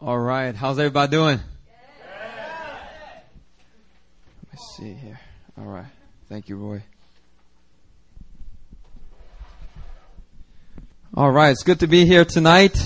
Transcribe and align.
All 0.00 0.16
right. 0.16 0.54
How's 0.54 0.78
everybody 0.78 1.10
doing? 1.10 1.40
Let 4.44 4.52
me 4.52 4.58
see 4.76 4.92
here. 4.94 5.18
All 5.58 5.64
right. 5.64 5.90
Thank 6.28 6.48
you, 6.48 6.54
Roy. 6.54 6.84
All 11.16 11.32
right. 11.32 11.50
It's 11.50 11.64
good 11.64 11.80
to 11.80 11.88
be 11.88 12.06
here 12.06 12.24
tonight. 12.24 12.78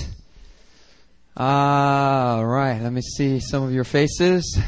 All 1.37 2.43
right. 2.43 2.81
Let 2.81 2.91
me 2.91 3.01
see 3.01 3.39
some 3.39 3.61
of 3.61 3.71
your 3.71 3.83
faces. 3.83 4.59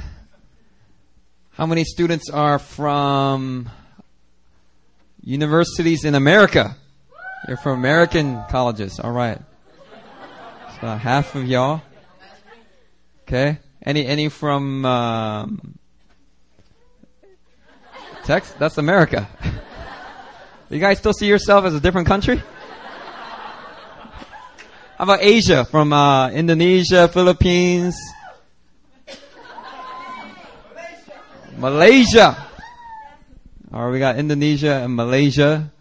How 1.50 1.66
many 1.66 1.84
students 1.84 2.30
are 2.30 2.60
from 2.60 3.72
universities 5.24 6.06
in 6.06 6.14
America? 6.14 6.76
You're 7.48 7.58
from 7.58 7.80
American 7.80 8.44
colleges. 8.52 9.00
All 9.00 9.14
right. 9.14 9.42
So 10.80 10.88
half 10.96 11.34
of 11.34 11.48
y'all. 11.48 11.82
Okay. 13.28 13.58
Any 13.82 14.06
any 14.06 14.30
from 14.30 14.86
um, 14.86 15.80
Texas? 18.24 18.54
That's 18.60 18.78
America. 18.78 19.28
you 20.70 20.78
guys 20.78 21.00
still 21.00 21.12
see 21.12 21.26
yourself 21.26 21.66
as 21.66 21.74
a 21.74 21.80
different 21.80 22.08
country? 22.08 22.38
How 24.98 25.04
about 25.06 25.24
Asia? 25.24 25.66
From 25.66 25.92
uh, 25.92 26.30
Indonesia, 26.30 27.08
Philippines, 27.08 27.98
Malaysia. 31.58 32.38
All 33.74 33.86
right, 33.86 33.92
we 33.92 33.98
got 33.98 34.20
Indonesia 34.20 34.84
and 34.84 34.96
Malaysia. 34.96 35.72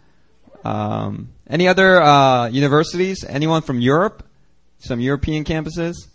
Um, 0.63 1.29
any 1.47 1.67
other 1.67 2.01
uh, 2.01 2.47
universities? 2.47 3.23
Anyone 3.23 3.61
from 3.61 3.79
Europe? 3.79 4.27
Some 4.79 4.99
European 4.99 5.43
campuses? 5.43 6.07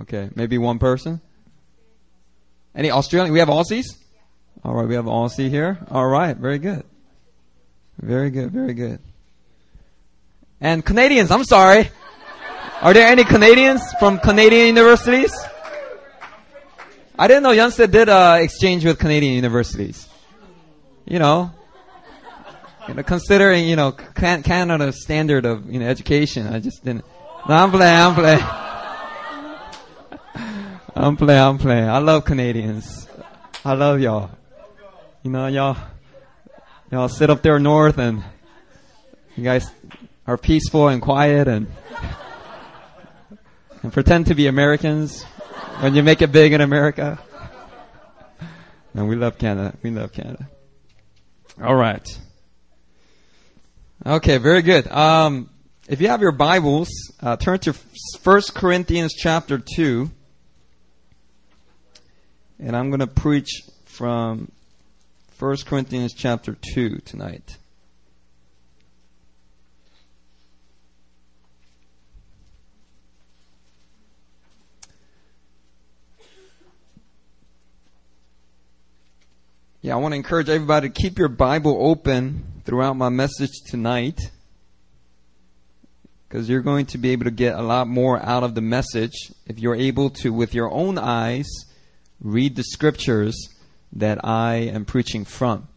Okay, 0.00 0.30
maybe 0.34 0.58
one 0.58 0.78
person. 0.78 1.20
Any 2.74 2.90
Australian? 2.90 3.32
We 3.32 3.38
have 3.38 3.48
Aussies? 3.48 3.86
All 4.64 4.74
right, 4.74 4.88
we 4.88 4.94
have 4.94 5.04
Aussie 5.04 5.48
here. 5.48 5.78
All 5.90 6.06
right, 6.06 6.36
very 6.36 6.58
good. 6.58 6.84
Very 8.00 8.30
good, 8.30 8.50
very 8.50 8.74
good. 8.74 8.98
And 10.60 10.84
Canadians, 10.84 11.30
I'm 11.30 11.44
sorry. 11.44 11.90
Are 12.80 12.92
there 12.92 13.06
any 13.06 13.24
Canadians 13.24 13.82
from 13.98 14.18
Canadian 14.18 14.66
universities? 14.66 15.32
I 17.16 17.28
didn't 17.28 17.44
know 17.44 17.52
Youngstead 17.52 17.92
did 17.92 18.08
uh, 18.08 18.38
exchange 18.40 18.84
with 18.84 18.98
Canadian 18.98 19.34
universities. 19.34 20.08
You 21.06 21.18
know, 21.18 21.52
you 22.88 22.94
know, 22.94 23.02
considering 23.02 23.68
you 23.68 23.76
know 23.76 23.92
Canada's 23.92 25.02
standard 25.02 25.46
of 25.46 25.70
you 25.70 25.78
know 25.78 25.86
education, 25.86 26.46
I 26.46 26.58
just 26.58 26.84
didn't. 26.84 27.04
No, 27.48 27.54
I'm 27.54 27.70
playing. 27.70 27.96
I'm 27.96 28.14
playing. 28.14 28.63
I'm 30.96 31.16
playing, 31.16 31.40
I'm 31.40 31.58
playing. 31.58 31.88
I 31.88 31.98
love 31.98 32.24
Canadians. 32.24 33.08
I 33.64 33.74
love 33.74 33.98
y'all. 34.00 34.30
You 35.24 35.30
know, 35.32 35.48
y'all, 35.48 35.76
y'all 36.92 37.08
sit 37.08 37.30
up 37.30 37.42
there 37.42 37.58
north 37.58 37.98
and 37.98 38.22
you 39.36 39.42
guys 39.42 39.68
are 40.24 40.38
peaceful 40.38 40.86
and 40.86 41.02
quiet 41.02 41.48
and, 41.48 41.66
and 43.82 43.92
pretend 43.92 44.26
to 44.26 44.36
be 44.36 44.46
Americans 44.46 45.24
when 45.80 45.96
you 45.96 46.04
make 46.04 46.22
it 46.22 46.30
big 46.30 46.52
in 46.52 46.60
America. 46.60 47.18
And 48.94 49.08
we 49.08 49.16
love 49.16 49.36
Canada. 49.36 49.76
We 49.82 49.90
love 49.90 50.12
Canada. 50.12 50.48
All 51.60 51.74
right. 51.74 52.06
Okay, 54.06 54.38
very 54.38 54.62
good. 54.62 54.86
Um, 54.86 55.50
if 55.88 56.00
you 56.00 56.06
have 56.06 56.20
your 56.20 56.30
Bibles, 56.30 56.88
uh, 57.20 57.36
turn 57.36 57.58
to 57.60 57.72
First 58.20 58.54
Corinthians 58.54 59.12
chapter 59.12 59.58
2. 59.58 60.08
And 62.58 62.76
I'm 62.76 62.90
going 62.90 63.00
to 63.00 63.06
preach 63.06 63.62
from 63.84 64.50
1 65.38 65.56
Corinthians 65.66 66.14
chapter 66.14 66.56
2 66.74 66.98
tonight. 67.04 67.58
Yeah, 79.84 79.94
I 79.94 79.96
want 79.96 80.12
to 80.12 80.16
encourage 80.16 80.48
everybody 80.48 80.88
to 80.88 80.94
keep 80.94 81.18
your 81.18 81.28
Bible 81.28 81.76
open 81.78 82.62
throughout 82.64 82.96
my 82.96 83.10
message 83.10 83.50
tonight 83.66 84.18
because 86.26 86.48
you're 86.48 86.62
going 86.62 86.86
to 86.86 86.96
be 86.96 87.10
able 87.10 87.24
to 87.24 87.30
get 87.30 87.54
a 87.54 87.60
lot 87.60 87.86
more 87.86 88.18
out 88.24 88.42
of 88.44 88.54
the 88.54 88.62
message 88.62 89.12
if 89.46 89.58
you're 89.58 89.74
able 89.74 90.08
to, 90.08 90.32
with 90.32 90.54
your 90.54 90.70
own 90.70 90.96
eyes, 90.96 91.46
read 92.24 92.56
the 92.56 92.64
scriptures 92.64 93.50
that 93.92 94.24
I 94.24 94.54
am 94.54 94.84
preaching 94.86 95.24
from. 95.24 95.68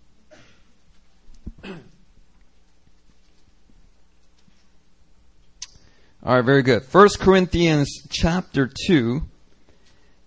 All 6.24 6.36
right, 6.36 6.44
very 6.44 6.64
good. 6.64 6.84
First 6.84 7.20
Corinthians 7.20 7.90
chapter 8.10 8.70
2, 8.88 9.22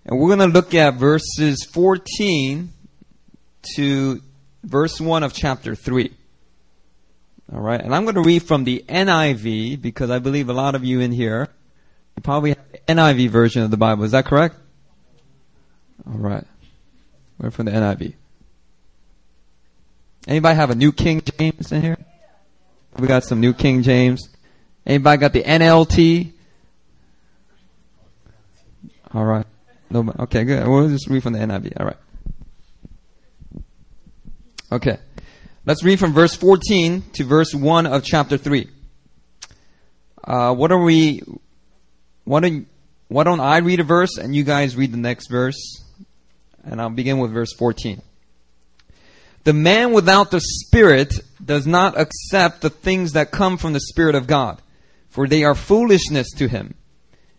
and 0.07 0.19
we're 0.19 0.29
going 0.29 0.39
to 0.39 0.47
look 0.47 0.75
at 0.75 0.95
verses 0.95 1.67
14 1.73 2.73
to 3.77 4.23
verse 4.63 5.01
1 5.01 5.23
of 5.23 5.33
chapter 5.33 5.75
3. 5.75 6.15
All 7.53 7.61
right, 7.61 7.81
and 7.81 7.95
I'm 7.95 8.05
going 8.05 8.15
to 8.15 8.23
read 8.23 8.45
from 8.45 8.65
the 8.65 8.85
NIV 8.89 9.83
because 9.83 10.11
I 10.11 10.21
believe 10.21 10.49
a 10.49 10.53
lot 10.53 10.75
of 10.75 10.85
you 10.85 11.01
in 11.01 11.13
here 11.13 11.49
probably 12.23 12.51
have 12.51 12.73
the 12.73 12.79
NIV 12.87 13.31
version 13.31 13.63
of 13.63 13.71
the 13.71 13.79
Bible. 13.79 14.05
Is 14.05 14.11
that 14.13 14.27
correct? 14.27 14.60
All 16.07 16.19
right. 16.19 16.45
We're 17.39 17.51
from 17.51 17.67
the 17.67 17.73
NIV. 17.73 18.15
Anybody 20.27 20.57
have 20.57 20.71
a 20.71 20.75
New 20.75 20.93
King 20.93 21.23
James 21.23 21.73
in 21.73 21.83
here? 21.83 21.99
We 22.99 23.09
got 23.09 23.25
some 23.25 23.41
New 23.41 23.55
King 23.55 23.83
James. 23.83 24.29
Anybody 24.87 25.21
got 25.21 25.33
the 25.33 25.43
NLT? 25.43 26.33
All 29.15 29.25
right. 29.25 29.47
No, 29.91 30.13
okay, 30.21 30.45
good. 30.45 30.67
We'll 30.69 30.89
just 30.89 31.09
read 31.09 31.23
from 31.23 31.33
the 31.33 31.41
NIV. 31.41 31.73
All 31.81 31.87
right. 31.87 31.97
Okay. 34.73 34.99
Let's 35.67 35.83
read 35.83 35.99
from 35.99 36.13
verse 36.13 36.35
14 36.35 37.03
to 37.15 37.25
verse 37.25 37.55
1 37.55 37.87
of 37.87 38.05
chapter 38.05 38.37
3. 38.37 38.69
Uh, 40.23 40.55
what 40.55 40.71
are 40.71 40.83
we, 40.83 41.23
why 42.25 42.41
don't, 42.41 42.67
why 43.09 43.25
don't 43.25 43.41
I 43.41 43.59
read 43.59 43.81
a 43.81 43.85
verse 43.85 44.17
and 44.17 44.35
you 44.35 44.45
guys 44.45 44.77
read 44.77 44.93
the 44.93 44.99
next 44.99 45.29
verse? 45.29 45.83
And 46.71 46.81
I'll 46.81 46.89
begin 46.89 47.19
with 47.19 47.33
verse 47.33 47.53
14. 47.53 48.01
The 49.43 49.53
man 49.53 49.93
without 49.93 50.31
the 50.31 50.41
Spirit 50.41 51.15
does 51.45 51.67
not 51.67 51.99
accept 51.99 52.61
the 52.61 52.71
things 52.71 53.13
that 53.13 53.33
come 53.33 53.59
from 53.59 53.73
the 53.73 53.81
Spirit 53.81 54.15
of 54.15 54.29
God, 54.29 54.63
for 55.09 55.27
they 55.27 55.43
are 55.43 55.57
foolishness 55.57 56.31
to 56.37 56.47
him. 56.47 56.75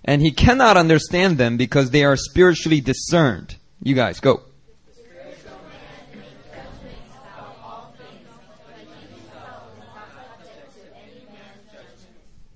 And 0.04 0.22
he 0.22 0.32
cannot 0.32 0.76
understand 0.76 1.38
them 1.38 1.56
because 1.56 1.92
they 1.92 2.04
are 2.04 2.18
spiritually 2.18 2.82
discerned. 2.82 3.56
You 3.82 3.96
guys, 3.96 4.20
go. 4.20 4.42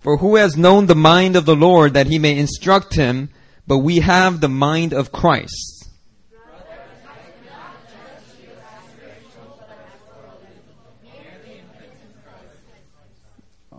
For 0.02 0.18
who 0.18 0.36
has 0.36 0.58
known 0.58 0.88
the 0.88 0.94
mind 0.94 1.38
of 1.38 1.46
the 1.46 1.56
Lord 1.56 1.94
that 1.94 2.08
he 2.08 2.20
may 2.20 2.38
instruct 2.38 2.96
him? 2.96 3.30
But 3.66 3.80
we 3.80 4.00
have 4.00 4.42
the 4.42 4.50
mind 4.50 4.94
of 4.94 5.12
Christ. 5.12 5.75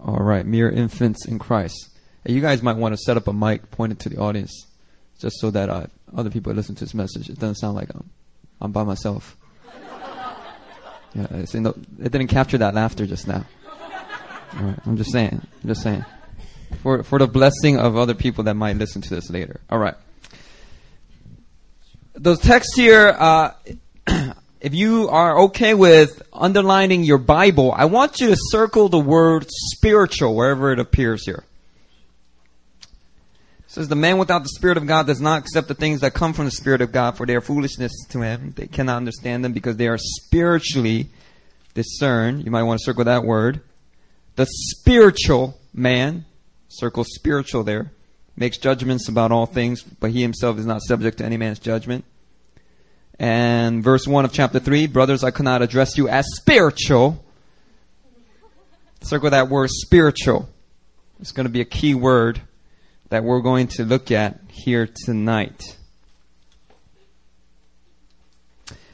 All 0.07 0.23
right, 0.23 0.47
mere 0.47 0.71
infants 0.71 1.27
in 1.27 1.41
Christ. 1.41 1.91
Hey, 2.25 2.33
you 2.33 2.41
guys 2.41 2.63
might 2.63 2.77
want 2.77 2.95
to 2.95 2.97
set 2.97 3.17
up 3.17 3.27
a 3.27 3.33
mic 3.33 3.73
pointed 3.73 3.99
to 4.01 4.09
the 4.09 4.19
audience, 4.19 4.67
just 5.19 5.41
so 5.41 5.51
that 5.51 5.69
uh, 5.69 5.87
other 6.17 6.31
people 6.31 6.53
listen 6.53 6.77
to 6.77 6.85
this 6.85 6.95
message. 6.95 7.29
It 7.29 7.41
doesn't 7.41 7.57
sound 7.57 7.75
like 7.75 7.89
I'm, 7.93 8.09
I'm 8.61 8.71
by 8.71 8.85
myself. 8.85 9.37
Yeah, 11.13 11.27
no, 11.55 11.71
it 12.01 12.13
didn't 12.13 12.29
capture 12.29 12.59
that 12.59 12.75
laughter 12.75 13.05
just 13.05 13.27
now. 13.27 13.45
I'm 14.53 14.97
just 14.97 15.11
saying. 15.11 15.41
I'm 15.63 15.69
just 15.69 15.83
saying. 15.83 16.05
For 16.83 17.03
for 17.03 17.19
the 17.19 17.27
blessing 17.27 17.79
of 17.79 17.97
other 17.97 18.15
people 18.15 18.45
that 18.45 18.55
might 18.55 18.77
listen 18.77 19.03
to 19.03 19.11
this 19.11 19.29
later. 19.29 19.61
All 19.69 19.79
right. 19.79 19.95
Those 22.15 22.39
texts 22.39 22.77
here. 22.77 23.09
Uh, 23.09 23.53
if 24.61 24.75
you 24.75 25.09
are 25.09 25.39
okay 25.45 25.75
with 25.75 26.23
underlining 26.33 27.05
your 27.05 27.19
Bible, 27.19 27.73
I 27.77 27.87
want 27.87 28.21
you 28.21 28.29
to 28.29 28.37
circle 28.39 28.89
the 28.89 28.99
word 28.99 29.47
spiritual 29.49 30.35
wherever 30.35 30.73
it 30.73 30.79
appears 30.79 31.25
here. 31.27 31.45
It 32.81 32.89
says, 33.69 33.89
The 33.89 33.97
man 33.97 34.19
without 34.19 34.43
the 34.43 34.49
Spirit 34.51 34.77
of 34.77 34.87
God 34.87 35.07
does 35.07 35.21
not 35.21 35.41
accept 35.41 35.69
the 35.69 35.75
things 35.75 36.01
that 36.01 36.15
come 36.15 36.33
from 36.33 36.47
the 36.47 36.51
Spirit 36.51 36.81
of 36.81 36.93
God, 36.93 37.17
for 37.17 37.27
they 37.27 37.35
are 37.35 37.41
foolishness 37.41 37.93
to 38.11 38.23
him. 38.23 38.53
They 38.57 38.67
cannot 38.67 38.97
understand 38.97 39.45
them 39.45 39.53
because 39.53 39.77
they 39.77 39.89
are 39.89 39.99
spiritually 39.99 41.09
discerned. 41.75 42.45
You 42.45 42.51
might 42.51 42.63
want 42.63 42.81
to 42.81 42.85
circle 42.85 43.05
that 43.05 43.25
word. 43.25 43.61
The 44.37 44.47
spiritual 44.47 45.59
man 45.73 46.25
Circle 46.69 47.05
spiritual 47.05 47.65
there. 47.65 47.93
Makes 48.37 48.59
judgments 48.59 49.09
about 49.09 49.33
all 49.33 49.47
things, 49.47 49.83
but 49.83 50.11
he 50.11 50.21
himself 50.21 50.59
is 50.59 50.67
not 50.67 50.83
subject 50.83 51.19
to 51.19 51.25
any 51.25 51.37
man's 51.37 51.59
judgment. 51.59 52.05
And 53.19 53.83
verse 53.83 54.07
1 54.07 54.25
of 54.25 54.33
chapter 54.33 54.59
3, 54.59 54.87
brothers, 54.89 55.25
I 55.25 55.31
cannot 55.31 55.63
address 55.63 55.97
you 55.97 56.09
as 56.09 56.27
spiritual. 56.35 57.25
Circle 59.01 59.31
that 59.31 59.49
word 59.49 59.71
spiritual. 59.71 60.49
It's 61.21 61.33
going 61.33 61.47
to 61.47 61.53
be 61.53 61.61
a 61.61 61.67
key 61.67 61.95
word 61.95 62.41
that 63.09 63.25
we're 63.25 63.41
going 63.41 63.69
to 63.69 63.85
look 63.85 64.11
at 64.11 64.41
here 64.51 64.87
tonight. 64.87 65.63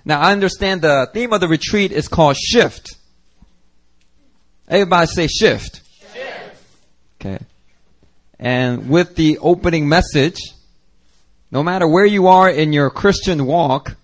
Now, 0.05 0.21
I 0.21 0.33
understand 0.33 0.83
the 0.83 1.09
theme 1.13 1.33
of 1.33 1.41
the 1.41 1.49
retreat 1.49 1.93
is 1.93 2.09
called 2.09 2.37
shift. 2.37 2.97
Everybody 4.69 5.07
say 5.07 5.27
shift. 5.27 5.81
Shift. 6.13 6.57
Okay. 7.21 7.39
And 8.39 8.89
with 8.89 9.15
the 9.15 9.39
opening 9.39 9.89
message, 9.89 10.39
no 11.51 11.63
matter 11.63 11.87
where 11.87 12.07
you 12.07 12.27
are 12.27 12.51
in 12.51 12.73
your 12.73 12.91
Christian 12.91 13.47
walk, 13.47 13.97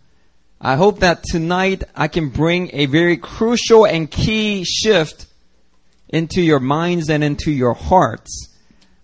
I 0.61 0.75
hope 0.75 1.01
that 1.01 1.23
tonight 1.23 1.85
I 1.95 2.09
can 2.09 2.31
bring 2.31 2.71
a 2.73 2.87
very 2.87 3.17
crucial 3.17 3.87
and 3.87 4.11
key 4.11 4.65
shift 4.65 5.27
into 6.09 6.43
your 6.43 6.59
minds 6.59 7.09
and 7.11 7.23
into 7.23 7.53
your 7.53 7.75
hearts, 7.75 8.57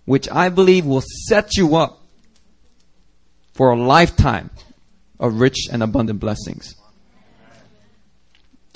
which 0.05 0.29
I 0.31 0.49
believe 0.49 0.85
will 0.85 1.05
set 1.29 1.57
you 1.57 1.77
up 1.77 2.01
for 3.53 3.71
a 3.71 3.77
lifetime 3.77 4.51
of 5.21 5.39
rich 5.39 5.69
and 5.71 5.83
abundant 5.83 6.19
blessings. 6.19 6.75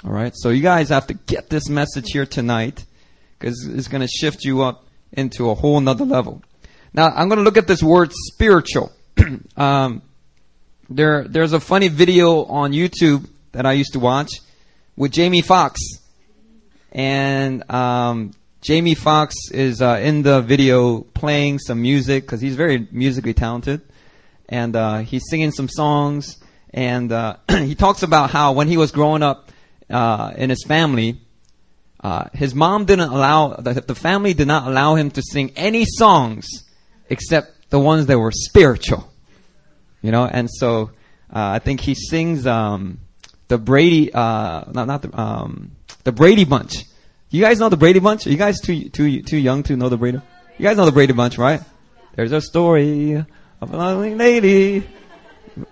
All 0.04 0.12
right, 0.12 0.32
so 0.36 0.50
you 0.50 0.62
guys 0.62 0.90
have 0.90 1.08
to 1.08 1.14
get 1.14 1.50
this 1.50 1.68
message 1.68 2.12
here 2.12 2.26
tonight 2.26 2.84
because 3.38 3.66
it's 3.66 3.88
going 3.88 4.02
to 4.02 4.08
shift 4.08 4.44
you 4.44 4.62
up 4.62 4.86
into 5.12 5.50
a 5.50 5.54
whole 5.54 5.80
nother 5.80 6.04
level. 6.04 6.42
Now, 6.94 7.08
I'm 7.08 7.28
going 7.28 7.38
to 7.38 7.44
look 7.44 7.56
at 7.56 7.66
this 7.66 7.82
word 7.82 8.12
spiritual. 8.12 8.92
um, 9.56 10.02
there, 10.88 11.24
there's 11.24 11.52
a 11.52 11.60
funny 11.60 11.88
video 11.88 12.44
on 12.44 12.72
YouTube 12.72 13.28
that 13.52 13.66
I 13.66 13.72
used 13.72 13.92
to 13.92 13.98
watch 14.00 14.30
with 14.96 15.12
Jamie 15.12 15.42
Foxx, 15.42 15.80
and 16.92 17.68
um, 17.70 18.32
Jamie 18.62 18.94
Foxx 18.94 19.34
is 19.52 19.82
uh, 19.82 20.00
in 20.02 20.22
the 20.22 20.40
video 20.40 21.00
playing 21.00 21.58
some 21.58 21.82
music 21.82 22.24
because 22.24 22.40
he's 22.40 22.56
very 22.56 22.88
musically 22.90 23.34
talented, 23.34 23.82
and 24.48 24.74
uh, 24.74 24.98
he's 24.98 25.22
singing 25.28 25.50
some 25.50 25.68
songs, 25.68 26.38
and 26.72 27.12
uh, 27.12 27.36
he 27.48 27.74
talks 27.74 28.02
about 28.02 28.30
how 28.30 28.52
when 28.52 28.66
he 28.68 28.76
was 28.76 28.90
growing 28.90 29.22
up 29.22 29.50
uh, 29.90 30.32
in 30.36 30.50
his 30.50 30.64
family, 30.66 31.20
uh, 32.00 32.28
his 32.32 32.54
mom 32.54 32.84
didn't 32.84 33.10
allow 33.10 33.54
the, 33.54 33.74
the 33.74 33.94
family 33.94 34.32
did 34.34 34.48
not 34.48 34.66
allow 34.66 34.94
him 34.94 35.10
to 35.10 35.22
sing 35.22 35.52
any 35.56 35.84
songs 35.84 36.46
except 37.10 37.70
the 37.70 37.78
ones 37.78 38.06
that 38.06 38.18
were 38.18 38.32
spiritual, 38.32 39.10
you 40.02 40.10
know. 40.10 40.26
And 40.26 40.48
so 40.50 40.90
uh, 41.32 41.56
I 41.56 41.58
think 41.58 41.80
he 41.80 41.94
sings 41.94 42.46
um, 42.46 43.00
the 43.48 43.58
Brady, 43.58 44.12
uh, 44.12 44.64
not 44.70 44.86
not 44.86 45.02
the 45.02 45.20
um, 45.20 45.72
the 46.04 46.12
Brady 46.12 46.44
Bunch. 46.44 46.84
You 47.30 47.42
guys 47.42 47.58
know 47.58 47.68
the 47.68 47.76
Brady 47.76 48.00
Bunch? 48.00 48.26
Are 48.26 48.30
you 48.30 48.36
guys 48.36 48.60
too 48.60 48.88
too 48.88 49.22
too 49.22 49.36
young 49.36 49.62
to 49.64 49.76
know 49.76 49.88
the 49.88 49.96
Brady? 49.96 50.20
You 50.58 50.62
guys 50.62 50.76
know 50.76 50.86
the 50.86 50.92
Brady 50.92 51.12
Bunch, 51.12 51.38
right? 51.38 51.60
There's 52.14 52.32
a 52.32 52.40
story 52.40 53.14
of 53.14 53.72
a 53.72 53.76
lovely 53.76 54.14
lady 54.14 54.86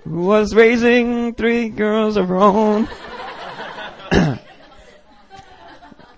who 0.05 0.21
was 0.23 0.55
raising 0.55 1.35
three 1.35 1.69
girls 1.69 2.17
of 2.17 2.29
her 2.29 2.37
own. 2.37 2.89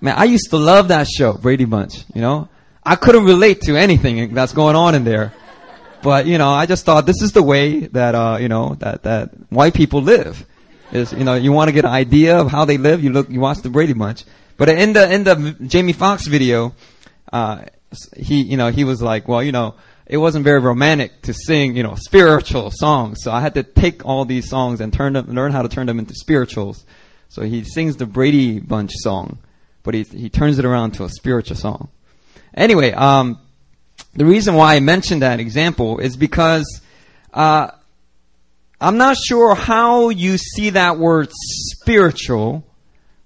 Man, 0.01 0.15
I 0.17 0.25
used 0.25 0.51
to 0.51 0.59
love 0.59 0.89
that 0.89 1.09
show, 1.09 1.33
Brady 1.33 1.65
Bunch, 1.65 2.05
you 2.15 2.21
know? 2.21 2.49
I 2.85 2.97
couldn't 2.97 3.25
relate 3.25 3.63
to 3.63 3.77
anything 3.77 4.33
that's 4.33 4.53
going 4.53 4.77
on 4.77 4.95
in 4.95 5.05
there. 5.05 5.33
But, 6.03 6.27
you 6.27 6.39
know, 6.39 6.51
I 6.51 6.67
just 6.67 6.85
thought 6.85 7.07
this 7.07 7.23
is 7.23 7.33
the 7.33 7.43
way 7.43 7.81
that, 7.89 8.15
uh, 8.15 8.39
you 8.41 8.49
know, 8.49 8.77
that, 8.77 9.03
that 9.03 9.31
white 9.51 9.75
people 9.75 10.03
live. 10.03 10.47
Is, 10.93 11.13
you 11.13 11.25
know, 11.25 11.35
you 11.35 11.53
want 11.53 11.69
to 11.69 11.73
get 11.73 11.85
an 11.85 11.91
idea 11.91 12.39
of 12.39 12.51
how 12.51 12.65
they 12.65 12.79
live, 12.79 13.05
you 13.05 13.11
look, 13.11 13.29
you 13.29 13.41
watch 13.41 13.59
the 13.59 13.69
Brady 13.69 13.93
Bunch. 13.93 14.25
But 14.57 14.69
in 14.71 14.93
the, 14.95 15.13
in 15.13 15.25
the 15.25 15.57
Jamie 15.67 15.93
Foxx 15.93 16.27
video, 16.27 16.75
uh, 17.33 17.65
he, 18.17 18.43
you 18.43 18.57
know, 18.57 18.71
he 18.71 18.85
was 18.85 19.03
like, 19.03 19.29
well, 19.29 19.43
you 19.43 19.53
know, 19.53 19.75
it 20.07 20.17
wasn't 20.17 20.45
very 20.45 20.61
romantic 20.61 21.21
to 21.23 21.35
sing, 21.35 21.77
you 21.77 21.83
know, 21.83 21.95
spiritual 21.97 22.71
songs. 22.71 23.19
So 23.23 23.31
I 23.31 23.41
had 23.41 23.55
to 23.55 23.63
take 23.63 24.07
all 24.07 24.25
these 24.25 24.49
songs 24.49 24.81
and 24.81 24.93
turn 24.93 25.13
them, 25.13 25.27
learn 25.27 25.53
how 25.53 25.63
to 25.63 25.69
turn 25.69 25.87
them 25.87 25.99
into 25.99 26.15
spirituals. 26.15 26.87
So 27.29 27.43
he 27.43 27.65
sings 27.65 27.97
the 27.97 28.07
Brady 28.07 28.61
Bunch 28.61 28.93
song 28.95 29.39
but 29.89 29.95
he, 29.95 30.03
he 30.03 30.29
turns 30.29 30.59
it 30.59 30.67
around 30.67 30.91
to 30.91 31.05
a 31.05 31.09
spiritual 31.09 31.57
song. 31.57 31.89
Anyway, 32.55 32.93
um, 32.93 33.41
the 34.15 34.25
reason 34.25 34.55
why 34.55 34.75
I 34.75 34.81
mentioned 34.81 35.23
that 35.23 35.41
example 35.41 35.99
is 35.99 36.17
because 36.17 36.81
uh, 37.33 37.71
I'm 38.81 38.97
not 38.97 39.17
sure 39.17 39.55
how 39.55 40.09
you 40.09 40.39
see 40.39 40.71
that 40.71 40.99
word 40.99 41.29
spiritual, 41.33 42.65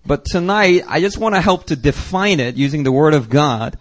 but 0.04 0.24
tonight 0.24 0.82
I 0.88 1.00
just 1.00 1.18
want 1.18 1.34
to 1.34 1.40
help 1.40 1.66
to 1.66 1.76
define 1.76 2.40
it 2.40 2.56
using 2.56 2.82
the 2.82 2.92
Word 2.92 3.14
of 3.14 3.28
God, 3.28 3.78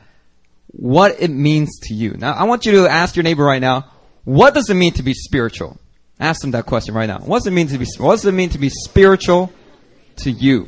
what 0.67 1.15
it 1.19 1.29
means 1.29 1.79
to 1.83 1.93
you. 1.93 2.15
Now, 2.17 2.33
I 2.33 2.43
want 2.43 2.65
you 2.65 2.73
to 2.73 2.87
ask 2.87 3.15
your 3.15 3.23
neighbor 3.23 3.43
right 3.43 3.61
now, 3.61 3.91
what 4.23 4.53
does 4.53 4.69
it 4.69 4.75
mean 4.75 4.93
to 4.93 5.03
be 5.03 5.13
spiritual? 5.13 5.79
Ask 6.19 6.41
them 6.41 6.51
that 6.51 6.65
question 6.65 6.93
right 6.93 7.07
now. 7.07 7.19
What 7.19 7.39
does 7.39 7.47
it 7.47 7.51
mean 7.51 7.67
to 7.69 7.77
be? 7.77 7.85
What 7.97 8.11
does 8.11 8.25
it 8.25 8.33
mean 8.33 8.49
to 8.49 8.59
be 8.59 8.69
spiritual 8.69 9.51
to 10.17 10.31
you? 10.31 10.67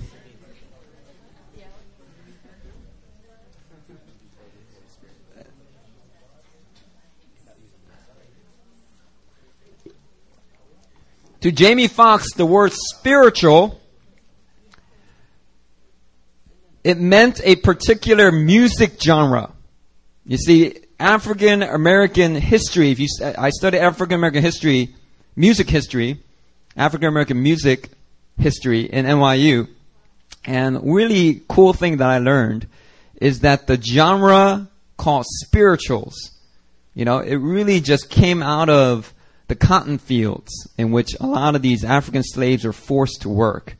To 11.43 11.51
Jamie 11.51 11.89
Foxx, 11.89 12.35
the 12.35 12.45
word 12.45 12.71
spiritual, 12.71 13.77
it 16.85 16.97
meant 16.97 17.41
a 17.43 17.57
particular 17.57 18.31
music 18.31 18.93
genre. 18.97 19.51
You 20.25 20.37
see, 20.37 20.79
African 21.01 21.61
American 21.61 22.35
history, 22.35 22.91
if 22.91 22.99
you, 23.01 23.09
I 23.21 23.49
study 23.49 23.77
African 23.77 24.15
American 24.15 24.41
history, 24.41 24.95
music 25.35 25.69
history, 25.69 26.23
African 26.77 27.09
American 27.09 27.43
music 27.43 27.89
history 28.37 28.83
in 28.83 29.05
NYU. 29.05 29.67
And 30.45 30.93
really 30.95 31.41
cool 31.49 31.73
thing 31.73 31.97
that 31.97 32.09
I 32.09 32.19
learned 32.19 32.67
is 33.19 33.41
that 33.41 33.67
the 33.67 33.75
genre 33.81 34.69
called 34.95 35.25
spirituals, 35.27 36.15
you 36.93 37.03
know, 37.03 37.19
it 37.19 37.35
really 37.35 37.81
just 37.81 38.09
came 38.09 38.41
out 38.41 38.69
of 38.69 39.13
the 39.47 39.55
cotton 39.55 39.97
fields 39.97 40.51
in 40.77 40.91
which 40.91 41.15
a 41.19 41.27
lot 41.27 41.55
of 41.55 41.61
these 41.61 41.83
African 41.83 42.23
slaves 42.23 42.63
were 42.63 42.73
forced 42.73 43.21
to 43.21 43.29
work. 43.29 43.75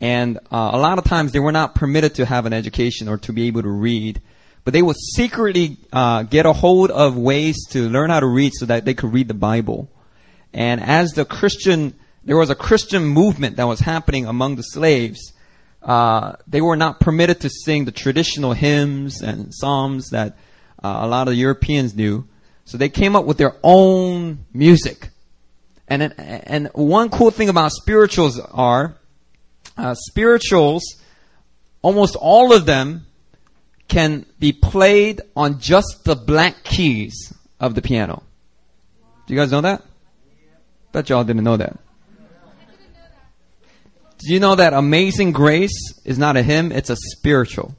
And 0.00 0.38
uh, 0.50 0.70
a 0.72 0.78
lot 0.78 0.98
of 0.98 1.04
times 1.04 1.32
they 1.32 1.40
were 1.40 1.52
not 1.52 1.74
permitted 1.74 2.16
to 2.16 2.26
have 2.26 2.46
an 2.46 2.52
education 2.52 3.08
or 3.08 3.18
to 3.18 3.32
be 3.32 3.46
able 3.46 3.62
to 3.62 3.70
read. 3.70 4.20
But 4.64 4.72
they 4.72 4.82
would 4.82 4.96
secretly 4.96 5.76
uh, 5.92 6.24
get 6.24 6.46
a 6.46 6.52
hold 6.52 6.90
of 6.90 7.16
ways 7.16 7.56
to 7.70 7.88
learn 7.88 8.10
how 8.10 8.20
to 8.20 8.26
read 8.26 8.52
so 8.54 8.66
that 8.66 8.84
they 8.84 8.94
could 8.94 9.12
read 9.12 9.28
the 9.28 9.34
Bible. 9.34 9.90
And 10.52 10.80
as 10.80 11.10
the 11.12 11.24
Christian, 11.24 11.94
there 12.24 12.36
was 12.36 12.50
a 12.50 12.54
Christian 12.54 13.04
movement 13.04 13.56
that 13.56 13.66
was 13.66 13.80
happening 13.80 14.26
among 14.26 14.56
the 14.56 14.62
slaves. 14.62 15.32
Uh, 15.82 16.36
they 16.46 16.62
were 16.62 16.76
not 16.76 16.98
permitted 16.98 17.40
to 17.40 17.50
sing 17.50 17.84
the 17.84 17.92
traditional 17.92 18.52
hymns 18.52 19.20
and 19.20 19.54
psalms 19.54 20.10
that 20.10 20.36
uh, 20.82 20.98
a 21.02 21.06
lot 21.06 21.28
of 21.28 21.34
Europeans 21.34 21.94
knew. 21.94 22.26
So 22.64 22.78
they 22.78 22.88
came 22.88 23.14
up 23.14 23.24
with 23.24 23.38
their 23.38 23.56
own 23.62 24.46
music. 24.52 25.10
And, 25.86 26.14
and 26.18 26.70
one 26.72 27.10
cool 27.10 27.30
thing 27.30 27.48
about 27.48 27.72
spirituals 27.72 28.40
are, 28.40 28.96
uh, 29.76 29.94
spirituals, 29.94 30.82
almost 31.82 32.16
all 32.16 32.54
of 32.54 32.64
them 32.64 33.06
can 33.88 34.24
be 34.38 34.52
played 34.52 35.20
on 35.36 35.60
just 35.60 36.04
the 36.04 36.16
black 36.16 36.64
keys 36.64 37.32
of 37.60 37.74
the 37.74 37.82
piano. 37.82 38.22
Do 39.26 39.34
you 39.34 39.40
guys 39.40 39.50
know 39.50 39.60
that? 39.60 39.82
Bet 40.92 41.08
y'all 41.10 41.24
didn't 41.24 41.44
know 41.44 41.56
that. 41.56 41.78
Do 44.18 44.32
you 44.32 44.40
know 44.40 44.54
that 44.54 44.72
Amazing 44.72 45.32
Grace 45.32 46.00
is 46.04 46.18
not 46.18 46.36
a 46.36 46.42
hymn, 46.42 46.72
it's 46.72 46.88
a 46.88 46.96
spiritual? 46.96 47.74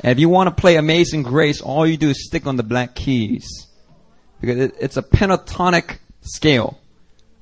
And 0.00 0.12
if 0.12 0.18
you 0.18 0.28
want 0.28 0.48
to 0.48 0.60
play 0.60 0.76
Amazing 0.76 1.24
Grace, 1.24 1.60
all 1.60 1.86
you 1.86 1.96
do 1.96 2.10
is 2.10 2.26
stick 2.26 2.46
on 2.46 2.56
the 2.56 2.62
black 2.62 2.94
keys. 2.94 3.66
Because 4.40 4.58
it, 4.58 4.74
it's 4.80 4.96
a 4.96 5.02
pentatonic 5.02 5.98
scale. 6.20 6.78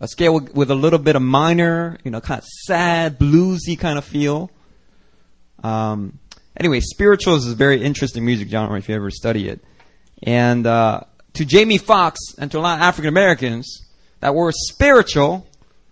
A 0.00 0.08
scale 0.08 0.34
with, 0.34 0.54
with, 0.54 0.70
a 0.70 0.74
little 0.74 0.98
bit 0.98 1.16
of 1.16 1.22
minor, 1.22 1.98
you 2.04 2.10
know, 2.10 2.20
kind 2.20 2.38
of 2.38 2.44
sad, 2.44 3.18
bluesy 3.18 3.78
kind 3.78 3.98
of 3.98 4.04
feel. 4.04 4.50
Um, 5.62 6.18
anyway, 6.56 6.80
spirituals 6.80 7.46
is 7.46 7.52
a 7.52 7.56
very 7.56 7.82
interesting 7.82 8.24
music 8.24 8.48
genre 8.48 8.78
if 8.78 8.88
you 8.88 8.94
ever 8.94 9.10
study 9.10 9.48
it. 9.48 9.60
And 10.22 10.66
uh, 10.66 11.00
to 11.34 11.44
Jamie 11.44 11.78
Foxx 11.78 12.18
and 12.38 12.50
to 12.50 12.58
a 12.58 12.60
lot 12.60 12.78
of 12.78 12.82
African 12.82 13.08
Americans, 13.08 13.86
that 14.20 14.34
word 14.34 14.54
spiritual, 14.54 15.46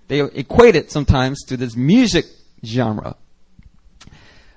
they 0.09 0.21
equate 0.21 0.77
it 0.77 0.91
sometimes 0.91 1.43
to 1.45 1.57
this 1.57 1.77
music 1.77 2.27
genre. 2.65 3.17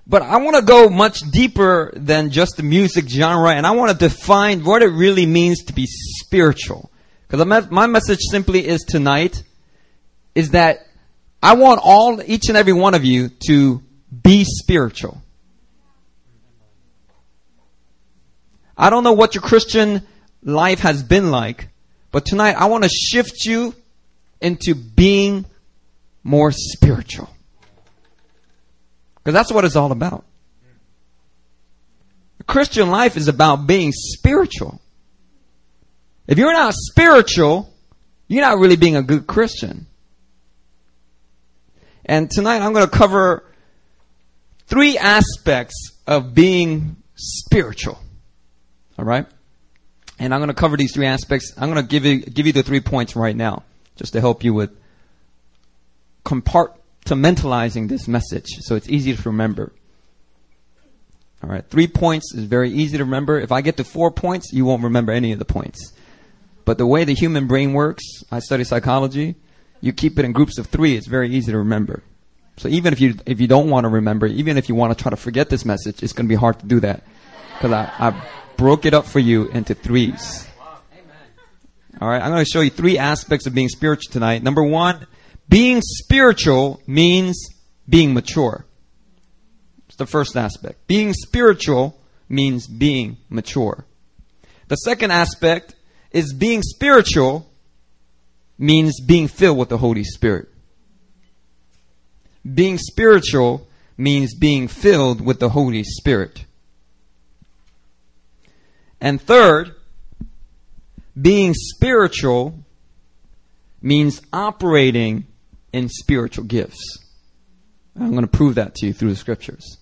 But 0.10 0.22
I 0.22 0.38
want 0.38 0.56
to 0.56 0.62
go 0.62 0.90
much 0.90 1.20
deeper 1.20 1.92
than 1.94 2.30
just 2.30 2.56
the 2.56 2.64
music 2.64 3.10
genre, 3.10 3.52
and 3.52 3.68
I 3.68 3.72
want 3.72 3.92
to 3.92 3.98
define 3.98 4.64
what 4.64 4.82
it 4.82 4.88
really 4.88 5.26
means 5.26 5.66
to 5.66 5.74
be 5.74 5.86
spiritual. 5.86 6.90
Because 7.28 7.46
my 7.70 7.88
message 7.88 8.20
simply 8.32 8.66
is 8.66 8.84
tonight 8.84 9.44
is 10.34 10.52
that 10.52 10.88
I 11.44 11.56
want 11.56 11.82
all, 11.84 12.22
each 12.22 12.48
and 12.48 12.56
every 12.56 12.72
one 12.72 12.94
of 12.94 13.04
you 13.04 13.30
to 13.48 13.84
be 14.24 14.46
spiritual. 14.46 15.22
I 18.78 18.90
don't 18.90 19.04
know 19.04 19.14
what 19.14 19.36
your 19.36 19.42
Christian 19.42 20.08
life 20.42 20.80
has 20.80 21.04
been 21.04 21.32
like, 21.32 21.68
but 22.12 22.26
tonight 22.26 22.54
I 22.54 22.68
want 22.68 22.86
to 22.86 22.90
shift 22.90 23.44
you 23.44 23.76
into 24.40 24.74
being 24.74 25.46
more 26.24 26.52
spiritual. 26.52 27.30
Because 29.28 29.40
that's 29.42 29.52
what 29.52 29.66
it's 29.66 29.76
all 29.76 29.92
about. 29.92 30.24
The 32.38 32.46
Christian 32.46 32.90
life 32.90 33.18
is 33.18 33.28
about 33.28 33.68
being 33.68 33.92
spiritual. 33.92 34.80
If 36.28 36.38
you're 36.38 36.54
not 36.54 36.74
spiritual, 36.74 37.70
you're 38.30 38.46
not 38.46 38.58
really 38.58 38.78
being 38.78 38.96
a 38.96 39.04
good 39.04 39.28
Christian. 39.28 39.86
And 42.06 42.32
tonight 42.32 42.62
I'm 42.62 42.72
going 42.72 42.86
to 42.86 42.90
cover 42.98 43.44
three 44.68 44.98
aspects 44.98 45.76
of 46.08 46.34
being 46.34 46.96
spiritual. 47.16 48.00
All 48.98 49.04
right? 49.04 49.26
And 50.20 50.34
I'm 50.34 50.40
going 50.40 50.48
to 50.48 50.54
cover 50.54 50.78
these 50.78 50.94
three 50.94 51.06
aspects. 51.06 51.52
I'm 51.58 51.70
going 51.70 51.86
to 51.86 51.90
give 51.90 52.06
you, 52.06 52.22
give 52.22 52.48
you 52.48 52.54
the 52.54 52.64
three 52.64 52.80
points 52.80 53.14
right 53.14 53.36
now, 53.36 53.64
just 53.98 54.14
to 54.14 54.22
help 54.22 54.46
you 54.46 54.54
with 54.54 54.72
compart, 56.24 56.76
mentalizing 57.16 57.90
this 57.90 58.08
message 58.08 58.48
so 58.60 58.76
it's 58.76 58.90
easy 58.90 59.16
to 59.16 59.22
remember. 59.30 59.72
All 61.44 61.50
right, 61.50 61.64
three 61.70 61.88
points 61.88 62.34
is 62.34 62.46
very 62.46 62.72
easy 62.72 62.98
to 62.98 63.04
remember. 63.04 63.40
If 63.40 63.52
I 63.52 63.62
get 63.62 63.78
to 63.78 63.84
four 63.84 64.10
points, 64.12 64.52
you 64.52 64.66
won't 64.66 64.84
remember 64.84 65.12
any 65.12 65.32
of 65.32 65.40
the 65.40 65.46
points. 65.46 65.94
But 66.66 66.78
the 66.78 66.88
way 66.88 67.04
the 67.04 67.14
human 67.14 67.48
brain 67.48 67.74
works, 67.74 68.04
I 68.32 68.40
study 68.40 68.64
psychology, 68.64 69.36
you 69.80 69.94
keep 69.94 70.18
it 70.18 70.26
in 70.26 70.32
groups 70.32 70.58
of 70.58 70.66
three, 70.66 70.98
it's 70.98 71.08
very 71.08 71.30
easy 71.30 71.52
to 71.52 71.60
remember. 71.60 72.04
So 72.58 72.70
even 72.70 72.92
if 72.92 73.00
you 73.00 73.16
if 73.28 73.40
you 73.40 73.48
don't 73.48 73.70
want 73.70 73.84
to 73.86 73.90
remember, 73.90 74.26
even 74.26 74.58
if 74.58 74.68
you 74.68 74.74
want 74.74 74.98
to 74.98 75.02
try 75.02 75.12
to 75.12 75.16
forget 75.16 75.50
this 75.50 75.64
message, 75.64 76.02
it's 76.02 76.14
going 76.14 76.26
to 76.26 76.30
be 76.30 76.36
hard 76.36 76.60
to 76.60 76.66
do 76.66 76.80
that 76.80 77.04
because 77.54 77.72
I, 77.72 77.92
I 78.00 78.28
broke 78.58 78.86
it 78.86 78.96
up 78.96 79.06
for 79.06 79.20
you 79.20 79.48
into 79.50 79.76
threes. 79.76 80.48
All 82.02 82.10
right, 82.10 82.22
I'm 82.22 82.32
going 82.32 82.44
to 82.44 82.50
show 82.50 82.62
you 82.62 82.70
three 82.70 82.98
aspects 82.98 83.46
of 83.48 83.54
being 83.54 83.70
spiritual 83.70 84.12
tonight. 84.12 84.44
Number 84.44 84.64
one, 84.64 85.08
being 85.50 85.82
spiritual 85.82 86.82
means 86.88 87.50
being 87.88 88.14
mature. 88.14 88.66
It's 89.88 89.96
the 89.96 90.06
first 90.06 90.36
aspect. 90.36 90.88
Being 90.88 91.14
spiritual 91.14 92.00
means 92.30 92.68
being 92.68 93.18
mature. 93.30 93.86
The 94.68 94.76
second 94.76 95.12
aspect 95.12 95.76
is 96.12 96.34
being 96.34 96.62
spiritual 96.62 97.50
means 98.58 99.00
being 99.00 99.28
filled 99.28 99.58
with 99.58 99.70
the 99.70 99.78
Holy 99.78 100.04
Spirit. 100.04 100.50
Being 102.54 102.78
spiritual 102.78 103.68
means 103.98 104.36
being 104.36 104.68
filled 104.68 105.22
with 105.22 105.40
the 105.40 105.50
Holy 105.50 105.84
Spirit. 105.84 106.46
And 109.00 109.22
third, 109.22 109.76
being 111.20 111.54
spiritual 111.54 112.64
means 113.82 114.22
operating 114.34 115.26
in 115.74 115.90
spiritual 115.90 116.46
gifts. 116.46 117.00
I'm 118.00 118.12
going 118.12 118.22
to 118.22 118.28
prove 118.28 118.56
that 118.56 118.76
to 118.76 118.88
you 118.88 118.94
through 118.94 119.10
the 119.10 119.16
scriptures. 119.16 119.78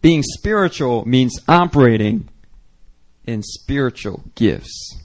Being 0.00 0.22
spiritual 0.22 1.06
means 1.06 1.38
operating 1.48 2.28
in 3.26 3.42
spiritual 3.42 4.22
gifts. 4.34 4.96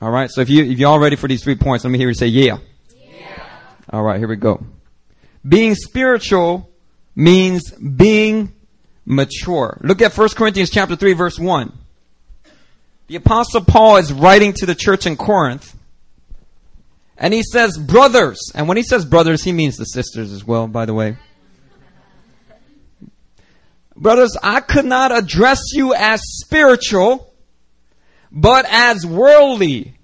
All 0.00 0.10
right, 0.10 0.30
so 0.30 0.40
if 0.40 0.48
you 0.48 0.64
if 0.64 0.78
you're 0.78 0.88
all 0.88 0.98
ready 0.98 1.16
for 1.16 1.28
these 1.28 1.44
three 1.44 1.56
points, 1.56 1.84
let 1.84 1.90
me 1.90 1.98
hear 1.98 2.08
you 2.08 2.14
say 2.14 2.28
yeah. 2.28 2.58
Yeah. 2.96 3.46
All 3.90 4.02
right, 4.02 4.18
here 4.18 4.28
we 4.28 4.36
go. 4.36 4.64
Being 5.46 5.74
spiritual 5.74 6.70
means 7.14 7.70
being 7.72 8.52
mature. 9.04 9.78
Look 9.82 10.00
at 10.00 10.16
1 10.16 10.28
Corinthians 10.30 10.70
chapter 10.70 10.96
3 10.96 11.12
verse 11.12 11.38
1. 11.38 11.72
The 13.08 13.16
apostle 13.16 13.62
Paul 13.62 13.96
is 13.96 14.12
writing 14.12 14.54
to 14.54 14.66
the 14.66 14.74
church 14.74 15.04
in 15.04 15.16
Corinth 15.16 15.76
and 17.20 17.34
he 17.34 17.42
says, 17.42 17.76
brothers. 17.76 18.50
And 18.54 18.66
when 18.66 18.78
he 18.78 18.82
says 18.82 19.04
brothers, 19.04 19.44
he 19.44 19.52
means 19.52 19.76
the 19.76 19.84
sisters 19.84 20.32
as 20.32 20.44
well, 20.44 20.66
by 20.66 20.86
the 20.86 20.94
way. 20.94 21.18
Brothers, 23.94 24.34
I 24.42 24.60
could 24.60 24.86
not 24.86 25.12
address 25.12 25.60
you 25.74 25.94
as 25.94 26.22
spiritual, 26.24 27.34
but 28.32 28.64
as 28.66 29.04
worldly, 29.04 29.94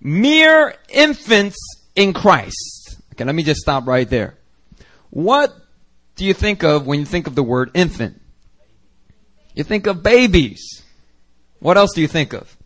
mere 0.00 0.74
infants 0.88 1.58
in 1.94 2.14
Christ. 2.14 2.96
Okay, 3.12 3.24
let 3.24 3.34
me 3.34 3.42
just 3.42 3.60
stop 3.60 3.86
right 3.86 4.08
there. 4.08 4.38
What 5.10 5.54
do 6.16 6.24
you 6.24 6.32
think 6.32 6.64
of 6.64 6.86
when 6.86 6.98
you 6.98 7.04
think 7.04 7.26
of 7.26 7.34
the 7.34 7.42
word 7.42 7.70
infant? 7.74 8.22
You 9.54 9.64
think 9.64 9.86
of 9.86 10.02
babies. 10.02 10.82
What 11.58 11.76
else 11.76 11.92
do 11.94 12.00
you 12.00 12.08
think 12.08 12.32
of? 12.32 12.56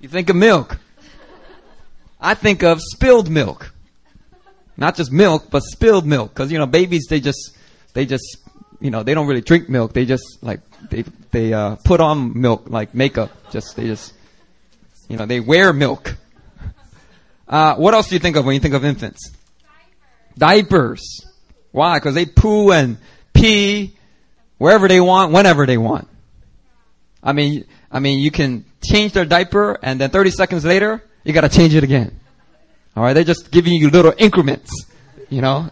You 0.00 0.10
think 0.10 0.28
of 0.28 0.36
milk. 0.36 0.78
I 2.20 2.34
think 2.34 2.62
of 2.62 2.80
spilled 2.80 3.30
milk. 3.30 3.72
Not 4.76 4.96
just 4.96 5.10
milk, 5.10 5.50
but 5.50 5.62
spilled 5.62 6.06
milk. 6.06 6.34
Cause, 6.34 6.52
you 6.52 6.58
know, 6.58 6.66
babies, 6.66 7.06
they 7.08 7.20
just, 7.20 7.56
they 7.94 8.06
just, 8.06 8.38
you 8.80 8.90
know, 8.90 9.02
they 9.02 9.14
don't 9.14 9.26
really 9.26 9.40
drink 9.40 9.68
milk. 9.68 9.92
They 9.92 10.04
just, 10.04 10.24
like, 10.40 10.60
they, 10.88 11.04
they, 11.30 11.52
uh, 11.52 11.76
put 11.84 12.00
on 12.00 12.40
milk, 12.40 12.70
like 12.70 12.94
makeup. 12.94 13.30
Just, 13.50 13.76
they 13.76 13.86
just, 13.86 14.12
you 15.08 15.16
know, 15.16 15.26
they 15.26 15.40
wear 15.40 15.72
milk. 15.72 16.16
Uh, 17.48 17.74
what 17.76 17.94
else 17.94 18.08
do 18.08 18.14
you 18.14 18.20
think 18.20 18.36
of 18.36 18.44
when 18.44 18.54
you 18.54 18.60
think 18.60 18.74
of 18.74 18.84
infants? 18.84 19.30
Diapers. 20.36 20.38
Diapers. 20.38 21.24
Why? 21.72 21.98
Cause 22.00 22.14
they 22.14 22.26
poo 22.26 22.72
and 22.72 22.98
pee 23.34 23.96
wherever 24.58 24.86
they 24.88 25.00
want, 25.00 25.32
whenever 25.32 25.66
they 25.66 25.78
want. 25.78 26.08
I 27.22 27.32
mean, 27.32 27.64
I 27.90 28.00
mean, 28.00 28.20
you 28.20 28.30
can 28.30 28.64
change 28.82 29.12
their 29.12 29.24
diaper 29.24 29.78
and 29.82 30.00
then 30.00 30.10
30 30.10 30.30
seconds 30.30 30.64
later, 30.64 31.02
you 31.28 31.34
gotta 31.34 31.50
change 31.50 31.74
it 31.74 31.84
again. 31.84 32.18
Alright, 32.96 33.14
they're 33.14 33.22
just 33.22 33.50
giving 33.50 33.74
you 33.74 33.90
little 33.90 34.14
increments, 34.16 34.86
you 35.28 35.42
know? 35.42 35.70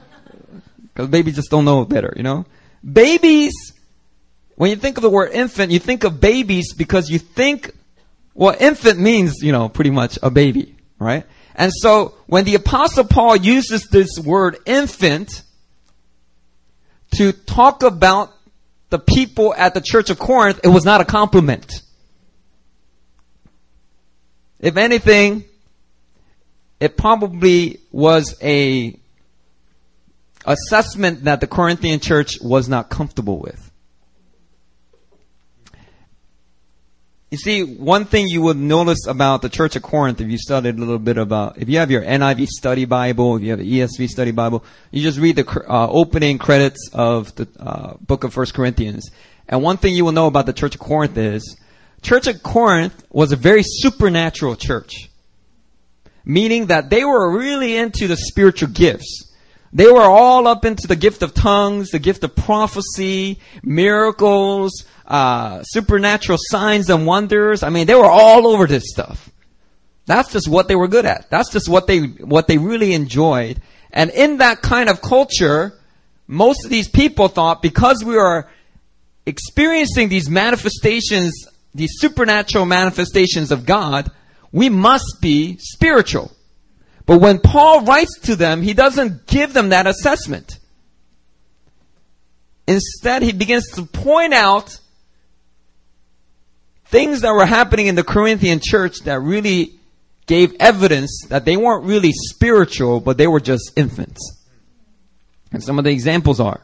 Cause 0.94 1.08
babies 1.08 1.34
just 1.34 1.50
don't 1.50 1.64
know 1.64 1.84
better, 1.86 2.12
you 2.14 2.22
know? 2.22 2.44
Babies, 2.84 3.54
when 4.56 4.68
you 4.68 4.76
think 4.76 4.98
of 4.98 5.02
the 5.02 5.08
word 5.08 5.32
infant, 5.32 5.72
you 5.72 5.78
think 5.78 6.04
of 6.04 6.20
babies 6.20 6.74
because 6.74 7.08
you 7.08 7.18
think, 7.18 7.72
well, 8.34 8.54
infant 8.58 8.98
means, 9.00 9.42
you 9.42 9.50
know, 9.50 9.70
pretty 9.70 9.90
much 9.90 10.18
a 10.22 10.30
baby, 10.30 10.76
right? 10.98 11.24
And 11.54 11.72
so, 11.74 12.14
when 12.26 12.44
the 12.44 12.54
apostle 12.54 13.04
Paul 13.04 13.36
uses 13.36 13.88
this 13.90 14.18
word 14.18 14.58
infant 14.66 15.42
to 17.12 17.32
talk 17.32 17.82
about 17.82 18.30
the 18.90 18.98
people 18.98 19.54
at 19.54 19.72
the 19.72 19.80
church 19.80 20.10
of 20.10 20.18
Corinth, 20.18 20.60
it 20.64 20.68
was 20.68 20.84
not 20.84 21.00
a 21.00 21.04
compliment. 21.06 21.80
If 24.66 24.76
anything, 24.76 25.44
it 26.80 26.96
probably 26.96 27.78
was 27.92 28.34
a 28.42 28.98
assessment 30.44 31.22
that 31.22 31.40
the 31.40 31.46
Corinthian 31.46 32.00
church 32.00 32.40
was 32.42 32.68
not 32.68 32.90
comfortable 32.90 33.38
with. 33.38 33.70
You 37.30 37.38
see, 37.38 37.62
one 37.62 38.06
thing 38.06 38.26
you 38.26 38.42
would 38.42 38.56
notice 38.56 39.06
about 39.06 39.42
the 39.42 39.48
Church 39.48 39.76
of 39.76 39.84
Corinth, 39.84 40.20
if 40.20 40.28
you 40.28 40.36
studied 40.36 40.74
a 40.74 40.78
little 40.78 40.98
bit 40.98 41.16
about, 41.16 41.58
if 41.58 41.68
you 41.68 41.78
have 41.78 41.92
your 41.92 42.02
NIV 42.02 42.48
study 42.48 42.86
Bible, 42.86 43.36
if 43.36 43.44
you 43.44 43.50
have 43.50 43.60
the 43.60 43.72
ESV 43.72 44.08
study 44.08 44.32
Bible, 44.32 44.64
you 44.90 45.00
just 45.00 45.20
read 45.20 45.36
the 45.36 45.48
uh, 45.68 45.88
opening 45.88 46.38
credits 46.38 46.90
of 46.92 47.32
the 47.36 47.46
uh, 47.60 47.94
book 48.00 48.24
of 48.24 48.34
First 48.34 48.52
Corinthians. 48.52 49.12
And 49.48 49.62
one 49.62 49.76
thing 49.76 49.94
you 49.94 50.04
will 50.04 50.10
know 50.10 50.26
about 50.26 50.46
the 50.46 50.52
Church 50.52 50.74
of 50.74 50.80
Corinth 50.80 51.16
is 51.16 51.56
Church 52.02 52.26
of 52.26 52.42
Corinth 52.42 53.04
was 53.10 53.32
a 53.32 53.36
very 53.36 53.62
supernatural 53.64 54.56
church. 54.56 55.10
Meaning 56.24 56.66
that 56.66 56.90
they 56.90 57.04
were 57.04 57.36
really 57.36 57.76
into 57.76 58.08
the 58.08 58.16
spiritual 58.16 58.68
gifts. 58.68 59.32
They 59.72 59.90
were 59.90 60.02
all 60.02 60.46
up 60.46 60.64
into 60.64 60.86
the 60.86 60.96
gift 60.96 61.22
of 61.22 61.34
tongues, 61.34 61.90
the 61.90 61.98
gift 61.98 62.24
of 62.24 62.34
prophecy, 62.34 63.38
miracles, 63.62 64.84
uh, 65.06 65.62
supernatural 65.62 66.38
signs 66.40 66.88
and 66.88 67.06
wonders. 67.06 67.62
I 67.62 67.68
mean, 67.68 67.86
they 67.86 67.94
were 67.94 68.10
all 68.10 68.46
over 68.46 68.66
this 68.66 68.84
stuff. 68.86 69.30
That's 70.06 70.32
just 70.32 70.48
what 70.48 70.68
they 70.68 70.76
were 70.76 70.88
good 70.88 71.04
at. 71.04 71.28
That's 71.30 71.50
just 71.50 71.68
what 71.68 71.86
they, 71.86 71.98
what 72.00 72.46
they 72.46 72.58
really 72.58 72.94
enjoyed. 72.94 73.60
And 73.90 74.10
in 74.10 74.38
that 74.38 74.62
kind 74.62 74.88
of 74.88 75.02
culture, 75.02 75.78
most 76.26 76.64
of 76.64 76.70
these 76.70 76.88
people 76.88 77.28
thought 77.28 77.60
because 77.60 78.04
we 78.04 78.16
are 78.16 78.48
experiencing 79.26 80.08
these 80.08 80.30
manifestations 80.30 81.46
these 81.76 81.92
supernatural 81.98 82.66
manifestations 82.66 83.50
of 83.50 83.66
God, 83.66 84.10
we 84.52 84.68
must 84.68 85.18
be 85.20 85.56
spiritual. 85.58 86.32
But 87.04 87.20
when 87.20 87.38
Paul 87.38 87.84
writes 87.84 88.18
to 88.22 88.36
them, 88.36 88.62
he 88.62 88.74
doesn't 88.74 89.26
give 89.26 89.52
them 89.52 89.68
that 89.68 89.86
assessment. 89.86 90.58
Instead, 92.66 93.22
he 93.22 93.32
begins 93.32 93.70
to 93.72 93.84
point 93.84 94.34
out 94.34 94.80
things 96.86 97.20
that 97.20 97.32
were 97.32 97.46
happening 97.46 97.86
in 97.86 97.94
the 97.94 98.02
Corinthian 98.04 98.60
church 98.60 99.00
that 99.00 99.20
really 99.20 99.78
gave 100.26 100.54
evidence 100.58 101.26
that 101.28 101.44
they 101.44 101.56
weren't 101.56 101.84
really 101.84 102.12
spiritual, 102.12 103.00
but 103.00 103.16
they 103.16 103.28
were 103.28 103.40
just 103.40 103.72
infants. 103.76 104.44
And 105.52 105.62
some 105.62 105.78
of 105.78 105.84
the 105.84 105.90
examples 105.90 106.40
are 106.40 106.60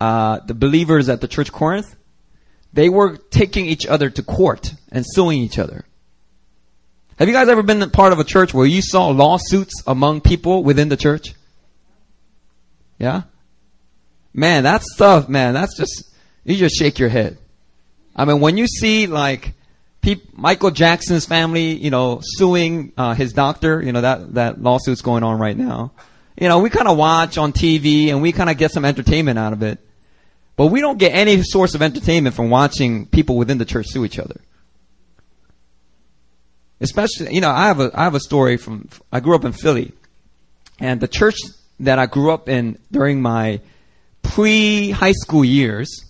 uh, 0.00 0.40
the 0.40 0.54
believers 0.54 1.08
at 1.08 1.22
the 1.22 1.28
church 1.28 1.50
Corinth, 1.50 1.96
they 2.76 2.90
were 2.90 3.16
taking 3.16 3.64
each 3.64 3.86
other 3.86 4.10
to 4.10 4.22
court 4.22 4.74
and 4.92 5.04
suing 5.06 5.38
each 5.38 5.58
other. 5.58 5.86
Have 7.18 7.26
you 7.26 7.32
guys 7.32 7.48
ever 7.48 7.62
been 7.62 7.90
part 7.90 8.12
of 8.12 8.18
a 8.18 8.24
church 8.24 8.52
where 8.52 8.66
you 8.66 8.82
saw 8.82 9.08
lawsuits 9.08 9.82
among 9.86 10.20
people 10.20 10.62
within 10.62 10.90
the 10.90 10.96
church? 10.98 11.32
Yeah? 12.98 13.22
Man, 14.34 14.64
that 14.64 14.82
stuff, 14.82 15.26
man, 15.26 15.54
that's 15.54 15.74
just, 15.78 16.04
you 16.44 16.56
just 16.56 16.78
shake 16.78 16.98
your 16.98 17.08
head. 17.08 17.38
I 18.14 18.26
mean, 18.26 18.40
when 18.40 18.58
you 18.58 18.66
see 18.66 19.06
like 19.06 19.54
Michael 20.34 20.70
Jackson's 20.70 21.24
family, 21.24 21.72
you 21.72 21.90
know, 21.90 22.20
suing 22.22 22.92
uh, 22.98 23.14
his 23.14 23.32
doctor, 23.32 23.82
you 23.82 23.92
know, 23.92 24.02
that, 24.02 24.34
that 24.34 24.62
lawsuit's 24.62 25.00
going 25.00 25.22
on 25.22 25.38
right 25.38 25.56
now. 25.56 25.92
You 26.38 26.50
know, 26.50 26.58
we 26.58 26.68
kind 26.68 26.88
of 26.88 26.98
watch 26.98 27.38
on 27.38 27.54
TV 27.54 28.08
and 28.08 28.20
we 28.20 28.32
kind 28.32 28.50
of 28.50 28.58
get 28.58 28.70
some 28.70 28.84
entertainment 28.84 29.38
out 29.38 29.54
of 29.54 29.62
it. 29.62 29.78
But 30.56 30.66
we 30.66 30.80
don't 30.80 30.98
get 30.98 31.12
any 31.12 31.42
source 31.42 31.74
of 31.74 31.82
entertainment 31.82 32.34
from 32.34 32.48
watching 32.48 33.06
people 33.06 33.36
within 33.36 33.58
the 33.58 33.66
church 33.66 33.86
sue 33.88 34.04
each 34.04 34.18
other. 34.18 34.40
Especially, 36.80 37.34
you 37.34 37.40
know, 37.40 37.50
I 37.50 37.66
have 37.66 37.80
a, 37.80 37.90
I 37.94 38.04
have 38.04 38.14
a 38.14 38.20
story 38.20 38.56
from, 38.56 38.88
I 39.12 39.20
grew 39.20 39.34
up 39.34 39.44
in 39.44 39.52
Philly. 39.52 39.92
And 40.78 41.00
the 41.00 41.08
church 41.08 41.36
that 41.80 41.98
I 41.98 42.06
grew 42.06 42.32
up 42.32 42.48
in 42.48 42.78
during 42.90 43.20
my 43.20 43.60
pre 44.22 44.90
high 44.90 45.12
school 45.12 45.44
years 45.44 46.04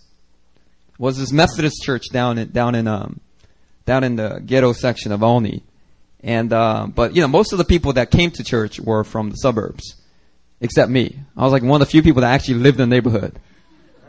was 0.99 1.19
this 1.19 1.33
Methodist 1.33 1.83
church 1.83 2.05
down 2.13 2.39
in, 2.39 2.51
down 2.51 2.75
in, 2.75 2.89
um, 2.89 3.21
down 3.85 4.05
in 4.05 4.17
the 4.17 4.41
ghetto 4.45 4.73
section 4.73 5.13
of 5.13 5.23
Olney. 5.23 5.63
And, 6.21 6.53
uh, 6.53 6.87
but, 6.93 7.15
you 7.15 7.21
know, 7.21 7.29
most 7.29 7.53
of 7.53 7.59
the 7.59 7.65
people 7.65 7.93
that 7.95 8.11
came 8.11 8.31
to 8.33 8.43
church 8.43 8.81
were 8.81 9.05
from 9.05 9.31
the 9.31 9.37
suburbs, 9.37 9.95
except 10.61 10.91
me. 10.91 11.17
I 11.37 11.43
was 11.45 11.53
like 11.53 11.63
one 11.63 11.81
of 11.81 11.87
the 11.87 11.91
few 11.91 12.03
people 12.03 12.23
that 12.23 12.33
actually 12.33 12.55
lived 12.55 12.81
in 12.81 12.89
the 12.89 12.95
neighborhood. 12.95 13.39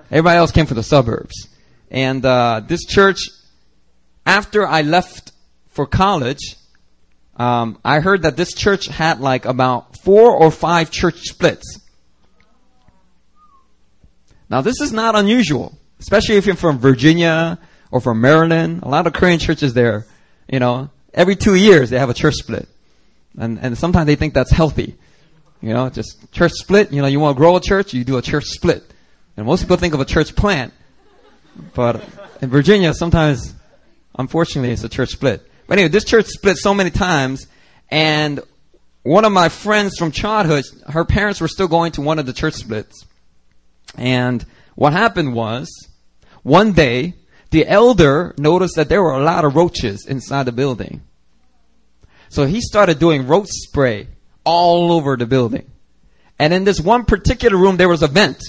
Everybody 0.09 0.37
else 0.37 0.51
came 0.51 0.65
from 0.65 0.77
the 0.77 0.83
suburbs. 0.83 1.47
And, 1.91 2.25
uh, 2.25 2.61
this 2.67 2.85
church, 2.85 3.29
after 4.25 4.67
I 4.67 4.81
left 4.81 5.31
for 5.69 5.85
college, 5.85 6.55
um, 7.37 7.79
I 7.85 7.99
heard 7.99 8.23
that 8.23 8.35
this 8.35 8.53
church 8.53 8.87
had 8.87 9.19
like 9.19 9.45
about 9.45 9.97
four 9.99 10.31
or 10.31 10.51
five 10.51 10.89
church 10.91 11.19
splits. 11.21 11.79
Now, 14.49 14.61
this 14.61 14.81
is 14.81 14.91
not 14.91 15.15
unusual, 15.15 15.77
especially 15.99 16.37
if 16.37 16.45
you're 16.45 16.55
from 16.55 16.79
Virginia 16.79 17.59
or 17.91 18.01
from 18.01 18.21
Maryland. 18.21 18.81
A 18.83 18.87
lot 18.87 19.05
of 19.05 19.13
Korean 19.13 19.39
churches 19.39 19.73
there, 19.73 20.07
you 20.49 20.59
know, 20.59 20.89
every 21.13 21.35
two 21.35 21.55
years 21.55 21.89
they 21.89 21.99
have 21.99 22.09
a 22.09 22.13
church 22.13 22.35
split. 22.35 22.67
And, 23.37 23.59
and 23.59 23.77
sometimes 23.77 24.07
they 24.07 24.15
think 24.15 24.33
that's 24.33 24.51
healthy. 24.51 24.95
You 25.61 25.73
know, 25.73 25.89
just 25.89 26.31
church 26.31 26.53
split, 26.53 26.91
you 26.91 27.01
know, 27.01 27.07
you 27.07 27.19
want 27.19 27.35
to 27.35 27.39
grow 27.39 27.55
a 27.55 27.61
church, 27.61 27.93
you 27.93 28.03
do 28.03 28.17
a 28.17 28.21
church 28.21 28.45
split. 28.45 28.83
And 29.37 29.45
most 29.45 29.61
people 29.61 29.77
think 29.77 29.93
of 29.93 29.99
a 29.99 30.05
church 30.05 30.35
plant. 30.35 30.73
But 31.73 32.03
in 32.41 32.49
Virginia, 32.49 32.93
sometimes, 32.93 33.53
unfortunately, 34.17 34.71
it's 34.71 34.83
a 34.83 34.89
church 34.89 35.09
split. 35.09 35.49
But 35.67 35.77
anyway, 35.77 35.89
this 35.89 36.05
church 36.05 36.25
split 36.25 36.57
so 36.57 36.73
many 36.73 36.89
times, 36.89 37.47
and 37.89 38.39
one 39.03 39.25
of 39.25 39.31
my 39.31 39.49
friends 39.49 39.97
from 39.97 40.11
childhood, 40.11 40.65
her 40.87 41.05
parents 41.05 41.39
were 41.39 41.47
still 41.47 41.67
going 41.67 41.93
to 41.93 42.01
one 42.01 42.19
of 42.19 42.25
the 42.25 42.33
church 42.33 42.55
splits. 42.55 43.05
And 43.95 44.45
what 44.75 44.93
happened 44.93 45.33
was, 45.33 45.69
one 46.43 46.73
day, 46.73 47.13
the 47.51 47.67
elder 47.67 48.33
noticed 48.37 48.75
that 48.75 48.89
there 48.89 49.01
were 49.01 49.13
a 49.13 49.23
lot 49.23 49.45
of 49.45 49.55
roaches 49.55 50.05
inside 50.05 50.43
the 50.43 50.51
building. 50.51 51.01
So 52.29 52.45
he 52.45 52.59
started 52.59 52.99
doing 52.99 53.27
roach 53.27 53.47
spray 53.49 54.07
all 54.43 54.91
over 54.91 55.15
the 55.15 55.25
building. 55.25 55.69
And 56.39 56.53
in 56.53 56.63
this 56.63 56.79
one 56.79 57.05
particular 57.05 57.57
room, 57.57 57.77
there 57.77 57.89
was 57.89 58.03
a 58.03 58.07
vent. 58.07 58.41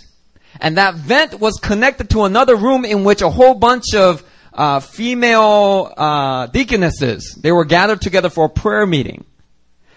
And 0.61 0.77
that 0.77 0.95
vent 0.95 1.39
was 1.39 1.55
connected 1.63 2.11
to 2.11 2.25
another 2.25 2.57
room 2.57 2.85
in 2.85 3.05
which 3.05 3.23
a 3.23 3.31
whole 3.31 3.55
bunch 3.55 3.95
of 3.95 4.25
uh, 4.53 4.81
female 4.81 5.93
uh, 5.97 6.47
deaconesses. 6.47 7.39
They 7.41 7.53
were 7.53 7.65
gathered 7.65 8.01
together 8.01 8.29
for 8.29 8.47
a 8.47 8.49
prayer 8.49 8.87
meeting. 8.87 9.25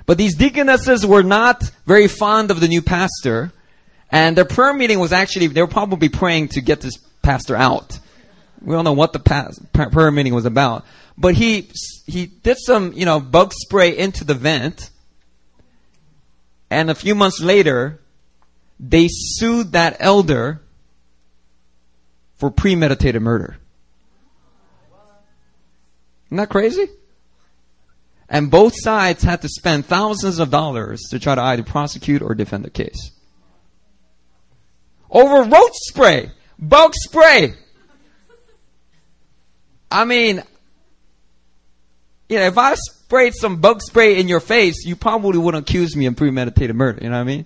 But 0.05 0.17
these 0.17 0.35
deaconesses 0.35 1.05
were 1.05 1.23
not 1.23 1.63
very 1.85 2.07
fond 2.07 2.51
of 2.51 2.59
the 2.59 2.67
new 2.67 2.81
pastor, 2.81 3.51
and 4.11 4.37
their 4.37 4.45
prayer 4.45 4.73
meeting 4.73 4.99
was 4.99 5.13
actually, 5.13 5.47
they 5.47 5.61
were 5.61 5.67
probably 5.67 6.09
praying 6.09 6.49
to 6.49 6.61
get 6.61 6.81
this 6.81 6.97
pastor 7.21 7.55
out. 7.55 7.99
We 8.61 8.73
don't 8.73 8.83
know 8.83 8.93
what 8.93 9.13
the 9.13 9.19
pas- 9.19 9.59
prayer 9.73 10.11
meeting 10.11 10.35
was 10.35 10.45
about. 10.45 10.85
But 11.17 11.35
he, 11.35 11.71
he 12.05 12.25
did 12.27 12.57
some, 12.59 12.93
you 12.93 13.05
know, 13.05 13.19
bug 13.19 13.53
spray 13.53 13.97
into 13.97 14.23
the 14.23 14.33
vent, 14.33 14.89
and 16.69 16.89
a 16.89 16.95
few 16.95 17.15
months 17.15 17.41
later, 17.41 17.99
they 18.81 19.07
sued 19.09 19.73
that 19.73 19.97
elder 19.99 20.59
for 22.37 22.49
premeditated 22.49 23.21
murder. 23.21 23.57
Isn't 26.25 26.37
that 26.37 26.49
crazy? 26.49 26.87
And 28.27 28.49
both 28.49 28.73
sides 28.75 29.21
had 29.21 29.43
to 29.43 29.49
spend 29.49 29.85
thousands 29.85 30.39
of 30.39 30.49
dollars 30.49 31.01
to 31.11 31.19
try 31.19 31.35
to 31.35 31.41
either 31.41 31.63
prosecute 31.63 32.21
or 32.23 32.33
defend 32.33 32.65
the 32.65 32.69
case. 32.69 33.11
Over 35.11 35.43
roach 35.43 35.73
spray, 35.73 36.31
bug 36.57 36.93
spray. 36.95 37.53
I 39.91 40.05
mean, 40.05 40.41
you 42.29 42.37
know, 42.37 42.45
if 42.45 42.57
I 42.57 42.75
sprayed 42.75 43.35
some 43.35 43.57
bug 43.57 43.81
spray 43.81 44.17
in 44.17 44.29
your 44.29 44.39
face, 44.39 44.85
you 44.85 44.95
probably 44.95 45.37
wouldn't 45.37 45.69
accuse 45.69 45.97
me 45.97 46.05
of 46.05 46.15
premeditated 46.15 46.75
murder. 46.75 46.99
You 47.03 47.09
know 47.09 47.17
what 47.17 47.21
I 47.21 47.25
mean? 47.25 47.45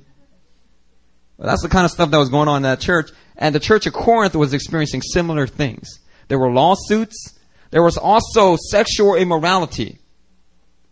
Well, 1.37 1.47
that's 1.47 1.61
the 1.61 1.69
kind 1.69 1.85
of 1.85 1.91
stuff 1.91 2.11
that 2.11 2.17
was 2.17 2.29
going 2.29 2.47
on 2.47 2.57
in 2.57 2.63
that 2.63 2.79
church. 2.79 3.11
And 3.37 3.53
the 3.53 3.59
church 3.59 3.85
of 3.85 3.93
Corinth 3.93 4.35
was 4.35 4.53
experiencing 4.53 5.01
similar 5.01 5.47
things. 5.47 5.99
There 6.27 6.39
were 6.39 6.51
lawsuits. 6.51 7.37
There 7.71 7.83
was 7.83 7.97
also 7.97 8.57
sexual 8.69 9.15
immorality. 9.15 9.99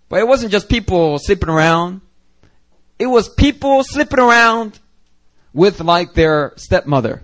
But 0.10 0.20
it 0.20 0.28
wasn't 0.28 0.52
just 0.52 0.70
people 0.70 1.18
sleeping 1.20 1.50
around. 1.50 2.02
It 3.00 3.08
was 3.08 3.30
people 3.30 3.84
sleeping 3.84 4.20
around 4.20 4.80
with 5.54 5.80
like 5.80 6.14
their 6.14 6.54
stepmother. 6.58 7.24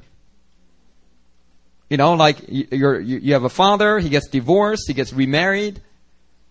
You 1.90 1.98
know, 1.98 2.14
like 2.14 2.38
you're, 2.48 3.00
you, 3.00 3.18
you 3.18 3.34
have 3.34 3.44
a 3.44 3.50
father, 3.50 4.00
he 4.00 4.10
gets 4.10 4.28
divorced, 4.28 4.84
he 4.88 4.94
gets 4.94 5.12
remarried, 5.12 5.82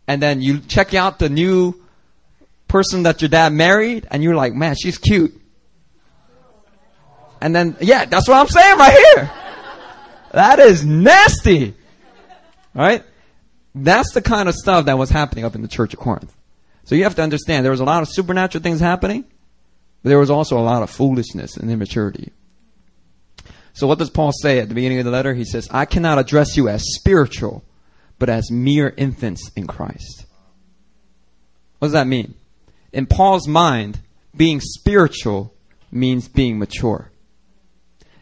and 0.08 0.20
then 0.20 0.42
you 0.42 0.58
check 0.58 0.94
out 0.94 1.20
the 1.20 1.28
new 1.28 1.74
person 2.66 3.04
that 3.04 3.22
your 3.22 3.28
dad 3.28 3.52
married, 3.52 4.06
and 4.10 4.22
you're 4.22 4.34
like, 4.34 4.52
man, 4.52 4.74
she's 4.74 4.98
cute. 4.98 5.37
And 7.40 7.54
then, 7.54 7.76
yeah, 7.80 8.04
that's 8.04 8.28
what 8.28 8.36
I'm 8.38 8.48
saying 8.48 8.78
right 8.78 8.92
here. 9.14 9.30
That 10.32 10.58
is 10.58 10.84
nasty. 10.84 11.74
Right? 12.74 13.02
That's 13.74 14.12
the 14.12 14.22
kind 14.22 14.48
of 14.48 14.54
stuff 14.54 14.86
that 14.86 14.98
was 14.98 15.10
happening 15.10 15.44
up 15.44 15.54
in 15.54 15.62
the 15.62 15.68
church 15.68 15.94
of 15.94 16.00
Corinth. 16.00 16.34
So 16.84 16.94
you 16.94 17.04
have 17.04 17.14
to 17.16 17.22
understand 17.22 17.64
there 17.64 17.70
was 17.70 17.80
a 17.80 17.84
lot 17.84 18.02
of 18.02 18.08
supernatural 18.08 18.62
things 18.62 18.80
happening, 18.80 19.24
but 20.02 20.08
there 20.08 20.18
was 20.18 20.30
also 20.30 20.58
a 20.58 20.60
lot 20.60 20.82
of 20.82 20.90
foolishness 20.90 21.56
and 21.56 21.70
immaturity. 21.70 22.32
So 23.74 23.86
what 23.86 23.98
does 23.98 24.10
Paul 24.10 24.32
say 24.32 24.58
at 24.58 24.68
the 24.68 24.74
beginning 24.74 24.98
of 24.98 25.04
the 25.04 25.10
letter? 25.10 25.34
He 25.34 25.44
says, 25.44 25.68
I 25.70 25.84
cannot 25.84 26.18
address 26.18 26.56
you 26.56 26.68
as 26.68 26.82
spiritual, 26.94 27.62
but 28.18 28.28
as 28.28 28.50
mere 28.50 28.92
infants 28.96 29.50
in 29.54 29.66
Christ. 29.66 30.26
What 31.78 31.88
does 31.88 31.92
that 31.92 32.06
mean? 32.06 32.34
In 32.92 33.06
Paul's 33.06 33.46
mind, 33.46 34.00
being 34.36 34.60
spiritual 34.60 35.54
means 35.92 36.26
being 36.26 36.58
mature. 36.58 37.12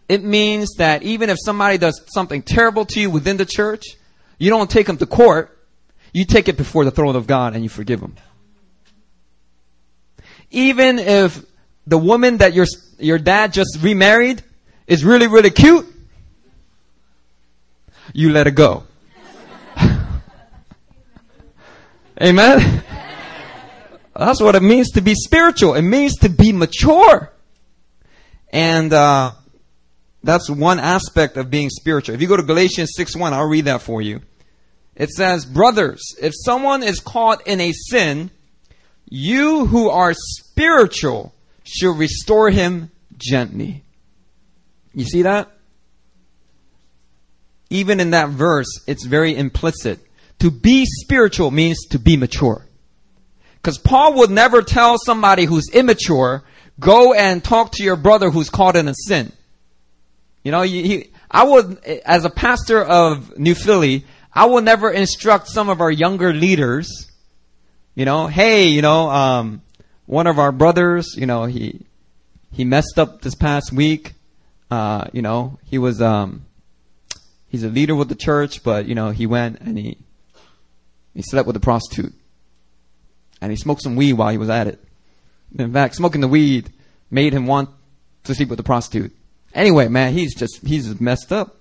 It 0.08 0.22
means 0.22 0.74
that 0.78 1.02
even 1.02 1.30
if 1.30 1.38
somebody 1.42 1.78
does 1.78 2.00
something 2.06 2.42
terrible 2.42 2.84
to 2.86 3.00
you 3.00 3.10
within 3.10 3.36
the 3.36 3.46
church, 3.46 3.84
you 4.38 4.50
don't 4.50 4.70
take 4.70 4.86
them 4.86 4.98
to 4.98 5.06
court. 5.06 5.52
You 6.12 6.24
take 6.24 6.48
it 6.48 6.56
before 6.56 6.84
the 6.84 6.90
throne 6.90 7.16
of 7.16 7.26
God 7.26 7.54
and 7.54 7.62
you 7.62 7.68
forgive 7.68 8.00
them. 8.00 8.14
Even 10.50 10.98
if 10.98 11.44
the 11.86 11.98
woman 11.98 12.38
that 12.38 12.54
your, 12.54 12.66
your 12.98 13.18
dad 13.18 13.52
just 13.52 13.78
remarried 13.82 14.42
is 14.86 15.04
really, 15.04 15.26
really 15.26 15.50
cute, 15.50 15.86
you 18.12 18.30
let 18.30 18.46
it 18.46 18.54
go. 18.54 18.84
Amen? 22.22 22.84
That's 24.14 24.40
what 24.40 24.54
it 24.54 24.62
means 24.62 24.92
to 24.92 25.00
be 25.00 25.14
spiritual. 25.14 25.74
It 25.74 25.82
means 25.82 26.14
to 26.18 26.28
be 26.28 26.52
mature. 26.52 27.32
And, 28.50 28.92
uh, 28.92 29.32
that's 30.22 30.50
one 30.50 30.80
aspect 30.80 31.36
of 31.36 31.50
being 31.50 31.70
spiritual. 31.70 32.14
If 32.14 32.20
you 32.20 32.28
go 32.28 32.36
to 32.36 32.42
Galatians 32.42 32.92
6 32.96 33.16
1, 33.16 33.32
I'll 33.32 33.48
read 33.48 33.66
that 33.66 33.82
for 33.82 34.02
you. 34.02 34.20
It 34.94 35.10
says, 35.10 35.44
Brothers, 35.44 36.14
if 36.20 36.32
someone 36.34 36.82
is 36.82 37.00
caught 37.00 37.46
in 37.46 37.60
a 37.60 37.72
sin, 37.72 38.30
you 39.08 39.66
who 39.66 39.88
are 39.90 40.14
spiritual 40.14 41.34
should 41.64 41.96
restore 41.96 42.50
him 42.50 42.90
gently. 43.18 43.84
You 44.94 45.04
see 45.04 45.22
that? 45.22 45.50
even 47.70 48.00
in 48.00 48.10
that 48.10 48.30
verse, 48.30 48.80
it's 48.86 49.04
very 49.04 49.36
implicit. 49.36 50.00
To 50.40 50.50
be 50.50 50.84
spiritual 50.86 51.50
means 51.50 51.86
to 51.90 51.98
be 51.98 52.16
mature. 52.16 52.66
Because 53.56 53.78
Paul 53.78 54.14
would 54.18 54.30
never 54.30 54.62
tell 54.62 54.96
somebody 54.98 55.44
who's 55.44 55.68
immature, 55.72 56.44
go 56.78 57.14
and 57.14 57.42
talk 57.42 57.72
to 57.72 57.82
your 57.82 57.96
brother 57.96 58.30
who's 58.30 58.50
caught 58.50 58.76
in 58.76 58.88
a 58.88 58.94
sin. 58.94 59.32
You 60.46 60.52
know, 60.52 60.62
he, 60.62 61.10
I 61.28 61.42
would, 61.42 61.82
as 61.84 62.24
a 62.24 62.30
pastor 62.30 62.80
of 62.80 63.36
New 63.36 63.56
Philly, 63.56 64.04
I 64.32 64.44
will 64.46 64.60
never 64.60 64.92
instruct 64.92 65.48
some 65.48 65.68
of 65.68 65.80
our 65.80 65.90
younger 65.90 66.32
leaders, 66.32 67.10
you 67.96 68.04
know, 68.04 68.28
hey, 68.28 68.68
you 68.68 68.80
know, 68.80 69.10
um, 69.10 69.62
one 70.04 70.28
of 70.28 70.38
our 70.38 70.52
brothers, 70.52 71.16
you 71.16 71.26
know, 71.26 71.46
he, 71.46 71.84
he 72.52 72.64
messed 72.64 72.96
up 72.96 73.22
this 73.22 73.34
past 73.34 73.72
week. 73.72 74.12
Uh, 74.70 75.06
you 75.12 75.20
know, 75.20 75.58
he 75.64 75.78
was, 75.78 76.00
um, 76.00 76.46
he's 77.48 77.64
a 77.64 77.68
leader 77.68 77.96
with 77.96 78.08
the 78.08 78.14
church, 78.14 78.62
but, 78.62 78.86
you 78.86 78.94
know, 78.94 79.10
he 79.10 79.26
went 79.26 79.60
and 79.62 79.76
he, 79.76 79.98
he 81.12 81.22
slept 81.22 81.48
with 81.48 81.56
a 81.56 81.60
prostitute. 81.60 82.14
And 83.40 83.50
he 83.50 83.56
smoked 83.56 83.82
some 83.82 83.96
weed 83.96 84.12
while 84.12 84.30
he 84.30 84.38
was 84.38 84.48
at 84.48 84.68
it. 84.68 84.80
In 85.58 85.72
fact, 85.72 85.96
smoking 85.96 86.20
the 86.20 86.28
weed 86.28 86.72
made 87.10 87.32
him 87.32 87.48
want 87.48 87.68
to 88.22 88.34
sleep 88.36 88.48
with 88.48 88.58
the 88.58 88.62
prostitute. 88.62 89.12
Anyway, 89.56 89.88
man, 89.88 90.12
he's 90.12 90.34
just, 90.34 90.64
he's 90.64 91.00
messed 91.00 91.32
up. 91.32 91.56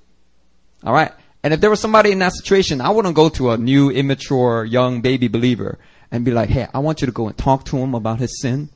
Alright? 0.86 1.14
And 1.42 1.54
if 1.54 1.62
there 1.62 1.70
was 1.70 1.80
somebody 1.80 2.12
in 2.12 2.20
that 2.20 2.34
situation, 2.34 2.82
I 2.82 2.90
wouldn't 2.90 3.16
go 3.16 3.30
to 3.30 3.52
a 3.52 3.58
new, 3.58 3.90
immature, 3.90 4.66
young 4.66 5.00
baby 5.00 5.30
believer 5.30 5.80
and 6.12 6.26
be 6.26 6.32
like, 6.32 6.50
hey, 6.50 6.68
I 6.74 6.80
want 6.80 7.02
you 7.02 7.06
to 7.06 7.14
go 7.14 7.28
and 7.28 7.38
talk 7.38 7.64
to 7.66 7.78
him 7.78 7.96
about 7.96 8.20
his 8.20 8.42
sin. 8.42 8.70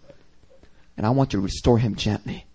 And 0.95 1.05
I 1.05 1.09
want 1.09 1.33
you 1.33 1.39
to 1.39 1.43
restore 1.43 1.77
him 1.77 1.95
gently. 1.95 2.45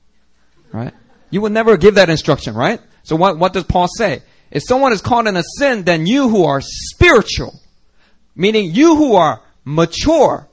Right? 0.73 0.95
You 1.31 1.43
would 1.43 1.53
never 1.53 1.77
give 1.77 1.97
that 1.97 2.09
instruction, 2.09 2.55
right? 2.55 2.81
So 3.03 3.15
what, 3.15 3.39
what 3.39 3.53
does 3.53 3.65
Paul 3.65 3.87
say? 3.89 4.23
If 4.51 4.63
someone 4.63 4.95
is 4.95 5.03
caught 5.03 5.27
in 5.27 5.37
a 5.37 5.43
sin, 5.59 5.85
then 5.85 6.07
you 6.07 6.31
who 6.31 6.45
are 6.45 6.63
spiritual, 6.63 7.61
meaning 8.35 8.71
you 8.71 8.97
who 8.97 9.17
are 9.17 9.43
mature, 9.65 10.49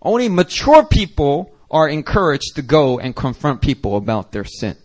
only 0.00 0.28
mature 0.28 0.84
people 0.84 1.56
are 1.70 1.88
encouraged 1.88 2.54
to 2.54 2.62
go 2.62 3.00
and 3.00 3.16
confront 3.16 3.62
people 3.62 3.96
about 3.96 4.30
their 4.30 4.44
sin. 4.44 4.76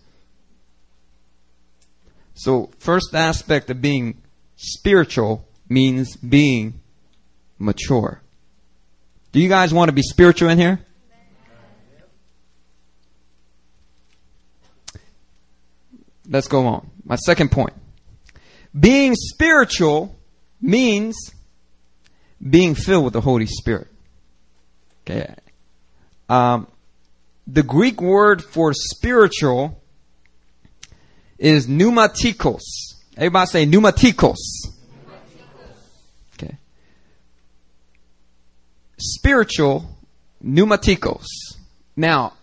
So, 2.35 2.71
first 2.79 3.13
aspect 3.13 3.69
of 3.69 3.81
being 3.81 4.21
spiritual 4.55 5.47
means 5.69 6.15
being 6.15 6.81
mature. 7.59 8.21
Do 9.31 9.39
you 9.39 9.49
guys 9.49 9.73
want 9.73 9.89
to 9.89 9.93
be 9.93 10.01
spiritual 10.01 10.49
in 10.49 10.57
here? 10.57 10.79
Let's 16.27 16.47
go 16.47 16.65
on. 16.67 16.89
My 17.03 17.15
second 17.15 17.51
point. 17.51 17.73
Being 18.77 19.13
spiritual 19.15 20.17
means 20.61 21.15
being 22.49 22.75
filled 22.75 23.03
with 23.03 23.13
the 23.13 23.21
Holy 23.21 23.45
Spirit. 23.45 23.87
Okay. 25.01 25.35
Um, 26.29 26.67
the 27.45 27.63
Greek 27.63 28.01
word 28.01 28.41
for 28.43 28.73
spiritual 28.73 29.82
is 31.43 31.67
pneumatikos. 31.67 32.61
Everybody 33.17 33.47
say 33.47 33.65
pneumatikos. 33.65 34.37
Okay. 36.35 36.57
Spiritual 38.97 39.85
pneumatikos. 40.43 41.25
Now, 41.97 42.33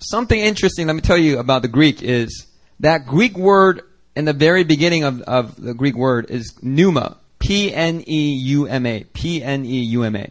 something 0.00 0.40
interesting 0.40 0.86
let 0.86 0.96
me 0.96 1.02
tell 1.02 1.18
you 1.18 1.38
about 1.38 1.60
the 1.60 1.68
Greek 1.68 2.02
is 2.02 2.46
that 2.80 3.06
Greek 3.06 3.36
word 3.36 3.82
in 4.16 4.24
the 4.24 4.32
very 4.32 4.64
beginning 4.64 5.04
of, 5.04 5.20
of 5.20 5.62
the 5.62 5.74
Greek 5.74 5.94
word 5.94 6.30
is 6.30 6.58
pneuma. 6.62 7.18
P-N-E-U-M-A. 7.38 9.04
P-N-E-U-M-A. 9.12 10.30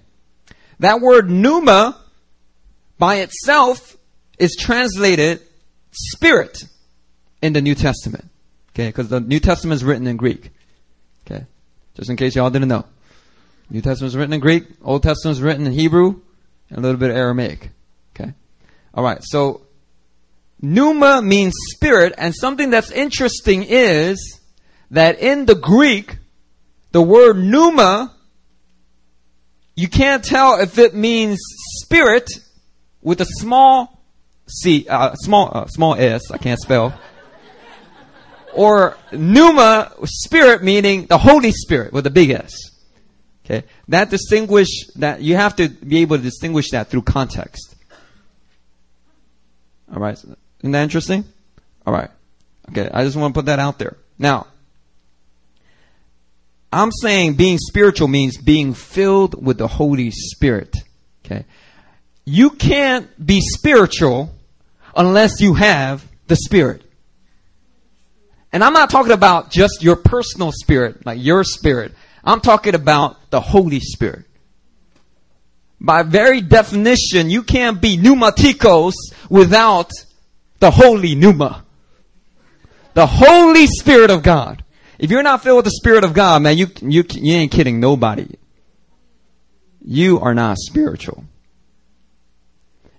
That 0.80 1.02
word 1.02 1.30
pneuma 1.30 2.02
by 2.98 3.18
itself 3.18 3.96
is 4.40 4.56
translated 4.60 5.42
spirit 5.92 6.64
in 7.42 7.54
the 7.54 7.62
New 7.62 7.76
Testament. 7.76 8.26
Okay, 8.74 8.88
because 8.88 9.10
the 9.10 9.20
New 9.20 9.40
Testament 9.40 9.76
is 9.76 9.84
written 9.84 10.08
in 10.08 10.18
Greek. 10.18 10.52
Okay, 11.26 11.46
just 11.96 12.10
in 12.10 12.16
case 12.16 12.36
y'all 12.36 12.50
didn't 12.50 12.70
know. 12.70 12.86
New 13.72 13.82
Testament 13.82 14.10
is 14.10 14.18
written 14.18 14.34
in 14.34 14.42
Greek, 14.42 14.66
Old 14.84 15.02
Testament 15.02 15.38
is 15.38 15.42
written 15.42 15.66
in 15.66 15.72
Hebrew, 15.72 16.20
and 16.70 16.80
a 16.80 16.82
little 16.82 17.00
bit 17.00 17.10
of 17.10 17.16
Aramaic. 17.16 17.70
Okay? 18.14 18.34
Alright, 18.96 19.24
so 19.24 19.62
pneuma 20.62 21.22
means 21.22 21.54
spirit, 21.74 22.14
and 22.18 22.36
something 22.36 22.70
that's 22.70 22.92
interesting 22.92 23.64
is 23.64 24.40
that 24.92 25.20
in 25.20 25.46
the 25.46 25.56
Greek, 25.56 26.18
the 26.92 27.02
word 27.02 27.38
pneuma, 27.38 28.14
you 29.78 29.88
can't 29.88 30.24
tell 30.24 30.60
if 30.60 30.78
it 30.78 30.94
means 30.94 31.40
spirit 31.82 32.30
with 33.02 33.22
a 33.22 33.26
small 33.26 34.04
c, 34.48 34.86
uh, 34.90 35.14
small, 35.16 35.50
uh, 35.54 35.66
small 35.68 35.96
s, 35.96 36.30
I 36.30 36.38
can't 36.38 36.60
spell 36.60 36.94
or 38.54 38.98
pneuma, 39.12 39.94
spirit 40.06 40.64
meaning 40.64 41.06
the 41.06 41.18
Holy 41.18 41.52
Spirit 41.52 41.94
with 41.94 42.06
a 42.08 42.10
big 42.10 42.30
S. 42.32 42.52
Okay. 43.46 43.66
That 43.88 44.10
distinguish, 44.10 44.88
that, 44.96 45.22
you 45.22 45.36
have 45.36 45.56
to 45.58 45.70
be 45.70 46.00
able 46.00 46.18
to 46.18 46.24
distinguish 46.24 46.72
that 46.72 46.90
through 46.90 47.02
context. 47.04 47.76
Alright. 49.92 50.18
Isn't 50.18 50.72
that 50.72 50.84
interesting? 50.84 51.26
Alright. 51.86 52.12
Okay. 52.70 52.90
I 52.94 53.04
just 53.04 53.18
want 53.18 53.34
to 53.34 53.38
put 53.38 53.48
that 53.48 53.60
out 53.60 53.80
there. 53.80 53.98
Now, 54.18 54.48
I'm 56.72 56.92
saying 56.92 57.34
being 57.34 57.58
spiritual 57.58 58.08
means 58.08 58.38
being 58.38 58.74
filled 58.74 59.44
with 59.44 59.58
the 59.58 59.68
Holy 59.68 60.12
Spirit. 60.12 60.78
Okay. 61.26 61.46
You 62.24 62.52
can't 62.52 63.10
be 63.24 63.42
spiritual 63.42 64.34
unless 64.96 65.42
you 65.42 65.56
have 65.56 66.06
the 66.28 66.36
Spirit. 66.36 66.84
And 68.54 68.64
I'm 68.64 68.74
not 68.74 68.90
talking 68.90 69.14
about 69.14 69.50
just 69.50 69.82
your 69.82 69.96
personal 69.96 70.52
spirit, 70.52 71.06
like 71.06 71.20
your 71.22 71.44
spirit. 71.44 71.94
I'm 72.24 72.42
talking 72.42 72.76
about 72.76 73.32
the 73.32 73.40
Holy 73.40 73.80
Spirit. 73.80 74.26
By 75.80 76.04
very 76.04 76.42
definition, 76.42 77.30
you 77.30 77.44
can't 77.44 77.82
be 77.82 77.98
pneumatikos 77.98 78.94
without 79.30 79.92
the 80.60 80.70
holy 80.70 81.16
pneuma. 81.16 81.66
The 82.94 83.08
Holy 83.08 83.66
Spirit 83.68 84.12
of 84.12 84.22
God. 84.22 84.64
If 85.00 85.10
you're 85.10 85.24
not 85.24 85.42
filled 85.42 85.58
with 85.58 85.66
the 85.66 85.72
Spirit 85.72 86.04
of 86.04 86.14
God, 86.14 86.44
man, 86.44 86.58
you, 86.58 86.68
you, 86.82 87.04
you 87.10 87.34
ain't 87.34 87.52
kidding 87.52 87.80
nobody. 87.80 88.28
You 89.84 90.20
are 90.20 90.36
not 90.36 90.58
spiritual. 90.60 91.24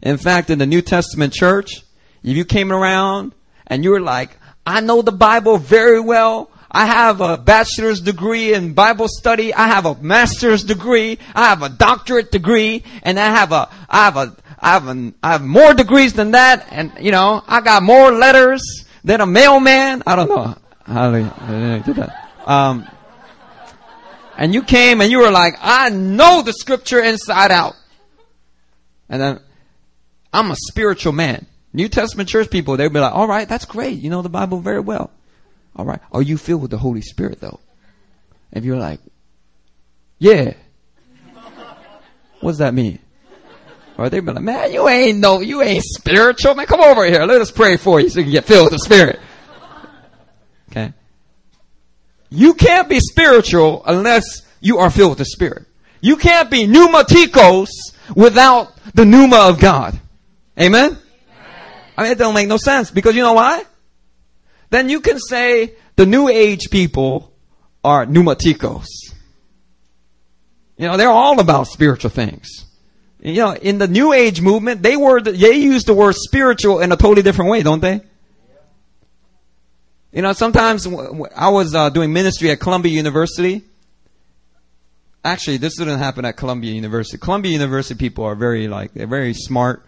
In 0.03 0.17
fact, 0.17 0.51
in 0.51 0.59
the 0.59 0.67
New 0.67 0.83
Testament 0.83 1.33
church, 1.33 1.83
if 2.25 2.37
you 2.37 2.45
came 2.45 2.73
around 2.73 3.33
and 3.69 3.85
you 3.85 3.91
were 3.91 4.01
like, 4.01 4.37
I 4.66 4.81
know 4.81 5.03
the 5.03 5.12
Bible 5.12 5.59
very 5.59 6.01
well. 6.01 6.51
I 6.70 6.87
have 6.87 7.20
a 7.20 7.37
bachelor's 7.37 8.01
degree 8.01 8.55
in 8.55 8.72
Bible 8.72 9.09
study. 9.09 9.53
I 9.53 9.66
have 9.66 9.85
a 9.85 9.94
master's 9.96 10.64
degree. 10.64 11.18
I 11.35 11.48
have 11.48 11.62
a 11.62 11.68
doctorate 11.68 12.31
degree, 12.31 12.83
and 13.03 13.20
I 13.20 13.27
have 13.27 13.53
a, 13.53 13.68
I 13.90 14.05
have 14.05 14.16
a, 14.16 14.37
I 14.59 14.72
have 14.72 14.88
a, 14.88 15.12
I 15.22 15.33
have 15.33 15.42
more 15.42 15.75
degrees 15.75 16.14
than 16.14 16.31
that, 16.31 16.66
and 16.70 16.92
you 16.98 17.11
know, 17.11 17.42
I 17.46 17.61
got 17.61 17.83
more 17.83 18.11
letters 18.12 18.62
than 19.05 19.20
a 19.20 19.27
mailman. 19.27 20.03
I 20.07 20.16
don't 20.16 20.29
know 20.31 20.57
how 20.87 21.11
to 21.11 21.83
do 21.85 21.92
that. 21.94 22.31
Um, 22.46 22.88
and 24.37 24.55
you 24.55 24.62
came 24.62 25.01
and 25.01 25.11
you 25.11 25.18
were 25.18 25.31
like, 25.31 25.55
I 25.61 25.90
know 25.90 26.42
the 26.42 26.53
scripture 26.53 27.01
inside 27.01 27.51
out. 27.51 27.75
And 29.09 29.20
then, 29.20 29.40
I'm 30.33 30.51
a 30.51 30.57
spiritual 30.57 31.12
man. 31.12 31.46
New 31.73 31.89
Testament 31.89 32.29
church 32.29 32.51
people, 32.51 32.77
they'd 32.77 32.93
be 32.93 33.01
like, 33.01 33.15
all 33.15 33.27
right, 33.27 33.49
that's 33.49 33.65
great. 33.65 33.99
You 33.99 34.11
know 34.11 34.23
the 34.23 34.29
Bible 34.29 34.61
very 34.61 34.81
well. 34.81 35.11
All 35.75 35.85
right. 35.85 36.01
Are 36.13 36.23
you 36.23 36.37
filled 36.37 36.63
with 36.63 36.71
the 36.71 36.79
Holy 36.79 37.01
Spirit 37.01 37.41
though? 37.41 37.61
If 38.53 38.65
you're 38.65 38.77
like, 38.77 39.01
yeah. 40.19 40.55
What 42.41 42.53
does 42.53 42.59
that 42.59 42.75
mean? 42.75 42.99
Or 43.97 44.11
they'd 44.11 44.21
be 44.21 44.33
like, 44.33 44.43
man, 44.43 44.73
you 44.73 44.89
ain't 44.89 45.19
no, 45.19 45.41
you 45.41 45.63
ain't 45.63 45.85
spiritual. 45.85 46.55
Man, 46.55 46.67
come 46.67 46.81
over 46.81 47.05
here. 47.05 47.25
Let 47.25 47.41
us 47.41 47.51
pray 47.51 47.77
for 47.77 48.01
you 48.01 48.09
so 48.09 48.19
you 48.19 48.25
can 48.25 48.33
get 48.33 48.45
filled 48.45 48.71
with 48.71 48.73
the 48.73 48.79
Spirit. 48.79 49.21
Okay. 50.71 50.93
You 52.31 52.55
can't 52.55 52.89
be 52.89 52.99
spiritual 53.01 53.83
unless 53.87 54.43
you 54.61 54.79
are 54.79 54.91
filled 54.91 55.11
with 55.11 55.19
the 55.19 55.25
Spirit. 55.25 55.67
You 56.01 56.17
can't 56.17 56.51
be 56.51 56.67
pneumatikos 56.67 57.69
without 58.17 58.73
the 58.95 59.05
pneuma 59.05 59.49
of 59.49 59.61
God. 59.61 59.99
Amen? 60.59 60.99
I 61.96 62.02
mean, 62.02 62.12
it 62.12 62.18
don't 62.18 62.35
make 62.35 62.48
no 62.48 62.57
sense 62.57 62.90
because 62.90 63.14
you 63.14 63.22
know 63.22 63.35
why? 63.35 63.64
Then 64.70 64.88
you 64.88 65.00
can 65.00 65.18
say 65.18 65.74
the 65.96 66.07
new 66.07 66.28
age 66.28 66.70
people 66.70 67.33
are 67.85 68.07
pneumatikos. 68.07 68.87
You 70.76 70.88
know, 70.88 70.96
they're 70.96 71.11
all 71.11 71.38
about 71.38 71.66
spiritual 71.66 72.11
things. 72.11 72.48
You 73.20 73.35
know, 73.35 73.55
in 73.55 73.78
the 73.78 73.87
new 73.87 74.12
age 74.12 74.40
movement, 74.40 74.83
they 74.83 74.96
were, 74.96 75.20
they 75.20 75.55
use 75.55 75.85
the 75.85 75.94
word 75.94 76.14
spiritual 76.16 76.81
in 76.81 76.90
a 76.90 76.96
totally 76.96 77.22
different 77.22 77.50
way, 77.50 77.62
don't 77.62 77.81
they? 77.81 78.00
You 80.12 80.22
know, 80.22 80.33
sometimes 80.33 80.87
I 81.35 81.48
was 81.48 81.74
uh, 81.74 81.88
doing 81.90 82.12
ministry 82.12 82.50
at 82.50 82.61
Columbia 82.61 82.92
University. 82.92 83.62
Actually, 85.24 85.59
this 85.59 85.78
didn't 85.78 86.00
happen 86.00 86.24
at 86.24 86.37
Columbia 86.37 86.72
University. 86.72 87.16
Columbia 87.16 87.52
University 87.52 87.96
people 87.96 88.24
are 88.24 88.35
very 88.35 88.68
like 88.68 88.92
they're 88.92 89.07
very 89.07 89.33
smart, 89.33 89.87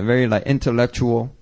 very 0.00 0.26
like 0.26 0.44
intellectual. 0.44 1.34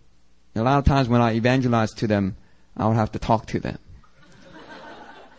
A 0.56 0.62
lot 0.62 0.78
of 0.78 0.84
times 0.84 1.08
when 1.08 1.20
I 1.20 1.34
evangelize 1.34 1.92
to 1.94 2.08
them, 2.08 2.36
I 2.76 2.86
would 2.88 2.96
have 2.96 3.12
to 3.12 3.18
talk 3.18 3.46
to 3.46 3.60
them. 3.60 3.78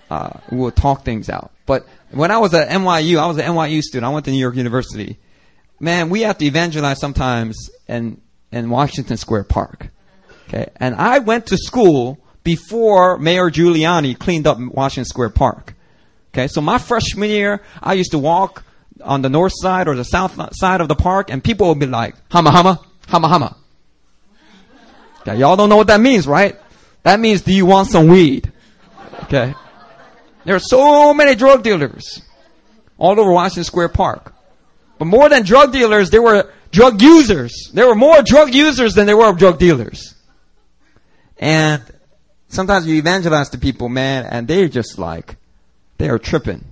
Uh, 0.10 0.39
we 0.52 0.58
would 0.58 0.76
talk 0.76 1.04
things 1.06 1.30
out. 1.30 1.52
But 1.65 1.88
when 2.12 2.32
I 2.32 2.38
was 2.38 2.54
at 2.54 2.69
NYU, 2.69 3.17
I 3.17 3.28
was 3.28 3.38
an 3.38 3.45
NYU 3.45 3.82
student. 3.82 4.06
I 4.06 4.10
went 4.10 4.26
to 4.26 4.32
New 4.32 4.39
York 4.39 4.56
University. 4.56 5.17
Man, 5.80 6.10
we 6.10 6.21
have 6.21 6.38
to 6.39 6.45
evangelize 6.45 7.00
sometimes 7.00 7.69
in 7.88 8.21
in 8.52 8.69
Washington 8.69 9.17
Square 9.17 9.45
Park. 9.45 9.89
Okay, 10.47 10.69
and 10.78 10.95
I 10.95 11.19
went 11.19 11.47
to 11.47 11.58
school 11.58 12.19
before 12.43 13.17
Mayor 13.17 13.50
Giuliani 13.50 14.17
cleaned 14.17 14.47
up 14.47 14.60
Washington 14.60 15.06
Square 15.06 15.30
Park. 15.30 15.76
Okay, 16.34 16.47
so 16.47 16.62
my 16.62 16.78
freshman 16.78 17.30
year, 17.30 17.62
I 17.82 17.93
used 17.93 18.12
to 18.12 18.19
walk 18.19 18.63
on 19.02 19.21
the 19.21 19.30
north 19.30 19.54
side 19.56 19.88
or 19.88 19.95
the 19.95 20.04
south 20.04 20.38
side 20.56 20.82
of 20.82 20.88
the 20.88 20.95
park, 20.95 21.30
and 21.32 21.43
people 21.43 21.69
would 21.69 21.80
be 21.80 21.86
like, 21.86 22.15
"Hama 22.30 22.52
hama, 22.52 22.80
hama 23.12 23.28
hama." 23.28 23.56
Okay, 25.21 25.38
y'all 25.38 25.56
don't 25.56 25.69
know 25.69 25.78
what 25.78 25.88
that 25.88 26.02
means, 26.02 26.26
right? 26.26 26.56
That 27.04 27.19
means, 27.19 27.41
do 27.41 27.54
you 27.54 27.65
want 27.65 27.89
some 27.89 28.08
weed? 28.08 28.52
Okay. 29.24 29.54
There 30.45 30.56
are 30.56 30.60
so 30.60 31.13
many 31.13 31.36
drug 31.36 31.63
dealers 31.63 32.21
all 32.97 33.19
over 33.19 33.32
Washington 33.32 33.63
Square 33.63 33.89
Park. 33.89 34.34
But 34.97 35.06
more 35.06 35.30
than 35.30 35.43
drug 35.43 35.71
dealers, 35.71 36.10
there 36.10 36.21
were 36.21 36.52
drug 36.71 37.02
users. 37.02 37.71
There 37.74 37.88
were 37.88 37.95
more 37.95 38.21
drug 38.24 38.54
users 38.54 38.93
than 38.93 39.06
there 39.06 39.17
were 39.17 39.32
drug 39.34 39.60
dealers. 39.60 40.15
And 41.38 41.82
sometimes 42.50 42.88
you 42.88 42.95
evangelize 42.95 43.50
to 43.50 43.58
people, 43.58 43.89
man, 43.89 44.26
and 44.26 44.47
they're 44.47 44.67
just 44.67 45.00
like, 45.00 45.38
they 45.97 46.10
are 46.10 46.19
tripping. 46.19 46.65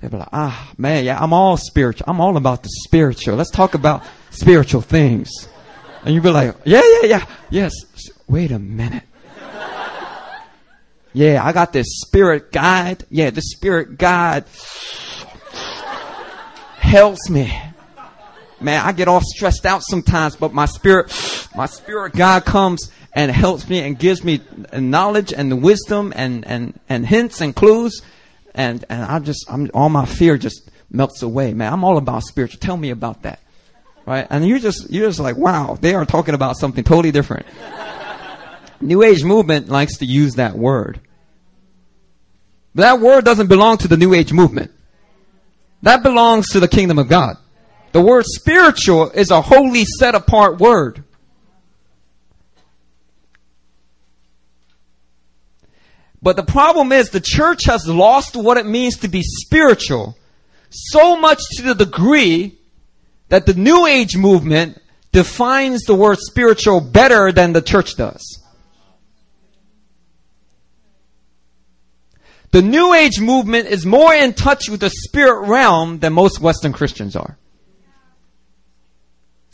They're 0.00 0.10
like, 0.10 0.28
ah, 0.32 0.72
man, 0.78 1.04
yeah, 1.04 1.20
I'm 1.20 1.32
all 1.32 1.56
spiritual. 1.56 2.04
I'm 2.08 2.20
all 2.20 2.36
about 2.36 2.62
the 2.62 2.68
spiritual. 2.84 3.34
Let's 3.36 3.50
talk 3.50 3.74
about 3.74 4.04
spiritual 4.30 4.80
things. 4.80 5.48
And 6.08 6.14
you'd 6.14 6.22
be 6.22 6.30
like, 6.30 6.56
yeah, 6.64 6.80
yeah, 7.02 7.06
yeah, 7.06 7.26
yes. 7.50 7.72
Wait 8.26 8.50
a 8.50 8.58
minute. 8.58 9.02
Yeah, 11.12 11.44
I 11.44 11.52
got 11.52 11.74
this 11.74 12.00
spirit 12.00 12.50
guide. 12.50 13.04
Yeah, 13.10 13.28
the 13.28 13.42
spirit 13.42 13.98
guide 13.98 14.46
helps 16.78 17.28
me. 17.28 17.54
Man, 18.58 18.80
I 18.80 18.92
get 18.92 19.06
all 19.06 19.20
stressed 19.22 19.66
out 19.66 19.82
sometimes, 19.82 20.34
but 20.34 20.54
my 20.54 20.64
spirit, 20.64 21.12
my 21.54 21.66
spirit 21.66 22.14
guide 22.14 22.46
comes 22.46 22.90
and 23.12 23.30
helps 23.30 23.68
me 23.68 23.80
and 23.80 23.98
gives 23.98 24.24
me 24.24 24.40
knowledge 24.72 25.34
and 25.34 25.52
the 25.52 25.56
wisdom 25.56 26.14
and, 26.16 26.46
and, 26.46 26.80
and 26.88 27.06
hints 27.06 27.42
and 27.42 27.54
clues. 27.54 28.00
And, 28.54 28.82
and 28.88 29.02
I 29.02 29.18
just, 29.18 29.44
I'm, 29.50 29.70
all 29.74 29.90
my 29.90 30.06
fear 30.06 30.38
just 30.38 30.70
melts 30.90 31.20
away. 31.20 31.52
Man, 31.52 31.70
I'm 31.70 31.84
all 31.84 31.98
about 31.98 32.22
spiritual. 32.22 32.60
Tell 32.60 32.78
me 32.78 32.88
about 32.88 33.24
that. 33.24 33.40
Right? 34.08 34.26
And 34.30 34.48
you're 34.48 34.58
just, 34.58 34.88
you're 34.88 35.06
just 35.06 35.20
like, 35.20 35.36
wow, 35.36 35.76
they 35.78 35.92
are 35.92 36.06
talking 36.06 36.34
about 36.34 36.56
something 36.56 36.82
totally 36.82 37.12
different. 37.12 37.44
New 38.80 39.02
Age 39.02 39.22
movement 39.22 39.68
likes 39.68 39.98
to 39.98 40.06
use 40.06 40.36
that 40.36 40.56
word. 40.56 40.98
But 42.74 42.82
that 42.82 43.00
word 43.00 43.26
doesn't 43.26 43.48
belong 43.48 43.76
to 43.78 43.88
the 43.88 43.98
New 43.98 44.14
Age 44.14 44.32
movement. 44.32 44.72
That 45.82 46.02
belongs 46.02 46.48
to 46.52 46.60
the 46.60 46.68
kingdom 46.68 46.98
of 46.98 47.10
God. 47.10 47.36
The 47.92 48.00
word 48.00 48.24
spiritual 48.26 49.10
is 49.10 49.30
a 49.30 49.42
holy 49.42 49.84
set 49.84 50.14
apart 50.14 50.56
word. 50.58 51.04
But 56.22 56.36
the 56.36 56.44
problem 56.44 56.92
is 56.92 57.10
the 57.10 57.20
church 57.20 57.66
has 57.66 57.86
lost 57.86 58.36
what 58.36 58.56
it 58.56 58.64
means 58.64 58.96
to 59.00 59.08
be 59.08 59.20
spiritual 59.22 60.16
so 60.70 61.18
much 61.18 61.40
to 61.56 61.62
the 61.62 61.74
degree 61.74 62.57
that 63.28 63.46
the 63.46 63.54
New 63.54 63.86
Age 63.86 64.16
movement 64.16 64.80
defines 65.12 65.82
the 65.82 65.94
word 65.94 66.18
spiritual 66.18 66.80
better 66.80 67.32
than 67.32 67.52
the 67.52 67.62
church 67.62 67.96
does. 67.96 68.42
The 72.50 72.62
New 72.62 72.94
Age 72.94 73.20
movement 73.20 73.68
is 73.68 73.84
more 73.84 74.14
in 74.14 74.32
touch 74.32 74.70
with 74.70 74.80
the 74.80 74.90
spirit 74.90 75.46
realm 75.48 75.98
than 75.98 76.14
most 76.14 76.40
Western 76.40 76.72
Christians 76.72 77.14
are. 77.14 77.36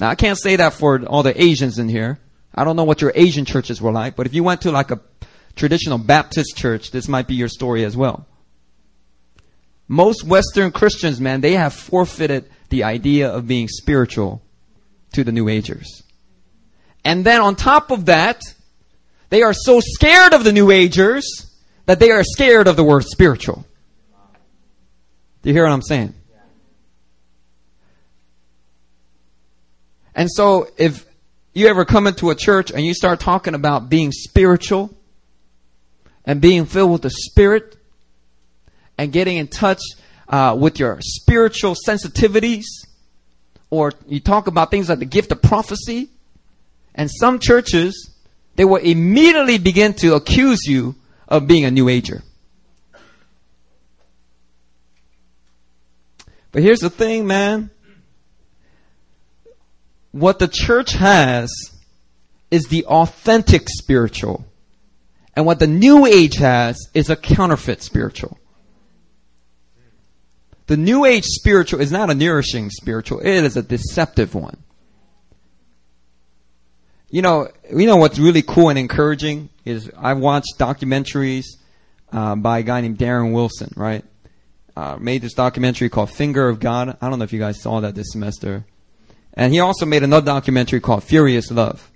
Now, 0.01 0.11
I 0.11 0.15
can't 0.15 0.39
say 0.39 0.57
that 0.57 0.75
for 0.75 1.05
all 1.05 1.23
the 1.23 1.41
Asians 1.41 1.79
in 1.79 1.89
here. 1.89 2.19
I 2.55 2.65
don't 2.65 2.77
know 2.77 2.85
what 2.85 3.01
your 3.01 3.13
Asian 3.15 3.45
churches 3.45 3.81
were 3.81 3.93
like, 3.93 4.15
but 4.15 4.27
if 4.27 4.35
you 4.35 4.45
went 4.45 4.63
to 4.63 4.71
like 4.71 4.93
a 4.93 5.01
traditional 5.57 5.99
Baptist 5.99 6.57
church, 6.57 6.93
this 6.93 7.09
might 7.09 7.27
be 7.27 7.35
your 7.35 7.49
story 7.49 7.85
as 7.85 7.97
well. 7.97 8.27
Most 9.89 10.25
Western 10.25 10.73
Christians, 10.73 11.21
man, 11.21 11.41
they 11.41 11.53
have 11.53 11.75
forfeited 11.75 12.51
the 12.71 12.85
idea 12.85 13.31
of 13.31 13.47
being 13.47 13.69
spiritual 13.69 14.43
to 15.13 15.25
the 15.25 15.33
New 15.33 15.49
Agers. 15.49 16.03
And 17.05 17.25
then 17.25 17.41
on 17.41 17.55
top 17.55 17.91
of 17.91 18.07
that, 18.07 18.43
they 19.29 19.43
are 19.43 19.53
so 19.53 19.81
scared 19.81 20.33
of 20.33 20.45
the 20.45 20.53
New 20.53 20.71
Agers 20.71 21.51
that 21.87 22.01
they 22.01 22.11
are 22.11 22.25
scared 22.25 22.67
of 22.67 22.77
the 22.77 22.85
word 22.85 23.05
spiritual. 23.05 23.65
Do 25.43 25.51
you 25.51 25.55
hear 25.55 25.65
what 25.65 25.73
I'm 25.73 25.83
saying? 25.83 26.15
And 30.15 30.31
so 30.31 30.69
if 30.77 31.05
you 31.53 31.67
ever 31.67 31.85
come 31.85 32.07
into 32.07 32.31
a 32.31 32.35
church 32.35 32.71
and 32.71 32.85
you 32.85 32.95
start 32.95 33.21
talking 33.21 33.55
about 33.55 33.89
being 33.89 34.13
spiritual 34.13 34.95
and 36.25 36.41
being 36.41 36.65
filled 36.65 36.93
with 36.93 37.03
the 37.03 37.11
Spirit 37.11 37.77
and 38.99 39.13
getting 39.13 39.37
in 39.37 39.49
touch 39.49 39.81
uh, 40.29 40.57
with 40.59 40.79
your 40.79 40.99
spiritual 41.01 41.75
sensitivities, 41.75 42.65
or 43.71 43.93
you 44.07 44.21
talk 44.21 44.47
about 44.47 44.71
things 44.71 44.89
like 44.89 44.99
the 44.99 45.05
gift 45.05 45.33
of 45.33 45.43
prophecy, 45.43 46.09
and 46.95 47.11
some 47.11 47.39
churches, 47.39 48.11
they 48.57 48.65
will 48.65 48.77
immediately 48.77 49.59
begin 49.59 49.95
to 49.95 50.15
accuse 50.15 50.65
you 50.67 50.95
of 51.29 51.47
being 51.47 51.65
a 51.65 51.71
New 51.71 51.89
Ager. 51.89 52.23
But 56.53 56.63
here's 56.63 56.79
the 56.79 56.91
thing, 56.91 57.27
man. 57.27 57.71
What 60.13 60.39
the 60.39 60.47
church 60.47 60.93
has 60.93 61.51
is 62.49 62.69
the 62.69 62.85
authentic 62.85 63.69
spiritual. 63.69 64.45
And 65.35 65.45
what 65.45 65.59
the 65.59 65.67
New 65.67 66.07
Age 66.07 66.37
has 66.37 66.79
is 66.95 67.11
a 67.11 67.17
counterfeit 67.17 67.83
spiritual. 67.83 68.39
The 70.67 70.77
New 70.77 71.05
Age 71.05 71.25
spiritual 71.25 71.81
is 71.81 71.93
not 71.93 72.11
a 72.11 72.15
nourishing 72.15 72.71
spiritual, 72.71 73.21
it 73.21 73.45
is 73.45 73.57
a 73.57 73.63
deceptive 73.63 74.35
one. 74.35 74.57
You 77.11 77.23
know, 77.23 77.49
you 77.71 77.87
know 77.87 77.97
what's 77.97 78.19
really 78.19 78.43
cool 78.43 78.71
and 78.71 78.79
encouraging 78.79 79.51
is 79.65 79.91
I 79.97 80.15
watched 80.15 80.59
documentaries 80.59 81.45
uh, 82.13 82.35
by 82.35 82.59
a 82.59 82.63
guy 82.63 82.81
named 82.81 82.99
Darren 82.99 83.33
Wilson, 83.33 83.73
right? 83.77 84.05
Uh, 84.77 84.97
made 84.99 85.23
this 85.23 85.35
documentary 85.35 85.89
called 85.89 86.11
Finger 86.11 86.49
of 86.49 86.59
God. 86.59 86.97
I 87.01 87.09
don't 87.09 87.19
know 87.19 87.25
if 87.25 87.33
you 87.33 87.39
guys 87.39 87.63
saw 87.63 87.81
that 87.81 87.95
this 87.95 88.11
semester. 88.11 88.65
And 89.35 89.53
he 89.53 89.61
also 89.61 89.87
made 89.87 90.03
another 90.03 90.27
documentary 90.27 90.81
called 90.81 91.05
Furious 91.05 91.51
Love. 91.51 91.91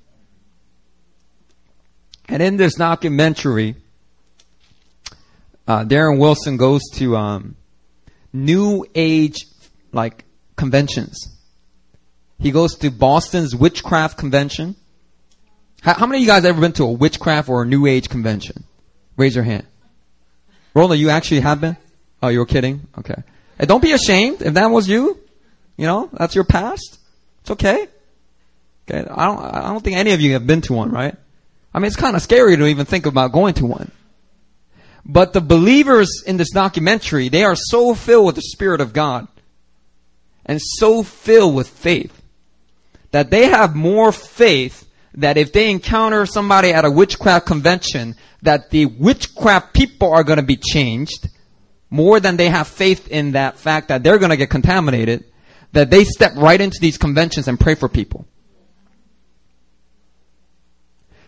And 2.28 2.42
in 2.42 2.56
this 2.56 2.74
documentary, 2.74 3.76
uh, 5.66 5.84
Darren 5.84 6.18
Wilson 6.18 6.56
goes 6.56 6.82
to 6.94 7.16
um, 7.16 7.56
New 8.32 8.84
Age 8.94 9.46
like 9.92 10.24
conventions. 10.56 11.34
He 12.38 12.50
goes 12.50 12.76
to 12.76 12.90
Boston's 12.90 13.54
Witchcraft 13.54 14.16
Convention. 14.16 14.76
How, 15.80 15.94
how, 15.94 16.06
many 16.06 16.18
of 16.18 16.22
you 16.22 16.28
guys 16.28 16.44
ever 16.44 16.60
been 16.60 16.72
to 16.74 16.84
a 16.84 16.92
witchcraft 16.92 17.48
or 17.48 17.62
a 17.62 17.66
New 17.66 17.86
Age 17.86 18.08
convention? 18.08 18.64
Raise 19.16 19.34
your 19.34 19.44
hand. 19.44 19.66
Roland, 20.74 21.00
you 21.00 21.10
actually 21.10 21.40
have 21.40 21.60
been? 21.60 21.76
Oh, 22.22 22.28
you 22.28 22.38
were 22.40 22.46
kidding? 22.46 22.86
Okay. 22.98 23.22
Hey, 23.58 23.66
don't 23.66 23.82
be 23.82 23.92
ashamed 23.92 24.42
if 24.42 24.54
that 24.54 24.66
was 24.66 24.88
you. 24.88 25.20
You 25.76 25.86
know, 25.86 26.10
that's 26.12 26.34
your 26.34 26.44
past. 26.44 26.98
It's 27.40 27.50
okay. 27.52 27.86
Okay. 28.88 29.08
I 29.08 29.26
don't, 29.26 29.38
I 29.38 29.68
don't 29.68 29.82
think 29.82 29.96
any 29.96 30.12
of 30.12 30.20
you 30.20 30.32
have 30.32 30.46
been 30.46 30.60
to 30.62 30.72
one, 30.72 30.90
right? 30.90 31.14
I 31.72 31.78
mean, 31.78 31.86
it's 31.86 31.96
kind 31.96 32.16
of 32.16 32.22
scary 32.22 32.56
to 32.56 32.66
even 32.66 32.86
think 32.86 33.06
about 33.06 33.32
going 33.32 33.54
to 33.54 33.66
one. 33.66 33.90
But 35.08 35.32
the 35.32 35.40
believers 35.40 36.22
in 36.26 36.36
this 36.36 36.50
documentary, 36.50 37.30
they 37.30 37.42
are 37.42 37.56
so 37.56 37.94
filled 37.94 38.26
with 38.26 38.34
the 38.34 38.42
Spirit 38.42 38.82
of 38.82 38.92
God 38.92 39.26
and 40.44 40.60
so 40.60 41.02
filled 41.02 41.54
with 41.54 41.68
faith 41.68 42.22
that 43.10 43.30
they 43.30 43.46
have 43.46 43.74
more 43.74 44.12
faith 44.12 44.86
that 45.14 45.38
if 45.38 45.52
they 45.52 45.70
encounter 45.70 46.26
somebody 46.26 46.72
at 46.72 46.84
a 46.84 46.90
witchcraft 46.90 47.46
convention, 47.46 48.14
that 48.42 48.70
the 48.70 48.84
witchcraft 48.84 49.72
people 49.72 50.12
are 50.12 50.22
going 50.22 50.36
to 50.36 50.42
be 50.42 50.56
changed 50.56 51.28
more 51.90 52.20
than 52.20 52.36
they 52.36 52.50
have 52.50 52.68
faith 52.68 53.08
in 53.08 53.32
that 53.32 53.58
fact 53.58 53.88
that 53.88 54.02
they're 54.02 54.18
going 54.18 54.30
to 54.30 54.36
get 54.36 54.50
contaminated, 54.50 55.24
that 55.72 55.90
they 55.90 56.04
step 56.04 56.32
right 56.36 56.60
into 56.60 56.78
these 56.80 56.98
conventions 56.98 57.48
and 57.48 57.58
pray 57.58 57.74
for 57.74 57.88
people. 57.88 58.26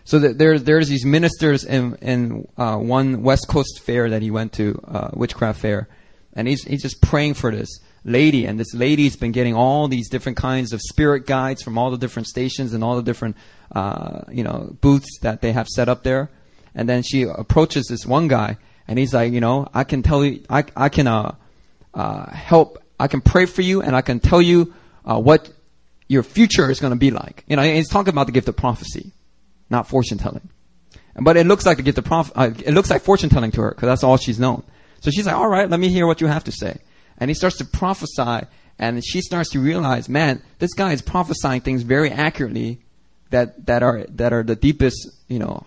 So 0.03 0.19
that 0.19 0.37
there, 0.37 0.57
there's 0.57 0.89
these 0.89 1.05
ministers 1.05 1.63
in, 1.63 1.95
in 2.01 2.47
uh, 2.57 2.77
one 2.77 3.23
West 3.23 3.47
Coast 3.47 3.81
fair 3.81 4.09
that 4.09 4.21
he 4.21 4.31
went 4.31 4.53
to, 4.53 4.81
uh, 4.87 5.09
witchcraft 5.13 5.59
fair, 5.59 5.87
and 6.33 6.47
he's, 6.47 6.63
he's 6.63 6.81
just 6.81 7.01
praying 7.01 7.35
for 7.35 7.51
this 7.51 7.69
lady, 8.03 8.45
and 8.45 8.59
this 8.59 8.73
lady's 8.73 9.15
been 9.15 9.31
getting 9.31 9.55
all 9.55 9.87
these 9.87 10.09
different 10.09 10.37
kinds 10.37 10.73
of 10.73 10.81
spirit 10.81 11.25
guides 11.25 11.61
from 11.61 11.77
all 11.77 11.91
the 11.91 11.97
different 11.97 12.27
stations 12.27 12.73
and 12.73 12.83
all 12.83 12.95
the 12.95 13.03
different, 13.03 13.35
uh, 13.73 14.21
you 14.31 14.43
know, 14.43 14.75
booths 14.81 15.19
that 15.21 15.41
they 15.41 15.51
have 15.51 15.67
set 15.67 15.87
up 15.87 16.03
there. 16.03 16.29
And 16.73 16.87
then 16.87 17.03
she 17.03 17.23
approaches 17.23 17.87
this 17.87 18.05
one 18.05 18.27
guy, 18.27 18.57
and 18.87 18.97
he's 18.97 19.13
like, 19.13 19.33
you 19.33 19.41
know, 19.41 19.67
I 19.73 19.83
can 19.83 20.03
tell 20.03 20.23
you, 20.25 20.43
I, 20.49 20.63
I 20.75 20.89
can 20.89 21.07
uh, 21.07 21.35
uh, 21.93 22.31
help, 22.31 22.81
I 22.99 23.07
can 23.07 23.21
pray 23.21 23.45
for 23.45 23.61
you, 23.61 23.81
and 23.81 23.95
I 23.95 24.01
can 24.01 24.19
tell 24.19 24.41
you 24.41 24.73
uh, 25.05 25.19
what 25.19 25.51
your 26.07 26.23
future 26.23 26.69
is 26.71 26.79
going 26.79 26.91
to 26.91 26.99
be 26.99 27.11
like. 27.11 27.43
You 27.47 27.55
know, 27.55 27.63
he's 27.63 27.89
talking 27.89 28.13
about 28.13 28.25
the 28.25 28.31
gift 28.31 28.47
of 28.47 28.55
prophecy, 28.55 29.11
not 29.71 29.87
fortune 29.87 30.17
telling. 30.17 30.49
But 31.19 31.37
it 31.37 31.45
looks 31.47 31.65
like 31.65 31.77
the 31.77 31.83
gift 31.83 31.97
of 31.97 32.05
proph- 32.05 32.31
uh, 32.35 32.51
it 32.65 32.73
looks 32.73 32.89
like 32.89 33.01
fortune 33.01 33.29
telling 33.29 33.51
to 33.51 33.61
her 33.61 33.71
because 33.71 33.87
that's 33.87 34.03
all 34.03 34.17
she's 34.17 34.39
known. 34.39 34.63
So 34.99 35.11
she's 35.11 35.25
like, 35.25 35.35
all 35.35 35.47
right, 35.47 35.69
let 35.69 35.79
me 35.79 35.89
hear 35.89 36.05
what 36.05 36.21
you 36.21 36.27
have 36.27 36.43
to 36.45 36.51
say. 36.51 36.79
And 37.17 37.29
he 37.29 37.33
starts 37.33 37.57
to 37.57 37.65
prophesy, 37.65 38.47
and 38.79 39.03
she 39.03 39.21
starts 39.21 39.49
to 39.51 39.59
realize, 39.59 40.07
man, 40.07 40.41
this 40.59 40.73
guy 40.73 40.93
is 40.93 41.01
prophesying 41.01 41.61
things 41.61 41.83
very 41.83 42.09
accurately 42.09 42.81
that, 43.31 43.65
that 43.65 43.83
are 43.83 44.05
that 44.09 44.33
are 44.33 44.43
the 44.43 44.55
deepest, 44.55 45.09
you 45.27 45.39
know, 45.39 45.65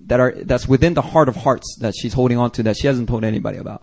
that 0.00 0.20
are 0.20 0.32
that's 0.32 0.66
within 0.66 0.94
the 0.94 1.02
heart 1.02 1.28
of 1.28 1.36
hearts 1.36 1.76
that 1.80 1.94
she's 1.94 2.12
holding 2.12 2.38
on 2.38 2.50
to 2.52 2.62
that 2.64 2.76
she 2.76 2.86
hasn't 2.86 3.08
told 3.08 3.24
anybody 3.24 3.58
about. 3.58 3.82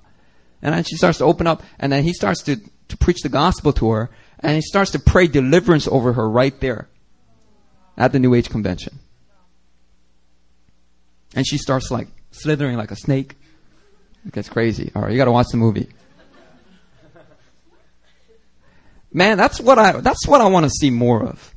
And 0.61 0.73
then 0.73 0.83
she 0.83 0.95
starts 0.95 1.19
to 1.19 1.25
open 1.25 1.45
up, 1.45 1.63
and 1.79 1.91
then 1.91 2.03
he 2.03 2.13
starts 2.13 2.41
to, 2.43 2.57
to 2.87 2.97
preach 2.97 3.21
the 3.21 3.29
gospel 3.29 3.73
to 3.73 3.91
her, 3.91 4.09
and 4.39 4.55
he 4.55 4.61
starts 4.61 4.91
to 4.91 4.99
pray 4.99 5.27
deliverance 5.27 5.87
over 5.87 6.13
her 6.13 6.29
right 6.29 6.59
there 6.59 6.89
at 7.97 8.11
the 8.11 8.19
New 8.19 8.33
Age 8.33 8.49
convention. 8.49 8.99
And 11.37 11.47
she 11.47 11.59
starts 11.59 11.91
like 11.91 12.07
slithering 12.31 12.77
like 12.77 12.89
a 12.89 12.95
snake. 12.95 13.35
It 14.25 14.33
gets 14.33 14.49
crazy. 14.49 14.91
All 14.95 15.03
right, 15.03 15.11
you 15.11 15.17
got 15.17 15.25
to 15.25 15.31
watch 15.31 15.45
the 15.51 15.57
movie. 15.57 15.87
Man, 19.13 19.37
that's 19.37 19.59
what 19.59 19.77
I 19.77 19.93
that's 20.01 20.27
what 20.27 20.41
I 20.41 20.47
want 20.47 20.65
to 20.65 20.71
see 20.71 20.89
more 20.89 21.23
of. 21.23 21.53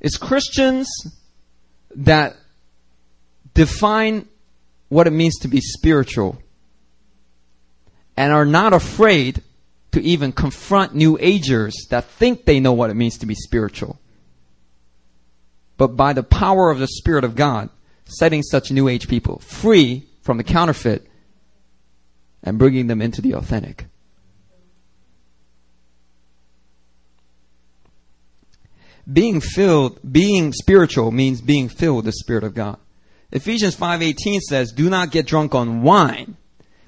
Is 0.00 0.16
Christians 0.16 0.88
that 1.94 2.36
define 3.54 4.26
what 4.88 5.06
it 5.06 5.12
means 5.12 5.38
to 5.38 5.48
be 5.48 5.60
spiritual 5.60 6.42
and 8.16 8.32
are 8.32 8.44
not 8.44 8.72
afraid 8.72 9.40
to 9.92 10.02
even 10.02 10.32
confront 10.32 10.96
new 10.96 11.16
agers 11.20 11.86
that 11.90 12.06
think 12.06 12.44
they 12.44 12.58
know 12.58 12.72
what 12.72 12.90
it 12.90 12.94
means 12.94 13.18
to 13.18 13.26
be 13.26 13.36
spiritual. 13.36 14.00
But 15.76 15.96
by 15.96 16.12
the 16.12 16.24
power 16.24 16.70
of 16.70 16.80
the 16.80 16.88
Spirit 16.88 17.22
of 17.22 17.36
God, 17.36 17.70
setting 18.04 18.42
such 18.42 18.70
new 18.70 18.88
age 18.88 19.08
people 19.08 19.38
free 19.38 20.06
from 20.22 20.36
the 20.36 20.44
counterfeit 20.44 21.06
and 22.42 22.58
bringing 22.58 22.86
them 22.86 23.00
into 23.00 23.20
the 23.20 23.34
authentic. 23.34 23.86
Being 29.10 29.40
filled, 29.40 30.00
being 30.10 30.52
spiritual 30.52 31.10
means 31.10 31.40
being 31.40 31.68
filled 31.68 31.96
with 31.96 32.04
the 32.06 32.12
Spirit 32.12 32.44
of 32.44 32.54
God. 32.54 32.78
Ephesians 33.32 33.74
5:18 33.74 34.40
says, 34.40 34.72
"Do 34.72 34.88
not 34.88 35.10
get 35.10 35.26
drunk 35.26 35.54
on 35.54 35.82
wine, 35.82 36.36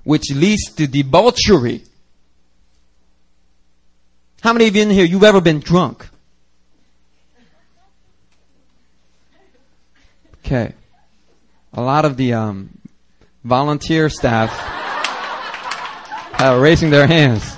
which 0.04 0.30
leads 0.30 0.64
to 0.76 0.86
debauchery." 0.86 1.82
How 4.40 4.52
many 4.52 4.68
of 4.68 4.76
you 4.76 4.82
in 4.82 4.90
here 4.90 5.04
you've 5.04 5.24
ever 5.24 5.40
been 5.40 5.60
drunk? 5.60 6.08
Okay. 10.44 10.72
A 11.76 11.82
lot 11.82 12.06
of 12.06 12.16
the 12.16 12.32
um, 12.32 12.70
volunteer 13.44 14.08
staff 14.08 14.50
are 16.40 16.58
raising 16.58 16.88
their 16.88 17.06
hands. 17.06 17.56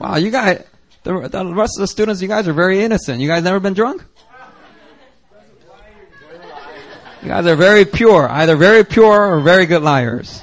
Wow, 0.00 0.16
you 0.16 0.30
guys, 0.30 0.64
the, 1.02 1.28
the 1.28 1.54
rest 1.54 1.76
of 1.76 1.82
the 1.82 1.86
students, 1.86 2.22
you 2.22 2.28
guys 2.28 2.48
are 2.48 2.54
very 2.54 2.82
innocent. 2.82 3.20
You 3.20 3.28
guys 3.28 3.44
never 3.44 3.60
been 3.60 3.74
drunk? 3.74 4.02
You 7.22 7.28
guys 7.28 7.46
are 7.46 7.54
very 7.54 7.84
pure, 7.84 8.28
either 8.28 8.56
very 8.56 8.84
pure 8.84 9.34
or 9.34 9.40
very 9.40 9.66
good 9.66 9.82
liars. 9.82 10.40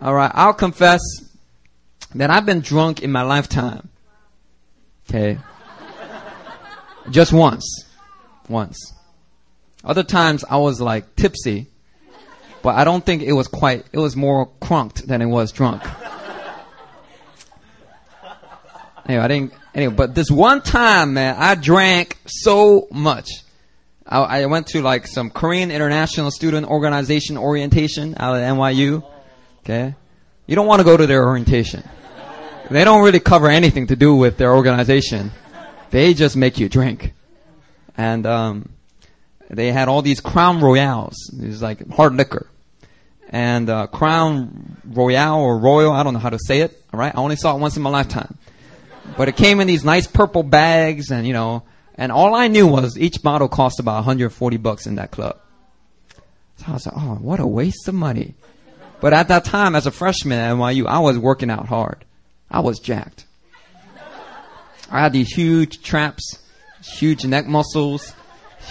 All 0.00 0.14
right, 0.14 0.32
I'll 0.34 0.52
confess 0.52 1.00
that 2.16 2.28
I've 2.28 2.44
been 2.44 2.60
drunk 2.60 3.02
in 3.02 3.12
my 3.12 3.22
lifetime. 3.22 3.88
Okay. 5.08 5.38
Just 7.10 7.32
once. 7.32 7.84
Once. 8.48 8.92
Other 9.84 10.02
times 10.02 10.44
I 10.48 10.58
was 10.58 10.80
like 10.80 11.16
tipsy, 11.16 11.66
but 12.62 12.76
I 12.76 12.84
don't 12.84 13.04
think 13.04 13.22
it 13.22 13.32
was 13.32 13.48
quite, 13.48 13.84
it 13.92 13.98
was 13.98 14.16
more 14.16 14.46
crunked 14.60 15.06
than 15.06 15.20
it 15.20 15.26
was 15.26 15.52
drunk. 15.52 15.82
Anyway, 19.06 19.24
I 19.24 19.28
didn't. 19.28 19.52
Anyway, 19.74 19.94
but 19.94 20.14
this 20.14 20.30
one 20.30 20.62
time, 20.62 21.14
man, 21.14 21.34
I 21.38 21.54
drank 21.54 22.18
so 22.26 22.86
much. 22.92 23.30
I, 24.06 24.42
I 24.42 24.46
went 24.46 24.68
to 24.68 24.82
like 24.82 25.06
some 25.06 25.30
Korean 25.30 25.70
International 25.70 26.30
Student 26.30 26.66
Organization 26.66 27.36
orientation 27.36 28.14
out 28.18 28.36
of 28.36 28.42
NYU. 28.42 29.02
Okay, 29.64 29.94
you 30.46 30.54
don't 30.54 30.66
want 30.66 30.80
to 30.80 30.84
go 30.84 30.96
to 30.96 31.06
their 31.06 31.26
orientation. 31.26 31.82
They 32.70 32.84
don't 32.84 33.02
really 33.02 33.20
cover 33.20 33.48
anything 33.48 33.88
to 33.88 33.96
do 33.96 34.14
with 34.14 34.36
their 34.36 34.54
organization. 34.54 35.32
They 35.92 36.14
just 36.14 36.36
make 36.36 36.58
you 36.58 36.68
drink, 36.68 37.12
and 37.96 38.26
um, 38.26 38.70
they 39.48 39.70
had 39.70 39.88
all 39.88 40.02
these 40.02 40.20
Crown 40.20 40.60
Royales. 40.60 41.30
was 41.38 41.62
like 41.62 41.88
hard 41.90 42.14
liquor, 42.14 42.48
and 43.28 43.70
uh, 43.70 43.86
Crown 43.86 44.78
Royale 44.84 45.38
or 45.38 45.58
Royal. 45.58 45.92
I 45.92 46.02
don't 46.02 46.14
know 46.14 46.18
how 46.18 46.30
to 46.30 46.38
say 46.44 46.62
it. 46.62 46.82
All 46.92 46.98
right, 46.98 47.14
I 47.14 47.18
only 47.18 47.36
saw 47.36 47.54
it 47.54 47.60
once 47.60 47.76
in 47.76 47.82
my 47.82 47.90
lifetime. 47.90 48.36
But 49.16 49.28
it 49.28 49.36
came 49.36 49.60
in 49.60 49.66
these 49.66 49.84
nice 49.84 50.06
purple 50.06 50.42
bags 50.42 51.10
and, 51.10 51.26
you 51.26 51.32
know, 51.32 51.64
and 51.96 52.10
all 52.10 52.34
I 52.34 52.48
knew 52.48 52.66
was 52.66 52.98
each 52.98 53.22
bottle 53.22 53.48
cost 53.48 53.80
about 53.80 53.96
140 53.96 54.56
bucks 54.56 54.86
in 54.86 54.94
that 54.96 55.10
club. 55.10 55.38
So 56.56 56.64
I 56.68 56.72
was 56.72 56.86
like, 56.86 56.96
oh, 56.96 57.16
what 57.16 57.40
a 57.40 57.46
waste 57.46 57.88
of 57.88 57.94
money. 57.94 58.34
But 59.00 59.12
at 59.12 59.28
that 59.28 59.44
time, 59.44 59.74
as 59.74 59.86
a 59.86 59.90
freshman 59.90 60.38
at 60.38 60.54
NYU, 60.54 60.86
I 60.86 61.00
was 61.00 61.18
working 61.18 61.50
out 61.50 61.66
hard. 61.66 62.04
I 62.50 62.60
was 62.60 62.78
jacked. 62.78 63.26
I 64.92 65.00
had 65.00 65.14
these 65.14 65.32
huge 65.32 65.82
traps, 65.82 66.38
huge 66.84 67.24
neck 67.24 67.46
muscles, 67.46 68.12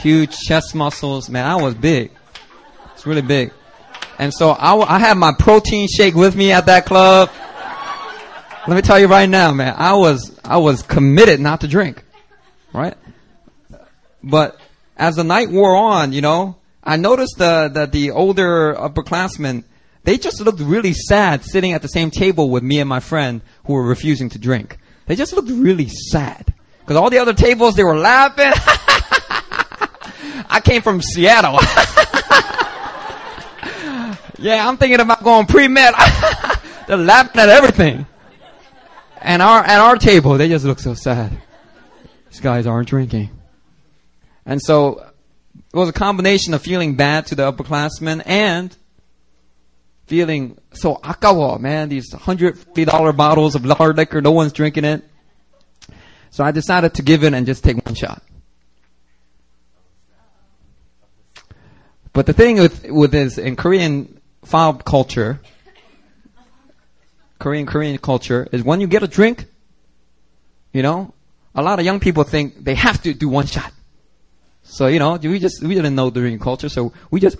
huge 0.01 0.37
chest 0.37 0.75
muscles. 0.75 1.29
Man, 1.29 1.45
I 1.45 1.55
was 1.55 1.73
big. 1.73 2.11
It's 2.93 3.07
really 3.07 3.23
big. 3.23 3.51
And 4.19 4.31
so 4.31 4.51
I, 4.51 4.75
I 4.97 4.99
had 4.99 5.17
my 5.17 5.33
protein 5.37 5.87
shake 5.87 6.13
with 6.13 6.35
me 6.35 6.51
at 6.51 6.67
that 6.67 6.85
club. 6.85 7.31
Let 8.67 8.75
me 8.75 8.83
tell 8.83 8.99
you 8.99 9.07
right 9.07 9.27
now, 9.27 9.51
man. 9.51 9.73
I 9.75 9.95
was 9.95 10.39
I 10.45 10.57
was 10.57 10.83
committed 10.83 11.39
not 11.39 11.61
to 11.61 11.67
drink, 11.67 12.03
right? 12.71 12.95
But 14.21 14.59
as 14.95 15.15
the 15.15 15.23
night 15.23 15.49
wore 15.49 15.75
on, 15.75 16.13
you 16.13 16.21
know, 16.21 16.57
I 16.83 16.97
noticed 16.97 17.39
the, 17.39 17.71
that 17.73 17.91
the 17.91 18.11
older 18.11 18.75
upperclassmen 18.75 19.63
they 20.03 20.17
just 20.19 20.39
looked 20.39 20.59
really 20.59 20.93
sad 20.93 21.43
sitting 21.43 21.73
at 21.73 21.81
the 21.81 21.87
same 21.87 22.11
table 22.11 22.51
with 22.51 22.61
me 22.61 22.79
and 22.79 22.89
my 22.89 22.99
friend 22.99 23.41
who 23.65 23.73
were 23.73 23.83
refusing 23.83 24.29
to 24.29 24.39
drink. 24.39 24.77
They 25.11 25.17
just 25.17 25.33
looked 25.33 25.49
really 25.49 25.89
sad 25.89 26.53
because 26.79 26.95
all 26.95 27.09
the 27.09 27.17
other 27.17 27.33
tables 27.33 27.75
they 27.75 27.83
were 27.83 27.97
laughing. 27.97 28.45
I 30.49 30.61
came 30.63 30.81
from 30.81 31.01
Seattle. 31.01 31.59
yeah, 34.39 34.65
I'm 34.65 34.77
thinking 34.77 35.01
about 35.01 35.21
going 35.21 35.47
pre 35.47 35.67
med. 35.67 35.93
They're 36.87 36.95
laughing 36.95 37.41
at 37.41 37.49
everything. 37.49 38.05
And 39.17 39.41
our, 39.41 39.61
at 39.61 39.81
our 39.81 39.97
table, 39.97 40.37
they 40.37 40.47
just 40.47 40.63
look 40.63 40.79
so 40.79 40.93
sad. 40.93 41.37
These 42.29 42.39
guys 42.39 42.65
aren't 42.65 42.87
drinking. 42.87 43.31
And 44.45 44.61
so, 44.61 45.11
it 45.73 45.75
was 45.75 45.89
a 45.89 45.93
combination 45.93 46.53
of 46.53 46.61
feeling 46.61 46.95
bad 46.95 47.25
to 47.25 47.35
the 47.35 47.51
upperclassmen 47.51 48.23
and 48.25 48.73
feeling 50.11 50.57
so 50.73 50.95
akawa, 50.95 51.57
man, 51.57 51.87
these 51.87 52.13
$150 52.13 53.15
bottles 53.15 53.55
of 53.55 53.63
hard 53.63 53.95
liquor, 53.95 54.19
no 54.19 54.31
one's 54.31 54.51
drinking 54.51 54.83
it. 54.83 55.05
So 56.31 56.43
I 56.43 56.51
decided 56.51 56.95
to 56.95 57.01
give 57.01 57.23
in 57.23 57.33
and 57.33 57.45
just 57.45 57.63
take 57.63 57.77
one 57.85 57.95
shot. 57.95 58.21
But 62.11 62.25
the 62.25 62.33
thing 62.33 62.59
with, 62.59 62.89
with 62.89 63.11
this, 63.13 63.37
in 63.37 63.55
Korean 63.55 64.19
fob 64.43 64.83
culture, 64.83 65.39
Korean 67.39 67.65
Korean 67.65 67.97
culture 67.97 68.49
is 68.51 68.63
when 68.63 68.81
you 68.81 68.87
get 68.87 69.03
a 69.03 69.07
drink, 69.07 69.45
you 70.73 70.83
know, 70.83 71.13
a 71.55 71.61
lot 71.61 71.79
of 71.79 71.85
young 71.85 72.01
people 72.01 72.25
think 72.25 72.61
they 72.61 72.75
have 72.75 73.01
to 73.03 73.13
do 73.13 73.29
one 73.29 73.45
shot. 73.45 73.71
So 74.63 74.87
you 74.87 74.99
know, 74.99 75.15
we 75.15 75.39
just 75.39 75.63
we 75.63 75.73
didn't 75.73 75.95
know 75.95 76.09
during 76.09 76.37
culture, 76.37 76.67
so 76.67 76.91
we 77.09 77.21
just 77.21 77.37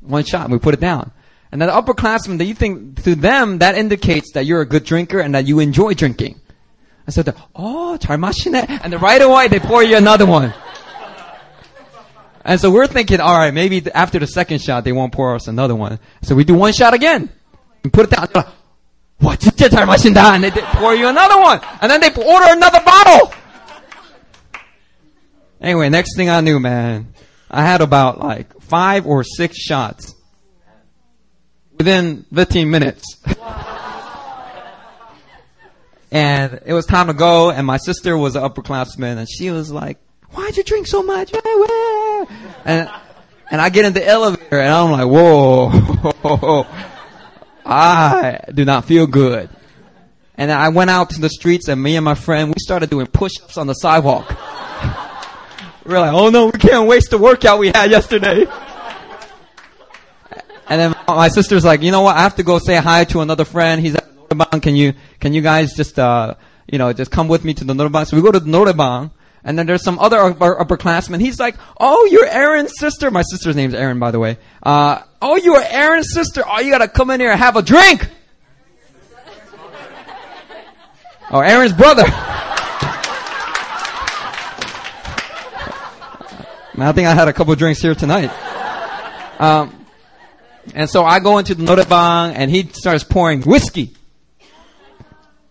one 0.00 0.24
shot 0.24 0.44
and 0.44 0.52
we 0.52 0.58
put 0.58 0.74
it 0.74 0.80
down. 0.80 1.12
And 1.51 1.61
then 1.61 1.69
the 1.69 1.73
upperclassmen, 1.73 2.37
that 2.39 2.45
you 2.45 2.53
think 2.53 3.03
to 3.03 3.15
them 3.15 3.59
that 3.59 3.75
indicates 3.75 4.33
that 4.33 4.45
you're 4.45 4.61
a 4.61 4.65
good 4.65 4.83
drinker 4.83 5.19
and 5.19 5.35
that 5.35 5.45
you 5.45 5.59
enjoy 5.59 5.93
drinking. 5.93 6.41
And 7.05 7.13
so 7.13 7.23
they're, 7.23 7.35
oh, 7.55 7.97
잘 7.99 8.17
마시네. 8.17 8.81
And 8.83 8.91
then 8.91 8.99
right 8.99 9.21
away 9.21 9.47
they 9.47 9.59
pour 9.59 9.83
you 9.83 9.95
another 9.95 10.25
one. 10.25 10.53
And 12.43 12.59
so 12.59 12.69
we're 12.69 12.87
thinking, 12.87 13.19
all 13.19 13.37
right, 13.37 13.53
maybe 13.53 13.89
after 13.91 14.19
the 14.19 14.27
second 14.27 14.61
shot 14.61 14.83
they 14.83 14.91
won't 14.91 15.13
pour 15.13 15.35
us 15.35 15.47
another 15.47 15.75
one. 15.75 15.99
So 16.23 16.35
we 16.35 16.43
do 16.43 16.55
one 16.55 16.73
shot 16.73 16.93
again. 16.93 17.29
And 17.83 17.93
put 17.93 18.05
it 18.05 18.15
down. 18.15 18.27
They're 18.33 18.43
like, 18.43 18.53
와, 19.21 19.37
진짜 19.37 19.69
잘 19.69 19.85
마신다. 19.85 20.35
And 20.35 20.43
they 20.43 20.51
pour 20.51 20.93
you 20.93 21.07
another 21.07 21.39
one. 21.39 21.61
And 21.81 21.89
then 21.89 22.01
they 22.01 22.09
order 22.09 22.47
another 22.49 22.81
bottle. 22.83 23.33
Anyway, 25.61 25.89
next 25.89 26.15
thing 26.15 26.29
I 26.29 26.41
knew, 26.41 26.59
man, 26.59 27.13
I 27.49 27.61
had 27.63 27.81
about 27.81 28.19
like 28.19 28.61
five 28.61 29.07
or 29.07 29.23
six 29.23 29.57
shots 29.57 30.13
within 31.80 32.26
15 32.34 32.70
minutes. 32.70 33.16
and 36.12 36.60
it 36.66 36.74
was 36.74 36.84
time 36.84 37.06
to 37.06 37.14
go, 37.14 37.50
and 37.50 37.66
my 37.66 37.78
sister 37.78 38.18
was 38.18 38.36
an 38.36 38.42
upperclassman, 38.42 39.16
and 39.16 39.26
she 39.26 39.50
was 39.50 39.72
like, 39.72 39.96
why'd 40.32 40.58
you 40.58 40.62
drink 40.62 40.86
so 40.86 41.02
much? 41.02 41.32
And, 42.66 42.90
and 43.50 43.62
I 43.62 43.70
get 43.70 43.86
in 43.86 43.94
the 43.94 44.06
elevator, 44.06 44.60
and 44.60 44.70
I'm 44.70 44.90
like, 44.90 45.06
whoa, 45.06 46.66
I 47.64 48.40
do 48.52 48.66
not 48.66 48.84
feel 48.84 49.06
good. 49.06 49.48
And 50.34 50.52
I 50.52 50.68
went 50.68 50.90
out 50.90 51.08
to 51.10 51.20
the 51.22 51.30
streets, 51.30 51.68
and 51.68 51.82
me 51.82 51.96
and 51.96 52.04
my 52.04 52.14
friend, 52.14 52.48
we 52.48 52.56
started 52.58 52.90
doing 52.90 53.06
push-ups 53.06 53.56
on 53.56 53.66
the 53.66 53.72
sidewalk. 53.72 54.28
We're 55.86 55.98
like, 55.98 56.12
oh 56.12 56.28
no, 56.28 56.44
we 56.46 56.58
can't 56.58 56.86
waste 56.86 57.10
the 57.10 57.16
workout 57.16 57.58
we 57.58 57.68
had 57.68 57.90
yesterday. 57.90 58.44
Then 61.10 61.18
my 61.18 61.28
sister's 61.28 61.64
like, 61.64 61.82
you 61.82 61.90
know 61.90 62.02
what? 62.02 62.16
I 62.16 62.20
have 62.20 62.36
to 62.36 62.42
go 62.42 62.58
say 62.58 62.76
hi 62.76 63.04
to 63.04 63.20
another 63.20 63.44
friend. 63.44 63.80
He's 63.80 63.94
at 63.94 64.08
Noraebang. 64.28 64.62
Can 64.62 64.76
you, 64.76 64.94
can 65.18 65.34
you 65.34 65.42
guys 65.42 65.74
just, 65.74 65.98
uh, 65.98 66.34
you 66.70 66.78
know, 66.78 66.92
just 66.92 67.10
come 67.10 67.28
with 67.28 67.44
me 67.44 67.54
to 67.54 67.64
the 67.64 67.74
Noraebang? 67.74 68.06
So 68.06 68.16
we 68.16 68.22
go 68.22 68.30
to 68.30 68.40
the 68.40 68.50
Noraebang. 68.50 69.10
And 69.42 69.58
then 69.58 69.66
there's 69.66 69.82
some 69.82 69.98
other 69.98 70.18
upper, 70.18 70.56
upperclassmen. 70.56 71.20
He's 71.20 71.40
like, 71.40 71.56
oh, 71.78 72.06
you're 72.10 72.26
Aaron's 72.26 72.72
sister. 72.78 73.10
My 73.10 73.22
sister's 73.22 73.56
name's 73.56 73.74
Aaron, 73.74 73.98
by 73.98 74.10
the 74.10 74.18
way. 74.18 74.36
Uh, 74.62 75.02
oh, 75.22 75.36
you 75.36 75.54
are 75.54 75.64
Aaron's 75.66 76.12
sister. 76.12 76.42
Oh, 76.46 76.60
you 76.60 76.70
gotta 76.70 76.88
come 76.88 77.10
in 77.10 77.20
here 77.20 77.30
and 77.30 77.40
have 77.40 77.56
a 77.56 77.62
drink. 77.62 78.08
Oh, 81.32 81.38
Aaron's 81.38 81.72
brother. 81.72 82.02
I 86.82 86.92
think 86.92 87.06
I 87.06 87.14
had 87.14 87.28
a 87.28 87.32
couple 87.32 87.54
drinks 87.54 87.80
here 87.80 87.94
tonight. 87.94 88.30
Um, 89.38 89.79
and 90.74 90.88
so 90.88 91.04
I 91.04 91.20
go 91.20 91.38
into 91.38 91.54
the 91.54 91.64
Noraebang 91.64 92.34
and 92.34 92.50
he 92.50 92.64
starts 92.68 93.04
pouring 93.04 93.42
whiskey. 93.42 93.94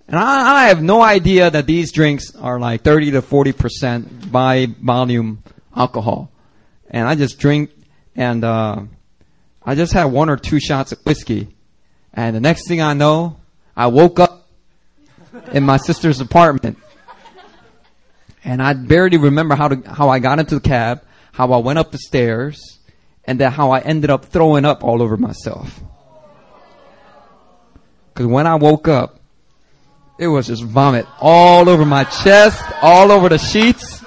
And 0.08 0.18
I, 0.18 0.66
I, 0.66 0.68
have 0.70 0.82
no 0.82 1.02
idea 1.02 1.52
that 1.52 1.68
these 1.68 1.92
drinks 1.92 2.36
are 2.36 2.60
like 2.60 2.82
30 2.82 3.12
to 3.12 3.22
40% 3.22 4.32
by 4.32 4.66
volume 4.66 5.44
alcohol. 5.76 6.32
And 6.90 7.08
I 7.08 7.14
just 7.14 7.38
drink 7.38 7.70
and, 8.16 8.44
uh, 8.44 8.84
I 9.64 9.76
just 9.76 9.94
had 9.94 10.06
one 10.06 10.30
or 10.30 10.38
two 10.38 10.60
shots 10.60 10.92
of 10.92 11.00
whiskey. 11.06 11.50
And 12.12 12.36
the 12.36 12.40
next 12.40 12.68
thing 12.68 12.82
I 12.82 12.94
know, 12.94 13.38
I 13.78 13.88
woke 13.88 14.20
up 14.20 14.48
in 15.52 15.64
my 15.64 15.78
sister's 15.78 16.20
apartment. 16.22 16.80
And 18.44 18.64
I 18.64 18.74
barely 18.74 19.18
remember 19.18 19.54
how 19.54 19.68
to, 19.68 19.90
how 19.92 20.10
I 20.10 20.18
got 20.18 20.40
into 20.40 20.56
the 20.56 20.62
cab 20.62 21.04
how 21.40 21.54
I 21.54 21.58
went 21.60 21.80
up 21.80 21.92
the 21.92 21.98
stairs, 21.98 22.79
and 23.30 23.40
then 23.40 23.52
how 23.52 23.70
I 23.70 23.80
ended 23.82 24.10
up 24.10 24.26
throwing 24.26 24.66
up 24.66 24.84
all 24.84 25.04
over 25.04 25.16
myself. 25.16 25.80
Because 28.12 28.26
when 28.26 28.48
I 28.48 28.56
woke 28.56 28.88
up, 28.88 29.20
it 30.18 30.26
was 30.26 30.48
just 30.48 30.64
vomit 30.64 31.06
all 31.20 31.70
over 31.70 31.86
my 31.86 32.06
chest, 32.06 32.60
all 32.82 33.12
over 33.12 33.30
the 33.30 33.38
sheets. 33.38 34.04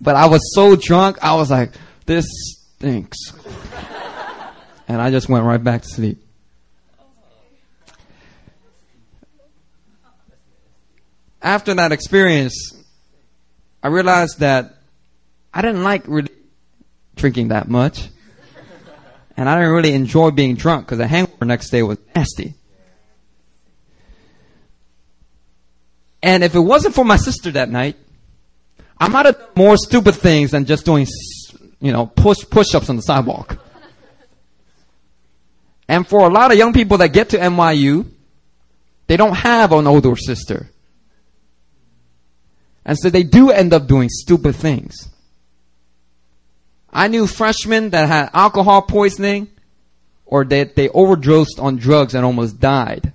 But 0.00 0.16
I 0.16 0.26
was 0.26 0.52
so 0.52 0.74
drunk, 0.74 1.18
I 1.22 1.36
was 1.36 1.48
like, 1.48 1.70
this 2.06 2.26
stinks. 2.76 3.18
and 4.88 5.00
I 5.00 5.12
just 5.12 5.28
went 5.28 5.44
right 5.44 5.62
back 5.62 5.82
to 5.82 5.88
sleep. 5.88 6.26
After 11.40 11.72
that 11.74 11.92
experience, 11.92 12.72
I 13.80 13.86
realized 13.86 14.40
that 14.40 14.74
I 15.52 15.62
didn't 15.62 15.84
like 15.84 16.02
really 16.08 16.30
drinking 17.14 17.48
that 17.48 17.68
much. 17.68 18.08
And 19.36 19.48
I 19.48 19.56
didn't 19.56 19.72
really 19.72 19.94
enjoy 19.94 20.30
being 20.30 20.54
drunk 20.54 20.86
because 20.86 20.98
the 20.98 21.06
hangover 21.06 21.44
next 21.44 21.70
day 21.70 21.82
was 21.82 21.98
nasty. 22.14 22.54
And 26.22 26.42
if 26.42 26.54
it 26.54 26.60
wasn't 26.60 26.94
for 26.94 27.04
my 27.04 27.16
sister 27.16 27.50
that 27.50 27.68
night, 27.68 27.96
I 28.98 29.08
might 29.08 29.26
have 29.26 29.36
done 29.36 29.48
more 29.56 29.76
stupid 29.76 30.14
things 30.14 30.52
than 30.52 30.64
just 30.64 30.84
doing, 30.84 31.06
you 31.80 31.92
know, 31.92 32.06
push 32.06 32.38
push-ups 32.48 32.88
on 32.88 32.96
the 32.96 33.02
sidewalk. 33.02 33.58
And 35.88 36.06
for 36.06 36.26
a 36.26 36.30
lot 36.30 36.50
of 36.50 36.56
young 36.56 36.72
people 36.72 36.98
that 36.98 37.08
get 37.08 37.30
to 37.30 37.38
NYU, 37.38 38.06
they 39.06 39.16
don't 39.16 39.34
have 39.34 39.72
an 39.72 39.86
older 39.86 40.16
sister. 40.16 40.70
And 42.86 42.98
so 42.98 43.10
they 43.10 43.22
do 43.22 43.50
end 43.50 43.72
up 43.72 43.86
doing 43.86 44.08
stupid 44.08 44.56
things. 44.56 45.08
I 46.94 47.08
knew 47.08 47.26
freshmen 47.26 47.90
that 47.90 48.08
had 48.08 48.30
alcohol 48.32 48.82
poisoning 48.82 49.48
or 50.24 50.44
that 50.44 50.76
they 50.76 50.88
overdosed 50.88 51.58
on 51.58 51.76
drugs 51.76 52.14
and 52.14 52.24
almost 52.24 52.60
died. 52.60 53.12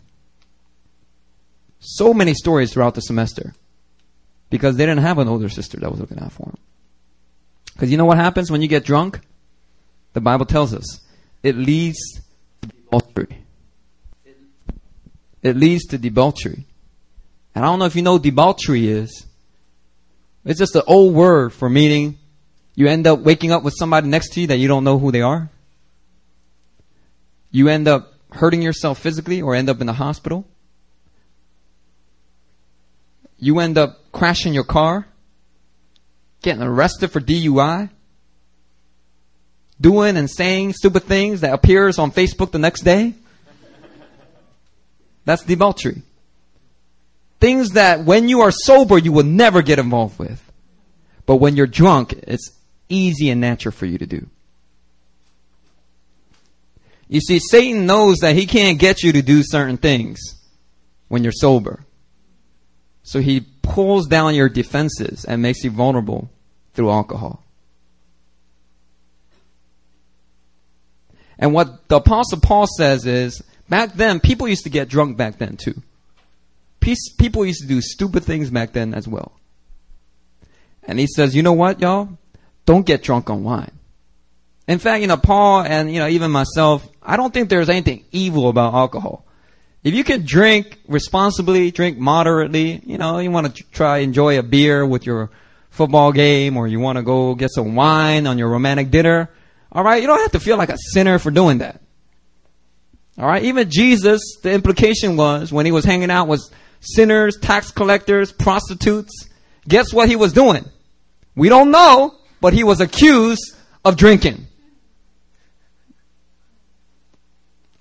So 1.79 2.13
many 2.13 2.33
stories 2.33 2.73
throughout 2.73 2.95
the 2.95 3.01
semester 3.01 3.55
because 4.49 4.75
they 4.75 4.85
didn't 4.85 5.03
have 5.03 5.17
an 5.17 5.29
older 5.29 5.47
sister 5.47 5.77
that 5.79 5.89
was 5.89 6.01
looking 6.01 6.19
out 6.19 6.33
for 6.33 6.47
them. 6.47 6.57
Because 7.73 7.89
you 7.89 7.97
know 7.97 8.05
what 8.05 8.17
happens 8.17 8.51
when 8.51 8.61
you 8.61 8.67
get 8.67 8.83
drunk? 8.83 9.21
The 10.11 10.21
Bible 10.21 10.45
tells 10.45 10.73
us 10.73 10.99
it 11.41 11.55
leads 11.55 12.19
to 12.61 12.67
debauchery. 12.67 13.45
It 15.41 15.55
leads 15.55 15.85
to 15.85 15.97
debauchery. 15.97 16.65
And 17.55 17.63
I 17.63 17.69
don't 17.69 17.79
know 17.79 17.85
if 17.85 17.95
you 17.95 18.01
know 18.01 18.13
what 18.13 18.23
debauchery 18.23 18.89
is. 18.89 19.25
It's 20.43 20.59
just 20.59 20.75
an 20.75 20.83
old 20.85 21.15
word 21.15 21.53
for 21.53 21.69
meaning 21.69 22.18
you 22.75 22.87
end 22.87 23.07
up 23.07 23.19
waking 23.19 23.51
up 23.51 23.63
with 23.63 23.73
somebody 23.77 24.07
next 24.07 24.33
to 24.33 24.41
you 24.41 24.47
that 24.47 24.57
you 24.57 24.67
don't 24.67 24.83
know 24.83 24.97
who 24.97 25.11
they 25.11 25.21
are. 25.21 25.49
You 27.51 27.67
end 27.67 27.87
up 27.87 28.13
hurting 28.31 28.61
yourself 28.61 28.99
physically 28.99 29.41
or 29.41 29.55
end 29.55 29.69
up 29.69 29.81
in 29.81 29.87
the 29.87 29.93
hospital. 29.93 30.45
You 33.37 33.59
end 33.59 33.77
up 33.77 34.11
crashing 34.11 34.53
your 34.53 34.63
car, 34.63 35.07
getting 36.41 36.61
arrested 36.61 37.11
for 37.11 37.19
DUI, 37.19 37.89
doing 39.79 40.17
and 40.17 40.29
saying 40.29 40.73
stupid 40.73 41.03
things 41.03 41.41
that 41.41 41.53
appears 41.53 41.97
on 41.97 42.11
Facebook 42.11 42.51
the 42.51 42.59
next 42.59 42.81
day. 42.81 43.13
That's 45.25 45.43
debauchery. 45.43 46.01
Things 47.39 47.71
that 47.71 48.03
when 48.03 48.27
you 48.27 48.41
are 48.41 48.51
sober, 48.51 48.97
you 48.97 49.11
will 49.11 49.23
never 49.23 49.61
get 49.61 49.79
involved 49.79 50.19
with. 50.19 50.43
But 51.25 51.37
when 51.37 51.55
you're 51.55 51.67
drunk, 51.67 52.13
it's 52.23 52.51
easy 52.89 53.29
and 53.29 53.39
natural 53.39 53.71
for 53.71 53.85
you 53.85 53.97
to 53.97 54.05
do. 54.05 54.27
You 57.07 57.21
see, 57.21 57.39
Satan 57.39 57.85
knows 57.85 58.17
that 58.17 58.35
he 58.35 58.45
can't 58.45 58.77
get 58.77 59.01
you 59.01 59.13
to 59.13 59.21
do 59.21 59.41
certain 59.43 59.77
things 59.77 60.19
when 61.07 61.23
you're 61.23 61.31
sober. 61.31 61.85
So 63.03 63.19
he 63.19 63.41
pulls 63.63 64.07
down 64.07 64.35
your 64.35 64.49
defenses 64.49 65.25
and 65.25 65.41
makes 65.41 65.63
you 65.63 65.71
vulnerable 65.71 66.29
through 66.73 66.91
alcohol. 66.91 67.43
And 71.39 71.53
what 71.53 71.87
the 71.87 71.95
apostle 71.95 72.39
Paul 72.41 72.67
says 72.77 73.05
is, 73.05 73.41
back 73.69 73.93
then, 73.93 74.19
people 74.19 74.47
used 74.47 74.65
to 74.65 74.69
get 74.69 74.89
drunk 74.89 75.17
back 75.17 75.37
then 75.37 75.57
too 75.57 75.81
people 77.17 77.45
used 77.45 77.61
to 77.61 77.67
do 77.67 77.81
stupid 77.81 78.23
things 78.23 78.49
back 78.49 78.73
then 78.73 78.93
as 78.93 79.07
well. 79.07 79.33
And 80.83 80.99
he 80.99 81.07
says, 81.07 81.35
you 81.35 81.43
know 81.43 81.53
what, 81.53 81.81
y'all? 81.81 82.17
Don't 82.69 82.85
get 82.85 83.01
drunk 83.01 83.31
on 83.31 83.43
wine. 83.43 83.71
In 84.67 84.77
fact, 84.77 85.01
you 85.01 85.07
know, 85.07 85.17
Paul 85.17 85.63
and, 85.63 85.91
you 85.91 85.97
know, 85.97 86.07
even 86.07 86.29
myself, 86.29 86.87
I 87.01 87.17
don't 87.17 87.33
think 87.33 87.49
there's 87.49 87.67
anything 87.67 88.05
evil 88.11 88.47
about 88.47 88.75
alcohol. 88.75 89.25
If 89.83 89.95
you 89.95 90.03
can 90.03 90.23
drink 90.23 90.77
responsibly, 90.87 91.71
drink 91.71 91.97
moderately, 91.97 92.79
you 92.85 92.99
know, 92.99 93.17
you 93.17 93.31
want 93.31 93.55
to 93.55 93.63
try 93.71 93.97
enjoy 93.97 94.37
a 94.37 94.43
beer 94.43 94.85
with 94.85 95.07
your 95.07 95.31
football 95.71 96.11
game 96.11 96.57
or 96.57 96.67
you 96.67 96.79
want 96.79 96.97
to 96.97 97.01
go 97.01 97.33
get 97.33 97.49
some 97.49 97.73
wine 97.73 98.27
on 98.27 98.37
your 98.37 98.49
romantic 98.49 98.91
dinner, 98.91 99.31
all 99.71 99.83
right, 99.83 99.99
you 99.99 100.07
don't 100.07 100.21
have 100.21 100.33
to 100.33 100.39
feel 100.39 100.57
like 100.57 100.69
a 100.69 100.77
sinner 100.77 101.17
for 101.17 101.31
doing 101.31 101.57
that. 101.57 101.81
All 103.17 103.25
right, 103.25 103.41
even 103.45 103.71
Jesus, 103.71 104.21
the 104.43 104.51
implication 104.51 105.17
was 105.17 105.51
when 105.51 105.65
he 105.65 105.71
was 105.71 105.85
hanging 105.85 106.11
out 106.11 106.27
with 106.27 106.47
sinners, 106.81 107.35
tax 107.35 107.71
collectors, 107.71 108.31
prostitutes. 108.31 109.27
Guess 109.67 109.91
what 109.91 110.07
he 110.07 110.15
was 110.15 110.33
doing? 110.33 110.65
We 111.35 111.49
don't 111.49 111.71
know, 111.71 112.18
but 112.41 112.53
he 112.53 112.63
was 112.63 112.81
accused 112.81 113.55
of 113.83 113.95
drinking. 113.97 114.47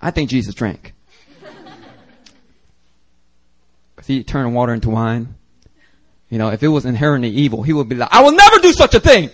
I 0.00 0.10
think 0.10 0.30
Jesus 0.30 0.54
drank. 0.54 0.94
Because 3.94 4.06
he 4.06 4.22
turned 4.22 4.54
water 4.54 4.72
into 4.72 4.90
wine, 4.90 5.34
you 6.30 6.38
know, 6.38 6.50
if 6.50 6.62
it 6.62 6.68
was 6.68 6.84
inherently 6.84 7.30
evil, 7.30 7.62
he 7.62 7.72
would 7.72 7.88
be 7.88 7.96
like, 7.96 8.10
I 8.12 8.22
will 8.22 8.32
never 8.32 8.58
do 8.58 8.72
such 8.72 8.94
a 8.94 9.00
thing. 9.00 9.30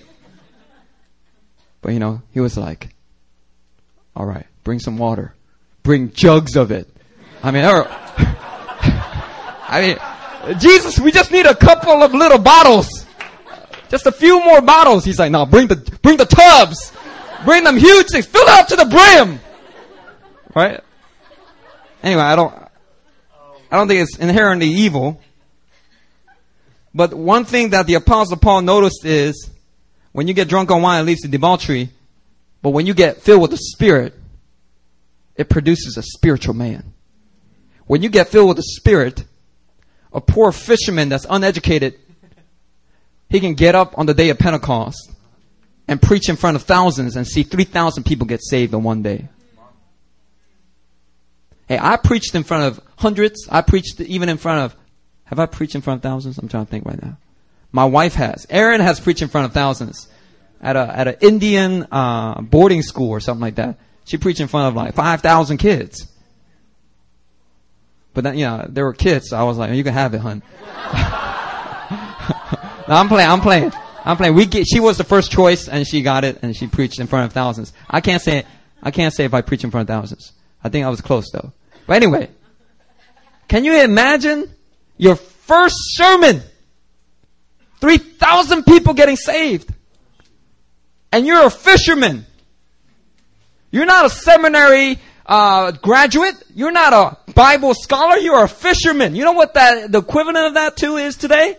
But 1.83 1.93
you 1.93 1.99
know, 1.99 2.23
he 2.33 2.41
was 2.41 2.57
like, 2.57 2.95
all 4.17 4.25
right, 4.25 4.47
bring 4.63 4.79
some 4.79 4.97
water. 4.97 5.35
Bring 5.83 6.13
jugs 6.13 6.57
of 6.57 6.71
it. 6.71 6.89
I 7.43 7.51
mean, 7.51 7.65
or, 7.65 7.87
I 9.69 9.81
mean, 10.49 10.59
Jesus, 10.59 10.99
we 10.99 11.13
just 11.13 11.31
need 11.31 11.45
a 11.45 11.55
couple 11.55 12.03
of 12.03 12.15
little 12.15 12.39
bottles. 12.39 13.04
Just 13.95 14.07
a 14.07 14.13
few 14.13 14.43
more 14.43 14.61
bottles. 14.61 15.05
He's 15.05 15.21
like, 15.21 15.31
no, 15.31 15.47
bring 15.47 15.69
the, 15.69 15.77
bring 16.03 16.17
the 16.17 16.25
tubs. 16.25 16.93
Bring 17.45 17.63
them 17.63 17.77
huge 17.77 18.09
things. 18.09 18.27
Fill 18.27 18.43
it 18.43 18.49
up 18.49 18.67
to 18.67 18.75
the 18.75 18.87
brim. 18.87 19.39
Right? 20.53 20.81
Anyway, 22.03 22.21
I 22.21 22.35
don't, 22.35 22.53
I 23.71 23.77
don't 23.77 23.87
think 23.87 24.01
it's 24.01 24.19
inherently 24.19 24.67
evil. 24.67 25.23
But 26.93 27.15
one 27.15 27.45
thing 27.45 27.71
that 27.71 27.87
the 27.87 27.95
apostle 27.95 28.37
Paul 28.37 28.63
noticed 28.63 29.05
is 29.05 29.49
when 30.11 30.27
you 30.27 30.35
get 30.35 30.49
drunk 30.49 30.73
on 30.73 30.83
wine, 30.83 31.01
it 31.01 31.05
leads 31.05 31.21
to 31.21 31.29
debauchery. 31.29 31.91
But 32.63 32.71
when 32.71 32.87
you 32.87 32.95
get 32.95 33.23
filled 33.23 33.43
with 33.43 33.53
the 33.53 33.59
Spirit, 33.59 34.13
it 35.37 35.49
produces 35.49 35.97
a 35.97 36.03
spiritual 36.03 36.55
man. 36.55 36.95
When 37.87 38.03
you 38.03 38.09
get 38.09 38.27
filled 38.27 38.49
with 38.49 38.57
the 38.57 38.65
Spirit, 38.65 39.23
a 40.13 40.21
poor 40.21 40.51
fisherman 40.51 41.11
that's 41.11 41.27
uneducated, 41.31 41.95
he 43.35 43.41
can 43.41 43.55
get 43.55 43.75
up 43.75 43.99
on 43.99 44.07
the 44.07 44.15
day 44.15 44.29
of 44.29 44.39
Pentecost 44.39 45.11
and 45.89 46.01
preach 46.01 46.29
in 46.29 46.37
front 46.37 46.55
of 46.55 46.63
thousands 46.63 47.17
and 47.17 47.27
see 47.27 47.43
3,000 47.43 48.05
people 48.05 48.29
get 48.29 48.41
saved 48.41 48.73
in 48.73 48.85
one 48.85 49.03
day. 49.03 49.27
Hey, 51.67 51.77
I 51.77 51.97
preached 51.97 52.37
in 52.37 52.45
front 52.45 52.63
of 52.63 52.81
hundreds. 52.97 53.49
I 53.51 53.63
preached 53.63 54.01
even 54.01 54.29
in 54.29 54.37
front 54.37 54.61
of, 54.61 54.77
have 55.25 55.41
I 55.41 55.47
preached 55.47 55.75
in 55.75 55.81
front 55.81 55.99
of 55.99 56.03
thousands? 56.05 56.39
I'm 56.39 56.47
trying 56.47 56.67
to 56.67 56.71
think 56.71 56.85
right 56.85 57.03
now. 57.03 57.17
My 57.73 57.87
wife 57.87 58.15
has. 58.15 58.47
Erin 58.51 58.81
has 58.81 59.01
preached 59.01 59.21
in 59.21 59.27
front 59.27 59.47
of 59.47 59.53
thousands 59.53 60.07
at 60.61 60.77
a, 60.77 60.97
at 60.97 61.09
an 61.09 61.17
Indian, 61.21 61.89
uh, 61.91 62.41
boarding 62.41 62.83
school 62.83 63.11
or 63.11 63.19
something 63.19 63.43
like 63.43 63.57
that. 63.57 63.81
She 64.05 64.17
preached 64.17 64.39
in 64.39 64.47
front 64.47 64.69
of 64.69 64.77
like 64.77 64.95
5,000 64.95 65.59
kids. 65.59 66.07
But 68.13 68.23
then, 68.23 68.39
you 68.39 68.45
know, 68.45 68.65
there 68.69 68.85
were 68.85 68.93
kids, 68.93 69.31
so 69.31 69.37
I 69.37 69.43
was 69.43 69.59
like, 69.59 69.73
you 69.73 69.83
can 69.83 69.93
have 69.93 70.15
it, 70.15 70.21
hun. 70.21 70.41
I'm 72.87 73.09
playing, 73.09 73.31
I'm 73.31 73.41
playing. 73.41 73.73
I'm 74.05 74.17
playing. 74.17 74.35
We 74.35 74.47
get, 74.47 74.67
she 74.67 74.81
was 74.81 74.99
the 74.99 75.05
first 75.05 75.33
choice 75.33 75.69
and 75.69 75.87
she 75.87 76.03
got 76.03 76.25
it 76.25 76.39
and 76.43 76.55
she 76.55 76.67
preached 76.67 77.01
in 77.01 77.07
front 77.07 77.27
of 77.27 77.33
thousands. 77.33 77.73
I 77.89 78.01
can't 78.01 78.23
say, 78.23 78.45
I 78.83 78.91
can't 78.91 79.15
say 79.15 79.25
if 79.25 79.33
I 79.33 79.41
preach 79.41 79.65
in 79.65 79.71
front 79.71 79.89
of 79.89 79.95
thousands. 79.95 80.33
I 80.63 80.69
think 80.69 80.85
I 80.85 80.91
was 80.91 81.01
close 81.01 81.31
though. 81.33 81.53
But 81.87 81.97
anyway, 81.97 82.31
can 83.49 83.65
you 83.65 83.81
imagine 83.81 84.51
your 84.99 85.17
first 85.17 85.77
sermon? 85.95 86.43
3,000 87.81 88.65
people 88.65 88.95
getting 88.95 89.17
saved. 89.17 89.73
And 91.13 91.27
you're 91.27 91.47
a 91.47 91.51
fisherman. 91.51 92.27
You're 93.71 93.87
not 93.87 94.07
a 94.07 94.11
seminary 94.11 94.99
uh, 95.27 95.73
graduate. 95.73 96.35
You're 96.55 96.73
not 96.73 96.93
a 96.93 97.33
Bible 97.33 97.75
scholar. 97.75 98.17
You're 98.17 98.45
a 98.45 98.49
fisherman. 98.49 99.15
You 99.15 99.25
know 99.25 99.33
what 99.33 99.55
that 99.55 99.91
the 99.91 99.99
equivalent 99.99 100.47
of 100.47 100.55
that 100.55 100.77
too 100.77 100.97
is 100.97 101.17
today? 101.17 101.57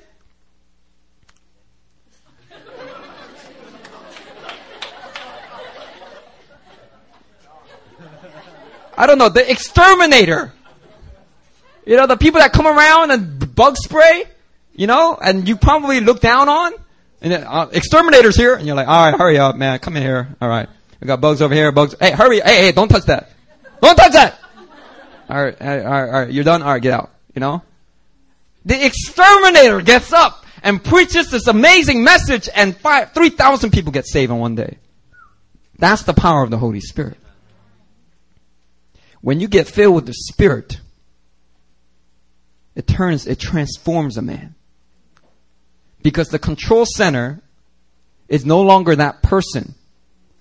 I 8.97 9.07
don't 9.07 9.17
know, 9.17 9.29
the 9.29 9.49
exterminator. 9.49 10.53
You 11.85 11.97
know, 11.97 12.07
the 12.07 12.17
people 12.17 12.39
that 12.39 12.51
come 12.51 12.65
around 12.65 13.11
and 13.11 13.53
bug 13.55 13.77
spray, 13.77 14.23
you 14.73 14.87
know, 14.87 15.17
and 15.21 15.47
you 15.47 15.55
probably 15.55 15.99
look 15.99 16.19
down 16.19 16.49
on. 16.49 16.73
And 17.21 17.33
uh, 17.33 17.69
exterminators 17.71 18.35
here, 18.35 18.55
and 18.55 18.67
you're 18.67 18.75
like, 18.75 18.87
all 18.87 19.11
right, 19.11 19.17
hurry 19.17 19.39
up, 19.39 19.55
man, 19.55 19.79
come 19.79 19.95
in 19.97 20.03
here. 20.03 20.35
All 20.39 20.49
right, 20.49 20.69
we 20.99 21.07
got 21.07 21.21
bugs 21.21 21.41
over 21.41 21.55
here, 21.55 21.71
bugs. 21.71 21.95
Hey, 21.99 22.11
hurry! 22.11 22.39
Hey, 22.39 22.57
hey, 22.57 22.71
don't 22.71 22.89
touch 22.89 23.05
that! 23.05 23.31
Don't 23.81 23.95
touch 23.95 24.11
that! 24.11 24.39
All 25.29 25.43
right, 25.43 25.59
all 25.59 25.67
right, 25.67 25.85
all 25.85 26.11
right, 26.11 26.31
you're 26.31 26.43
done. 26.43 26.61
All 26.61 26.73
right, 26.73 26.81
get 26.81 26.93
out. 26.93 27.09
You 27.33 27.39
know, 27.39 27.63
the 28.65 28.85
exterminator 28.85 29.81
gets 29.81 30.13
up 30.13 30.45
and 30.61 30.83
preaches 30.83 31.31
this 31.31 31.47
amazing 31.47 32.03
message, 32.03 32.47
and 32.53 32.77
three 32.77 33.29
thousand 33.29 33.71
people 33.71 33.91
get 33.91 34.05
saved 34.05 34.31
in 34.31 34.37
one 34.37 34.53
day. 34.55 34.77
That's 35.79 36.03
the 36.03 36.13
power 36.13 36.43
of 36.43 36.51
the 36.51 36.57
Holy 36.57 36.81
Spirit. 36.81 37.17
When 39.25 39.39
you 39.39 39.47
get 39.47 39.67
filled 39.67 39.95
with 39.95 40.05
the 40.05 40.13
Spirit, 40.13 40.79
it 42.75 42.85
turns, 42.85 43.25
it 43.25 43.39
transforms 43.39 44.17
a 44.17 44.21
man. 44.21 44.53
Because 46.03 46.27
the 46.27 46.37
control 46.37 46.85
center 46.85 47.41
is 48.27 48.45
no 48.45 48.61
longer 48.61 48.95
that 48.95 49.23
person. 49.23 49.73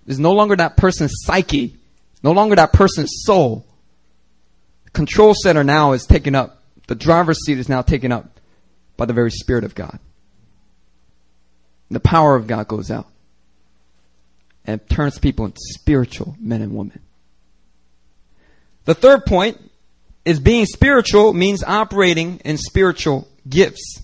Is 0.07 0.19
no 0.19 0.33
longer 0.33 0.55
that 0.57 0.77
person's 0.77 1.15
psyche. 1.25 1.79
No 2.23 2.33
longer 2.33 2.57
that 2.57 2.75
person's 2.75 3.23
soul. 3.25 3.65
The 4.85 4.91
control 4.91 5.33
center 5.33 5.65
now 5.65 5.93
is 5.93 6.05
taken 6.05 6.35
up. 6.35 6.63
The 6.87 6.95
driver's 6.95 7.39
seat 7.47 7.57
is 7.57 7.71
now 7.71 7.81
taken 7.81 8.13
up 8.13 8.39
by 8.99 9.07
the 9.07 9.15
very 9.15 9.31
Spirit 9.31 9.65
of 9.65 9.75
God. 9.75 9.99
The 11.91 12.01
power 12.01 12.37
of 12.37 12.47
God 12.47 12.69
goes 12.69 12.91
out 12.91 13.07
and 14.67 14.87
turns 14.91 15.19
people 15.19 15.47
into 15.47 15.61
spiritual 15.73 16.37
men 16.39 16.61
and 16.61 16.77
women. 16.77 17.01
The 18.85 18.95
third 18.95 19.25
point 19.25 19.59
is 20.25 20.41
being 20.41 20.67
spiritual 20.67 21.33
means 21.33 21.63
operating 21.63 22.41
in 22.45 22.59
spiritual 22.59 23.29
gifts. 23.49 24.01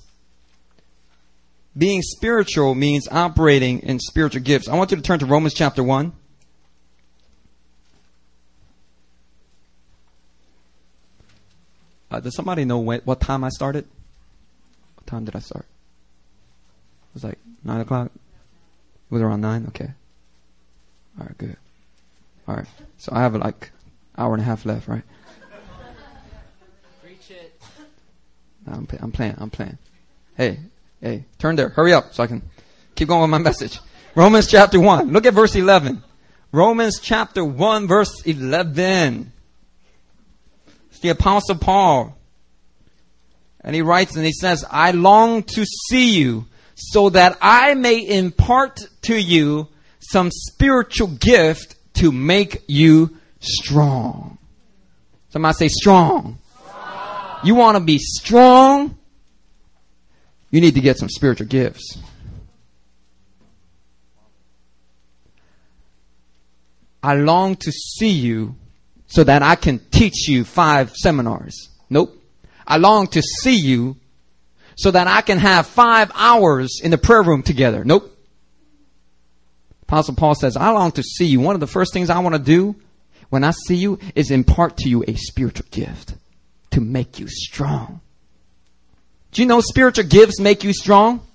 Being 1.76 2.03
spiritual 2.03 2.74
means 2.74 3.09
operating 3.09 3.81
in 3.81 4.01
spiritual 4.01 4.43
gifts. 4.43 4.68
I 4.68 4.74
want 4.76 4.91
you 4.91 4.97
to 4.97 5.03
turn 5.03 5.18
to 5.20 5.26
Romans 5.26 5.55
chapter 5.55 5.83
1. 5.83 6.12
Uh, 12.11 12.20
does 12.20 12.35
somebody 12.35 12.64
know 12.64 12.81
when, 12.81 13.01
what 13.05 13.20
time 13.20 13.45
I 13.45 13.51
started? 13.51 13.87
What 14.97 15.07
time 15.07 15.24
did 15.24 15.37
I 15.37 15.39
start? 15.39 15.64
It 15.64 17.14
was 17.14 17.24
like 17.24 17.39
9 17.62 17.81
o'clock? 17.81 18.11
It 18.14 19.14
was 19.14 19.22
around 19.22 19.43
9? 19.43 19.66
Okay. 19.68 19.91
All 21.18 21.26
right, 21.26 21.39
good. 21.39 21.57
All 22.49 22.57
right. 22.57 22.66
So 22.99 23.12
I 23.14 23.20
have 23.20 23.37
like 23.37 23.70
hour 24.21 24.35
and 24.35 24.43
a 24.43 24.45
half 24.45 24.66
left, 24.66 24.87
right? 24.87 25.03
Preach 27.03 27.31
it. 27.31 27.59
I'm, 28.66 28.87
I'm 29.01 29.12
playing. 29.12 29.35
I'm 29.39 29.49
playing. 29.51 29.79
Hey, 30.37 30.59
hey, 31.01 31.25
turn 31.39 31.57
there. 31.57 31.71
Hurry 31.71 31.95
up 31.95 32.12
so 32.12 32.23
I 32.23 32.27
can 32.27 32.43
keep 32.95 33.09
going 33.09 33.23
with 33.23 33.31
my 33.31 33.39
message. 33.39 33.81
Romans 34.14 34.47
chapter 34.47 34.79
1. 34.79 35.11
Look 35.11 35.25
at 35.25 35.33
verse 35.33 35.55
11. 35.57 36.03
Romans 36.53 37.01
chapter 37.01 37.43
1 37.43 37.87
verse 37.87 38.23
11. 38.27 39.33
It's 40.91 41.01
the 41.01 41.09
apostle 41.09 41.57
Paul. 41.57 42.16
And 43.62 43.75
he 43.75 43.83
writes 43.83 44.16
and 44.16 44.25
he 44.25 44.33
says, 44.33 44.64
I 44.71 44.91
long 44.91 45.45
to 45.45 45.64
see 45.64 46.18
you 46.18 46.47
so 46.75 47.11
that 47.11 47.39
I 47.41 47.75
may 47.75 48.07
impart 48.07 48.81
to 49.03 49.16
you 49.16 49.68
some 49.99 50.31
spiritual 50.31 51.09
gift 51.09 51.77
to 51.95 52.11
make 52.11 52.62
you 52.66 53.18
strong. 53.41 54.38
Somebody 55.30 55.55
say 55.55 55.68
strong. 55.68 56.38
strong. 56.53 57.41
You 57.45 57.55
want 57.55 57.76
to 57.76 57.82
be 57.82 57.99
strong? 57.99 58.97
You 60.51 60.61
need 60.61 60.74
to 60.74 60.80
get 60.80 60.99
some 60.99 61.09
spiritual 61.09 61.47
gifts. 61.47 61.99
I 67.03 67.14
long 67.14 67.57
to 67.57 67.72
see 67.72 68.11
you 68.11 68.57
so 69.07 69.24
that 69.24 69.43
I 69.43 69.55
can 69.57 69.78
teach 69.91 70.28
you 70.28 70.45
five 70.45 70.95
seminars. 70.95 71.68
Nope. 71.88 72.16
I 72.66 72.76
long 72.76 73.07
to 73.09 73.22
see 73.22 73.57
you 73.57 73.97
so 74.76 74.91
that 74.91 75.07
I 75.07 75.20
can 75.22 75.38
have 75.38 75.66
five 75.66 76.11
hours 76.14 76.80
in 76.82 76.91
the 76.91 76.99
prayer 76.99 77.22
room 77.22 77.43
together. 77.43 77.84
Nope. 77.84 78.16
Apostle 79.82 80.14
Paul 80.14 80.34
says, 80.34 80.57
I 80.57 80.70
long 80.70 80.93
to 80.93 81.03
see 81.03 81.26
you. 81.26 81.41
One 81.41 81.57
of 81.57 81.61
the 81.61 81.66
first 81.66 81.93
things 81.93 82.11
I 82.11 82.18
want 82.20 82.34
to 82.36 82.41
do 82.41 82.76
when 83.31 83.45
I 83.45 83.53
see 83.53 83.76
you 83.76 83.99
is 84.14 84.31
impart 84.31 84.76
to 84.78 84.89
you 84.89 85.05
a 85.07 85.14
spiritual 85.14 85.66
gift 85.70 86.14
to 86.70 86.81
make 86.81 87.18
you 87.18 87.28
strong. 87.28 88.01
Do 89.33 89.43
you 89.43 89.49
know 89.49 89.61
spiritual 89.61 90.05
gifts 90.05 90.41
make 90.41 90.64
you 90.64 90.72
strong? 90.72 91.26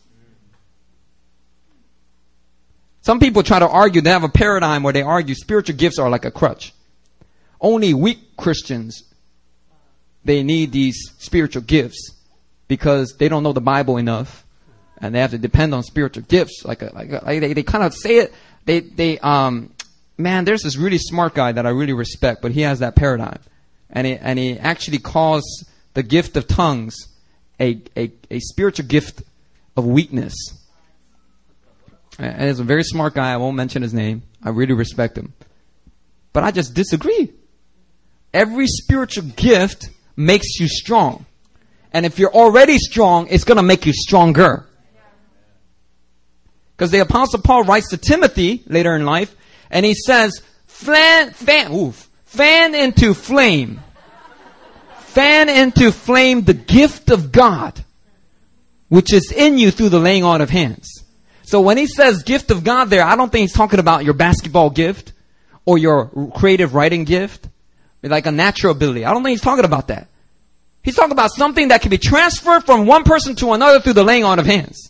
Some 3.02 3.20
people 3.20 3.44
try 3.44 3.60
to 3.60 3.68
argue, 3.68 4.02
they 4.02 4.10
have 4.10 4.24
a 4.24 4.30
paradigm 4.30 4.84
where 4.84 4.94
they 4.94 5.04
argue 5.04 5.36
spiritual 5.36 5.76
gifts 5.76 6.00
are 6.00 6.10
like 6.10 6.26
a 6.26 6.32
crutch. 6.32 6.74
Only 7.62 7.94
weak 7.94 8.36
Christians, 8.36 9.04
they 10.24 10.44
need 10.44 10.72
these 10.72 10.98
spiritual 11.20 11.62
gifts 11.62 12.12
because 12.68 13.16
they 13.20 13.30
don't 13.30 13.44
know 13.44 13.54
the 13.54 13.62
Bible 13.62 13.98
enough 13.98 14.44
and 14.98 15.14
they 15.14 15.20
have 15.20 15.32
to 15.32 15.38
depend 15.38 15.74
on 15.74 15.84
spiritual 15.84 16.24
gifts. 16.24 16.64
Like, 16.66 16.82
a, 16.82 16.92
like, 16.94 17.10
a, 17.12 17.22
like 17.24 17.42
they, 17.42 17.54
they 17.54 17.64
kind 17.64 17.84
of 17.84 17.94
say 17.94 18.18
it, 18.18 18.34
they, 18.66 18.80
they, 18.80 19.20
um, 19.20 19.72
man, 20.18 20.46
there's 20.46 20.64
this 20.64 20.78
really 20.78 20.98
smart 20.98 21.34
guy 21.34 21.52
that 21.52 21.66
I 21.66 21.70
really 21.70 21.94
respect, 21.94 22.42
but 22.42 22.52
he 22.52 22.62
has 22.62 22.80
that 22.80 22.96
paradigm. 22.96 23.40
And 23.90 24.08
he, 24.08 24.18
and 24.18 24.40
he 24.40 24.58
actually 24.58 25.00
calls 25.00 25.66
the 25.94 26.04
gift 26.04 26.36
of 26.38 26.48
tongues 26.48 26.96
a, 27.60 27.82
a, 27.96 28.12
a 28.30 28.40
spiritual 28.40 28.86
gift 28.86 29.24
of 29.78 29.86
weakness. 29.86 30.34
And 32.18 32.48
he's 32.48 32.60
a 32.60 32.64
very 32.64 32.84
smart 32.84 33.14
guy. 33.14 33.34
I 33.34 33.38
won't 33.38 33.56
mention 33.56 33.82
his 33.82 33.94
name. 33.94 34.24
I 34.44 34.50
really 34.50 34.74
respect 34.74 35.18
him. 35.18 35.34
But 36.34 36.44
I 36.44 36.52
just 36.52 36.74
disagree. 36.74 37.34
Every 38.34 38.68
spiritual 38.68 39.26
gift 39.36 39.90
makes 40.16 40.60
you 40.60 40.68
strong. 40.68 41.26
And 41.94 42.06
if 42.06 42.20
you're 42.20 42.34
already 42.34 42.78
strong, 42.78 43.28
it's 43.28 43.46
going 43.46 43.58
to 43.58 43.64
make 43.64 43.86
you 43.86 43.94
stronger. 43.94 44.66
Because 46.76 46.92
the 46.92 47.00
apostle 47.00 47.40
Paul 47.40 47.64
writes 47.64 47.90
to 47.90 47.98
Timothy 47.98 48.64
later 48.68 48.96
in 48.96 49.06
life, 49.06 49.34
and 49.76 49.86
he 49.86 49.94
says, 49.94 50.42
fan, 50.68 51.32
fan, 51.32 51.74
oof, 51.74 52.10
fan 52.24 52.74
into 52.74 53.14
flame. 53.14 53.82
Fan 55.00 55.50
into 55.50 55.92
flame 55.92 56.44
the 56.44 56.54
gift 56.54 57.12
of 57.12 57.34
God, 57.34 57.84
which 58.88 59.12
is 59.12 59.34
in 59.34 59.58
you 59.58 59.72
through 59.72 59.90
the 59.90 60.00
laying 60.00 60.24
on 60.24 60.40
of 60.40 60.50
hands. 60.50 61.04
So 61.44 61.60
when 61.60 61.76
he 61.76 61.88
says 61.88 62.24
gift 62.24 62.52
of 62.52 62.64
God 62.64 62.86
there, 62.86 63.04
I 63.04 63.18
don't 63.18 63.30
think 63.30 63.42
he's 63.42 63.52
talking 63.52 63.82
about 63.82 64.06
your 64.06 64.14
basketball 64.14 64.70
gift 64.70 65.12
or 65.66 65.78
your 65.78 66.32
creative 66.34 66.74
writing 66.74 67.04
gift, 67.04 67.50
like 68.02 68.28
a 68.28 68.32
natural 68.32 68.72
ability. 68.72 69.04
I 69.04 69.12
don't 69.12 69.24
think 69.24 69.32
he's 69.34 69.42
talking 69.42 69.66
about 69.66 69.90
that. 69.90 70.08
He's 70.84 70.96
talking 70.96 71.12
about 71.12 71.32
something 71.32 71.68
that 71.68 71.82
can 71.82 71.90
be 71.90 71.98
transferred 71.98 72.64
from 72.64 72.86
one 72.86 73.04
person 73.04 73.36
to 73.36 73.52
another 73.52 73.82
through 73.82 73.94
the 73.94 74.06
laying 74.06 74.24
on 74.24 74.40
of 74.40 74.46
hands. 74.46 74.90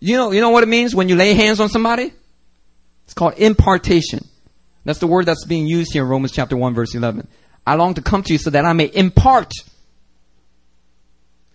You 0.00 0.16
know, 0.16 0.30
you 0.30 0.40
know 0.40 0.48
what 0.48 0.62
it 0.62 0.70
means 0.70 0.94
when 0.94 1.10
you 1.10 1.16
lay 1.16 1.34
hands 1.34 1.60
on 1.60 1.68
somebody? 1.68 2.14
It's 3.08 3.14
called 3.14 3.38
impartation. 3.38 4.28
That's 4.84 4.98
the 4.98 5.06
word 5.06 5.24
that's 5.24 5.46
being 5.46 5.66
used 5.66 5.94
here 5.94 6.02
in 6.02 6.10
Romans 6.10 6.30
chapter 6.30 6.58
1 6.58 6.74
verse 6.74 6.94
11. 6.94 7.26
I 7.66 7.74
long 7.76 7.94
to 7.94 8.02
come 8.02 8.22
to 8.22 8.34
you 8.34 8.38
so 8.38 8.50
that 8.50 8.66
I 8.66 8.74
may 8.74 8.90
impart. 8.92 9.50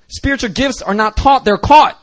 Spiritual 0.07 0.49
gifts 0.49 0.81
are 0.81 0.95
not 0.95 1.15
taught, 1.15 1.45
they're 1.45 1.59
caught. 1.59 1.95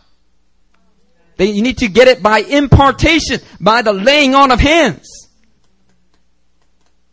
They, 1.36 1.46
you 1.46 1.62
need 1.62 1.78
to 1.78 1.88
get 1.88 2.06
it 2.06 2.22
by 2.22 2.38
impartation, 2.38 3.40
by 3.58 3.82
the 3.82 3.92
laying 3.92 4.36
on 4.36 4.52
of 4.52 4.60
hands. 4.60 5.08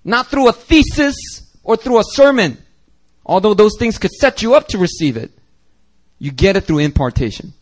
Not 0.04 0.28
through 0.28 0.50
a 0.50 0.54
thesis 0.54 1.16
or 1.64 1.76
through 1.76 1.98
a 1.98 2.04
sermon. 2.04 2.60
Although 3.26 3.56
those 3.56 3.78
things 3.80 3.98
could 3.98 4.12
set 4.12 4.44
you 4.44 4.54
up 4.54 4.68
to 4.68 4.78
receive 4.78 5.18
it. 5.18 5.32
You 6.20 6.30
get 6.30 6.56
it 6.56 6.66
through 6.66 6.80
impartation. 6.80 7.54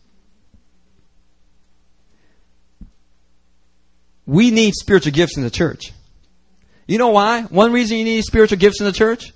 We 4.25 4.51
need 4.51 4.73
spiritual 4.73 5.11
gifts 5.11 5.37
in 5.37 5.43
the 5.43 5.49
church. 5.49 5.91
You 6.87 6.97
know 6.97 7.09
why? 7.09 7.43
One 7.43 7.71
reason 7.71 7.97
you 7.97 8.03
need 8.03 8.23
spiritual 8.23 8.57
gifts 8.57 8.79
in 8.79 8.85
the 8.85 8.91
church? 8.91 9.33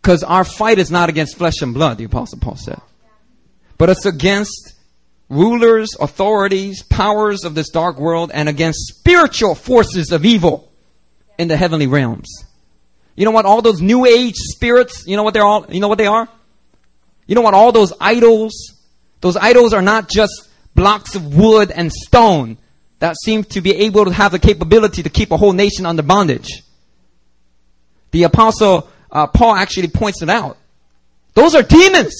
Because 0.00 0.22
our 0.22 0.44
fight 0.44 0.78
is 0.78 0.90
not 0.90 1.08
against 1.08 1.36
flesh 1.36 1.62
and 1.62 1.72
blood, 1.72 1.98
the 1.98 2.04
Apostle 2.04 2.38
Paul 2.38 2.56
said. 2.56 2.80
But 3.78 3.90
it's 3.90 4.06
against 4.06 4.74
rulers, 5.28 5.96
authorities, 5.98 6.82
powers 6.82 7.44
of 7.44 7.54
this 7.54 7.70
dark 7.70 7.98
world, 7.98 8.30
and 8.32 8.48
against 8.48 8.86
spiritual 8.98 9.54
forces 9.54 10.12
of 10.12 10.24
evil 10.24 10.70
in 11.38 11.48
the 11.48 11.56
heavenly 11.56 11.86
realms. 11.86 12.28
You 13.16 13.24
know 13.24 13.30
what? 13.30 13.46
All 13.46 13.62
those 13.62 13.80
new 13.80 14.04
age 14.04 14.36
spirits, 14.36 15.04
you 15.06 15.16
know 15.16 15.22
what 15.22 15.34
they're 15.34 15.44
all, 15.44 15.66
you 15.68 15.80
know 15.80 15.88
what 15.88 15.98
they 15.98 16.06
are? 16.06 16.28
You 17.26 17.34
know 17.34 17.42
what? 17.42 17.54
All 17.54 17.72
those 17.72 17.92
idols, 18.00 18.74
those 19.20 19.36
idols 19.36 19.72
are 19.72 19.82
not 19.82 20.08
just 20.08 20.48
blocks 20.74 21.14
of 21.14 21.34
wood 21.34 21.70
and 21.70 21.92
stone 21.92 22.58
that 22.98 23.16
seem 23.16 23.44
to 23.44 23.60
be 23.60 23.74
able 23.76 24.04
to 24.04 24.12
have 24.12 24.32
the 24.32 24.38
capability 24.38 25.02
to 25.02 25.10
keep 25.10 25.30
a 25.30 25.36
whole 25.36 25.52
nation 25.52 25.86
under 25.86 26.02
bondage. 26.02 26.62
The 28.12 28.22
apostle 28.24 28.88
uh, 29.10 29.26
Paul 29.28 29.54
actually 29.54 29.88
points 29.88 30.22
it 30.22 30.28
out. 30.28 30.58
Those 31.34 31.54
are 31.54 31.62
demons. 31.62 32.14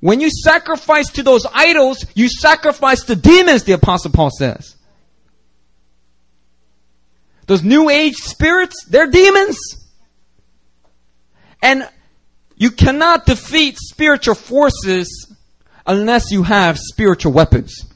When 0.00 0.20
you 0.20 0.30
sacrifice 0.30 1.10
to 1.12 1.22
those 1.22 1.46
idols, 1.52 2.04
you 2.14 2.28
sacrifice 2.28 3.04
to 3.04 3.16
demons, 3.16 3.64
the 3.64 3.72
apostle 3.72 4.10
Paul 4.10 4.30
says. 4.30 4.76
Those 7.46 7.62
new 7.62 7.88
age 7.88 8.16
spirits, 8.16 8.84
they're 8.88 9.10
demons. 9.10 9.58
And 11.62 11.88
you 12.56 12.70
cannot 12.70 13.26
defeat 13.26 13.76
spiritual 13.78 14.34
forces 14.34 15.34
unless 15.86 16.30
you 16.30 16.42
have 16.42 16.78
spiritual 16.78 17.32
weapons. 17.32 17.91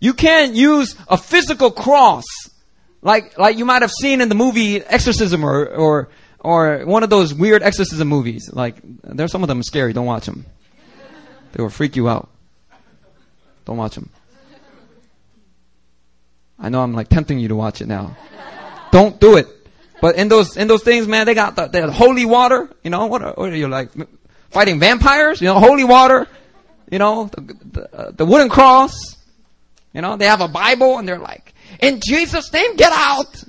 You 0.00 0.14
can't 0.14 0.54
use 0.54 0.94
a 1.08 1.16
physical 1.16 1.70
cross 1.70 2.24
like 3.02 3.38
like 3.38 3.56
you 3.58 3.64
might 3.64 3.82
have 3.82 3.92
seen 3.92 4.20
in 4.20 4.28
the 4.28 4.34
movie 4.34 4.82
Exorcism 4.82 5.44
or 5.44 5.66
or 5.66 6.08
or 6.40 6.80
one 6.84 7.02
of 7.02 7.10
those 7.10 7.34
weird 7.34 7.62
exorcism 7.62 8.08
movies. 8.08 8.50
Like, 8.52 8.76
there's 9.02 9.32
some 9.32 9.42
of 9.42 9.48
them 9.48 9.62
scary. 9.62 9.92
Don't 9.92 10.06
watch 10.06 10.26
them. 10.26 10.46
They 11.52 11.62
will 11.62 11.70
freak 11.70 11.96
you 11.96 12.08
out. 12.08 12.28
Don't 13.64 13.76
watch 13.76 13.96
them. 13.96 14.10
I 16.58 16.68
know 16.68 16.80
I'm 16.80 16.94
like 16.94 17.08
tempting 17.08 17.38
you 17.38 17.48
to 17.48 17.56
watch 17.56 17.80
it 17.80 17.86
now. 17.86 18.16
Don't 18.90 19.20
do 19.20 19.36
it. 19.36 19.46
But 20.00 20.16
in 20.16 20.28
those 20.28 20.56
in 20.56 20.68
those 20.68 20.82
things, 20.82 21.06
man, 21.06 21.26
they 21.26 21.34
got 21.34 21.56
the, 21.56 21.66
the 21.66 21.90
holy 21.92 22.24
water. 22.24 22.70
You 22.82 22.90
know 22.90 23.06
what? 23.06 23.22
Are, 23.22 23.32
what 23.34 23.50
are 23.50 23.56
you 23.56 23.68
like 23.68 23.90
fighting 24.50 24.78
vampires? 24.78 25.40
You 25.40 25.48
know, 25.48 25.58
holy 25.58 25.84
water. 25.84 26.26
You 26.90 26.98
know, 26.98 27.30
the, 27.34 27.40
the, 27.40 27.94
uh, 27.94 28.10
the 28.12 28.24
wooden 28.24 28.48
cross. 28.48 29.17
You 29.92 30.02
know, 30.02 30.16
they 30.16 30.26
have 30.26 30.40
a 30.40 30.48
Bible 30.48 30.98
and 30.98 31.08
they're 31.08 31.18
like, 31.18 31.54
in 31.80 32.00
Jesus' 32.06 32.52
name, 32.52 32.76
get 32.76 32.92
out. 32.92 33.44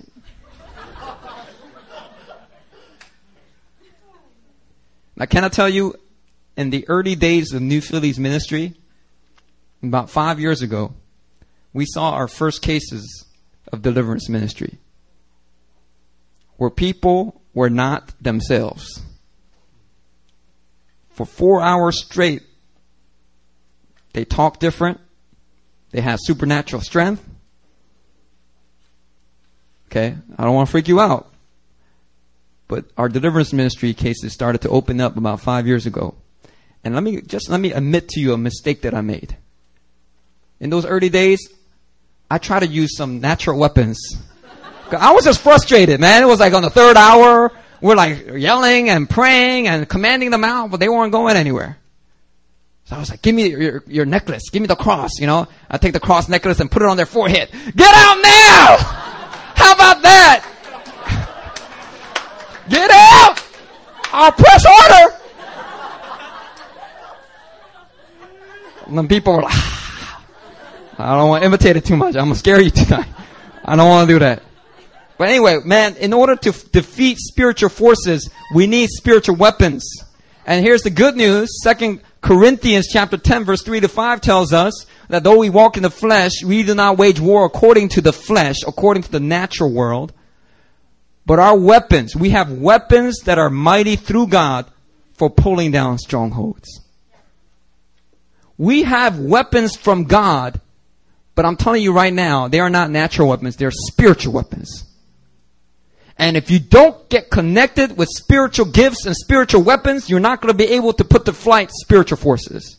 Now, 5.16 5.26
can 5.26 5.44
I 5.44 5.50
tell 5.50 5.68
you, 5.68 5.96
in 6.56 6.70
the 6.70 6.88
early 6.88 7.16
days 7.16 7.54
of 7.54 7.62
New 7.62 7.82
Phillies 7.82 8.18
ministry, 8.18 8.74
about 9.84 10.10
five 10.10 10.40
years 10.40 10.62
ago, 10.62 10.94
we 11.74 11.86
saw 11.86 12.12
our 12.12 12.28
first 12.28 12.62
cases 12.62 13.26
of 13.72 13.82
deliverance 13.82 14.30
ministry 14.30 14.78
where 16.58 16.70
people 16.70 17.42
were 17.54 17.70
not 17.70 18.14
themselves. 18.22 19.02
For 21.10 21.26
four 21.26 21.62
hours 21.62 22.02
straight, 22.02 22.44
they 24.14 24.26
talked 24.26 24.60
different. 24.60 25.00
They 25.92 26.02
have 26.02 26.20
supernatural 26.22 26.82
strength. 26.82 27.28
Okay? 29.88 30.16
I 30.38 30.44
don't 30.44 30.54
want 30.54 30.68
to 30.68 30.72
freak 30.72 30.88
you 30.88 31.00
out. 31.00 31.32
But 32.68 32.86
our 32.98 33.10
deliverance 33.10 33.52
ministry 33.52 33.94
cases 33.94 34.32
started 34.34 34.62
to 34.62 34.70
open 34.70 35.02
up 35.02 35.18
about 35.18 35.42
five 35.42 35.66
years 35.66 35.88
ago. 35.88 36.16
And 36.84 36.94
let 36.94 37.04
me 37.04 37.22
just 37.22 37.50
let 37.50 37.60
me 37.60 37.74
admit 37.74 38.10
to 38.10 38.20
you 38.20 38.34
a 38.34 38.38
mistake 38.38 38.84
that 38.84 38.94
I 38.94 39.02
made. 39.02 39.36
In 40.60 40.70
those 40.70 40.86
early 40.86 41.10
days, 41.10 41.40
I 42.30 42.38
tried 42.38 42.60
to 42.60 42.68
use 42.68 42.96
some 42.96 43.20
natural 43.20 43.60
weapons. 43.60 44.00
I 44.92 45.14
was 45.14 45.26
just 45.26 45.42
frustrated, 45.42 46.00
man. 46.00 46.24
It 46.24 46.28
was 46.28 46.40
like 46.40 46.54
on 46.54 46.62
the 46.62 46.70
third 46.70 46.96
hour, 46.96 47.52
we're 47.82 47.96
like 47.96 48.28
yelling 48.36 48.90
and 48.90 49.10
praying 49.10 49.68
and 49.68 49.90
commanding 49.90 50.30
them 50.30 50.44
out, 50.44 50.70
but 50.70 50.80
they 50.80 50.90
weren't 50.90 51.12
going 51.12 51.36
anywhere. 51.36 51.78
So 52.90 52.96
I 52.96 53.00
was 53.00 53.12
like, 53.12 53.22
give 53.22 53.36
me 53.36 53.50
your, 53.50 53.84
your 53.86 54.06
necklace, 54.06 54.50
give 54.50 54.64
me 54.64 54.68
the 54.68 54.76
cross, 54.76 55.20
you 55.20 55.28
know. 55.28 55.48
I 55.70 55.78
take 55.78 55.94
the 55.94 56.00
cross 56.00 56.28
necklace 56.28 56.60
and 56.60 56.72
put 56.72 56.82
it 56.82 56.88
on 56.88 56.98
their 56.98 57.06
forehead. 57.06 57.50
Get 57.52 57.94
out 57.94 58.20
now! 58.20 58.78
How 59.54 59.74
about 59.76 60.02
that? 60.02 60.44
Get 62.68 62.90
out! 62.90 63.46
I'll 64.12 64.32
press 64.32 64.66
order! 64.66 65.16
And 68.88 68.98
then 68.98 69.08
people 69.08 69.34
were 69.34 69.44
like, 69.44 69.54
ah. 69.54 70.26
I 70.98 71.16
don't 71.16 71.30
want 71.30 71.44
to 71.44 71.46
imitate 71.46 71.78
it 71.78 71.86
too 71.86 71.96
much. 71.96 72.16
I'm 72.16 72.24
going 72.24 72.34
to 72.34 72.40
scare 72.40 72.60
you 72.60 72.72
tonight. 72.72 73.06
I 73.64 73.76
don't 73.76 73.88
want 73.88 74.10
to 74.10 74.16
do 74.16 74.18
that. 74.18 74.42
But 75.20 75.30
anyway, 75.30 75.60
man, 75.64 75.96
in 75.98 76.12
order 76.12 76.36
to 76.38 76.50
f- 76.50 76.72
defeat 76.72 77.20
spiritual 77.20 77.70
forces, 77.70 78.32
we 78.56 78.66
need 78.66 78.90
spiritual 78.90 79.36
weapons. 79.36 79.86
And 80.48 80.66
here's 80.66 80.82
the 80.82 80.90
good 80.90 81.16
news. 81.16 81.62
Second 81.62 82.02
Corinthians 82.22 82.88
chapter 82.92 83.18
10 83.18 83.46
verse 83.46 83.64
3 83.64 83.80
to 83.80 83.88
5 83.88 84.22
tells 84.22 84.54
us 84.54 84.86
that 85.08 85.24
though 85.24 85.38
we 85.38 85.50
walk 85.50 85.78
in 85.78 85.84
the 85.84 85.90
flesh, 85.90 86.44
we 86.44 86.64
do 86.64 86.76
not 86.76 86.98
wage 86.98 87.20
war 87.20 87.46
according 87.46 87.90
to 87.90 88.02
the 88.02 88.14
flesh, 88.14 88.58
according 88.68 89.04
to 89.04 89.12
the 89.12 89.20
natural 89.20 89.72
world. 89.72 90.14
But 91.26 91.40
our 91.40 91.58
weapons, 91.58 92.16
we 92.16 92.32
have 92.32 92.52
weapons 92.52 93.20
that 93.26 93.38
are 93.38 93.50
mighty 93.50 93.96
through 93.96 94.28
God 94.28 94.66
for 95.14 95.30
pulling 95.30 95.72
down 95.72 95.98
strongholds. 95.98 96.82
We 98.58 98.84
have 98.84 99.20
weapons 99.20 99.76
from 99.76 100.06
God, 100.06 100.60
but 101.36 101.46
I'm 101.46 101.56
telling 101.56 101.84
you 101.84 101.94
right 101.94 102.14
now, 102.14 102.48
they 102.48 102.60
are 102.60 102.70
not 102.70 102.90
natural 102.90 103.30
weapons, 103.30 103.56
they're 103.56 103.72
spiritual 103.72 104.34
weapons. 104.34 104.89
And 106.20 106.38
if 106.38 106.52
you 106.52 106.60
don't 106.60 107.10
get 107.10 107.32
connected 107.32 107.98
with 107.98 108.10
spiritual 108.10 108.66
gifts 108.66 109.06
and 109.06 109.16
spiritual 109.16 109.64
weapons, 109.64 110.10
you're 110.10 110.20
not 110.20 110.42
going 110.42 110.52
to 110.52 110.58
be 110.58 110.74
able 110.74 110.94
to 110.94 111.04
put 111.04 111.26
to 111.26 111.34
flight 111.34 111.72
spiritual 111.72 112.18
forces. 112.18 112.78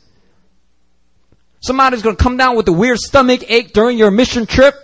Somebody's 1.60 2.02
going 2.02 2.16
to 2.16 2.22
come 2.22 2.36
down 2.36 2.54
with 2.54 2.68
a 2.68 2.72
weird 2.72 2.98
stomach 2.98 3.50
ache 3.50 3.72
during 3.72 3.98
your 3.98 4.10
mission 4.10 4.46
trip 4.46 4.74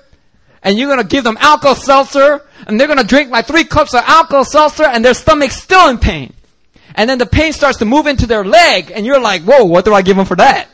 and 0.67 0.77
you're 0.77 0.89
gonna 0.89 1.05
give 1.05 1.23
them 1.23 1.37
Alka-Seltzer, 1.41 2.43
and 2.67 2.79
they're 2.79 2.89
gonna 2.89 3.05
drink 3.05 3.31
like 3.31 3.47
three 3.47 3.63
cups 3.63 3.95
of 3.95 4.03
Alka-Seltzer, 4.05 4.83
and 4.83 5.05
their 5.05 5.15
stomach's 5.15 5.55
still 5.55 5.89
in 5.89 5.97
pain. 5.97 6.35
And 6.97 7.09
then 7.09 7.19
the 7.19 7.27
pain 7.27 7.53
starts 7.53 7.79
to 7.79 7.85
move 7.85 8.09
into 8.09 8.27
their 8.27 8.45
leg, 8.45 8.91
and 8.93 9.07
you're 9.07 9.21
like, 9.21 9.43
whoa, 9.43 9.65
what 9.65 9.85
do 9.85 9.95
I 9.95 10.03
give 10.03 10.17
them 10.17 10.27
for 10.27 10.35
that? 10.35 10.69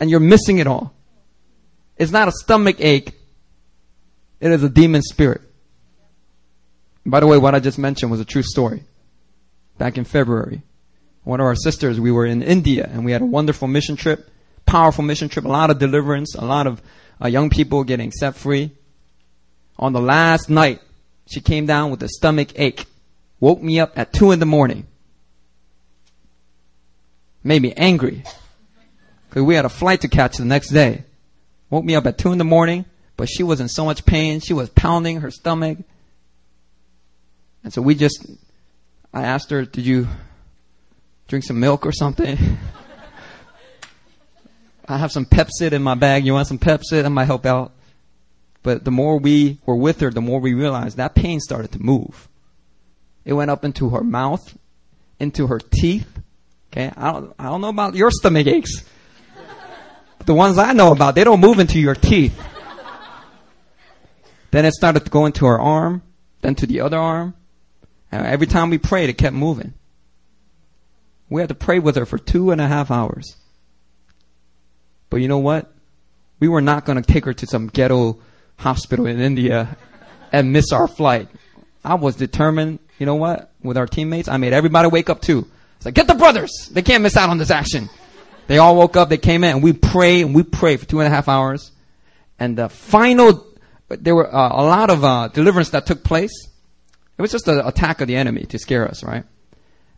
and 0.00 0.08
you're 0.08 0.20
missing 0.20 0.58
it 0.58 0.68
all. 0.68 0.94
It's 1.96 2.12
not 2.12 2.28
a 2.28 2.32
stomach 2.32 2.76
ache. 2.78 3.17
It 4.40 4.50
is 4.50 4.62
a 4.62 4.68
demon 4.68 5.02
spirit. 5.02 5.42
By 7.04 7.20
the 7.20 7.26
way, 7.26 7.38
what 7.38 7.54
I 7.54 7.60
just 7.60 7.78
mentioned 7.78 8.10
was 8.10 8.20
a 8.20 8.24
true 8.24 8.42
story. 8.42 8.84
Back 9.78 9.96
in 9.96 10.04
February, 10.04 10.62
one 11.24 11.40
of 11.40 11.46
our 11.46 11.54
sisters, 11.54 12.00
we 12.00 12.10
were 12.10 12.26
in 12.26 12.42
India 12.42 12.88
and 12.92 13.04
we 13.04 13.12
had 13.12 13.22
a 13.22 13.26
wonderful 13.26 13.68
mission 13.68 13.96
trip, 13.96 14.28
powerful 14.66 15.04
mission 15.04 15.28
trip, 15.28 15.44
a 15.44 15.48
lot 15.48 15.70
of 15.70 15.78
deliverance, 15.78 16.34
a 16.34 16.44
lot 16.44 16.66
of 16.66 16.82
uh, 17.22 17.28
young 17.28 17.50
people 17.50 17.84
getting 17.84 18.12
set 18.12 18.34
free. 18.34 18.70
On 19.78 19.92
the 19.92 20.00
last 20.00 20.50
night, 20.50 20.80
she 21.26 21.40
came 21.40 21.66
down 21.66 21.90
with 21.90 22.02
a 22.02 22.08
stomach 22.08 22.48
ache, 22.56 22.86
woke 23.40 23.62
me 23.62 23.78
up 23.78 23.96
at 23.96 24.12
two 24.12 24.32
in 24.32 24.40
the 24.40 24.46
morning, 24.46 24.86
made 27.44 27.62
me 27.62 27.72
angry 27.74 28.24
because 29.28 29.42
we 29.42 29.54
had 29.54 29.64
a 29.64 29.70
flight 29.70 30.00
to 30.00 30.08
catch 30.08 30.38
the 30.38 30.44
next 30.44 30.70
day. 30.70 31.04
Woke 31.70 31.84
me 31.84 31.94
up 31.94 32.06
at 32.06 32.18
two 32.18 32.32
in 32.32 32.38
the 32.38 32.44
morning, 32.44 32.86
but 33.18 33.28
she 33.28 33.42
was 33.42 33.60
in 33.60 33.68
so 33.68 33.84
much 33.84 34.06
pain. 34.06 34.40
She 34.40 34.54
was 34.54 34.70
pounding 34.70 35.20
her 35.20 35.30
stomach. 35.30 35.76
And 37.64 37.72
so 37.72 37.82
we 37.82 37.96
just, 37.96 38.24
I 39.12 39.24
asked 39.24 39.50
her, 39.50 39.64
did 39.64 39.84
you 39.84 40.06
drink 41.26 41.44
some 41.44 41.58
milk 41.58 41.84
or 41.84 41.90
something? 41.90 42.38
I 44.88 44.96
have 44.96 45.10
some 45.10 45.26
Pepcid 45.26 45.72
in 45.72 45.82
my 45.82 45.96
bag. 45.96 46.24
You 46.24 46.32
want 46.32 46.46
some 46.46 46.60
Pepcid? 46.60 47.02
That 47.02 47.10
might 47.10 47.24
help 47.24 47.44
out. 47.44 47.72
But 48.62 48.84
the 48.84 48.92
more 48.92 49.18
we 49.18 49.58
were 49.66 49.76
with 49.76 49.98
her, 50.00 50.10
the 50.10 50.20
more 50.20 50.38
we 50.38 50.54
realized 50.54 50.98
that 50.98 51.16
pain 51.16 51.40
started 51.40 51.72
to 51.72 51.82
move. 51.82 52.28
It 53.24 53.32
went 53.32 53.50
up 53.50 53.64
into 53.64 53.90
her 53.90 54.04
mouth, 54.04 54.56
into 55.18 55.48
her 55.48 55.58
teeth. 55.58 56.06
Okay, 56.72 56.92
I 56.96 57.12
don't, 57.12 57.34
I 57.36 57.46
don't 57.46 57.62
know 57.62 57.68
about 57.68 57.96
your 57.96 58.12
stomach 58.12 58.46
aches. 58.46 58.84
But 60.18 60.26
the 60.26 60.34
ones 60.34 60.58
I 60.58 60.72
know 60.72 60.90
about, 60.90 61.14
they 61.14 61.22
don't 61.22 61.40
move 61.40 61.60
into 61.60 61.78
your 61.78 61.94
teeth. 61.94 62.36
Then 64.50 64.64
it 64.64 64.72
started 64.72 65.04
to 65.04 65.10
go 65.10 65.26
into 65.26 65.46
her 65.46 65.60
arm, 65.60 66.02
then 66.40 66.54
to 66.56 66.66
the 66.66 66.80
other 66.80 66.98
arm. 66.98 67.34
And 68.10 68.26
every 68.26 68.46
time 68.46 68.70
we 68.70 68.78
prayed, 68.78 69.10
it 69.10 69.18
kept 69.18 69.34
moving. 69.34 69.74
We 71.28 71.40
had 71.40 71.50
to 71.50 71.54
pray 71.54 71.78
with 71.78 71.96
her 71.96 72.06
for 72.06 72.18
two 72.18 72.50
and 72.50 72.60
a 72.60 72.66
half 72.66 72.90
hours. 72.90 73.36
But 75.10 75.18
you 75.18 75.28
know 75.28 75.38
what? 75.38 75.70
We 76.40 76.48
were 76.48 76.60
not 76.60 76.84
going 76.84 77.02
to 77.02 77.12
take 77.12 77.24
her 77.24 77.34
to 77.34 77.46
some 77.46 77.66
ghetto 77.66 78.18
hospital 78.56 79.06
in 79.06 79.20
India 79.20 79.76
and 80.32 80.52
miss 80.52 80.72
our 80.72 80.88
flight. 80.88 81.28
I 81.84 81.94
was 81.94 82.16
determined, 82.16 82.78
you 82.98 83.06
know 83.06 83.16
what? 83.16 83.50
With 83.62 83.76
our 83.76 83.86
teammates, 83.86 84.28
I 84.28 84.36
made 84.36 84.52
everybody 84.52 84.88
wake 84.88 85.10
up 85.10 85.20
too. 85.20 85.46
It's 85.76 85.86
like, 85.86 85.94
get 85.94 86.06
the 86.06 86.14
brothers! 86.14 86.70
They 86.72 86.82
can't 86.82 87.02
miss 87.02 87.16
out 87.16 87.30
on 87.30 87.38
this 87.38 87.50
action. 87.50 87.88
They 88.46 88.58
all 88.58 88.76
woke 88.76 88.96
up, 88.96 89.08
they 89.08 89.18
came 89.18 89.44
in, 89.44 89.56
and 89.56 89.62
we 89.62 89.72
prayed, 89.72 90.22
and 90.22 90.34
we 90.34 90.42
prayed 90.42 90.80
for 90.80 90.86
two 90.86 91.00
and 91.00 91.06
a 91.06 91.10
half 91.10 91.28
hours. 91.28 91.70
And 92.38 92.56
the 92.56 92.68
final, 92.68 93.46
there 93.88 94.14
were 94.14 94.32
uh, 94.32 94.48
a 94.50 94.64
lot 94.64 94.90
of 94.90 95.04
uh, 95.04 95.28
deliverance 95.28 95.70
that 95.70 95.86
took 95.86 96.04
place. 96.04 96.48
It 97.16 97.22
was 97.22 97.32
just 97.32 97.48
an 97.48 97.60
attack 97.60 98.00
of 98.00 98.08
the 98.08 98.16
enemy 98.16 98.44
to 98.44 98.58
scare 98.58 98.86
us, 98.86 99.02
right? 99.02 99.24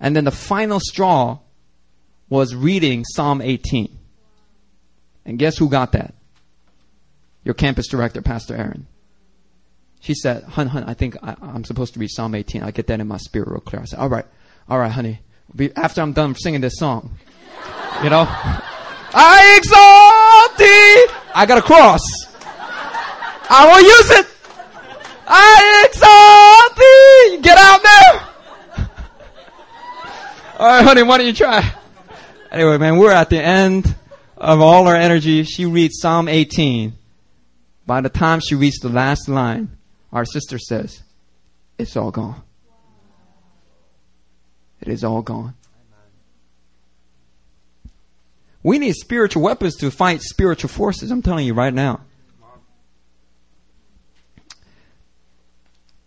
And 0.01 0.17
then 0.17 0.25
the 0.25 0.31
final 0.31 0.81
straw 0.81 1.39
was 2.29 2.55
reading 2.55 3.05
Psalm 3.05 3.43
18. 3.43 3.99
And 5.27 5.39
guess 5.39 5.59
who 5.59 5.69
got 5.69 5.93
that? 5.93 6.15
Your 7.45 7.55
campus 7.55 7.89
director, 7.89 8.23
Pastor 8.23 8.55
Erin. 8.55 8.87
She 10.01 10.15
said, 10.15 10.45
Hun, 10.45 10.69
hun, 10.69 10.85
I 10.85 10.95
think 10.95 11.17
I, 11.23 11.37
am 11.43 11.65
supposed 11.65 11.95
to 11.95 12.01
read 12.01 12.11
Psalm 12.11 12.35
18. 12.35 12.63
I 12.63 12.71
get 12.71 12.87
that 12.87 13.01
in 13.01 13.09
my 13.09 13.19
spirit 13.19 13.49
real 13.49 13.61
clear. 13.61 13.83
I 13.83 13.85
said, 13.85 13.99
all 13.99 14.09
right, 14.09 14.25
all 14.69 14.79
right, 14.79 14.91
honey. 14.91 15.21
After 15.77 16.01
I'm 16.01 16.13
done 16.13 16.35
singing 16.37 16.61
this 16.63 16.79
song, 16.79 17.19
you 18.03 18.09
know, 18.09 18.25
I 19.13 19.57
exalt 19.59 20.59
thee. 20.59 21.15
I 21.35 21.45
got 21.47 21.59
a 21.59 21.63
cross. 21.63 22.30
I 23.53 23.67
won't 23.67 23.83
use 23.83 24.11
it. 24.13 24.27
I 25.27 25.87
exalt 25.89 26.77
thee. 26.77 27.43
Get 27.43 27.59
out 27.59 27.83
there. 27.83 28.29
all 30.59 30.67
right, 30.67 30.85
honey, 30.85 31.03
why 31.03 31.19
don't 31.19 31.27
you 31.27 31.33
try? 31.33 31.75
Anyway, 32.53 32.79
man, 32.79 32.97
we're 32.97 33.11
at 33.11 33.29
the 33.29 33.43
end 33.43 33.95
of 34.37 34.61
all 34.61 34.87
our 34.87 34.97
energy, 34.97 35.43
she 35.43 35.67
reads 35.67 36.01
Psalm 36.01 36.29
18. 36.29 36.95
By 37.87 38.01
the 38.01 38.09
time 38.09 38.41
she 38.41 38.55
reads 38.55 38.79
the 38.79 38.89
last 38.89 39.29
line, 39.29 39.77
our 40.13 40.25
sister 40.25 40.59
says, 40.59 41.03
It's 41.77 41.97
all 41.97 42.11
gone. 42.11 42.43
It 44.81 44.89
is 44.89 45.05
all 45.05 45.23
gone. 45.23 45.55
We 48.63 48.79
need 48.79 48.95
spiritual 48.95 49.43
weapons 49.43 49.77
to 49.77 49.91
fight 49.91 50.23
spiritual 50.23 50.69
forces. 50.69 51.11
I'm 51.11 51.23
telling 51.23 51.47
you 51.47 51.55
right 51.55 51.75
now. 51.75 52.01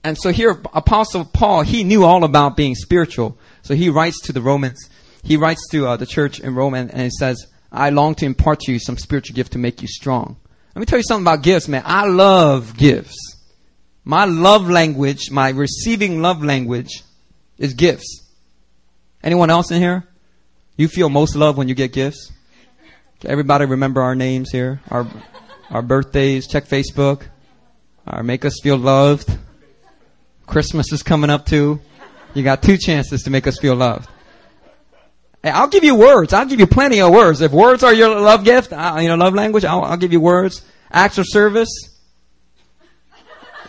And 0.03 0.17
so 0.17 0.31
here, 0.31 0.61
Apostle 0.73 1.25
Paul, 1.25 1.61
he 1.61 1.83
knew 1.83 2.03
all 2.03 2.23
about 2.23 2.57
being 2.57 2.75
spiritual. 2.75 3.37
So 3.61 3.73
he 3.73 3.89
writes 3.89 4.19
to 4.23 4.33
the 4.33 4.41
Romans. 4.41 4.89
He 5.23 5.37
writes 5.37 5.65
to 5.71 5.87
uh, 5.87 5.97
the 5.97 6.05
church 6.05 6.39
in 6.39 6.55
Rome 6.55 6.73
and, 6.73 6.91
and 6.91 7.03
he 7.03 7.09
says, 7.09 7.47
I 7.71 7.89
long 7.89 8.13
to 8.15 8.25
impart 8.25 8.59
to 8.61 8.71
you 8.71 8.79
some 8.79 8.97
spiritual 8.97 9.35
gift 9.35 9.53
to 9.53 9.57
make 9.57 9.81
you 9.81 9.87
strong. 9.87 10.35
Let 10.75 10.79
me 10.79 10.85
tell 10.85 10.99
you 10.99 11.03
something 11.03 11.23
about 11.23 11.43
gifts, 11.43 11.67
man. 11.67 11.83
I 11.85 12.07
love 12.07 12.77
gifts. 12.77 13.15
My 14.03 14.25
love 14.25 14.69
language, 14.69 15.31
my 15.31 15.49
receiving 15.49 16.21
love 16.21 16.43
language 16.43 17.03
is 17.57 17.73
gifts. 17.73 18.29
Anyone 19.23 19.49
else 19.49 19.71
in 19.71 19.81
here? 19.81 20.05
You 20.75 20.87
feel 20.87 21.09
most 21.09 21.35
love 21.35 21.57
when 21.57 21.69
you 21.69 21.75
get 21.75 21.93
gifts? 21.93 22.31
Everybody 23.23 23.65
remember 23.65 24.01
our 24.01 24.15
names 24.15 24.51
here, 24.51 24.81
our, 24.89 25.07
our 25.69 25.81
birthdays, 25.81 26.45
check 26.45 26.65
Facebook, 26.65 27.27
make 28.21 28.43
us 28.43 28.59
feel 28.61 28.75
loved. 28.75 29.29
Christmas 30.45 30.91
is 30.91 31.03
coming 31.03 31.29
up 31.29 31.45
too. 31.45 31.79
You 32.33 32.43
got 32.43 32.61
two 32.61 32.77
chances 32.77 33.23
to 33.23 33.29
make 33.29 33.47
us 33.47 33.59
feel 33.59 33.75
loved. 33.75 34.09
Hey, 35.43 35.49
I'll 35.49 35.67
give 35.67 35.83
you 35.83 35.95
words. 35.95 36.33
I'll 36.33 36.45
give 36.45 36.59
you 36.59 36.67
plenty 36.67 37.01
of 37.01 37.11
words. 37.11 37.41
If 37.41 37.51
words 37.51 37.83
are 37.83 37.93
your 37.93 38.19
love 38.19 38.43
gift, 38.43 38.71
uh, 38.71 38.97
you 39.01 39.07
know, 39.07 39.15
love 39.15 39.33
language, 39.33 39.65
I'll, 39.65 39.83
I'll 39.83 39.97
give 39.97 40.13
you 40.13 40.19
words. 40.19 40.61
Acts 40.89 41.17
of 41.17 41.25
service. 41.27 41.69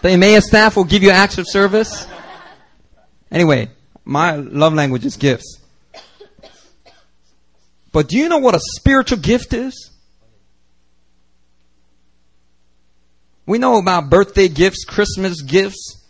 The 0.03 0.11
Emmaus 0.11 0.47
staff 0.47 0.77
will 0.77 0.85
give 0.85 1.03
you 1.03 1.11
acts 1.11 1.39
of 1.39 1.47
service. 1.49 2.07
Anyway, 3.31 3.71
my 4.05 4.37
love 4.37 4.75
language 4.75 5.05
is 5.05 5.17
gifts. 5.17 5.59
But 7.91 8.09
do 8.09 8.19
you 8.19 8.29
know 8.29 8.39
what 8.39 8.55
a 8.55 8.61
spiritual 8.61 9.19
gift 9.19 9.53
is? 9.53 9.91
We 13.47 13.59
know 13.59 13.79
about 13.79 14.11
birthday 14.11 14.49
gifts, 14.49 14.85
Christmas 14.85 15.43
gifts, 15.43 16.04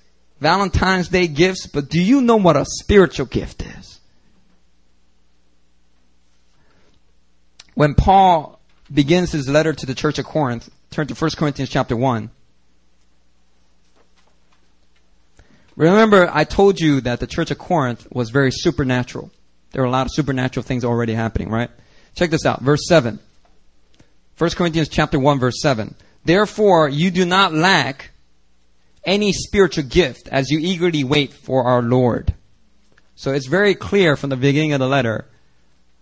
Valentine's 0.45 1.09
Day 1.09 1.27
gifts, 1.27 1.67
but 1.67 1.89
do 1.89 1.99
you 1.99 2.21
know 2.21 2.37
what 2.37 2.55
a 2.55 2.67
spiritual 2.67 3.25
gift 3.25 3.63
is? 3.63 3.99
When 7.73 7.95
Paul 7.95 8.61
begins 8.93 9.33
his 9.33 9.49
letter 9.49 9.73
to 9.73 9.87
the 9.87 9.95
church 9.95 10.19
of 10.19 10.27
Corinth, 10.27 10.69
turn 10.91 11.07
to 11.07 11.15
1 11.15 11.31
Corinthians 11.39 11.71
chapter 11.71 11.97
1. 11.97 12.29
Remember, 15.77 16.29
I 16.31 16.45
told 16.45 16.79
you 16.79 17.01
that 17.01 17.21
the 17.21 17.27
church 17.27 17.51
of 17.51 17.57
Corinth 17.57 18.07
was 18.13 18.29
very 18.29 18.51
supernatural. 18.51 19.31
There 19.73 19.81
were 19.81 19.89
a 19.89 19.91
lot 19.91 20.05
of 20.05 20.13
supernatural 20.13 20.63
things 20.63 20.85
already 20.85 21.15
happening, 21.15 21.49
right? 21.49 21.71
Check 22.17 22.29
this 22.29 22.45
out. 22.45 22.61
Verse 22.61 22.87
7. 22.87 23.19
1 24.37 24.51
Corinthians 24.51 24.91
chapter 24.91 25.19
1 25.19 25.39
verse 25.39 25.63
7. 25.63 25.95
Therefore, 26.27 26.91
you 26.91 27.11
do 27.11 27.25
not 27.25 27.55
lack 27.55 28.11
any 29.05 29.33
spiritual 29.33 29.85
gift 29.85 30.29
as 30.29 30.51
you 30.51 30.59
eagerly 30.59 31.05
wait 31.05 31.33
for 31.33 31.65
our 31.65 31.83
Lord. 31.83 32.35
So 33.17 33.33
it's 33.33 33.47
very 33.47 33.75
clear 33.75 34.17
from 34.17 34.31
the 34.31 34.37
beginning 34.37 34.73
of 34.73 34.81
the 34.81 34.89
letter. 34.89 35.27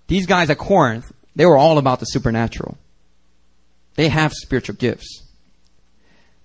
These 0.07 0.27
guys 0.27 0.51
at 0.51 0.59
Corinth, 0.59 1.13
they 1.37 1.47
were 1.47 1.57
all 1.57 1.79
about 1.79 2.01
the 2.01 2.07
supernatural. 2.07 2.79
They 3.95 4.09
have 4.09 4.33
spiritual 4.33 4.77
gifts. 4.77 5.23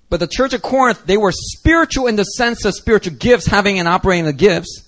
But 0.09 0.19
the 0.19 0.27
church 0.27 0.53
of 0.53 0.61
Corinth, 0.61 1.05
they 1.05 1.17
were 1.17 1.31
spiritual 1.33 2.07
in 2.07 2.15
the 2.15 2.23
sense 2.23 2.65
of 2.65 2.73
spiritual 2.73 3.15
gifts, 3.15 3.45
having 3.45 3.79
and 3.79 3.87
operating 3.87 4.25
the 4.25 4.33
gifts, 4.33 4.83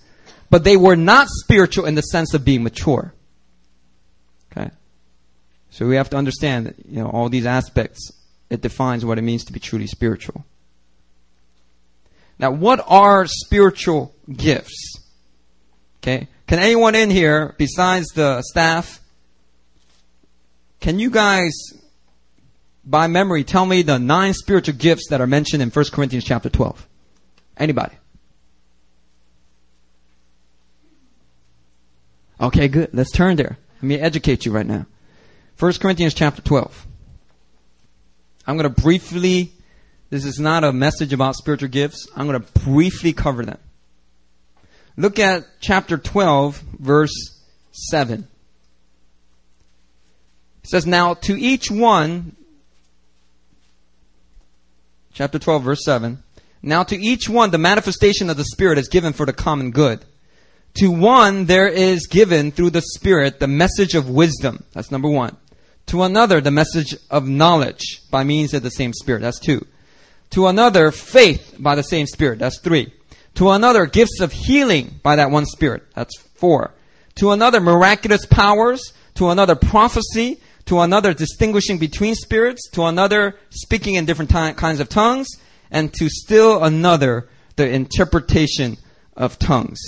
but 0.49 0.63
they 0.63 0.77
were 0.77 0.95
not 0.95 1.27
spiritual 1.29 1.85
in 1.85 1.95
the 1.95 2.01
sense 2.01 2.33
of 2.33 2.45
being 2.45 2.63
mature. 2.63 3.13
Okay? 4.51 4.71
So 5.71 5.87
we 5.87 5.95
have 5.95 6.09
to 6.11 6.17
understand 6.17 6.67
that, 6.67 6.75
you 6.85 7.01
know, 7.01 7.09
all 7.09 7.29
these 7.29 7.45
aspects, 7.45 8.11
it 8.49 8.61
defines 8.61 9.05
what 9.05 9.17
it 9.17 9.23
means 9.23 9.43
to 9.45 9.53
be 9.53 9.59
truly 9.59 9.87
spiritual. 9.87 10.45
Now, 12.39 12.51
what 12.51 12.83
are 12.87 13.27
spiritual 13.27 14.15
gifts? 14.31 14.97
Okay? 16.01 16.27
Can 16.47 16.59
anyone 16.59 16.95
in 16.95 17.09
here, 17.09 17.53
besides 17.57 18.07
the 18.15 18.41
staff, 18.41 19.01
can 20.79 20.97
you 20.97 21.11
guys 21.11 21.51
by 22.89 23.05
memory, 23.05 23.43
tell 23.43 23.67
me 23.67 23.83
the 23.83 23.99
nine 23.99 24.33
spiritual 24.33 24.75
gifts 24.75 25.09
that 25.09 25.21
are 25.21 25.27
mentioned 25.27 25.61
in 25.61 25.69
1 25.69 25.85
Corinthians 25.91 26.25
chapter 26.25 26.49
12? 26.49 26.87
Anybody? 27.57 27.95
Okay, 32.41 32.67
good. 32.67 32.89
Let's 32.93 33.11
turn 33.11 33.35
there. 33.35 33.59
Let 33.75 33.83
me 33.83 33.99
educate 33.99 34.45
you 34.45 34.51
right 34.51 34.65
now. 34.65 34.87
1 35.59 35.73
Corinthians 35.73 36.15
chapter 36.15 36.41
12. 36.41 36.87
I'm 38.47 38.57
going 38.57 38.73
to 38.73 38.81
briefly, 38.81 39.51
this 40.09 40.25
is 40.25 40.39
not 40.39 40.63
a 40.63 40.73
message 40.73 41.13
about 41.13 41.35
spiritual 41.35 41.69
gifts. 41.69 42.07
I'm 42.15 42.27
going 42.27 42.41
to 42.41 42.59
briefly 42.61 43.13
cover 43.13 43.45
them. 43.45 43.59
Look 44.97 45.19
at 45.19 45.45
chapter 45.61 45.97
12, 45.97 46.63
verse 46.79 47.43
7. 47.71 48.27
It 50.63 50.69
says, 50.69 50.85
Now 50.85 51.13
to 51.13 51.39
each 51.39 51.69
one, 51.69 52.35
chapter 55.13 55.39
12, 55.39 55.63
verse 55.63 55.85
7, 55.85 56.23
now 56.61 56.83
to 56.83 56.97
each 56.97 57.29
one 57.29 57.51
the 57.51 57.57
manifestation 57.57 58.29
of 58.29 58.37
the 58.37 58.43
Spirit 58.43 58.77
is 58.77 58.89
given 58.89 59.13
for 59.13 59.25
the 59.25 59.33
common 59.33 59.71
good. 59.71 60.03
To 60.79 60.91
one 60.91 61.45
there 61.45 61.67
is 61.67 62.07
given 62.07 62.51
through 62.51 62.71
the 62.71 62.81
Spirit 62.81 63.39
the 63.39 63.47
message 63.47 63.95
of 63.95 64.09
wisdom. 64.09 64.63
That's 64.73 64.91
number 64.91 65.09
one. 65.09 65.37
To 65.87 66.03
another 66.03 66.41
the 66.41 66.51
message 66.51 66.95
of 67.09 67.27
knowledge 67.27 68.01
by 68.11 68.23
means 68.23 68.53
of 68.53 68.63
the 68.63 68.69
same 68.69 68.93
Spirit. 68.93 69.21
That's 69.21 69.39
two. 69.39 69.65
To 70.31 70.47
another 70.47 70.91
faith 70.91 71.55
by 71.59 71.75
the 71.75 71.83
same 71.83 72.05
Spirit. 72.05 72.39
That's 72.39 72.59
three. 72.59 72.93
To 73.35 73.49
another 73.51 73.85
gifts 73.85 74.19
of 74.21 74.31
healing 74.31 74.99
by 75.01 75.15
that 75.15 75.31
one 75.31 75.45
Spirit. 75.45 75.83
That's 75.95 76.17
four. 76.35 76.73
To 77.15 77.31
another 77.31 77.59
miraculous 77.59 78.25
powers. 78.25 78.93
To 79.15 79.29
another 79.29 79.55
prophecy. 79.55 80.39
To 80.65 80.79
another 80.79 81.13
distinguishing 81.13 81.77
between 81.77 82.15
spirits. 82.15 82.69
To 82.71 82.83
another 82.83 83.37
speaking 83.49 83.95
in 83.95 84.05
different 84.05 84.31
ty- 84.31 84.53
kinds 84.53 84.79
of 84.79 84.89
tongues. 84.89 85.27
And 85.71 85.93
to 85.93 86.09
still 86.09 86.63
another 86.63 87.27
the 87.55 87.69
interpretation 87.69 88.77
of 89.17 89.37
tongues. 89.37 89.79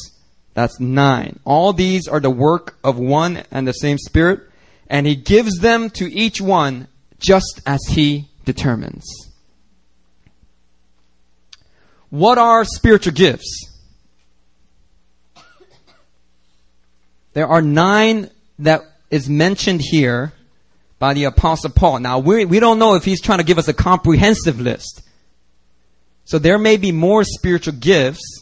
That's 0.53 0.79
nine. 0.79 1.39
All 1.45 1.71
these 1.73 2.07
are 2.07 2.19
the 2.19 2.29
work 2.29 2.77
of 2.83 2.99
one 2.99 3.43
and 3.49 3.65
the 3.65 3.71
same 3.71 3.97
Spirit, 3.97 4.41
and 4.87 5.07
He 5.07 5.15
gives 5.15 5.59
them 5.59 5.89
to 5.91 6.11
each 6.11 6.41
one 6.41 6.87
just 7.19 7.61
as 7.65 7.79
He 7.87 8.29
determines. 8.43 9.05
What 12.11 12.37
are 12.37 12.63
spiritual 12.63 13.13
gifts? 13.13 13.67
There 17.33 17.47
are 17.47 17.61
nine 17.61 18.29
that 18.59 18.81
is 19.09 19.27
mentioned 19.27 19.81
here 19.81 20.33
by 20.99 21.15
the 21.15 21.23
Apostle 21.23 21.71
Paul. 21.71 21.99
Now, 21.99 22.19
we, 22.19 22.45
we 22.45 22.59
don't 22.59 22.77
know 22.77 22.93
if 22.93 23.03
he's 23.03 23.21
trying 23.21 23.39
to 23.39 23.43
give 23.43 23.57
us 23.57 23.67
a 23.67 23.73
comprehensive 23.73 24.61
list. 24.61 25.01
So 26.25 26.37
there 26.37 26.59
may 26.59 26.77
be 26.77 26.91
more 26.91 27.23
spiritual 27.23 27.73
gifts 27.73 28.41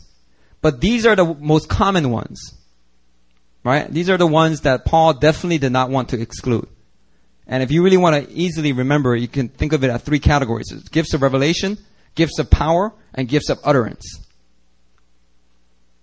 but 0.62 0.82
these 0.82 1.06
are 1.06 1.16
the 1.16 1.26
most 1.26 1.70
common 1.70 2.12
ones. 2.12 2.54
Right? 3.64 3.92
These 3.92 4.10
are 4.10 4.18
the 4.18 4.28
ones 4.28 4.62
that 4.62 4.86
Paul 4.86 5.14
definitely 5.14 5.58
did 5.58 5.72
not 5.72 5.90
want 5.90 6.10
to 6.10 6.20
exclude. 6.20 6.68
And 7.46 7.64
if 7.64 7.72
you 7.72 7.84
really 7.84 7.98
want 7.98 8.16
to 8.16 8.32
easily 8.32 8.72
remember, 8.74 9.16
you 9.16 9.28
can 9.28 9.50
think 9.50 9.74
of 9.74 9.84
it 9.84 9.90
as 9.90 10.02
three 10.02 10.20
categories. 10.20 10.72
Gifts 10.92 11.14
of 11.14 11.22
revelation, 11.22 11.78
gifts 12.16 12.40
of 12.40 12.50
power, 12.50 12.94
and 13.14 13.28
gifts 13.28 13.50
of 13.50 13.60
utterance. 13.64 14.06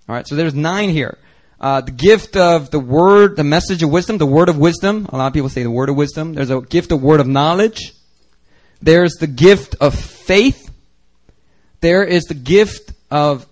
Alright, 0.08 0.26
so 0.28 0.36
there's 0.36 0.54
nine 0.54 0.90
here. 0.90 1.18
Uh, 1.58 1.80
the 1.80 1.90
gift 1.90 2.36
of 2.36 2.70
the 2.70 2.78
word, 2.78 3.36
the 3.36 3.44
message 3.44 3.82
of 3.82 3.90
wisdom, 3.90 4.18
the 4.18 4.26
word 4.26 4.48
of 4.48 4.58
wisdom. 4.58 5.06
A 5.10 5.16
lot 5.16 5.28
of 5.28 5.32
people 5.32 5.48
say 5.48 5.62
the 5.62 5.70
word 5.70 5.88
of 5.88 5.96
wisdom. 5.96 6.34
There's 6.34 6.50
a 6.50 6.60
gift 6.60 6.92
of 6.92 7.02
word 7.02 7.20
of 7.20 7.26
knowledge. 7.26 7.92
There's 8.82 9.14
the 9.14 9.26
gift 9.26 9.74
of 9.80 9.94
faith. 9.94 10.70
There 11.80 12.04
is 12.04 12.24
the 12.24 12.34
gift 12.34 12.92
of 13.10 13.46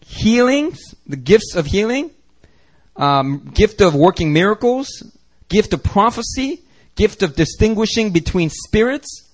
healings, 0.00 0.78
the 1.06 1.16
gifts 1.16 1.56
of 1.56 1.66
healing, 1.66 2.10
um, 2.96 3.50
gift 3.52 3.80
of 3.80 3.94
working 3.94 4.32
miracles, 4.32 5.02
gift 5.48 5.72
of 5.72 5.82
prophecy, 5.82 6.62
gift 6.94 7.22
of 7.22 7.34
distinguishing 7.34 8.10
between 8.10 8.50
spirits, 8.50 9.28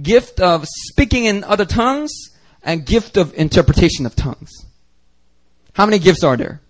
gift 0.00 0.40
of 0.40 0.66
speaking 0.66 1.24
in 1.24 1.44
other 1.44 1.64
tongues, 1.64 2.12
and 2.64 2.84
gift 2.84 3.16
of 3.16 3.34
interpretation 3.34 4.06
of 4.06 4.16
tongues. 4.16 4.50
How 5.74 5.86
many 5.86 5.98
gifts 5.98 6.24
are 6.24 6.36
there? 6.36 6.60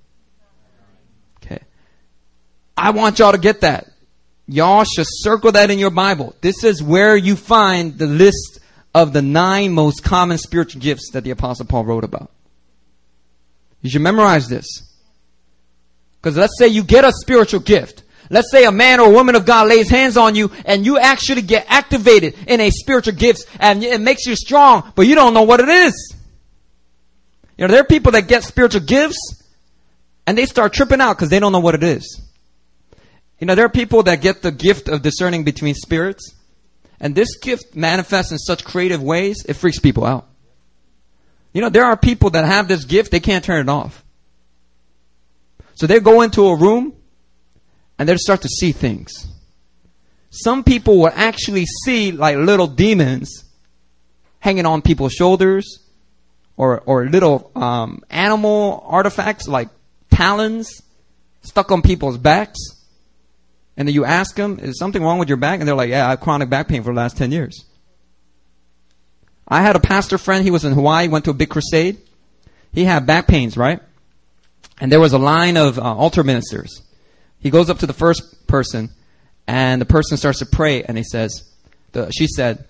Okay. 1.36 1.60
I 2.76 2.90
want 2.90 3.18
y'all 3.18 3.32
to 3.32 3.38
get 3.38 3.60
that. 3.60 3.88
Y'all 4.46 4.84
should 4.84 5.06
circle 5.08 5.52
that 5.52 5.70
in 5.70 5.78
your 5.78 5.90
Bible. 5.90 6.34
This 6.40 6.64
is 6.64 6.82
where 6.82 7.16
you 7.16 7.36
find 7.36 7.96
the 7.96 8.06
list 8.06 8.60
of 8.94 9.12
the 9.12 9.22
nine 9.22 9.72
most 9.72 10.04
common 10.04 10.38
spiritual 10.38 10.80
gifts 10.80 11.10
that 11.12 11.24
the 11.24 11.30
Apostle 11.30 11.66
Paul 11.66 11.84
wrote 11.84 12.04
about. 12.04 12.30
You 13.80 13.90
should 13.90 14.02
memorize 14.02 14.48
this. 14.48 14.66
Because 16.20 16.36
let's 16.36 16.58
say 16.58 16.68
you 16.68 16.82
get 16.82 17.04
a 17.04 17.12
spiritual 17.12 17.60
gift. 17.60 18.02
Let's 18.30 18.50
say 18.50 18.64
a 18.64 18.72
man 18.72 19.00
or 19.00 19.10
a 19.10 19.12
woman 19.12 19.34
of 19.34 19.44
God 19.44 19.68
lays 19.68 19.90
hands 19.90 20.16
on 20.16 20.34
you 20.34 20.50
and 20.64 20.84
you 20.84 20.98
actually 20.98 21.42
get 21.42 21.66
activated 21.68 22.34
in 22.46 22.60
a 22.60 22.70
spiritual 22.70 23.14
gift 23.14 23.46
and 23.60 23.82
it 23.84 24.00
makes 24.00 24.26
you 24.26 24.34
strong, 24.36 24.92
but 24.94 25.06
you 25.06 25.14
don't 25.14 25.34
know 25.34 25.42
what 25.42 25.60
it 25.60 25.68
is. 25.68 26.14
You 27.58 27.66
know, 27.66 27.72
there 27.72 27.82
are 27.82 27.86
people 27.86 28.12
that 28.12 28.26
get 28.28 28.42
spiritual 28.42 28.80
gifts 28.80 29.42
and 30.26 30.38
they 30.38 30.46
start 30.46 30.72
tripping 30.72 31.00
out 31.00 31.16
because 31.16 31.28
they 31.28 31.38
don't 31.38 31.52
know 31.52 31.60
what 31.60 31.74
it 31.74 31.82
is. 31.82 32.20
You 33.38 33.46
know, 33.46 33.54
there 33.54 33.66
are 33.66 33.70
people 33.70 34.02
that 34.04 34.22
get 34.22 34.42
the 34.42 34.50
gift 34.50 34.88
of 34.88 35.02
discerning 35.02 35.44
between 35.44 35.74
spirits 35.74 36.34
and 37.00 37.14
this 37.14 37.36
gift 37.36 37.76
manifests 37.76 38.32
in 38.32 38.38
such 38.38 38.64
creative 38.64 39.02
ways, 39.02 39.44
it 39.46 39.54
freaks 39.54 39.78
people 39.78 40.04
out. 40.06 40.26
You 41.52 41.60
know, 41.60 41.68
there 41.68 41.84
are 41.84 41.96
people 41.96 42.30
that 42.30 42.44
have 42.44 42.68
this 42.68 42.84
gift, 42.84 43.10
they 43.10 43.20
can't 43.20 43.44
turn 43.44 43.60
it 43.60 43.68
off. 43.68 44.02
So 45.74 45.86
they 45.86 46.00
go 46.00 46.22
into 46.22 46.46
a 46.46 46.56
room 46.56 46.94
and 47.98 48.08
they 48.08 48.16
start 48.16 48.42
to 48.42 48.48
see 48.48 48.72
things. 48.72 49.26
Some 50.30 50.64
people 50.64 50.98
will 50.98 51.12
actually 51.14 51.64
see 51.84 52.10
like 52.10 52.36
little 52.36 52.66
demons 52.66 53.44
hanging 54.40 54.66
on 54.66 54.82
people's 54.82 55.12
shoulders 55.12 55.78
or, 56.56 56.80
or 56.80 57.06
little 57.06 57.50
um, 57.54 58.02
animal 58.10 58.84
artifacts 58.86 59.48
like 59.48 59.68
talons 60.10 60.82
stuck 61.42 61.70
on 61.70 61.82
people's 61.82 62.18
backs. 62.18 62.58
And 63.76 63.88
then 63.88 63.94
you 63.94 64.04
ask 64.04 64.36
them, 64.36 64.58
is 64.60 64.78
something 64.78 65.02
wrong 65.02 65.18
with 65.18 65.28
your 65.28 65.36
back? 65.36 65.60
And 65.60 65.68
they're 65.68 65.74
like, 65.74 65.90
yeah, 65.90 66.06
I 66.06 66.10
have 66.10 66.20
chronic 66.20 66.48
back 66.48 66.68
pain 66.68 66.82
for 66.82 66.92
the 66.92 66.96
last 66.96 67.16
10 67.16 67.32
years. 67.32 67.64
I 69.46 69.62
had 69.62 69.76
a 69.76 69.80
pastor 69.80 70.16
friend, 70.16 70.44
he 70.44 70.50
was 70.50 70.64
in 70.64 70.72
Hawaii, 70.72 71.08
went 71.08 71.26
to 71.26 71.30
a 71.30 71.34
big 71.34 71.50
crusade. 71.50 71.98
He 72.72 72.84
had 72.84 73.06
back 73.06 73.26
pains, 73.26 73.56
right? 73.56 73.80
And 74.80 74.90
there 74.90 75.00
was 75.00 75.12
a 75.12 75.18
line 75.18 75.56
of 75.56 75.78
uh, 75.78 75.82
altar 75.82 76.24
ministers. 76.24 76.82
He 77.44 77.50
goes 77.50 77.68
up 77.68 77.80
to 77.80 77.86
the 77.86 77.92
first 77.92 78.46
person, 78.46 78.88
and 79.46 79.78
the 79.78 79.84
person 79.84 80.16
starts 80.16 80.38
to 80.38 80.46
pray, 80.46 80.82
and 80.82 80.96
he 80.96 81.04
says, 81.04 81.52
the, 81.92 82.10
she 82.10 82.26
said, 82.26 82.64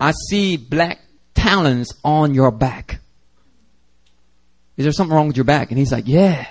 I 0.00 0.12
see 0.30 0.56
black 0.56 1.00
talons 1.34 1.92
on 2.02 2.32
your 2.32 2.50
back. 2.50 2.98
Is 4.78 4.86
there 4.86 4.92
something 4.92 5.14
wrong 5.14 5.26
with 5.26 5.36
your 5.36 5.44
back? 5.44 5.70
And 5.70 5.78
he's 5.78 5.92
like, 5.92 6.08
yeah. 6.08 6.46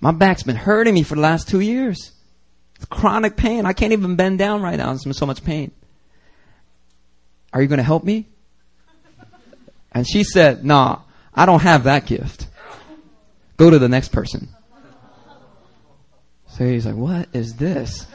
My 0.00 0.10
back's 0.10 0.42
been 0.42 0.56
hurting 0.56 0.94
me 0.94 1.04
for 1.04 1.14
the 1.14 1.20
last 1.20 1.48
two 1.48 1.60
years. 1.60 2.10
It's 2.74 2.86
chronic 2.86 3.36
pain. 3.36 3.66
I 3.66 3.72
can't 3.72 3.92
even 3.92 4.16
bend 4.16 4.40
down 4.40 4.60
right 4.60 4.76
now. 4.76 4.90
In 4.90 4.98
so 4.98 5.26
much 5.26 5.44
pain. 5.44 5.70
Are 7.52 7.62
you 7.62 7.68
going 7.68 7.78
to 7.78 7.84
help 7.84 8.02
me? 8.02 8.26
And 9.92 10.06
she 10.06 10.24
said, 10.24 10.64
nah, 10.64 11.02
I 11.32 11.46
don't 11.46 11.62
have 11.62 11.84
that 11.84 12.06
gift. 12.06 12.48
Go 13.56 13.70
to 13.70 13.78
the 13.78 13.88
next 13.88 14.08
person. 14.08 14.48
So 16.56 16.64
he's 16.64 16.86
like, 16.86 16.94
what 16.94 17.28
is 17.32 17.54
this? 17.56 18.06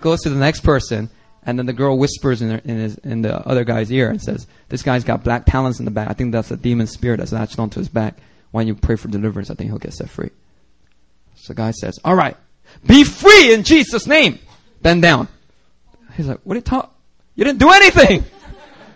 Goes 0.00 0.20
to 0.22 0.30
the 0.30 0.40
next 0.40 0.60
person, 0.60 1.08
and 1.44 1.58
then 1.58 1.66
the 1.66 1.72
girl 1.72 1.96
whispers 1.98 2.42
in, 2.42 2.50
her, 2.50 2.60
in, 2.64 2.78
his, 2.78 2.98
in 2.98 3.22
the 3.22 3.36
other 3.46 3.64
guy's 3.64 3.92
ear 3.92 4.10
and 4.10 4.20
says, 4.20 4.46
this 4.68 4.82
guy's 4.82 5.04
got 5.04 5.22
black 5.22 5.46
talons 5.46 5.78
in 5.78 5.84
the 5.84 5.90
back. 5.90 6.08
I 6.08 6.14
think 6.14 6.32
that's 6.32 6.50
a 6.50 6.56
demon 6.56 6.88
spirit 6.88 7.18
that's 7.18 7.32
latched 7.32 7.58
onto 7.58 7.78
his 7.78 7.88
back. 7.88 8.16
Don't 8.52 8.66
you 8.66 8.74
pray 8.74 8.96
for 8.96 9.08
deliverance? 9.08 9.50
I 9.50 9.54
think 9.54 9.70
he'll 9.70 9.78
get 9.78 9.92
set 9.92 10.10
free. 10.10 10.30
So 11.36 11.52
the 11.52 11.56
guy 11.56 11.70
says, 11.70 12.00
all 12.04 12.14
right, 12.16 12.36
be 12.84 13.04
free 13.04 13.54
in 13.54 13.62
Jesus' 13.62 14.06
name. 14.06 14.40
Bend 14.82 15.02
down. 15.02 15.28
He's 16.16 16.26
like, 16.26 16.40
what 16.42 16.54
are 16.54 16.58
you 16.58 16.62
talking? 16.62 16.90
You 17.36 17.44
didn't 17.44 17.60
do 17.60 17.70
anything. 17.70 18.24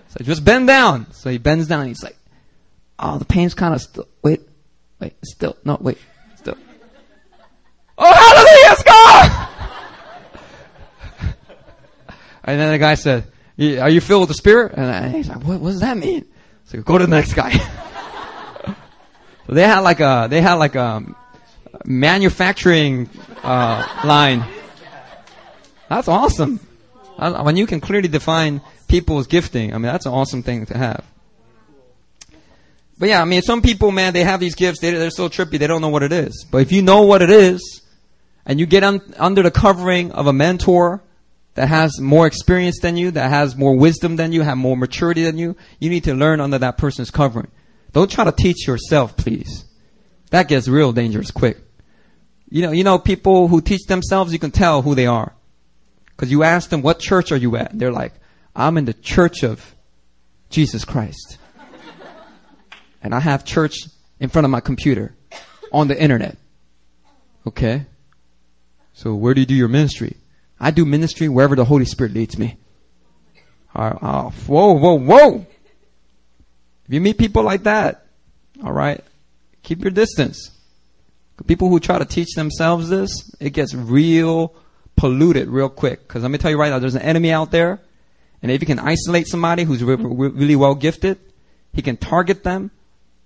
So 0.08 0.24
just 0.24 0.44
bend 0.44 0.66
down. 0.66 1.12
So 1.12 1.30
he 1.30 1.38
bends 1.38 1.68
down. 1.68 1.86
he's 1.86 2.02
like, 2.02 2.16
oh, 2.98 3.18
the 3.18 3.24
pain's 3.24 3.54
kind 3.54 3.74
of 3.74 3.80
still. 3.80 4.08
Wait, 4.22 4.40
wait, 5.00 5.14
still. 5.24 5.56
No, 5.64 5.78
wait. 5.80 5.98
Oh, 7.96 8.12
hallelujah, 8.12 8.72
it's 8.72 8.82
gone! 8.82 9.30
and 12.44 12.60
then 12.60 12.72
the 12.72 12.78
guy 12.78 12.94
said, 12.94 13.24
are 13.58 13.90
you 13.90 14.00
filled 14.00 14.22
with 14.22 14.28
the 14.28 14.34
Spirit? 14.34 14.72
And 14.76 15.14
he's 15.14 15.28
like, 15.28 15.42
what, 15.44 15.60
what 15.60 15.70
does 15.70 15.80
that 15.80 15.96
mean? 15.96 16.26
So 16.64 16.82
go 16.82 16.98
to 16.98 17.06
the 17.06 17.10
next 17.10 17.34
guy. 17.34 17.52
so 19.46 19.54
they 19.54 19.62
had 19.62 19.80
like 19.80 20.00
a, 20.00 20.26
they 20.28 20.40
had 20.40 20.54
like 20.54 20.74
a 20.74 21.04
manufacturing, 21.84 23.08
uh, 23.42 23.86
line. 24.04 24.44
That's 25.88 26.08
awesome. 26.08 26.58
When 27.16 27.56
you 27.56 27.66
can 27.66 27.80
clearly 27.80 28.08
define 28.08 28.60
people's 28.88 29.28
gifting, 29.28 29.72
I 29.72 29.78
mean, 29.78 29.92
that's 29.92 30.06
an 30.06 30.12
awesome 30.12 30.42
thing 30.42 30.66
to 30.66 30.76
have. 30.76 31.04
But 32.98 33.08
yeah, 33.08 33.22
I 33.22 33.24
mean, 33.24 33.42
some 33.42 33.62
people, 33.62 33.90
man, 33.90 34.12
they 34.12 34.24
have 34.24 34.40
these 34.40 34.54
gifts, 34.54 34.80
they, 34.80 34.90
they're 34.92 35.10
so 35.10 35.28
trippy, 35.28 35.58
they 35.58 35.66
don't 35.66 35.80
know 35.80 35.88
what 35.88 36.02
it 36.02 36.12
is. 36.12 36.46
But 36.50 36.58
if 36.58 36.72
you 36.72 36.82
know 36.82 37.02
what 37.02 37.22
it 37.22 37.30
is, 37.30 37.82
and 38.46 38.60
you 38.60 38.66
get 38.66 38.84
un- 38.84 39.00
under 39.18 39.42
the 39.42 39.50
covering 39.50 40.12
of 40.12 40.26
a 40.26 40.32
mentor 40.32 41.02
that 41.54 41.68
has 41.68 42.00
more 42.00 42.26
experience 42.26 42.80
than 42.80 42.96
you, 42.96 43.10
that 43.12 43.30
has 43.30 43.56
more 43.56 43.76
wisdom 43.76 44.16
than 44.16 44.32
you, 44.32 44.42
have 44.42 44.58
more 44.58 44.76
maturity 44.76 45.22
than 45.22 45.38
you, 45.38 45.56
you 45.78 45.88
need 45.88 46.04
to 46.04 46.14
learn 46.14 46.40
under 46.40 46.58
that 46.58 46.76
person's 46.76 47.10
covering. 47.10 47.50
Don't 47.92 48.10
try 48.10 48.24
to 48.24 48.32
teach 48.32 48.66
yourself, 48.66 49.16
please. 49.16 49.64
That 50.30 50.48
gets 50.48 50.66
real 50.66 50.92
dangerous 50.92 51.30
quick. 51.30 51.58
You 52.50 52.62
know, 52.62 52.72
you 52.72 52.84
know, 52.84 52.98
people 52.98 53.48
who 53.48 53.60
teach 53.60 53.86
themselves, 53.86 54.32
you 54.32 54.38
can 54.38 54.50
tell 54.50 54.82
who 54.82 54.94
they 54.94 55.06
are. 55.06 55.32
Cause 56.16 56.30
you 56.30 56.42
ask 56.42 56.70
them, 56.70 56.82
what 56.82 57.00
church 57.00 57.32
are 57.32 57.36
you 57.36 57.56
at? 57.56 57.76
They're 57.76 57.92
like, 57.92 58.12
I'm 58.54 58.76
in 58.76 58.84
the 58.84 58.92
church 58.92 59.42
of 59.42 59.74
Jesus 60.50 60.84
Christ. 60.84 61.38
and 63.02 63.14
I 63.14 63.20
have 63.20 63.44
church 63.44 63.78
in 64.20 64.28
front 64.28 64.44
of 64.44 64.50
my 64.50 64.60
computer 64.60 65.14
on 65.72 65.88
the 65.88 66.00
internet. 66.00 66.36
Okay? 67.46 67.86
So 68.94 69.14
where 69.14 69.34
do 69.34 69.40
you 69.40 69.46
do 69.46 69.54
your 69.54 69.68
ministry? 69.68 70.16
I 70.58 70.70
do 70.70 70.84
ministry 70.84 71.28
wherever 71.28 71.56
the 71.56 71.64
Holy 71.64 71.84
Spirit 71.84 72.14
leads 72.14 72.38
me. 72.38 72.56
Uh, 73.74 73.98
uh, 74.00 74.30
whoa, 74.30 74.72
whoa, 74.72 74.94
whoa! 74.94 75.46
If 76.86 76.94
you 76.94 77.00
meet 77.00 77.18
people 77.18 77.42
like 77.42 77.64
that, 77.64 78.06
all 78.64 78.72
right, 78.72 79.02
keep 79.62 79.82
your 79.82 79.90
distance. 79.90 80.50
People 81.46 81.68
who 81.68 81.80
try 81.80 81.98
to 81.98 82.04
teach 82.04 82.34
themselves 82.34 82.88
this, 82.88 83.34
it 83.40 83.50
gets 83.50 83.74
real 83.74 84.54
polluted 84.96 85.48
real 85.48 85.68
quick. 85.68 86.06
Because 86.06 86.22
let 86.22 86.30
me 86.30 86.38
tell 86.38 86.52
you 86.52 86.56
right 86.58 86.70
now, 86.70 86.78
there's 86.78 86.94
an 86.94 87.02
enemy 87.02 87.32
out 87.32 87.50
there, 87.50 87.80
and 88.40 88.52
if 88.52 88.62
you 88.62 88.66
can 88.66 88.78
isolate 88.78 89.26
somebody 89.26 89.64
who's 89.64 89.82
re- 89.82 89.96
re- 89.96 90.28
really 90.28 90.56
well 90.56 90.76
gifted, 90.76 91.18
he 91.72 91.82
can 91.82 91.96
target 91.96 92.44
them, 92.44 92.70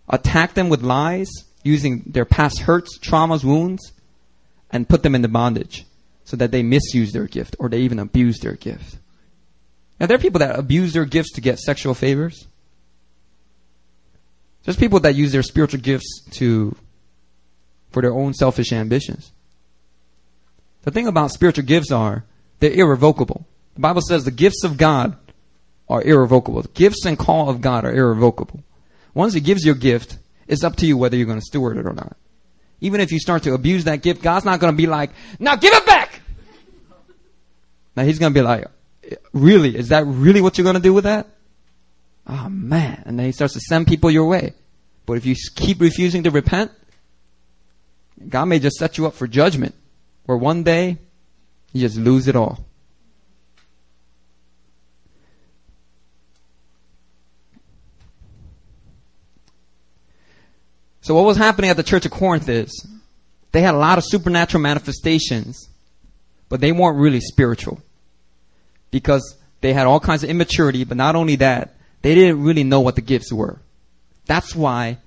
attack 0.08 0.54
them 0.54 0.70
with 0.70 0.80
lies, 0.80 1.28
using 1.62 2.04
their 2.06 2.24
past 2.24 2.60
hurts, 2.60 2.98
traumas, 2.98 3.44
wounds, 3.44 3.92
and 4.70 4.88
put 4.88 5.02
them 5.02 5.14
into 5.14 5.28
bondage 5.28 5.86
so 6.24 6.36
that 6.36 6.50
they 6.50 6.62
misuse 6.62 7.12
their 7.12 7.26
gift 7.26 7.56
or 7.58 7.68
they 7.68 7.80
even 7.80 7.98
abuse 7.98 8.38
their 8.40 8.52
gift. 8.52 8.98
Now, 9.98 10.06
there 10.06 10.16
are 10.16 10.20
people 10.20 10.40
that 10.40 10.58
abuse 10.58 10.92
their 10.92 11.04
gifts 11.04 11.32
to 11.32 11.40
get 11.40 11.58
sexual 11.58 11.94
favors. 11.94 12.46
There's 14.64 14.76
people 14.76 15.00
that 15.00 15.14
use 15.14 15.32
their 15.32 15.42
spiritual 15.42 15.80
gifts 15.80 16.22
to 16.32 16.76
for 17.90 18.02
their 18.02 18.12
own 18.12 18.34
selfish 18.34 18.72
ambitions. 18.72 19.32
The 20.82 20.90
thing 20.90 21.06
about 21.06 21.30
spiritual 21.30 21.64
gifts 21.64 21.90
are 21.90 22.24
they're 22.60 22.72
irrevocable. 22.72 23.46
The 23.74 23.80
Bible 23.80 24.02
says 24.02 24.24
the 24.24 24.30
gifts 24.30 24.64
of 24.64 24.76
God 24.76 25.16
are 25.88 26.02
irrevocable. 26.02 26.62
The 26.62 26.68
gifts 26.68 27.06
and 27.06 27.18
call 27.18 27.48
of 27.48 27.60
God 27.60 27.84
are 27.84 27.94
irrevocable. 27.94 28.62
Once 29.14 29.34
He 29.34 29.40
gives 29.40 29.64
you 29.64 29.72
a 29.72 29.76
gift, 29.76 30.18
it's 30.46 30.64
up 30.64 30.76
to 30.76 30.86
you 30.86 30.96
whether 30.96 31.16
you're 31.16 31.26
going 31.26 31.40
to 31.40 31.44
steward 31.44 31.78
it 31.78 31.86
or 31.86 31.92
not. 31.92 32.16
Even 32.80 33.00
if 33.00 33.10
you 33.10 33.18
start 33.18 33.42
to 33.44 33.54
abuse 33.54 33.84
that 33.84 34.02
gift, 34.02 34.22
God's 34.22 34.44
not 34.44 34.60
going 34.60 34.72
to 34.72 34.76
be 34.76 34.86
like, 34.86 35.10
now 35.38 35.56
give 35.56 35.74
it 35.74 35.86
back! 35.86 36.20
Now 37.96 38.04
He's 38.04 38.18
going 38.18 38.32
to 38.32 38.38
be 38.38 38.44
like, 38.44 38.66
really? 39.32 39.76
Is 39.76 39.88
that 39.88 40.06
really 40.06 40.40
what 40.40 40.56
you're 40.56 40.64
going 40.64 40.76
to 40.76 40.82
do 40.82 40.94
with 40.94 41.04
that? 41.04 41.26
Oh 42.26 42.48
man. 42.48 43.02
And 43.06 43.18
then 43.18 43.26
He 43.26 43.32
starts 43.32 43.54
to 43.54 43.60
send 43.60 43.86
people 43.86 44.10
your 44.10 44.26
way. 44.26 44.54
But 45.06 45.14
if 45.14 45.26
you 45.26 45.34
keep 45.56 45.80
refusing 45.80 46.22
to 46.24 46.30
repent, 46.30 46.70
God 48.28 48.44
may 48.44 48.58
just 48.58 48.76
set 48.76 48.98
you 48.98 49.06
up 49.06 49.14
for 49.14 49.26
judgment, 49.26 49.74
where 50.26 50.36
one 50.36 50.62
day 50.62 50.98
you 51.72 51.80
just 51.80 51.96
lose 51.96 52.28
it 52.28 52.36
all. 52.36 52.64
So 61.08 61.14
what 61.14 61.24
was 61.24 61.38
happening 61.38 61.70
at 61.70 61.78
the 61.78 61.82
church 61.82 62.04
of 62.04 62.12
Corinth 62.12 62.50
is 62.50 62.86
they 63.52 63.62
had 63.62 63.72
a 63.72 63.78
lot 63.78 63.96
of 63.96 64.04
supernatural 64.04 64.60
manifestations, 64.60 65.70
but 66.50 66.60
they 66.60 66.70
weren't 66.70 66.98
really 66.98 67.22
spiritual. 67.22 67.80
Because 68.90 69.38
they 69.62 69.72
had 69.72 69.86
all 69.86 70.00
kinds 70.00 70.22
of 70.22 70.28
immaturity, 70.28 70.84
but 70.84 70.98
not 70.98 71.16
only 71.16 71.36
that, 71.36 71.76
they 72.02 72.14
didn't 72.14 72.42
really 72.42 72.62
know 72.62 72.80
what 72.80 72.94
the 72.94 73.00
gifts 73.00 73.32
were. 73.32 73.58
That's 74.26 74.54
why 74.54 74.98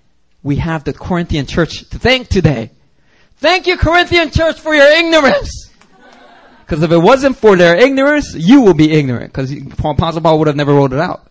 we 0.41 0.55
have 0.55 0.85
the 0.85 0.93
Corinthian 0.93 1.45
church 1.45 1.87
to 1.91 1.99
thank 1.99 2.29
today. 2.29 2.71
Thank 3.37 3.67
you, 3.67 3.77
Corinthian 3.77 4.31
church, 4.31 4.59
for 4.59 4.73
your 4.73 4.91
ignorance. 4.91 5.69
Because 6.61 6.83
if 6.83 6.91
it 6.91 6.97
wasn't 6.97 7.35
for 7.37 7.57
their 7.57 7.75
ignorance, 7.75 8.33
you 8.33 8.61
will 8.61 8.73
be 8.73 8.93
ignorant. 8.93 9.33
Because 9.33 9.51
Apostle 9.51 10.21
Paul 10.21 10.39
would 10.39 10.47
have 10.47 10.55
never 10.55 10.73
wrote 10.73 10.93
it 10.93 10.99
out. 10.99 11.29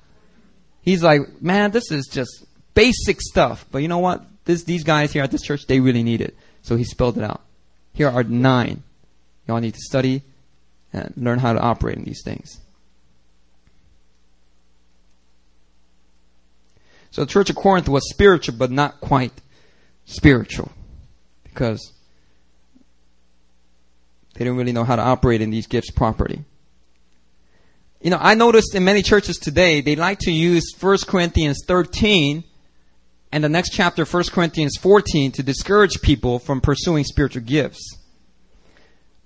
He's 0.82 1.02
like, 1.02 1.40
man, 1.40 1.70
this 1.70 1.90
is 1.90 2.06
just 2.08 2.44
basic 2.74 3.22
stuff. 3.22 3.64
But 3.72 3.78
you 3.78 3.88
know 3.88 4.00
what? 4.00 4.22
This, 4.44 4.64
these 4.64 4.84
guys 4.84 5.12
here 5.12 5.22
at 5.22 5.30
this 5.30 5.42
church, 5.42 5.66
they 5.66 5.80
really 5.80 6.02
need 6.02 6.20
it. 6.20 6.36
So 6.62 6.76
he 6.76 6.84
spelled 6.84 7.18
it 7.18 7.24
out. 7.24 7.42
Here 7.92 8.08
are 8.08 8.22
nine. 8.22 8.82
Y'all 9.46 9.60
need 9.60 9.74
to 9.74 9.80
study 9.80 10.22
and 10.92 11.12
learn 11.16 11.38
how 11.38 11.52
to 11.52 11.60
operate 11.60 11.96
in 11.96 12.04
these 12.04 12.22
things. 12.24 12.60
So 17.10 17.22
the 17.22 17.30
church 17.30 17.50
of 17.50 17.56
Corinth 17.56 17.88
was 17.88 18.08
spiritual, 18.08 18.54
but 18.56 18.70
not 18.70 19.00
quite 19.00 19.32
spiritual. 20.04 20.70
Because 21.44 21.92
they 24.34 24.44
didn't 24.44 24.56
really 24.56 24.72
know 24.72 24.84
how 24.84 24.96
to 24.96 25.02
operate 25.02 25.40
in 25.40 25.50
these 25.50 25.66
gifts 25.66 25.90
properly. 25.90 26.44
You 28.00 28.10
know, 28.10 28.18
I 28.20 28.34
noticed 28.34 28.74
in 28.74 28.84
many 28.84 29.02
churches 29.02 29.36
today, 29.36 29.80
they 29.80 29.96
like 29.96 30.20
to 30.20 30.32
use 30.32 30.72
1 30.78 30.98
Corinthians 31.06 31.58
13 31.66 32.44
and 33.32 33.44
the 33.44 33.48
next 33.48 33.70
chapter, 33.70 34.04
1 34.04 34.24
Corinthians 34.32 34.76
14, 34.76 35.32
to 35.32 35.42
discourage 35.42 36.02
people 36.02 36.38
from 36.38 36.60
pursuing 36.60 37.04
spiritual 37.04 37.42
gifts. 37.42 37.96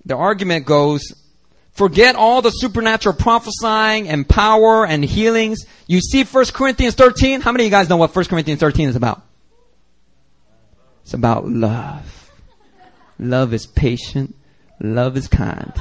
The 0.05 0.15
argument 0.15 0.67
goes, 0.67 1.01
forget 1.71 2.15
all 2.15 2.41
the 2.41 2.51
supernatural 2.51 3.15
prophesying 3.15 4.07
and 4.07 4.27
power 4.27 4.85
and 4.85 5.03
healings. 5.03 5.65
You 5.87 6.01
see 6.01 6.23
1 6.23 6.45
Corinthians 6.53 6.93
13? 6.93 7.41
How 7.41 7.51
many 7.51 7.63
of 7.63 7.65
you 7.65 7.71
guys 7.71 7.89
know 7.89 7.97
what 7.97 8.15
1 8.15 8.25
Corinthians 8.25 8.59
13 8.59 8.89
is 8.89 8.95
about? 8.95 9.23
It's 11.01 11.13
about 11.13 11.47
love. 11.47 12.31
Love 13.17 13.53
is 13.53 13.65
patient. 13.65 14.35
Love 14.79 15.17
is 15.17 15.27
kind. 15.27 15.73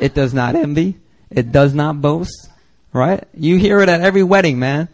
It 0.00 0.14
does 0.14 0.32
not 0.32 0.54
envy. 0.54 0.98
It 1.30 1.52
does 1.52 1.74
not 1.74 2.00
boast. 2.00 2.48
Right? 2.94 3.24
You 3.34 3.56
hear 3.56 3.80
it 3.80 3.88
at 3.88 4.00
every 4.00 4.22
wedding, 4.22 4.58
man. 4.58 4.88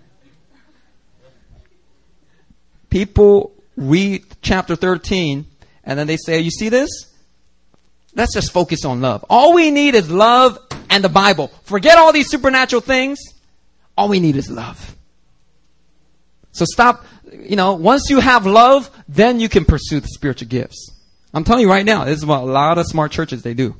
People 2.90 3.52
read 3.76 4.24
chapter 4.42 4.76
13 4.76 5.46
and 5.84 5.98
then 5.98 6.06
they 6.06 6.16
say, 6.16 6.40
you 6.40 6.50
see 6.50 6.68
this? 6.68 6.90
Let's 8.14 8.34
just 8.34 8.52
focus 8.52 8.84
on 8.84 9.00
love. 9.00 9.24
All 9.28 9.54
we 9.54 9.70
need 9.70 9.94
is 9.94 10.10
love 10.10 10.58
and 10.90 11.04
the 11.04 11.08
Bible. 11.08 11.48
Forget 11.64 11.98
all 11.98 12.12
these 12.12 12.28
supernatural 12.28 12.82
things. 12.82 13.18
All 13.96 14.08
we 14.08 14.20
need 14.20 14.36
is 14.36 14.50
love. 14.50 14.94
So 16.52 16.64
stop, 16.64 17.04
you 17.32 17.56
know, 17.56 17.74
once 17.74 18.10
you 18.10 18.20
have 18.20 18.46
love, 18.46 18.90
then 19.08 19.38
you 19.38 19.48
can 19.48 19.64
pursue 19.64 20.00
the 20.00 20.08
spiritual 20.08 20.48
gifts. 20.48 20.90
I'm 21.32 21.44
telling 21.44 21.62
you 21.62 21.70
right 21.70 21.84
now, 21.84 22.04
this 22.04 22.18
is 22.18 22.26
what 22.26 22.40
a 22.40 22.46
lot 22.46 22.78
of 22.78 22.86
smart 22.86 23.12
churches 23.12 23.42
they 23.42 23.54
do. 23.54 23.76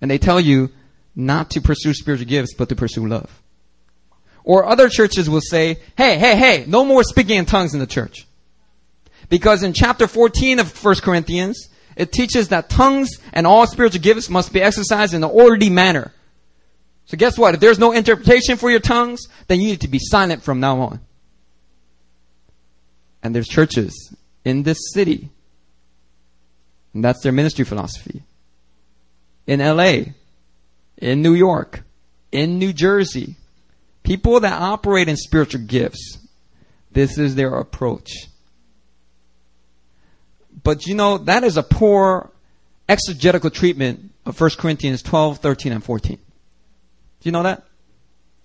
And 0.00 0.10
they 0.10 0.18
tell 0.18 0.40
you 0.40 0.70
not 1.14 1.50
to 1.50 1.60
pursue 1.60 1.92
spiritual 1.92 2.28
gifts, 2.28 2.54
but 2.54 2.68
to 2.68 2.76
pursue 2.76 3.06
love. 3.06 3.42
Or 4.46 4.64
other 4.64 4.88
churches 4.88 5.28
will 5.28 5.40
say, 5.42 5.80
hey, 5.98 6.18
hey, 6.18 6.36
hey, 6.36 6.64
no 6.68 6.84
more 6.84 7.02
speaking 7.02 7.36
in 7.36 7.46
tongues 7.46 7.74
in 7.74 7.80
the 7.80 7.86
church. 7.86 8.26
Because 9.28 9.64
in 9.64 9.72
chapter 9.72 10.06
14 10.06 10.60
of 10.60 10.84
1 10.84 10.94
Corinthians, 11.02 11.68
it 11.96 12.12
teaches 12.12 12.48
that 12.48 12.70
tongues 12.70 13.18
and 13.32 13.44
all 13.44 13.66
spiritual 13.66 14.00
gifts 14.00 14.30
must 14.30 14.52
be 14.52 14.62
exercised 14.62 15.14
in 15.14 15.24
an 15.24 15.30
orderly 15.30 15.68
manner. 15.68 16.12
So 17.06 17.16
guess 17.16 17.36
what? 17.36 17.54
If 17.54 17.60
there's 17.60 17.80
no 17.80 17.90
interpretation 17.90 18.56
for 18.56 18.70
your 18.70 18.78
tongues, 18.80 19.26
then 19.48 19.60
you 19.60 19.66
need 19.66 19.80
to 19.80 19.88
be 19.88 19.98
silent 20.00 20.44
from 20.44 20.60
now 20.60 20.78
on. 20.78 21.00
And 23.20 23.34
there's 23.34 23.48
churches 23.48 24.14
in 24.44 24.62
this 24.62 24.78
city. 24.92 25.30
And 26.94 27.04
that's 27.04 27.20
their 27.24 27.32
ministry 27.32 27.64
philosophy. 27.64 28.22
In 29.48 29.58
LA, 29.58 30.12
in 30.98 31.20
New 31.20 31.34
York, 31.34 31.82
in 32.30 32.60
New 32.60 32.72
Jersey, 32.72 33.34
People 34.06 34.38
that 34.38 34.52
operate 34.52 35.08
in 35.08 35.16
spiritual 35.16 35.62
gifts, 35.62 36.18
this 36.92 37.18
is 37.18 37.34
their 37.34 37.56
approach. 37.56 38.12
But 40.62 40.86
you 40.86 40.94
know, 40.94 41.18
that 41.18 41.42
is 41.42 41.56
a 41.56 41.64
poor 41.64 42.30
exegetical 42.88 43.50
treatment 43.50 44.12
of 44.24 44.40
1 44.40 44.50
Corinthians 44.58 45.02
12, 45.02 45.38
13, 45.38 45.72
and 45.72 45.82
14. 45.82 46.18
Do 46.18 46.22
you 47.24 47.32
know 47.32 47.42
that? 47.42 47.64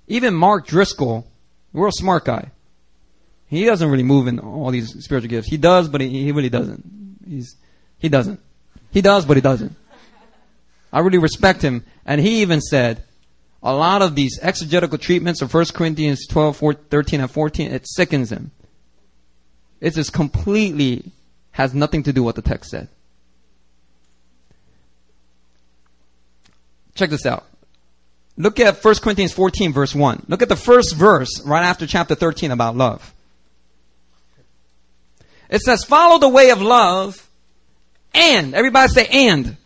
Even 0.07 0.33
Mark 0.33 0.65
Driscoll, 0.65 1.27
real 1.73 1.91
smart 1.91 2.25
guy, 2.25 2.49
he 3.45 3.63
doesn't 3.63 3.87
really 3.87 4.01
move 4.01 4.25
in 4.25 4.39
all 4.39 4.71
these 4.71 4.95
spiritual 5.03 5.29
gifts. 5.29 5.47
He 5.47 5.57
does, 5.57 5.89
but 5.89 6.01
he, 6.01 6.23
he 6.23 6.31
really 6.31 6.49
doesn't. 6.49 7.19
He's, 7.23 7.55
he 7.99 8.09
doesn't. 8.09 8.39
He 8.89 9.01
does, 9.01 9.25
but 9.25 9.37
he 9.37 9.41
doesn't. 9.41 9.75
I 10.91 11.01
really 11.01 11.19
respect 11.19 11.61
him. 11.61 11.85
And 12.03 12.19
he 12.19 12.41
even 12.41 12.61
said, 12.61 13.03
a 13.63 13.73
lot 13.73 14.01
of 14.01 14.15
these 14.15 14.39
exegetical 14.41 14.97
treatments 14.97 15.41
of 15.41 15.53
1 15.53 15.65
Corinthians 15.73 16.25
12, 16.27 16.57
14, 16.57 16.83
13, 16.89 17.21
and 17.21 17.31
14, 17.31 17.71
it 17.71 17.87
sickens 17.87 18.31
him. 18.31 18.51
It 19.79 19.93
just 19.93 20.13
completely 20.13 21.11
has 21.51 21.73
nothing 21.73 22.03
to 22.03 22.13
do 22.13 22.23
with 22.23 22.37
what 22.37 22.43
the 22.43 22.49
text 22.49 22.71
said. 22.71 22.87
Check 26.95 27.09
this 27.09 27.25
out. 27.25 27.45
Look 28.37 28.59
at 28.59 28.83
1 28.83 28.95
Corinthians 28.95 29.33
14, 29.33 29.73
verse 29.73 29.93
1. 29.93 30.25
Look 30.27 30.41
at 30.41 30.49
the 30.49 30.55
first 30.55 30.95
verse 30.95 31.41
right 31.45 31.63
after 31.63 31.85
chapter 31.85 32.15
13 32.15 32.51
about 32.51 32.75
love. 32.75 33.13
It 35.49 35.61
says, 35.61 35.83
Follow 35.83 36.17
the 36.17 36.29
way 36.29 36.49
of 36.49 36.61
love 36.61 37.29
and, 38.13 38.55
everybody 38.55 38.91
say, 38.91 39.07
and. 39.07 39.57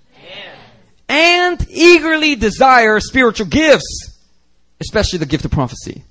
And. 1.07 1.65
Eagerly 1.69 2.35
desire 2.35 2.99
spiritual 2.99 3.47
gifts, 3.47 4.19
especially 4.79 5.19
the 5.19 5.25
gift 5.25 5.45
of 5.45 5.51
prophecy. 5.51 6.03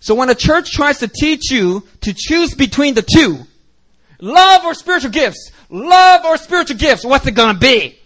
So 0.00 0.14
when 0.14 0.30
a 0.30 0.34
church 0.34 0.70
tries 0.70 0.98
to 0.98 1.08
teach 1.08 1.50
you 1.50 1.82
to 2.02 2.14
choose 2.14 2.54
between 2.54 2.94
the 2.94 3.02
two, 3.02 3.40
love 4.20 4.64
or 4.64 4.74
spiritual 4.74 5.10
gifts, 5.10 5.50
love 5.68 6.24
or 6.24 6.36
spiritual 6.36 6.76
gifts, 6.76 7.04
what's 7.04 7.26
it 7.26 7.32
gonna 7.32 7.58
be? 7.58 7.98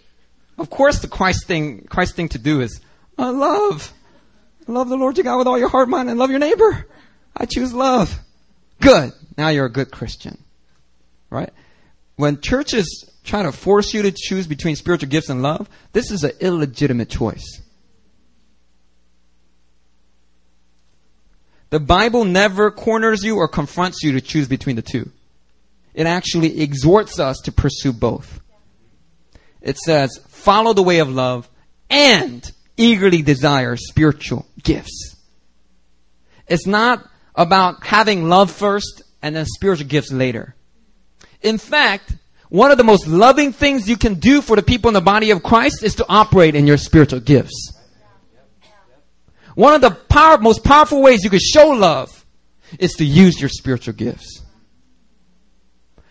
Of 0.57 0.69
course, 0.69 0.99
the 0.99 1.07
Christ 1.07 1.45
thing, 1.45 1.85
Christ 1.89 2.15
thing 2.15 2.29
to 2.29 2.39
do 2.39 2.61
is, 2.61 2.81
I 3.17 3.29
love. 3.29 3.93
Love 4.67 4.89
the 4.89 4.97
Lord 4.97 5.17
your 5.17 5.23
God 5.23 5.37
with 5.37 5.47
all 5.47 5.59
your 5.59 5.69
heart, 5.69 5.89
mind, 5.89 6.09
and 6.09 6.17
love 6.17 6.31
your 6.31 6.39
neighbor. 6.39 6.87
I 7.35 7.45
choose 7.45 7.73
love. 7.73 8.19
Good. 8.79 9.11
Now 9.37 9.49
you're 9.49 9.65
a 9.65 9.71
good 9.71 9.91
Christian. 9.91 10.43
Right? 11.29 11.51
When 12.15 12.41
churches 12.41 13.10
try 13.23 13.43
to 13.43 13.51
force 13.51 13.93
you 13.93 14.01
to 14.01 14.11
choose 14.11 14.47
between 14.47 14.75
spiritual 14.75 15.09
gifts 15.09 15.29
and 15.29 15.41
love, 15.41 15.69
this 15.93 16.11
is 16.11 16.23
an 16.23 16.31
illegitimate 16.39 17.09
choice. 17.09 17.61
The 21.69 21.79
Bible 21.79 22.25
never 22.25 22.69
corners 22.69 23.23
you 23.23 23.37
or 23.37 23.47
confronts 23.47 24.03
you 24.03 24.11
to 24.13 24.21
choose 24.21 24.47
between 24.47 24.75
the 24.75 24.81
two. 24.81 25.09
It 25.93 26.05
actually 26.05 26.61
exhorts 26.61 27.19
us 27.19 27.37
to 27.45 27.51
pursue 27.51 27.93
both. 27.93 28.41
It 29.61 29.77
says, 29.77 30.19
follow 30.27 30.73
the 30.73 30.83
way 30.83 30.99
of 30.99 31.09
love 31.09 31.49
and 31.89 32.49
eagerly 32.77 33.21
desire 33.21 33.75
spiritual 33.77 34.47
gifts. 34.63 35.15
It's 36.47 36.67
not 36.67 37.07
about 37.35 37.85
having 37.85 38.27
love 38.27 38.51
first 38.51 39.03
and 39.21 39.35
then 39.35 39.45
spiritual 39.45 39.87
gifts 39.87 40.11
later. 40.11 40.55
In 41.41 41.57
fact, 41.57 42.15
one 42.51 42.69
of 42.69 42.77
the 42.77 42.83
most 42.83 43.07
loving 43.07 43.53
things 43.53 43.87
you 43.87 43.95
can 43.95 44.15
do 44.15 44.41
for 44.41 44.57
the 44.57 44.61
people 44.61 44.89
in 44.89 44.93
the 44.93 44.99
body 44.99 45.31
of 45.31 45.41
Christ 45.41 45.83
is 45.83 45.95
to 45.95 46.05
operate 46.09 46.53
in 46.53 46.67
your 46.67 46.75
spiritual 46.75 47.21
gifts. 47.21 47.71
One 49.55 49.73
of 49.73 49.79
the 49.79 49.91
power, 49.91 50.37
most 50.37 50.61
powerful 50.61 51.01
ways 51.01 51.23
you 51.23 51.29
can 51.29 51.39
show 51.39 51.69
love 51.69 52.25
is 52.77 52.91
to 52.95 53.05
use 53.05 53.39
your 53.39 53.47
spiritual 53.47 53.93
gifts. 53.93 54.43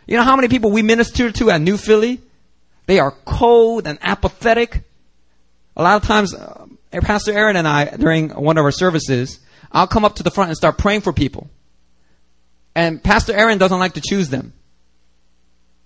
You 0.07 0.17
know 0.17 0.23
how 0.23 0.35
many 0.35 0.49
people 0.49 0.71
we 0.71 0.81
minister 0.81 1.31
to 1.31 1.51
at 1.51 1.61
New 1.61 1.77
Philly? 1.77 2.23
They 2.87 3.01
are 3.01 3.11
cold 3.27 3.87
and 3.87 3.99
apathetic. 4.01 4.83
A 5.77 5.83
lot 5.83 6.01
of 6.01 6.09
times, 6.09 6.33
uh, 6.33 6.65
Pastor 7.03 7.33
Erin 7.33 7.57
and 7.57 7.69
I, 7.69 7.85
during 7.85 8.31
one 8.31 8.57
of 8.57 8.65
our 8.65 8.73
services, 8.73 9.41
I'll 9.71 9.87
come 9.87 10.07
up 10.07 10.15
to 10.17 10.23
the 10.23 10.31
front 10.31 10.49
and 10.49 10.57
start 10.57 10.79
praying 10.79 11.03
for 11.03 11.13
people. 11.13 11.51
And 12.75 13.03
Pastor 13.03 13.35
Erin 13.35 13.59
doesn't 13.59 13.79
like 13.79 13.93
to 13.93 14.01
choose 14.01 14.31
them. 14.31 14.55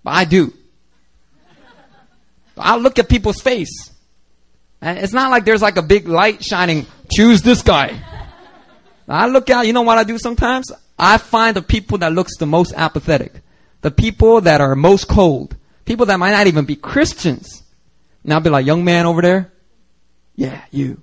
But 0.05 0.11
I 0.13 0.25
do. 0.25 0.53
I'll 2.57 2.79
look 2.79 2.99
at 2.99 3.09
people's 3.09 3.41
face. 3.41 3.91
And 4.81 4.99
it's 4.99 5.13
not 5.15 5.31
like 5.31 5.45
there's 5.45 5.63
like 5.63 5.77
a 5.77 5.83
big 5.83 6.07
light 6.07 6.45
shining, 6.45 6.87
choose 7.11 7.43
this 7.43 7.63
guy. 7.63 7.99
I 9.09 9.27
look 9.27 9.51
out, 9.51 9.67
you 9.67 9.73
know 9.73 9.83
what 9.83 9.99
I 9.99 10.05
do 10.05 10.19
sometimes? 10.19 10.71
I 10.99 11.19
find 11.19 11.57
the 11.57 11.63
people 11.63 11.99
that 11.99 12.13
looks 12.13 12.37
the 12.37 12.47
most 12.47 12.73
apathetic. 12.77 13.33
The 13.81 13.91
people 13.91 14.43
that 14.43 14.61
are 14.61 14.77
most 14.77 15.09
cold. 15.09 15.57
People 15.85 16.07
that 16.07 16.19
might 16.19 16.31
not 16.31 16.47
even 16.47 16.65
be 16.65 16.77
Christians. 16.77 17.63
Now 18.23 18.37
I'll 18.37 18.41
be 18.41 18.51
like, 18.51 18.65
young 18.65 18.85
man 18.85 19.07
over 19.07 19.21
there. 19.21 19.53
Yeah, 20.37 20.63
you. 20.71 21.01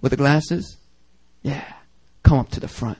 With 0.00 0.10
the 0.10 0.16
glasses. 0.16 0.76
Yeah. 1.42 1.64
Come 2.22 2.38
up 2.38 2.50
to 2.50 2.60
the 2.60 2.68
front. 2.68 2.98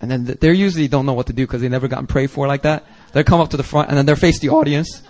And 0.00 0.10
then 0.10 0.24
they 0.24 0.52
usually 0.52 0.88
don't 0.88 1.06
know 1.06 1.14
what 1.14 1.26
to 1.28 1.32
do 1.32 1.46
because 1.46 1.62
they 1.62 1.68
never 1.68 1.88
gotten 1.88 2.06
prayed 2.06 2.30
for 2.30 2.46
like 2.46 2.62
that. 2.62 2.84
They 3.16 3.24
come 3.24 3.40
up 3.40 3.48
to 3.48 3.56
the 3.56 3.62
front 3.62 3.88
and 3.88 3.96
then 3.96 4.04
they 4.04 4.14
face 4.14 4.40
the 4.40 4.50
audience. 4.50 5.02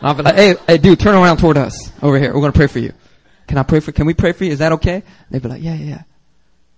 And 0.00 0.02
I'll 0.02 0.12
be 0.12 0.22
like, 0.22 0.34
hey, 0.34 0.54
hey, 0.66 0.76
dude, 0.76 1.00
turn 1.00 1.14
around 1.14 1.38
toward 1.38 1.56
us 1.56 1.90
over 2.02 2.18
here. 2.18 2.34
We're 2.34 2.40
going 2.40 2.52
to 2.52 2.58
pray 2.58 2.66
for 2.66 2.78
you. 2.78 2.92
Can 3.48 3.56
I 3.56 3.62
pray 3.62 3.80
for, 3.80 3.90
can 3.90 4.04
we 4.04 4.12
pray 4.12 4.32
for 4.32 4.44
you? 4.44 4.52
Is 4.52 4.58
that 4.58 4.72
okay? 4.72 5.02
They'd 5.30 5.40
be 5.40 5.48
like, 5.48 5.62
yeah, 5.62 5.72
yeah, 5.72 5.86
yeah. 5.86 6.02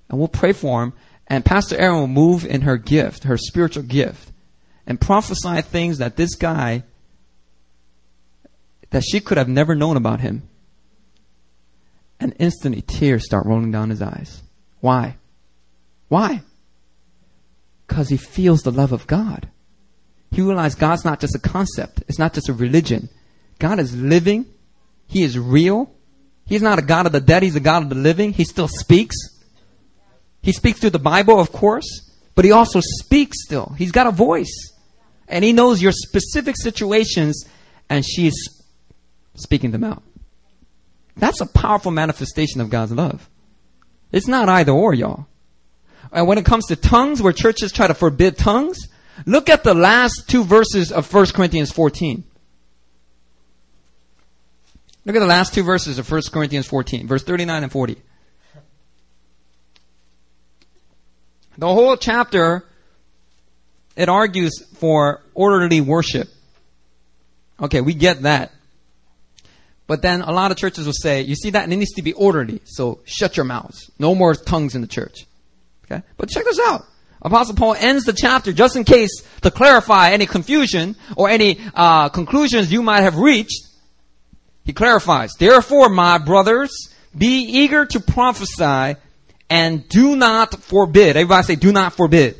And 0.08 0.20
we'll 0.20 0.28
pray 0.28 0.52
for 0.52 0.84
him. 0.84 0.92
And 1.26 1.44
Pastor 1.44 1.76
Erin 1.76 1.96
will 1.96 2.06
move 2.06 2.46
in 2.46 2.60
her 2.60 2.76
gift, 2.76 3.24
her 3.24 3.36
spiritual 3.36 3.82
gift 3.82 4.30
and 4.86 5.00
prophesy 5.00 5.60
things 5.62 5.98
that 5.98 6.14
this 6.14 6.36
guy 6.36 6.84
that 8.90 9.02
she 9.02 9.18
could 9.18 9.38
have 9.38 9.48
never 9.48 9.74
known 9.74 9.96
about 9.96 10.20
him. 10.20 10.48
And 12.20 12.32
instantly 12.38 12.80
tears 12.80 13.24
start 13.24 13.44
rolling 13.44 13.72
down 13.72 13.90
his 13.90 14.02
eyes. 14.02 14.40
Why? 14.78 15.16
Why? 16.06 16.42
Because 17.92 18.08
he 18.08 18.16
feels 18.16 18.62
the 18.62 18.72
love 18.72 18.92
of 18.92 19.06
God. 19.06 19.48
He 20.30 20.40
realized 20.40 20.78
God's 20.78 21.04
not 21.04 21.20
just 21.20 21.34
a 21.34 21.38
concept. 21.38 22.02
It's 22.08 22.18
not 22.18 22.32
just 22.32 22.48
a 22.48 22.54
religion. 22.54 23.10
God 23.58 23.78
is 23.78 23.94
living. 23.94 24.46
He 25.06 25.22
is 25.22 25.38
real. 25.38 25.92
He's 26.46 26.62
not 26.62 26.78
a 26.78 26.82
God 26.82 27.06
of 27.06 27.12
the 27.12 27.20
dead. 27.20 27.42
He's 27.42 27.56
a 27.56 27.60
God 27.60 27.82
of 27.82 27.88
the 27.90 27.94
living. 27.94 28.32
He 28.32 28.44
still 28.44 28.68
speaks. 28.68 29.16
He 30.40 30.52
speaks 30.52 30.80
through 30.80 30.90
the 30.90 30.98
Bible, 30.98 31.38
of 31.38 31.52
course, 31.52 32.10
but 32.34 32.44
he 32.44 32.50
also 32.50 32.80
speaks 32.80 33.44
still. 33.44 33.74
He's 33.76 33.92
got 33.92 34.06
a 34.06 34.10
voice 34.10 34.72
and 35.32 35.44
He 35.44 35.52
knows 35.52 35.82
your 35.82 35.92
specific 35.92 36.56
situations, 36.56 37.44
and 37.88 38.04
she's 38.04 38.34
speaking 39.34 39.70
them 39.70 39.82
out. 39.82 40.02
That's 41.16 41.40
a 41.40 41.46
powerful 41.46 41.90
manifestation 41.90 42.60
of 42.60 42.70
God's 42.70 42.92
love. 42.92 43.28
It's 44.12 44.28
not 44.28 44.48
either 44.48 44.72
or, 44.72 44.94
y'all. 44.94 45.26
And 46.12 46.26
when 46.26 46.38
it 46.38 46.44
comes 46.44 46.66
to 46.66 46.76
tongues, 46.76 47.22
where 47.22 47.32
churches 47.32 47.72
try 47.72 47.86
to 47.86 47.94
forbid 47.94 48.36
tongues, 48.36 48.88
look 49.26 49.48
at 49.48 49.64
the 49.64 49.74
last 49.74 50.28
two 50.28 50.44
verses 50.44 50.92
of 50.92 51.12
1 51.12 51.26
Corinthians 51.34 51.72
14. 51.72 52.24
Look 55.04 55.16
at 55.16 55.20
the 55.20 55.26
last 55.26 55.54
two 55.54 55.62
verses 55.62 55.98
of 55.98 56.10
1 56.10 56.22
Corinthians 56.32 56.66
14, 56.66 57.08
verse 57.08 57.24
39 57.24 57.62
and 57.64 57.72
40. 57.72 57.96
The 61.58 61.66
whole 61.66 61.96
chapter 61.96 62.64
it 63.96 64.08
argues 64.08 64.64
for 64.74 65.22
orderly 65.34 65.80
worship. 65.80 66.28
Okay, 67.60 67.80
we 67.80 67.94
get 67.94 68.22
that. 68.22 68.52
But 69.86 70.02
then 70.02 70.22
a 70.22 70.32
lot 70.32 70.50
of 70.50 70.56
churches 70.56 70.86
will 70.86 70.94
say, 70.94 71.22
you 71.22 71.34
see 71.34 71.50
that, 71.50 71.64
and 71.64 71.72
it 71.72 71.76
needs 71.76 71.92
to 71.92 72.02
be 72.02 72.12
orderly. 72.14 72.60
So 72.64 73.00
shut 73.04 73.36
your 73.36 73.44
mouths. 73.44 73.90
No 73.98 74.14
more 74.14 74.34
tongues 74.34 74.74
in 74.74 74.80
the 74.80 74.86
church. 74.86 75.26
Okay? 75.84 76.02
But 76.16 76.28
check 76.28 76.44
this 76.44 76.60
out. 76.60 76.84
Apostle 77.20 77.54
Paul 77.54 77.74
ends 77.78 78.04
the 78.04 78.12
chapter 78.12 78.52
just 78.52 78.76
in 78.76 78.84
case 78.84 79.22
to 79.42 79.50
clarify 79.50 80.10
any 80.10 80.26
confusion 80.26 80.96
or 81.16 81.28
any 81.28 81.60
uh, 81.74 82.08
conclusions 82.08 82.72
you 82.72 82.82
might 82.82 83.02
have 83.02 83.16
reached. 83.16 83.68
He 84.64 84.72
clarifies, 84.72 85.32
therefore, 85.38 85.88
my 85.88 86.18
brothers, 86.18 86.70
be 87.16 87.42
eager 87.42 87.86
to 87.86 88.00
prophesy 88.00 88.98
and 89.50 89.88
do 89.88 90.16
not 90.16 90.54
forbid. 90.62 91.16
Everybody 91.16 91.46
say, 91.46 91.56
do 91.56 91.72
not 91.72 91.92
forbid 91.92 92.36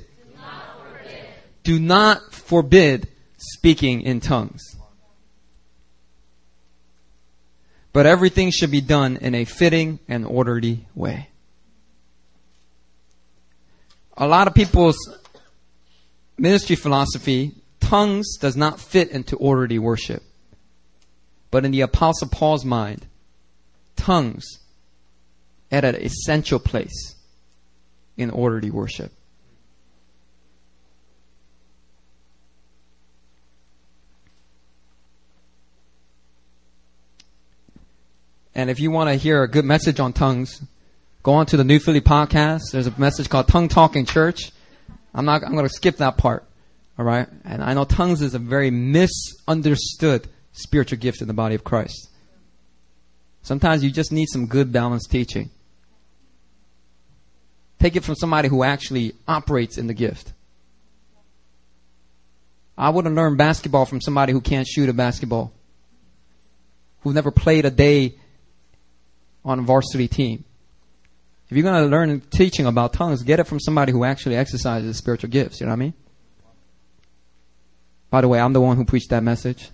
do 1.63 1.79
not 1.79 2.33
forbid 2.33 3.09
speaking 3.37 4.03
in 4.03 4.21
tongues. 4.21 4.77
But 7.93 8.07
everything 8.07 8.51
should 8.51 8.71
be 8.71 8.81
done 8.81 9.19
in 9.19 9.35
a 9.35 9.45
fitting 9.45 9.99
and 10.09 10.25
orderly 10.25 10.87
way. 10.95 11.29
A 14.17 14.27
lot 14.27 14.47
of 14.47 14.55
people's 14.55 14.97
ministry 16.39 16.77
philosophy, 16.77 17.55
tongues 17.81 18.37
does 18.39 18.57
not 18.57 18.81
fit 18.81 19.11
into 19.11 19.37
orderly 19.37 19.79
worship. 19.79 20.23
But 21.51 21.65
in 21.65 21.71
the 21.71 21.83
Apostle 21.83 22.29
Paul's 22.29 22.65
mind, 22.65 23.07
tongues 23.97 24.45
at 25.71 25.85
an 25.85 25.97
essential 25.97 26.59
place 26.59 27.15
in 28.17 28.31
orderly 28.31 28.71
worship. 28.71 29.13
And 38.55 38.69
if 38.69 38.81
you 38.81 38.91
want 38.91 39.09
to 39.09 39.15
hear 39.15 39.43
a 39.43 39.49
good 39.49 39.65
message 39.65 39.99
on 39.99 40.13
tongues, 40.13 40.61
go 41.23 41.35
on 41.35 41.47
to 41.47 41.57
the 41.57 41.65
New 41.65 41.79
Philly 41.79 42.01
podcast. 42.01 42.73
There's 42.73 42.87
a 42.87 42.99
message 42.99 43.29
called 43.29 43.49
Tongue 43.49 43.69
Talking 43.69 44.07
Church. 44.07 44.51
I'm 45.15 45.25
not, 45.25 45.45
I'm 45.45 45.53
going 45.53 45.67
to 45.67 45.73
skip 45.73 45.99
that 45.99 46.17
part. 46.17 46.45
All 46.99 47.05
right. 47.05 47.29
And 47.45 47.63
I 47.63 47.75
know 47.75 47.85
tongues 47.85 48.23
is 48.23 48.35
a 48.35 48.39
very 48.39 48.71
misunderstood 48.71 50.29
spiritual 50.53 50.99
gift 50.99 51.21
in 51.21 51.29
the 51.29 51.35
body 51.35 51.55
of 51.55 51.65
Christ. 51.65 52.11
Sometimes 53.43 53.83
you 53.83 53.91
just 53.91 54.13
need 54.13 54.27
some 54.27 54.47
good 54.47 54.73
balanced 54.73 55.11
teaching. 55.11 55.51
Take 57.79 57.97
it 57.97 58.05
from 58.05 58.15
somebody 58.15 58.49
who 58.49 58.63
actually 58.63 59.15
operates 59.27 59.79
in 59.79 59.87
the 59.87 59.95
gift. 59.95 60.33
I 62.77 62.91
wouldn't 62.91 63.15
learn 63.15 63.37
basketball 63.37 63.87
from 63.87 64.01
somebody 64.01 64.33
who 64.33 64.41
can't 64.41 64.67
shoot 64.67 64.89
a 64.89 64.93
basketball, 64.93 65.53
who 67.01 67.13
never 67.13 67.31
played 67.31 67.65
a 67.65 67.71
day 67.71 68.15
on 69.45 69.59
a 69.61 69.63
varsity 69.63 70.09
team. 70.09 70.45
If 71.53 71.57
you're 71.57 71.65
going 71.65 71.83
to 71.85 71.91
learn 71.91 72.23
teaching 72.31 72.65
about 72.65 72.95
tongues, 72.95 73.23
get 73.23 73.39
it 73.39 73.45
from 73.45 73.61
somebody 73.61 73.93
who 73.93 74.05
actually 74.05 74.37
exercises 74.37 74.97
spiritual 74.97 75.29
gifts. 75.29 75.61
You 75.61 75.67
know 75.67 75.73
what 75.73 75.77
I 75.77 75.81
mean? 75.81 75.95
By 78.09 78.23
the 78.23 78.29
way, 78.29 78.41
I'm 78.41 78.55
the 78.55 78.61
one 78.63 78.79
who 78.79 78.87
preached 78.87 79.11
that 79.11 79.23
message. 79.23 79.69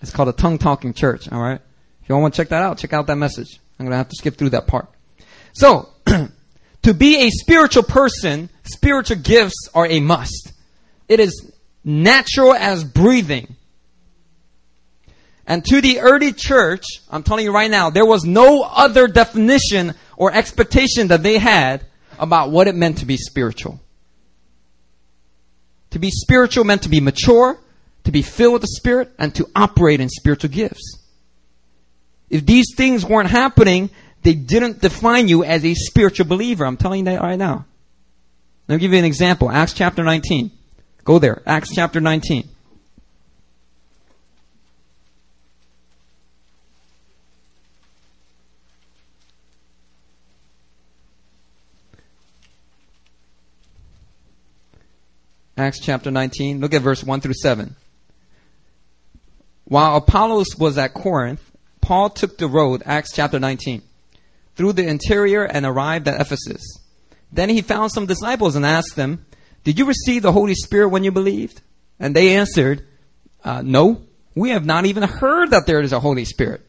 It's 0.00 0.12
called 0.12 0.30
a 0.30 0.32
tongue 0.32 0.56
talking 0.56 0.94
church. 0.94 1.30
All 1.30 1.42
right. 1.42 1.60
If 2.02 2.08
you 2.08 2.16
want 2.16 2.32
to 2.32 2.40
check 2.40 2.48
that 2.48 2.62
out, 2.62 2.78
check 2.78 2.94
out 2.94 3.06
that 3.08 3.16
message. 3.16 3.60
I'm 3.78 3.84
going 3.84 3.90
to 3.90 3.98
have 3.98 4.08
to 4.08 4.16
skip 4.16 4.38
through 4.38 4.48
that 4.50 4.66
part. 4.66 4.88
So, 5.52 5.90
to 6.06 6.94
be 6.94 7.26
a 7.26 7.28
spiritual 7.28 7.82
person, 7.82 8.48
spiritual 8.62 9.18
gifts 9.18 9.68
are 9.74 9.86
a 9.86 10.00
must. 10.00 10.54
It 11.06 11.20
is 11.20 11.52
natural 11.84 12.54
as 12.54 12.82
breathing. 12.82 13.56
And 15.46 15.62
to 15.66 15.82
the 15.82 16.00
early 16.00 16.32
church, 16.32 16.84
I'm 17.10 17.22
telling 17.22 17.44
you 17.44 17.52
right 17.52 17.70
now, 17.70 17.90
there 17.90 18.06
was 18.06 18.24
no 18.24 18.62
other 18.62 19.06
definition 19.06 19.92
or 20.16 20.32
expectation 20.32 21.08
that 21.08 21.22
they 21.22 21.38
had 21.38 21.84
about 22.18 22.50
what 22.50 22.68
it 22.68 22.74
meant 22.74 22.98
to 22.98 23.06
be 23.06 23.16
spiritual. 23.16 23.80
To 25.90 25.98
be 25.98 26.10
spiritual 26.10 26.64
meant 26.64 26.82
to 26.82 26.88
be 26.88 27.00
mature, 27.00 27.58
to 28.04 28.12
be 28.12 28.22
filled 28.22 28.54
with 28.54 28.62
the 28.62 28.68
Spirit, 28.68 29.12
and 29.18 29.34
to 29.36 29.48
operate 29.54 30.00
in 30.00 30.08
spiritual 30.08 30.50
gifts. 30.50 30.98
If 32.30 32.46
these 32.46 32.66
things 32.76 33.04
weren't 33.04 33.30
happening, 33.30 33.90
they 34.22 34.34
didn't 34.34 34.80
define 34.80 35.28
you 35.28 35.44
as 35.44 35.64
a 35.64 35.74
spiritual 35.74 36.26
believer. 36.26 36.64
I'm 36.64 36.76
telling 36.76 37.00
you 37.00 37.04
that 37.06 37.20
right 37.20 37.38
now. 37.38 37.66
Let 38.66 38.76
me 38.76 38.80
give 38.80 38.92
you 38.92 38.98
an 38.98 39.04
example. 39.04 39.50
Acts 39.50 39.74
chapter 39.74 40.02
19. 40.02 40.50
Go 41.04 41.18
there. 41.18 41.42
Acts 41.46 41.74
chapter 41.74 42.00
19. 42.00 42.48
Acts 55.56 55.80
chapter 55.80 56.10
19. 56.10 56.60
Look 56.60 56.74
at 56.74 56.82
verse 56.82 57.04
1 57.04 57.20
through 57.20 57.34
7. 57.34 57.76
While 59.64 59.96
Apollos 59.96 60.56
was 60.58 60.76
at 60.76 60.94
Corinth, 60.94 61.50
Paul 61.80 62.10
took 62.10 62.38
the 62.38 62.48
road, 62.48 62.82
Acts 62.84 63.12
chapter 63.14 63.38
19, 63.38 63.82
through 64.56 64.72
the 64.72 64.86
interior 64.86 65.44
and 65.44 65.64
arrived 65.64 66.08
at 66.08 66.20
Ephesus. 66.20 66.62
Then 67.32 67.48
he 67.48 67.62
found 67.62 67.92
some 67.92 68.06
disciples 68.06 68.56
and 68.56 68.64
asked 68.64 68.96
them, 68.96 69.26
Did 69.64 69.78
you 69.78 69.84
receive 69.84 70.22
the 70.22 70.32
Holy 70.32 70.54
Spirit 70.54 70.88
when 70.88 71.04
you 71.04 71.12
believed? 71.12 71.60
And 71.98 72.14
they 72.14 72.36
answered, 72.36 72.86
uh, 73.44 73.62
No, 73.62 74.02
we 74.34 74.50
have 74.50 74.64
not 74.64 74.86
even 74.86 75.02
heard 75.02 75.50
that 75.50 75.66
there 75.66 75.80
is 75.80 75.92
a 75.92 76.00
Holy 76.00 76.24
Spirit. 76.24 76.62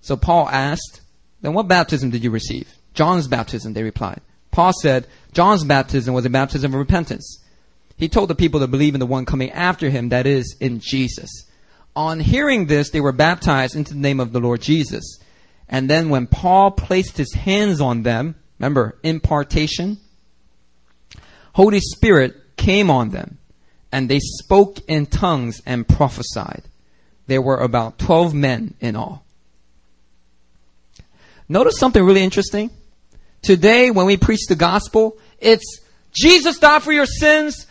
So 0.00 0.16
Paul 0.16 0.48
asked, 0.48 1.00
Then 1.40 1.54
what 1.54 1.68
baptism 1.68 2.10
did 2.10 2.24
you 2.24 2.30
receive? 2.30 2.72
John's 2.94 3.28
baptism, 3.28 3.72
they 3.72 3.82
replied. 3.82 4.20
Paul 4.50 4.72
said, 4.72 5.06
John's 5.32 5.64
baptism 5.64 6.14
was 6.14 6.26
a 6.26 6.30
baptism 6.30 6.72
of 6.72 6.78
repentance. 6.78 7.41
He 7.96 8.08
told 8.08 8.30
the 8.30 8.34
people 8.34 8.60
to 8.60 8.66
believe 8.66 8.94
in 8.94 9.00
the 9.00 9.06
one 9.06 9.24
coming 9.24 9.50
after 9.50 9.90
him, 9.90 10.08
that 10.08 10.26
is, 10.26 10.56
in 10.60 10.80
Jesus. 10.80 11.30
On 11.94 12.20
hearing 12.20 12.66
this, 12.66 12.90
they 12.90 13.00
were 13.00 13.12
baptized 13.12 13.76
into 13.76 13.94
the 13.94 14.00
name 14.00 14.20
of 14.20 14.32
the 14.32 14.40
Lord 14.40 14.60
Jesus. 14.60 15.18
And 15.68 15.88
then 15.88 16.08
when 16.08 16.26
Paul 16.26 16.70
placed 16.70 17.16
his 17.16 17.32
hands 17.34 17.80
on 17.80 18.02
them, 18.02 18.34
remember, 18.58 18.98
impartation, 19.02 19.98
Holy 21.54 21.80
Spirit 21.80 22.56
came 22.56 22.90
on 22.90 23.10
them, 23.10 23.38
and 23.90 24.08
they 24.08 24.20
spoke 24.20 24.78
in 24.88 25.06
tongues 25.06 25.60
and 25.66 25.86
prophesied. 25.86 26.62
There 27.26 27.42
were 27.42 27.58
about 27.58 27.98
12 27.98 28.34
men 28.34 28.74
in 28.80 28.96
all. 28.96 29.24
Notice 31.48 31.78
something 31.78 32.02
really 32.02 32.22
interesting. 32.22 32.70
Today, 33.42 33.90
when 33.90 34.06
we 34.06 34.16
preach 34.16 34.46
the 34.48 34.56
gospel, 34.56 35.18
it's 35.38 35.80
Jesus 36.12 36.58
died 36.58 36.82
for 36.82 36.92
your 36.92 37.06
sins. 37.06 37.66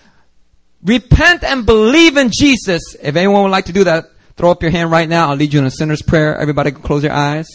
Repent 0.84 1.44
and 1.44 1.66
believe 1.66 2.18
in 2.18 2.32
Jesus. 2.34 2.96
If 3.02 3.16
anyone 3.16 3.44
would 3.44 3.52
like 3.52 3.66
to 3.66 3.74
do 3.74 3.84
that, 3.84 4.06
throw 4.36 4.52
up 4.52 4.62
your 4.62 4.72
hand 4.72 4.92
right 4.92 5.08
now. 5.08 5.30
I'll 5.30 5.36
lead 5.36 5.54
you 5.54 5.60
in 5.60 5.66
a 5.66 5.72
sinner's 5.72 6.02
prayer. 6.02 6.36
Everybody 6.38 6.72
close 6.72 7.04
your 7.04 7.14
eyes. 7.14 7.48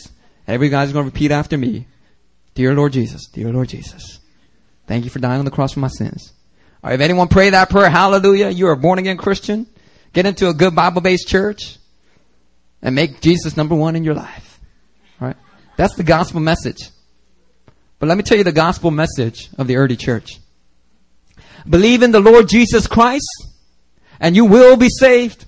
Every 0.46 0.68
guy's 0.68 0.92
going 0.92 1.04
to 1.04 1.10
repeat 1.10 1.32
after 1.32 1.58
me. 1.58 1.86
Dear 2.54 2.74
Lord 2.74 2.92
Jesus, 2.92 3.26
dear 3.26 3.52
Lord 3.52 3.68
Jesus, 3.68 4.20
thank 4.86 5.04
you 5.04 5.10
for 5.10 5.18
dying 5.18 5.40
on 5.40 5.44
the 5.44 5.50
cross 5.50 5.72
for 5.72 5.80
my 5.80 5.88
sins. 5.88 6.32
Or 6.82 6.92
if 6.92 7.00
anyone 7.00 7.28
pray 7.28 7.50
that 7.50 7.68
prayer, 7.68 7.90
hallelujah, 7.90 8.48
you 8.48 8.68
are 8.68 8.72
a 8.72 8.76
born 8.76 8.98
again 8.98 9.16
Christian. 9.16 9.66
Get 10.12 10.24
into 10.24 10.48
a 10.48 10.54
good 10.54 10.74
Bible 10.74 11.02
based 11.02 11.28
church 11.28 11.76
and 12.80 12.94
make 12.94 13.20
Jesus 13.20 13.56
number 13.56 13.74
one 13.74 13.96
in 13.96 14.04
your 14.04 14.14
life. 14.14 14.60
All 15.20 15.28
right? 15.28 15.36
That's 15.76 15.96
the 15.96 16.04
gospel 16.04 16.40
message. 16.40 16.90
But 17.98 18.08
let 18.08 18.16
me 18.16 18.22
tell 18.22 18.38
you 18.38 18.44
the 18.44 18.52
gospel 18.52 18.90
message 18.90 19.50
of 19.58 19.66
the 19.66 19.76
early 19.76 19.96
church. 19.96 20.38
Believe 21.68 22.02
in 22.02 22.12
the 22.12 22.20
Lord 22.20 22.48
Jesus 22.48 22.86
Christ 22.86 23.46
and 24.20 24.36
you 24.36 24.44
will 24.44 24.76
be 24.76 24.88
saved. 24.88 25.44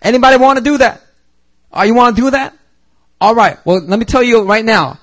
Anybody 0.00 0.36
want 0.36 0.58
to 0.58 0.64
do 0.64 0.78
that? 0.78 1.02
Are 1.72 1.84
oh, 1.84 1.86
you 1.86 1.94
want 1.94 2.16
to 2.16 2.22
do 2.22 2.30
that? 2.30 2.56
All 3.20 3.34
right. 3.34 3.58
Well, 3.64 3.80
let 3.84 3.98
me 3.98 4.04
tell 4.04 4.22
you 4.22 4.42
right 4.44 4.64
now. 4.64 4.98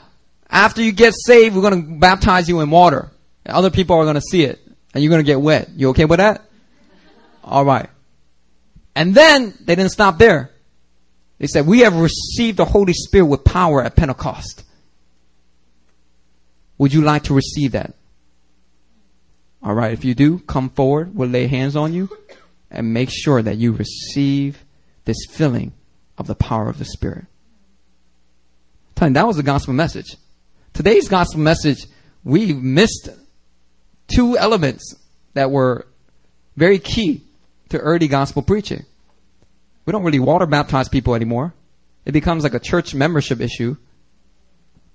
After 0.49 0.81
you 0.81 0.91
get 0.91 1.13
saved, 1.13 1.55
we're 1.55 1.61
going 1.61 1.83
to 1.83 1.99
baptize 1.99 2.47
you 2.47 2.61
in 2.61 2.69
water. 2.69 3.11
Other 3.45 3.69
people 3.69 3.97
are 3.97 4.03
going 4.03 4.15
to 4.15 4.21
see 4.21 4.43
it 4.43 4.59
and 4.93 5.03
you're 5.03 5.09
going 5.09 5.23
to 5.23 5.25
get 5.25 5.41
wet. 5.41 5.69
You 5.75 5.89
okay 5.89 6.05
with 6.05 6.19
that? 6.19 6.41
All 7.43 7.65
right. 7.65 7.89
And 8.95 9.13
then 9.13 9.53
they 9.59 9.75
didn't 9.75 9.91
stop 9.91 10.17
there. 10.17 10.51
They 11.37 11.47
said, 11.47 11.67
we 11.67 11.81
have 11.81 11.95
received 11.95 12.57
the 12.57 12.65
Holy 12.65 12.93
Spirit 12.93 13.25
with 13.25 13.43
power 13.43 13.83
at 13.83 13.95
Pentecost. 13.95 14.63
Would 16.77 16.93
you 16.93 17.01
like 17.01 17.23
to 17.23 17.33
receive 17.33 17.73
that? 17.73 17.93
All 19.65 19.73
right, 19.73 19.93
if 19.93 20.05
you 20.05 20.13
do, 20.13 20.37
come 20.37 20.69
forward. 20.69 21.15
We'll 21.15 21.27
lay 21.27 21.47
hands 21.47 21.75
on 21.75 21.91
you 21.91 22.07
and 22.69 22.93
make 22.93 23.09
sure 23.11 23.41
that 23.41 23.57
you 23.57 23.71
receive 23.71 24.63
this 25.05 25.17
filling 25.27 25.73
of 26.19 26.27
the 26.27 26.35
power 26.35 26.69
of 26.69 26.77
the 26.77 26.85
Spirit. 26.85 27.25
Tell 28.93 29.09
that 29.09 29.25
was 29.25 29.37
the 29.37 29.43
gospel 29.43 29.73
message. 29.73 30.17
Today's 30.73 31.09
gospel 31.09 31.39
message, 31.39 31.87
we 32.23 32.53
missed 32.53 33.09
two 34.07 34.37
elements 34.37 34.93
that 35.33 35.49
were 35.49 35.87
very 36.55 36.77
key 36.77 37.23
to 37.69 37.79
early 37.79 38.07
gospel 38.07 38.43
preaching. 38.43 38.85
We 39.87 39.91
don't 39.91 40.03
really 40.03 40.19
water 40.19 40.45
baptize 40.45 40.89
people 40.89 41.15
anymore. 41.15 41.55
It 42.05 42.11
becomes 42.11 42.43
like 42.43 42.53
a 42.53 42.59
church 42.59 42.93
membership 42.93 43.41
issue. 43.41 43.77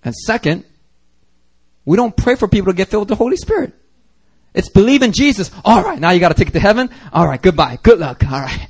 And 0.05 0.15
second, 0.15 0.65
we 1.85 1.97
don't 1.97 2.17
pray 2.17 2.37
for 2.37 2.47
people 2.47 2.73
to 2.73 2.77
get 2.77 2.87
filled 2.87 3.03
with 3.03 3.09
the 3.09 3.17
Holy 3.17 3.37
Spirit. 3.37 3.75
It's 4.55 4.69
believe 4.69 5.03
in 5.03 5.13
Jesus. 5.13 5.51
All 5.65 5.83
right, 5.83 5.99
now 5.99 6.11
you 6.11 6.21
got 6.21 6.37
take 6.37 6.49
it 6.49 6.53
to 6.53 6.61
heaven. 6.61 6.91
All 7.13 7.27
right, 7.27 7.41
goodbye. 7.41 7.79
Good 7.83 7.99
luck. 7.99 8.25
All 8.25 8.41
right. 8.41 8.69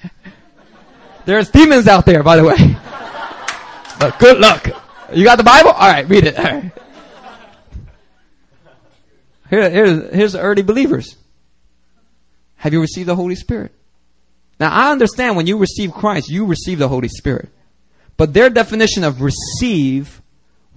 There's 1.24 1.51
demons 1.51 1.86
out 1.86 2.07
there, 2.07 2.23
by 2.23 2.36
the 2.36 2.44
way. 2.44 2.77
But 4.01 4.19
good 4.19 4.39
luck. 4.39 4.66
You 5.12 5.24
got 5.24 5.36
the 5.36 5.44
Bible? 5.44 5.73
All 5.73 5.86
right, 5.86 6.09
read 6.09 6.24
it. 6.24 6.39
All 6.39 6.44
right. 6.44 6.73
Here, 9.51 9.69
here's, 9.69 10.15
here's 10.15 10.32
the 10.32 10.40
early 10.40 10.62
believers. 10.62 11.16
Have 12.57 12.73
you 12.73 12.81
received 12.81 13.09
the 13.09 13.16
Holy 13.16 13.35
Spirit? 13.35 13.73
Now, 14.59 14.70
I 14.73 14.90
understand 14.90 15.36
when 15.36 15.47
you 15.47 15.59
receive 15.59 15.93
Christ, 15.93 16.31
you 16.31 16.47
receive 16.47 16.78
the 16.78 16.89
Holy 16.89 17.09
Spirit. 17.09 17.51
But 18.16 18.32
their 18.32 18.48
definition 18.48 19.05
of 19.05 19.20
receive 19.20 20.23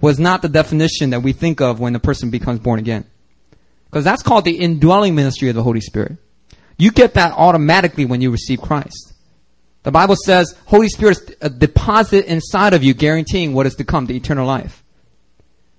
was 0.00 0.18
not 0.18 0.42
the 0.42 0.48
definition 0.48 1.10
that 1.10 1.22
we 1.22 1.32
think 1.32 1.60
of 1.60 1.80
when 1.80 1.94
a 1.94 2.00
person 2.00 2.30
becomes 2.30 2.58
born 2.60 2.78
again. 2.78 3.06
Because 3.94 4.04
that's 4.04 4.24
called 4.24 4.44
the 4.44 4.58
indwelling 4.58 5.14
ministry 5.14 5.50
of 5.50 5.54
the 5.54 5.62
Holy 5.62 5.80
Spirit. 5.80 6.16
You 6.76 6.90
get 6.90 7.14
that 7.14 7.30
automatically 7.30 8.04
when 8.04 8.20
you 8.20 8.32
receive 8.32 8.60
Christ. 8.60 9.12
The 9.84 9.92
Bible 9.92 10.16
says 10.16 10.52
Holy 10.64 10.88
Spirit 10.88 11.18
is 11.18 11.36
a 11.40 11.48
deposit 11.48 12.26
inside 12.26 12.74
of 12.74 12.82
you, 12.82 12.92
guaranteeing 12.92 13.52
what 13.52 13.66
is 13.66 13.76
to 13.76 13.84
come, 13.84 14.06
the 14.06 14.16
eternal 14.16 14.48
life. 14.48 14.82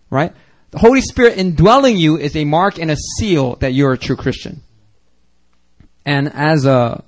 Right? 0.09 0.31
The 0.71 0.79
Holy 0.79 1.01
Spirit 1.01 1.37
indwelling 1.37 1.97
you 1.97 2.17
is 2.17 2.37
a 2.37 2.45
mark 2.45 2.79
and 2.79 2.89
a 2.89 2.95
seal 2.95 3.57
that 3.57 3.73
you're 3.73 3.91
a 3.91 3.97
true 3.97 4.15
Christian. 4.15 4.63
And 6.05 6.31
as 6.33 6.65
a 6.65 7.03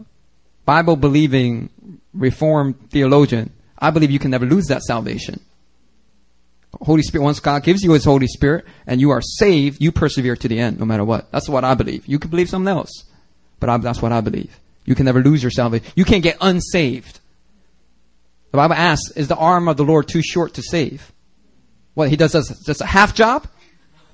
Bible 0.66 0.98
believing 0.98 1.70
Reformed 2.14 2.90
theologian, 2.90 3.54
I 3.80 3.92
believe 3.92 4.12
you 4.12 4.20
can 4.20 4.32
never 4.32 4.46
lose 4.46 4.66
that 4.66 4.82
salvation. 4.82 5.40
Holy 6.82 7.02
Spirit, 7.02 7.24
once 7.24 7.40
God 7.40 7.64
gives 7.64 7.84
you 7.84 7.92
His 7.94 8.06
Holy 8.06 8.28
Spirit 8.28 8.66
and 8.86 9.02
you 9.02 9.10
are 9.12 9.22
saved, 9.22 9.82
you 9.82 9.92
persevere 9.92 10.36
to 10.36 10.48
the 10.48 10.60
end, 10.60 10.80
no 10.80 10.86
matter 10.86 11.04
what. 11.04 11.32
That's 11.32 11.50
what 11.50 11.64
I 11.64 11.74
believe. 11.74 12.08
You 12.08 12.20
can 12.20 12.30
believe 12.30 12.50
something 12.50 12.68
else, 12.68 13.04
but 13.60 13.70
I, 13.70 13.78
that's 13.78 14.02
what 14.02 14.12
I 14.12 14.22
believe. 14.22 14.60
You 14.86 14.96
can 14.96 15.06
never 15.06 15.22
lose 15.22 15.44
your 15.44 15.52
salvation. 15.52 15.86
You 15.96 16.06
can't 16.06 16.24
get 16.24 16.38
unsaved. 16.40 17.20
The 18.52 18.58
Bible 18.58 18.76
asks, 18.76 19.12
is 19.12 19.28
the 19.28 19.36
arm 19.36 19.68
of 19.68 19.78
the 19.78 19.84
Lord 19.84 20.08
too 20.08 20.22
short 20.22 20.54
to 20.56 20.62
save? 20.62 21.12
What, 21.94 22.10
he 22.10 22.16
does 22.16 22.32
just 22.32 22.82
a 22.82 22.86
half 22.86 23.14
job? 23.14 23.48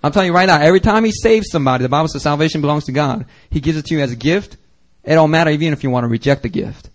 I'm 0.02 0.12
telling 0.12 0.28
you 0.28 0.34
right 0.34 0.48
now, 0.48 0.60
every 0.60 0.80
time 0.80 1.06
he 1.06 1.12
saves 1.12 1.50
somebody, 1.50 1.84
the 1.84 1.90
Bible 1.90 2.08
says 2.08 2.24
salvation 2.24 2.62
belongs 2.62 2.86
to 2.86 2.92
God. 2.92 3.26
He 3.50 3.62
gives 3.62 3.78
it 3.78 3.86
to 3.86 3.96
you 3.96 4.02
as 4.02 4.12
a 4.12 4.18
gift. 4.18 4.58
It 5.04 5.16
don't 5.16 5.32
matter 5.32 5.50
even 5.50 5.74
if 5.74 5.84
you 5.84 5.90
want 5.90 6.04
to 6.04 6.08
reject 6.10 6.44
the 6.44 6.50
gift. 6.50 6.90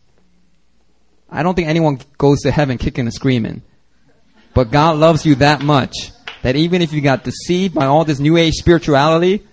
I 1.31 1.43
don't 1.43 1.55
think 1.55 1.69
anyone 1.69 2.01
goes 2.17 2.41
to 2.41 2.51
heaven 2.51 2.79
kicking 2.79 3.07
and 3.07 3.15
screaming. 3.15 3.63
But 4.59 4.73
God 4.73 4.97
loves 4.97 5.25
you 5.25 5.37
that 5.37 5.63
much 5.63 6.11
that 6.43 6.57
even 6.57 6.83
if 6.83 6.93
you 6.93 7.01
got 7.01 7.23
deceived 7.23 7.75
by 7.75 7.87
all 7.87 8.05
this 8.05 8.19
new 8.19 8.37
age 8.37 8.55
spirituality, 8.55 9.47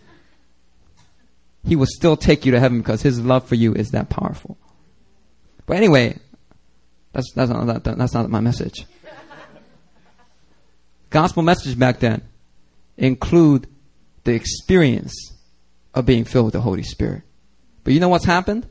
He 1.64 1.76
will 1.76 1.86
still 1.88 2.18
take 2.18 2.44
you 2.44 2.54
to 2.54 2.60
heaven 2.60 2.80
because 2.80 3.04
His 3.04 3.20
love 3.20 3.48
for 3.48 3.54
you 3.54 3.76
is 3.76 3.92
that 3.92 4.10
powerful. 4.10 4.58
But 5.68 5.78
anyway, 5.78 6.18
that's, 7.14 7.32
that's, 7.34 7.52
not, 7.52 7.84
that, 7.84 7.96
that's 8.00 8.16
not 8.16 8.32
my 8.32 8.40
message. 8.40 8.88
Gospel 11.12 11.44
message 11.44 11.78
back 11.78 12.00
then 12.00 12.24
include 12.98 13.68
the 14.24 14.34
experience 14.34 15.36
of 15.94 16.08
being 16.08 16.26
filled 16.26 16.46
with 16.46 16.54
the 16.54 16.62
Holy 16.62 16.82
Spirit. 16.82 17.22
But 17.84 17.94
you 17.94 18.00
know 18.00 18.10
what's 18.10 18.26
happened? 18.26 18.68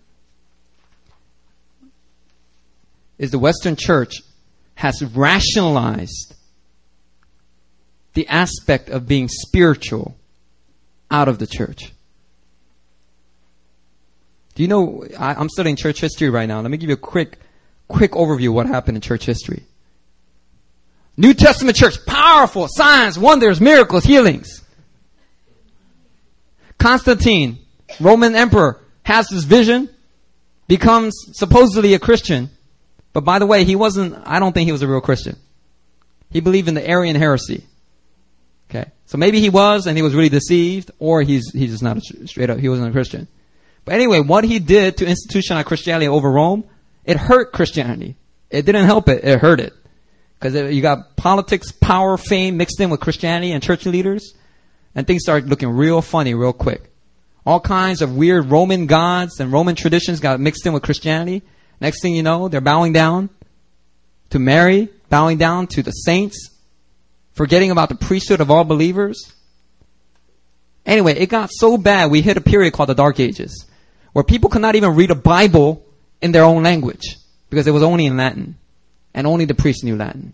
Is 3.19 3.31
the 3.31 3.39
Western 3.39 3.77
church 3.77 4.24
has 4.75 5.03
rationalized 5.03 6.35
the 8.15 8.27
aspect 8.29 8.89
of 8.89 9.07
being 9.07 9.29
spiritual 9.29 10.17
out 11.11 11.29
of 11.29 11.39
the 11.39 11.47
church. 11.47 11.93
Do 14.55 14.63
you 14.63 14.69
know, 14.69 15.05
I, 15.19 15.41
am 15.41 15.49
studying 15.49 15.77
church 15.77 16.01
history 16.01 16.31
right 16.31 16.47
now. 16.47 16.61
Let 16.61 16.71
me 16.71 16.77
give 16.77 16.89
you 16.89 16.95
a 16.95 16.99
quick, 16.99 17.39
quick 17.89 18.13
overview 18.13 18.49
of 18.49 18.55
what 18.55 18.67
happened 18.67 18.97
in 18.97 19.01
church 19.01 19.27
history. 19.27 19.65
New 21.17 21.35
Testament 21.35 21.77
church, 21.77 22.05
powerful, 22.07 22.67
signs, 22.69 23.19
wonders, 23.19 23.61
miracles, 23.61 24.05
healings. 24.05 24.63
Constantine, 26.79 27.59
Roman 28.01 28.35
emperor, 28.35 28.81
has 29.05 29.29
this 29.29 29.45
vision, 29.45 29.89
becomes 30.67 31.15
supposedly 31.33 31.95
a 31.95 31.99
Christian, 31.99 32.51
but 33.15 33.25
by 33.25 33.39
the 33.39 33.47
way, 33.47 33.65
he 33.65 33.77
wasn't, 33.77 34.19
I 34.27 34.41
don't 34.41 34.53
think 34.53 34.67
he 34.67 34.73
was 34.73 34.83
a 34.83 34.89
real 34.89 35.01
Christian. 35.01 35.37
He 36.31 36.41
believed 36.41 36.69
in 36.69 36.75
the 36.75 36.87
Arian 36.87 37.17
heresy. 37.17 37.65
Okay. 38.69 38.91
So 39.07 39.17
maybe 39.17 39.41
he 39.41 39.49
was 39.49 39.87
and 39.87 39.97
he 39.97 40.03
was 40.03 40.15
really 40.15 40.29
deceived, 40.29 40.91
or 40.99 41.23
he's, 41.23 41.51
he's 41.53 41.71
just 41.71 41.83
not 41.83 41.97
a, 41.97 42.27
straight 42.27 42.51
up, 42.51 42.59
he 42.59 42.69
wasn't 42.69 42.89
a 42.89 42.93
Christian. 42.93 43.29
But 43.85 43.95
anyway, 43.95 44.21
what 44.21 44.45
he 44.45 44.59
did 44.59 44.97
to 44.99 45.07
institutionalize 45.07 45.65
Christianity 45.65 46.09
over 46.09 46.31
Rome, 46.31 46.65
it 47.05 47.17
hurt 47.17 47.53
Christianity. 47.53 48.17
It 48.51 48.67
didn't 48.67 48.87
help 48.87 49.09
it, 49.09 49.25
it 49.25 49.39
hurt 49.39 49.61
it. 49.61 49.73
Because 50.41 50.75
you 50.75 50.83
got 50.83 51.15
politics, 51.17 51.71
power, 51.71 52.17
fame 52.17 52.57
mixed 52.57 52.81
in 52.81 52.91
with 52.91 53.01
Christianity 53.01 53.53
and 53.53 53.63
church 53.63 53.87
leaders, 53.87 54.35
and 54.95 55.07
things 55.07 55.23
started 55.23 55.49
looking 55.49 55.71
real 55.71 56.03
funny 56.03 56.35
real 56.35 56.53
quick. 56.53 56.91
All 57.47 57.61
kinds 57.61 58.03
of 58.03 58.17
weird 58.17 58.51
Roman 58.51 58.87
gods 58.87 59.39
and 59.39 59.53
Roman 59.53 59.77
traditions 59.77 60.19
got 60.19 60.41
mixed 60.41 60.67
in 60.67 60.73
with 60.73 60.83
Christianity. 60.83 61.43
Next 61.85 62.01
thing 62.01 62.15
you 62.15 62.23
know, 62.23 62.49
they're 62.49 62.63
bowing 62.63 62.95
down 62.95 63.29
to 64.31 64.39
Mary, 64.39 64.89
bowing 65.11 65.37
down 65.37 65.67
to 65.67 65.83
the 65.83 65.91
saints, 65.91 66.49
forgetting 67.33 67.71
about 67.71 67.91
the 67.91 67.95
priesthood 67.95 68.41
of 68.41 68.51
all 68.51 68.65
believers. 68.65 69.35
Anyway, 70.87 71.13
it 71.13 71.27
got 71.27 71.51
so 71.53 71.77
bad, 71.77 72.11
we 72.11 72.23
hit 72.23 72.39
a 72.39 72.41
period 72.41 72.73
called 72.73 72.89
the 72.89 72.95
Dark 72.95 73.21
Ages, 73.21 73.67
where 74.15 74.25
people 74.25 74.49
could 74.49 74.63
not 74.63 74.77
even 74.77 74.95
read 74.95 75.11
a 75.11 75.15
Bible 75.15 75.85
in 76.23 76.33
their 76.33 76.45
own 76.45 76.63
language, 76.63 77.19
because 77.51 77.67
it 77.67 77.73
was 77.73 77.83
only 77.83 78.07
in 78.07 78.17
Latin, 78.17 78.57
and 79.13 79.27
only 79.27 79.45
the 79.45 79.53
priests 79.55 79.85
knew 79.85 79.95
Latin. 79.95 80.33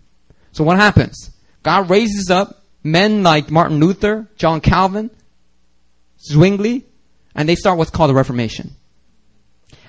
So 0.53 0.63
what 0.63 0.77
happens? 0.77 1.31
God 1.63 1.89
raises 1.89 2.29
up 2.29 2.63
men 2.81 3.23
like 3.23 3.51
Martin 3.51 3.81
Luther, 3.81 4.25
John 4.37 4.61
Calvin, 4.61 5.11
Zwingli, 6.17 6.85
and 7.35 7.49
they 7.49 7.55
start 7.55 7.77
what's 7.77 7.91
called 7.91 8.09
the 8.09 8.15
Reformation. 8.15 8.77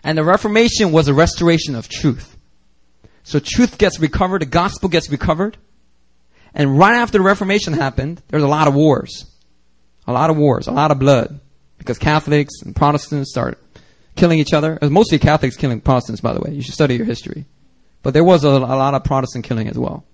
And 0.05 0.19
the 0.19 0.25
Reformation 0.25 0.93
was 0.93 1.09
a 1.09 1.15
restoration 1.15 1.75
of 1.75 1.89
truth. 1.89 2.37
So 3.25 3.39
truth 3.39 3.79
gets 3.79 4.01
recovered, 4.01 4.43
the 4.43 4.47
gospel 4.47 4.89
gets 4.89 5.11
recovered, 5.11 5.57
and 6.55 6.79
right 6.79 6.97
after 6.97 7.19
the 7.19 7.25
Reformation 7.25 7.73
happened, 7.73 8.23
there 8.29 8.37
was 8.37 8.45
a 8.45 8.49
lot 8.49 8.69
of 8.69 8.75
wars. 8.75 9.27
A 10.07 10.13
lot 10.13 10.31
of 10.31 10.37
wars, 10.37 10.67
a 10.67 10.73
lot 10.73 10.91
of 10.91 10.99
blood. 10.99 11.41
Because 11.79 11.99
Catholics 11.99 12.63
and 12.63 12.77
Protestants 12.77 13.31
started 13.31 13.59
killing 14.17 14.39
each 14.39 14.53
other. 14.53 14.75
It 14.75 14.83
was 14.83 14.91
mostly 14.91 15.19
Catholics 15.19 15.57
killing 15.57 15.81
Protestants, 15.81 16.21
by 16.21 16.33
the 16.33 16.41
way. 16.41 16.53
You 16.53 16.63
should 16.63 16.75
study 16.75 16.97
your 16.97 17.07
history. 17.07 17.47
But 18.03 18.15
there 18.15 18.25
was 18.25 18.45
a, 18.45 18.49
a 18.49 18.59
lot 18.59 18.95
of 18.95 19.05
Protestant 19.05 19.45
killing 19.45 19.69
as 19.69 19.79
well. 19.79 20.05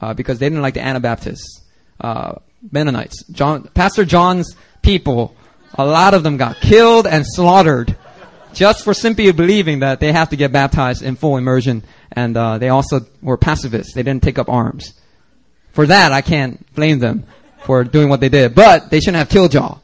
Uh, 0.00 0.12
because 0.12 0.38
they 0.38 0.46
didn't 0.46 0.62
like 0.62 0.74
the 0.74 0.84
Anabaptists, 0.84 1.62
uh, 2.00 2.34
Mennonites. 2.70 3.24
John, 3.28 3.68
Pastor 3.74 4.04
John's 4.04 4.54
people, 4.82 5.34
a 5.74 5.86
lot 5.86 6.14
of 6.14 6.22
them 6.22 6.36
got 6.36 6.56
killed 6.56 7.06
and 7.06 7.24
slaughtered 7.26 7.96
just 8.54 8.84
for 8.84 8.94
simply 8.94 9.30
believing 9.32 9.80
that 9.80 10.00
they 10.00 10.12
have 10.12 10.30
to 10.30 10.36
get 10.36 10.52
baptized 10.52 11.02
in 11.02 11.16
full 11.16 11.36
immersion. 11.36 11.82
And 12.12 12.36
uh, 12.36 12.58
they 12.58 12.68
also 12.68 13.00
were 13.22 13.36
pacifists. 13.36 13.94
They 13.94 14.02
didn't 14.02 14.22
take 14.22 14.38
up 14.38 14.48
arms. 14.48 14.94
For 15.72 15.86
that, 15.86 16.12
I 16.12 16.20
can't 16.20 16.72
blame 16.74 17.00
them 17.00 17.24
for 17.64 17.84
doing 17.84 18.08
what 18.08 18.20
they 18.20 18.28
did. 18.28 18.54
But 18.54 18.90
they 18.90 19.00
shouldn't 19.00 19.16
have 19.16 19.28
killed 19.28 19.54
y'all. 19.54 19.80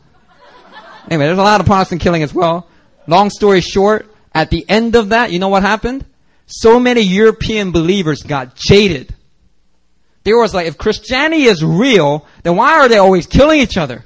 Anyway, 1.08 1.26
there's 1.26 1.38
a 1.38 1.42
lot 1.42 1.60
of 1.60 1.66
Protestant 1.66 2.00
killing 2.00 2.22
as 2.22 2.32
well. 2.32 2.68
Long 3.06 3.30
story 3.30 3.60
short, 3.60 4.06
at 4.32 4.50
the 4.50 4.64
end 4.68 4.94
of 4.94 5.08
that, 5.08 5.32
you 5.32 5.38
know 5.38 5.48
what 5.48 5.62
happened? 5.62 6.04
So 6.46 6.78
many 6.78 7.00
European 7.00 7.72
believers 7.72 8.22
got 8.22 8.54
jaded. 8.54 9.14
They 10.22 10.32
was 10.34 10.54
like, 10.54 10.66
if 10.66 10.76
Christianity 10.76 11.44
is 11.44 11.64
real, 11.64 12.26
then 12.42 12.56
why 12.56 12.72
are 12.78 12.88
they 12.88 12.98
always 12.98 13.26
killing 13.26 13.60
each 13.60 13.76
other? 13.76 14.04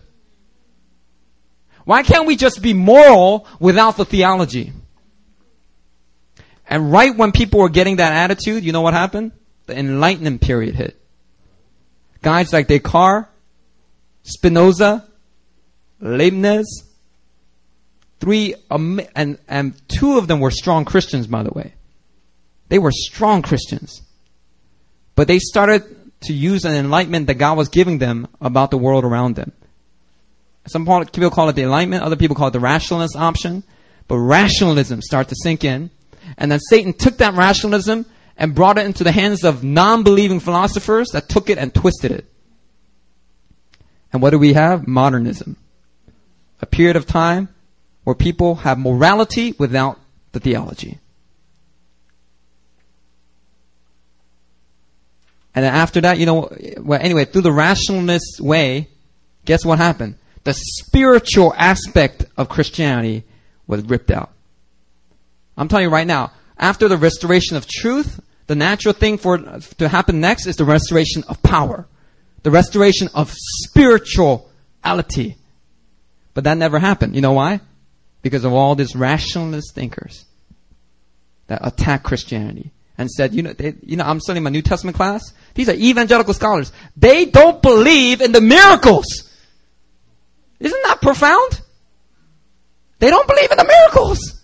Why 1.84 2.02
can't 2.02 2.26
we 2.26 2.36
just 2.36 2.62
be 2.62 2.72
moral 2.72 3.46
without 3.60 3.96
the 3.96 4.04
theology? 4.04 4.72
And 6.66 6.90
right 6.90 7.14
when 7.14 7.32
people 7.32 7.60
were 7.60 7.68
getting 7.68 7.96
that 7.96 8.12
attitude, 8.12 8.64
you 8.64 8.72
know 8.72 8.80
what 8.80 8.94
happened? 8.94 9.32
The 9.66 9.78
Enlightenment 9.78 10.40
period 10.40 10.74
hit. 10.74 11.00
Guys 12.22 12.52
like 12.52 12.68
Descartes, 12.68 13.28
Spinoza, 14.22 15.06
Leibniz, 16.00 16.84
three, 18.18 18.54
and, 18.70 19.38
and 19.46 19.88
two 19.88 20.16
of 20.16 20.26
them 20.26 20.40
were 20.40 20.50
strong 20.50 20.86
Christians, 20.86 21.26
by 21.26 21.42
the 21.42 21.50
way. 21.50 21.74
They 22.68 22.78
were 22.78 22.92
strong 22.92 23.42
Christians. 23.42 24.00
But 25.14 25.28
they 25.28 25.38
started 25.38 25.82
to 26.22 26.32
use 26.32 26.64
an 26.64 26.74
enlightenment 26.74 27.26
that 27.26 27.34
God 27.34 27.58
was 27.58 27.68
giving 27.68 27.98
them 27.98 28.26
about 28.40 28.70
the 28.70 28.78
world 28.78 29.04
around 29.04 29.36
them. 29.36 29.52
Some 30.66 30.84
people 30.84 31.30
call 31.30 31.48
it 31.48 31.56
the 31.56 31.62
enlightenment, 31.62 32.02
other 32.02 32.16
people 32.16 32.36
call 32.36 32.48
it 32.48 32.52
the 32.52 32.60
rationalist 32.60 33.16
option. 33.16 33.64
But 34.08 34.18
rationalism 34.18 35.02
started 35.02 35.30
to 35.30 35.36
sink 35.42 35.64
in. 35.64 35.90
And 36.38 36.50
then 36.50 36.60
Satan 36.60 36.92
took 36.92 37.18
that 37.18 37.34
rationalism 37.34 38.06
and 38.36 38.54
brought 38.54 38.78
it 38.78 38.86
into 38.86 39.04
the 39.04 39.12
hands 39.12 39.44
of 39.44 39.62
non-believing 39.62 40.40
philosophers 40.40 41.08
that 41.12 41.28
took 41.28 41.48
it 41.48 41.58
and 41.58 41.74
twisted 41.74 42.10
it. 42.10 42.26
And 44.12 44.22
what 44.22 44.30
do 44.30 44.38
we 44.38 44.52
have? 44.52 44.86
Modernism. 44.86 45.56
A 46.60 46.66
period 46.66 46.96
of 46.96 47.06
time 47.06 47.48
where 48.04 48.14
people 48.14 48.56
have 48.56 48.78
morality 48.78 49.54
without 49.58 49.98
the 50.32 50.40
theology. 50.40 50.98
And 55.54 55.64
then 55.64 55.74
after 55.74 56.00
that, 56.00 56.18
you 56.18 56.26
know, 56.26 56.50
well, 56.78 57.00
anyway, 57.00 57.24
through 57.24 57.42
the 57.42 57.52
rationalist 57.52 58.40
way, 58.40 58.88
guess 59.44 59.64
what 59.64 59.78
happened? 59.78 60.16
The 60.44 60.54
spiritual 60.54 61.52
aspect 61.56 62.26
of 62.36 62.48
Christianity 62.48 63.24
was 63.66 63.82
ripped 63.84 64.10
out. 64.10 64.30
I'm 65.56 65.68
telling 65.68 65.84
you 65.84 65.90
right 65.90 66.06
now, 66.06 66.32
after 66.58 66.88
the 66.88 66.96
restoration 66.96 67.56
of 67.56 67.66
truth, 67.66 68.20
the 68.46 68.54
natural 68.54 68.92
thing 68.92 69.18
for 69.18 69.38
to 69.38 69.88
happen 69.88 70.20
next 70.20 70.46
is 70.46 70.56
the 70.56 70.64
restoration 70.64 71.24
of 71.28 71.42
power, 71.42 71.86
the 72.42 72.50
restoration 72.50 73.08
of 73.14 73.32
spirituality. 73.32 75.36
But 76.34 76.44
that 76.44 76.58
never 76.58 76.78
happened. 76.78 77.14
You 77.14 77.22
know 77.22 77.32
why? 77.32 77.60
Because 78.22 78.44
of 78.44 78.52
all 78.52 78.74
these 78.74 78.94
rationalist 78.94 79.74
thinkers 79.74 80.24
that 81.46 81.66
attack 81.66 82.02
Christianity 82.02 82.72
and 82.98 83.10
said, 83.10 83.34
you 83.34 83.42
know, 83.42 83.52
they, 83.52 83.74
you 83.82 83.96
know, 83.96 84.04
I'm 84.04 84.20
studying 84.20 84.44
my 84.44 84.50
New 84.50 84.62
Testament 84.62 84.96
class. 84.96 85.32
These 85.54 85.68
are 85.68 85.74
evangelical 85.74 86.34
scholars. 86.34 86.72
They 86.96 87.24
don't 87.24 87.62
believe 87.62 88.20
in 88.20 88.32
the 88.32 88.40
miracles. 88.40 89.30
Isn't 90.60 90.82
that 90.84 91.00
profound? 91.00 91.60
They 92.98 93.10
don't 93.10 93.26
believe 93.26 93.50
in 93.50 93.58
the 93.58 93.64
miracles. 93.64 94.40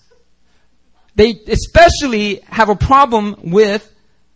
They 1.14 1.30
especially 1.48 2.40
have 2.46 2.68
a 2.68 2.76
problem 2.76 3.36
with 3.44 3.90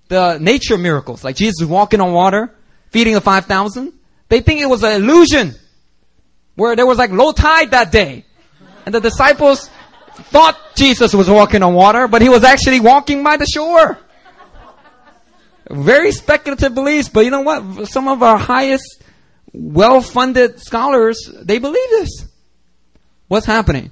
the 0.08 0.38
nature 0.38 0.78
miracles, 0.78 1.24
like 1.24 1.36
Jesus 1.36 1.66
walking 1.66 2.00
on 2.00 2.12
water, 2.12 2.54
feeding 2.90 3.14
the 3.14 3.20
5,000. 3.20 3.92
They 4.28 4.40
think 4.40 4.60
it 4.60 4.66
was 4.66 4.82
an 4.82 4.92
illusion 5.02 5.54
where 6.54 6.76
there 6.76 6.86
was 6.86 6.98
like 6.98 7.10
low 7.10 7.32
tide 7.32 7.72
that 7.72 7.90
day. 7.90 8.24
And 8.86 8.94
the 8.94 9.00
disciples 9.00 9.70
thought 10.14 10.58
Jesus 10.74 11.14
was 11.14 11.28
walking 11.28 11.62
on 11.62 11.74
water, 11.74 12.06
but 12.08 12.22
he 12.22 12.28
was 12.28 12.44
actually 12.44 12.80
walking 12.80 13.22
by 13.22 13.36
the 13.36 13.46
shore. 13.46 13.98
Very 15.70 16.12
speculative 16.12 16.74
beliefs, 16.74 17.08
but 17.08 17.24
you 17.24 17.30
know 17.30 17.40
what? 17.40 17.88
Some 17.88 18.08
of 18.08 18.22
our 18.22 18.36
highest, 18.36 19.02
well-funded 19.54 20.60
scholars, 20.60 21.30
they 21.40 21.58
believe 21.58 21.90
this. 21.90 22.28
What's 23.28 23.46
happening? 23.46 23.90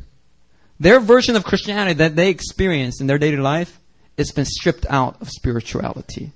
Their 0.81 1.01
version 1.01 1.37
of 1.37 1.45
Christianity 1.45 1.95
that 1.95 2.17
they 2.17 2.29
experience 2.29 3.01
in 3.01 3.07
their 3.07 3.19
daily 3.19 3.37
life, 3.37 3.79
it's 4.17 4.33
been 4.33 4.45
stripped 4.45 4.85
out 4.91 5.21
of 5.23 5.31
spirituality. 5.31 6.33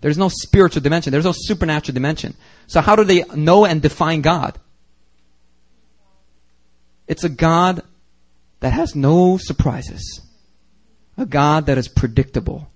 There's 0.00 0.16
no 0.16 0.28
spiritual 0.28 0.82
dimension. 0.82 1.10
There's 1.10 1.24
no 1.24 1.34
supernatural 1.34 1.94
dimension. 1.94 2.34
So 2.66 2.80
how 2.80 2.96
do 2.96 3.04
they 3.04 3.24
know 3.34 3.66
and 3.66 3.82
define 3.82 4.22
God? 4.22 4.58
It's 7.06 7.24
a 7.24 7.28
God 7.28 7.82
that 8.60 8.72
has 8.72 8.94
no 8.94 9.36
surprises. 9.36 10.20
A 11.18 11.26
God 11.26 11.66
that 11.66 11.76
is 11.76 11.88
predictable. 11.88 12.70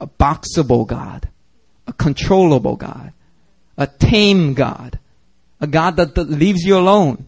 A 0.00 0.06
boxable 0.06 0.86
God. 0.86 1.28
A 1.86 1.92
controllable 1.92 2.76
God. 2.76 3.12
A 3.76 3.86
tame 3.86 4.54
God. 4.54 4.98
A 5.60 5.66
God 5.66 5.96
that, 5.96 6.16
leaves 6.16 6.62
you 6.62 6.76
alone. 6.76 7.26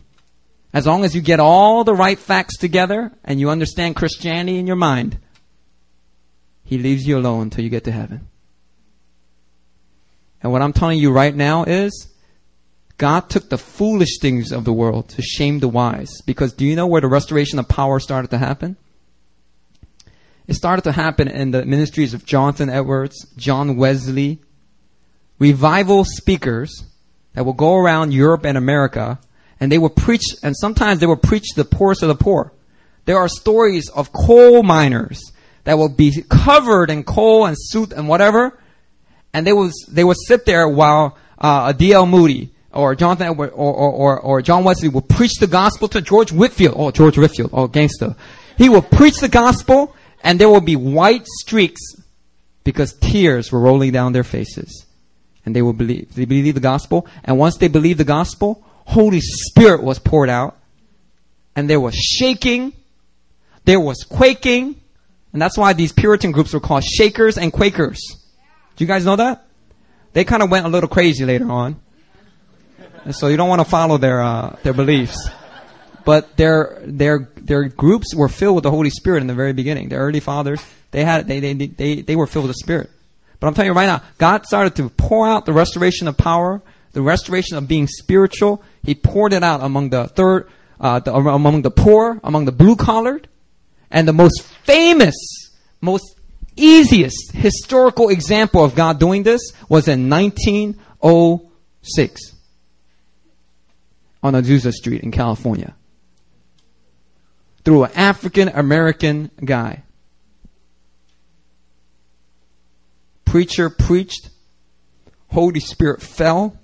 As 0.72 0.86
long 0.86 1.04
as 1.04 1.14
you 1.14 1.22
get 1.22 1.40
all 1.40 1.82
the 1.84 1.94
right 1.94 2.18
facts 2.18 2.56
together 2.58 3.10
and 3.24 3.40
you 3.40 3.48
understand 3.48 3.96
Christianity 3.96 4.58
in 4.58 4.66
your 4.66 4.76
mind, 4.76 5.18
He 6.64 6.78
leaves 6.78 7.06
you 7.06 7.16
alone 7.16 7.44
until 7.44 7.64
you 7.64 7.70
get 7.70 7.84
to 7.84 7.92
heaven. 7.92 8.28
And 10.42 10.52
what 10.52 10.62
I'm 10.62 10.72
telling 10.72 10.98
you 10.98 11.10
right 11.10 11.34
now 11.34 11.64
is 11.64 12.08
God 12.98 13.30
took 13.30 13.48
the 13.48 13.58
foolish 13.58 14.18
things 14.18 14.52
of 14.52 14.64
the 14.64 14.72
world 14.72 15.08
to 15.10 15.22
shame 15.22 15.60
the 15.60 15.68
wise. 15.68 16.20
Because 16.26 16.52
do 16.52 16.66
you 16.66 16.76
know 16.76 16.86
where 16.86 17.00
the 17.00 17.08
restoration 17.08 17.58
of 17.58 17.68
power 17.68 17.98
started 17.98 18.30
to 18.32 18.38
happen? 18.38 18.76
It 20.46 20.54
started 20.54 20.82
to 20.82 20.92
happen 20.92 21.28
in 21.28 21.50
the 21.50 21.64
ministries 21.64 22.14
of 22.14 22.24
Jonathan 22.24 22.70
Edwards, 22.70 23.26
John 23.36 23.76
Wesley, 23.76 24.40
revival 25.38 26.04
speakers 26.04 26.84
that 27.38 27.44
will 27.44 27.52
go 27.52 27.76
around 27.76 28.12
Europe 28.12 28.44
and 28.44 28.58
America 28.58 29.20
and 29.60 29.70
they 29.70 29.78
will 29.78 29.90
preach, 29.90 30.24
and 30.42 30.56
sometimes 30.56 30.98
they 30.98 31.06
will 31.06 31.14
preach 31.14 31.54
the 31.54 31.64
poorest 31.64 32.02
of 32.02 32.08
the 32.08 32.16
poor. 32.16 32.52
There 33.04 33.16
are 33.16 33.28
stories 33.28 33.88
of 33.90 34.12
coal 34.12 34.64
miners 34.64 35.22
that 35.62 35.78
will 35.78 35.88
be 35.88 36.24
covered 36.28 36.90
in 36.90 37.04
coal 37.04 37.46
and 37.46 37.56
soot 37.56 37.92
and 37.92 38.08
whatever, 38.08 38.58
and 39.32 39.46
they 39.46 39.52
will 39.52 39.70
they 39.86 40.02
will 40.02 40.16
sit 40.16 40.46
there 40.46 40.68
while 40.68 41.16
uh, 41.38 41.70
D.L. 41.70 42.06
Moody 42.06 42.50
or 42.72 42.96
Jonathan 42.96 43.28
or, 43.28 43.48
or, 43.50 43.72
or, 43.72 44.18
or 44.18 44.42
John 44.42 44.64
Wesley 44.64 44.88
will 44.88 45.02
preach 45.02 45.34
the 45.38 45.46
gospel 45.46 45.86
to 45.90 46.00
George 46.00 46.32
Whitefield. 46.32 46.74
Oh, 46.76 46.90
George 46.90 47.18
Whitefield, 47.18 47.50
oh, 47.52 47.68
gangster. 47.68 48.16
He 48.56 48.68
will 48.68 48.82
preach 48.82 49.18
the 49.18 49.28
gospel, 49.28 49.94
and 50.24 50.40
there 50.40 50.48
will 50.48 50.60
be 50.60 50.74
white 50.74 51.28
streaks 51.38 51.82
because 52.64 52.94
tears 52.94 53.52
were 53.52 53.60
rolling 53.60 53.92
down 53.92 54.12
their 54.12 54.24
faces, 54.24 54.86
and 55.44 55.54
they 55.54 55.62
will 55.62 55.72
believe 55.72 56.14
they 56.14 56.24
believe 56.24 56.54
the 56.54 56.60
gospel. 56.60 57.06
And 57.24 57.38
once 57.38 57.56
they 57.56 57.68
believe 57.68 57.98
the 57.98 58.04
gospel, 58.04 58.64
Holy 58.84 59.20
Spirit 59.20 59.82
was 59.82 59.98
poured 59.98 60.30
out, 60.30 60.56
and 61.56 61.68
there 61.68 61.80
was 61.80 61.94
shaking, 61.94 62.72
there 63.64 63.80
was 63.80 64.04
quaking, 64.04 64.80
and 65.32 65.42
that's 65.42 65.58
why 65.58 65.72
these 65.72 65.92
Puritan 65.92 66.32
groups 66.32 66.52
were 66.52 66.60
called 66.60 66.84
Shakers 66.84 67.38
and 67.38 67.52
Quakers. 67.52 68.00
Do 68.76 68.84
you 68.84 68.88
guys 68.88 69.04
know 69.04 69.16
that? 69.16 69.44
They 70.12 70.24
kind 70.24 70.42
of 70.42 70.50
went 70.50 70.66
a 70.66 70.68
little 70.68 70.88
crazy 70.88 71.24
later 71.24 71.50
on. 71.50 71.80
And 73.04 73.14
so 73.14 73.28
you 73.28 73.36
don't 73.36 73.48
want 73.48 73.60
to 73.60 73.68
follow 73.68 73.98
their 73.98 74.20
uh, 74.20 74.56
their 74.62 74.72
beliefs. 74.72 75.28
But 76.04 76.36
their 76.36 76.78
their 76.84 77.28
their 77.36 77.64
groups 77.68 78.14
were 78.14 78.28
filled 78.28 78.56
with 78.56 78.64
the 78.64 78.70
Holy 78.70 78.90
Spirit 78.90 79.20
in 79.20 79.26
the 79.26 79.34
very 79.34 79.52
beginning. 79.52 79.90
The 79.90 79.96
early 79.96 80.20
fathers, 80.20 80.64
they 80.90 81.04
had 81.04 81.26
they 81.28 81.40
they 81.40 81.54
they, 81.54 82.00
they 82.00 82.16
were 82.16 82.26
filled 82.26 82.46
with 82.46 82.56
the 82.56 82.62
Spirit. 82.62 82.90
But 83.40 83.46
I'm 83.46 83.54
telling 83.54 83.70
you 83.70 83.74
right 83.74 83.86
now, 83.86 84.02
God 84.18 84.44
started 84.46 84.76
to 84.76 84.90
pour 84.90 85.26
out 85.28 85.46
the 85.46 85.52
restoration 85.52 86.08
of 86.08 86.16
power, 86.16 86.60
the 86.92 87.02
restoration 87.02 87.56
of 87.56 87.68
being 87.68 87.86
spiritual. 87.86 88.62
He 88.82 88.94
poured 88.94 89.32
it 89.32 89.44
out 89.44 89.62
among 89.62 89.90
the 89.90 90.08
third, 90.08 90.48
uh, 90.80 91.00
the, 91.00 91.14
among 91.14 91.62
the 91.62 91.70
poor, 91.70 92.20
among 92.24 92.46
the 92.46 92.52
blue 92.52 92.76
collared, 92.76 93.28
and 93.90 94.08
the 94.08 94.12
most 94.12 94.42
famous, 94.64 95.14
most 95.80 96.16
easiest 96.56 97.32
historical 97.32 98.08
example 98.08 98.64
of 98.64 98.74
God 98.74 98.98
doing 98.98 99.22
this 99.22 99.52
was 99.68 99.86
in 99.86 100.10
1906 100.10 102.34
on 104.22 104.34
Azusa 104.34 104.72
Street 104.72 105.02
in 105.02 105.10
California 105.12 105.74
through 107.64 107.84
an 107.84 107.92
African 107.94 108.48
American 108.48 109.30
guy. 109.44 109.84
Preacher 113.28 113.68
preached, 113.68 114.30
Holy 115.30 115.60
Spirit 115.60 116.00
fell, 116.00 116.56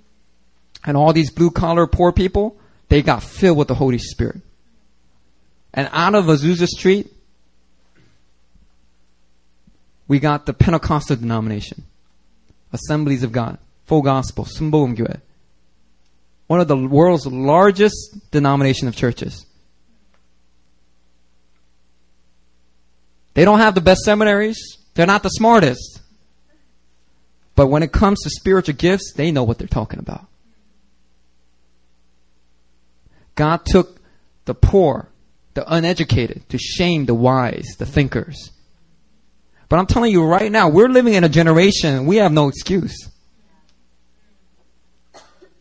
and 0.83 0.97
all 0.97 1.13
these 1.13 1.31
blue 1.31 1.51
collar 1.51 1.87
poor 1.87 2.11
people, 2.11 2.57
they 2.89 3.03
got 3.03 3.23
filled 3.23 3.59
with 3.59 3.69
the 3.69 3.75
Holy 3.75 3.99
Spirit. 3.99 4.41
And 5.75 5.91
out 5.93 6.15
of 6.15 6.25
Azusa 6.25 6.67
Street, 6.67 7.13
we 10.09 10.19
got 10.19 10.47
the 10.47 10.55
Pentecostal 10.55 11.17
denomination, 11.17 11.85
Assemblies 12.73 13.23
of 13.23 13.31
God, 13.31 13.59
Full 13.85 14.01
Gospel, 14.01 14.47
Sunbogeum 14.47 15.21
One 16.47 16.61
of 16.61 16.69
the 16.69 16.79
world's 16.79 17.27
largest 17.27 18.31
denomination 18.31 18.89
of 18.89 18.97
churches. 18.97 19.45
They 23.35 23.45
don't 23.45 23.59
have 23.59 23.75
the 23.75 23.83
best 23.83 24.01
seminaries. 24.01 24.79
They're 24.95 25.07
not 25.07 25.23
the 25.23 25.29
smartest. 25.29 26.01
But 27.57 27.69
when 27.69 27.83
it 27.83 27.93
comes 27.93 28.23
to 28.23 28.31
spiritual 28.31 28.75
gifts, 28.75 29.13
they 29.15 29.31
know 29.31 29.45
what 29.45 29.59
they're 29.59 29.69
talking 29.69 29.99
about. 29.99 30.27
God 33.35 33.65
took 33.65 34.01
the 34.45 34.55
poor, 34.55 35.09
the 35.55 35.73
uneducated, 35.73 36.49
to 36.51 36.59
shame 36.59 37.07
the 37.07 37.15
wise, 37.15 37.67
the 37.79 37.87
thinkers. 37.87 38.51
But 39.69 39.79
I'm 39.79 39.87
telling 39.87 40.13
you 40.13 40.25
right 40.25 40.51
now, 40.51 40.69
we're 40.69 40.89
living 40.89 41.15
in 41.15 41.25
a 41.25 41.29
generation, 41.29 42.07
we 42.07 42.17
have 42.17 42.33
no 42.33 42.49
excuse. 42.49 43.09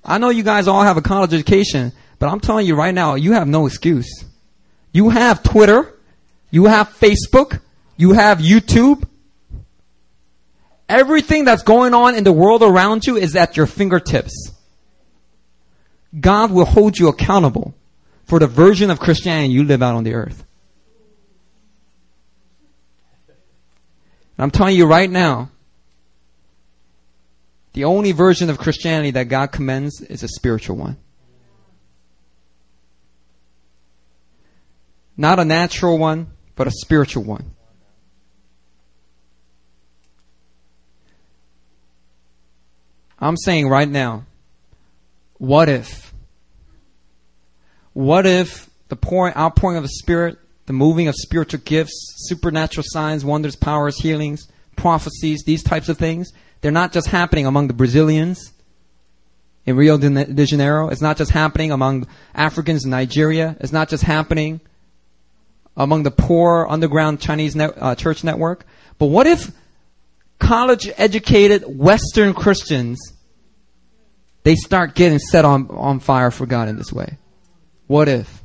I 0.06 0.18
know 0.18 0.30
you 0.30 0.44
guys 0.44 0.68
all 0.68 0.84
have 0.84 0.98
a 0.98 1.02
college 1.02 1.34
education, 1.34 1.94
but 2.20 2.28
I'm 2.28 2.40
telling 2.40 2.68
you 2.68 2.76
right 2.76 2.94
now, 2.94 3.16
you 3.16 3.34
have 3.34 3.48
no 3.48 3.66
excuse. 3.66 4.26
You 4.92 5.10
have 5.10 5.42
Twitter, 5.42 5.94
you 6.52 6.66
have 6.66 6.90
Facebook, 6.90 7.62
you 7.98 8.14
have 8.14 8.40
YouTube. 8.40 9.08
Everything 10.90 11.46
that's 11.46 11.64
going 11.64 11.94
on 11.94 12.16
in 12.16 12.24
the 12.24 12.34
world 12.34 12.62
around 12.62 13.06
you 13.06 13.18
is 13.18 13.36
at 13.36 13.58
your 13.58 13.66
fingertips. 13.66 14.52
God 16.20 16.52
will 16.52 16.66
hold 16.66 16.98
you 16.98 17.08
accountable 17.08 17.74
for 18.26 18.40
the 18.40 18.48
version 18.48 18.92
of 18.92 19.00
Christianity 19.00 19.54
you 19.54 19.64
live 19.64 19.82
out 19.82 19.96
on 19.96 20.04
the 20.04 20.14
earth. 20.14 20.44
I'm 24.38 24.52
telling 24.52 24.76
you 24.76 24.86
right 24.86 25.10
now, 25.10 25.50
the 27.74 27.86
only 27.86 28.12
version 28.12 28.50
of 28.50 28.58
Christianity 28.58 29.12
that 29.12 29.26
God 29.26 29.52
commends 29.52 30.02
is 30.02 30.22
a 30.22 30.28
spiritual 30.28 30.76
one. 30.76 30.98
Not 35.16 35.40
a 35.40 35.46
natural 35.46 35.98
one, 35.98 36.28
but 36.56 36.68
a 36.68 36.72
spiritual 36.72 37.24
one. 37.24 37.52
I'm 43.24 43.38
saying 43.38 43.70
right 43.70 43.88
now, 43.88 44.26
what 45.38 45.70
if? 45.70 46.14
What 47.94 48.26
if 48.26 48.70
the 48.90 48.96
pouring, 48.96 49.36
outpouring 49.36 49.78
of 49.78 49.84
the 49.84 49.90
Spirit, 49.90 50.38
the 50.66 50.74
moving 50.74 51.08
of 51.08 51.16
spiritual 51.16 51.62
gifts, 51.64 51.94
supernatural 52.28 52.84
signs, 52.88 53.24
wonders, 53.24 53.56
powers, 53.56 53.98
healings, 54.00 54.48
prophecies, 54.76 55.44
these 55.46 55.64
types 55.64 55.90
of 55.90 55.98
things, 55.98 56.32
they're 56.62 56.72
not 56.72 56.92
just 56.92 57.08
happening 57.08 57.46
among 57.46 57.68
the 57.68 57.74
Brazilians 57.74 58.52
in 59.66 59.76
Rio 59.76 59.98
de 59.98 60.46
Janeiro. 60.46 60.90
It's 60.90 61.02
not 61.02 61.18
just 61.18 61.32
happening 61.32 61.72
among 61.72 62.08
Africans 62.34 62.84
in 62.84 62.92
Nigeria. 62.92 63.56
It's 63.60 63.72
not 63.72 63.90
just 63.90 64.04
happening 64.04 64.60
among 65.78 66.04
the 66.04 66.12
poor 66.12 66.68
underground 66.70 67.22
Chinese 67.22 67.56
net, 67.56 67.74
uh, 67.78 67.96
church 67.96 68.24
network. 68.24 68.66
But 68.98 69.08
what 69.08 69.28
if 69.28 69.52
college 70.40 70.90
educated 70.98 71.64
Western 71.66 72.34
Christians 72.34 73.13
they 74.44 74.56
start 74.56 74.96
getting 74.96 75.20
set 75.20 75.46
on, 75.46 75.68
on 75.70 76.00
fire 76.00 76.32
for 76.32 76.46
God 76.46 76.68
in 76.68 76.78
this 76.78 76.92
way. 76.92 77.18
What 77.88 78.10
if? 78.10 78.42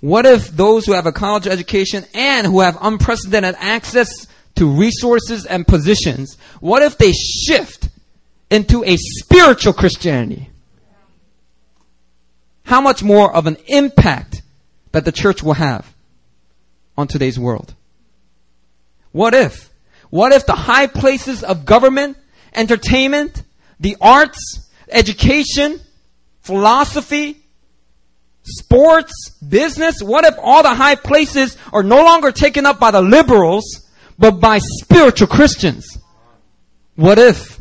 What 0.00 0.26
if 0.26 0.48
those 0.48 0.84
who 0.84 0.92
have 0.92 1.06
a 1.06 1.12
college 1.12 1.46
education 1.46 2.04
and 2.14 2.46
who 2.46 2.60
have 2.60 2.76
unprecedented 2.80 3.54
access 3.58 4.26
to 4.56 4.66
resources 4.66 5.46
and 5.46 5.66
positions, 5.66 6.36
what 6.60 6.82
if 6.82 6.98
they 6.98 7.12
shift 7.12 7.88
into 8.50 8.84
a 8.84 8.96
spiritual 8.96 9.72
Christianity? 9.72 10.50
How 12.64 12.80
much 12.80 13.02
more 13.02 13.34
of 13.34 13.46
an 13.46 13.56
impact 13.66 14.42
that 14.92 15.04
the 15.04 15.12
church 15.12 15.42
will 15.42 15.54
have 15.54 15.92
on 16.96 17.08
today's 17.08 17.38
world? 17.38 17.74
What 19.12 19.34
if? 19.34 19.70
What 20.10 20.32
if 20.32 20.46
the 20.46 20.54
high 20.54 20.86
places 20.86 21.42
of 21.42 21.64
government 21.64 22.16
entertainment, 22.54 23.42
the 23.80 23.96
arts, 24.00 24.63
education, 24.94 25.80
philosophy, 26.40 27.36
sports, 28.44 29.30
business? 29.46 30.00
What 30.00 30.24
if 30.24 30.34
all 30.40 30.62
the 30.62 30.74
high 30.74 30.94
places 30.94 31.56
are 31.72 31.82
no 31.82 32.04
longer 32.04 32.32
taken 32.32 32.64
up 32.64 32.78
by 32.78 32.90
the 32.90 33.02
liberals, 33.02 33.90
but 34.18 34.32
by 34.32 34.58
spiritual 34.58 35.28
Christians? 35.28 35.98
What 36.94 37.18
if? 37.18 37.58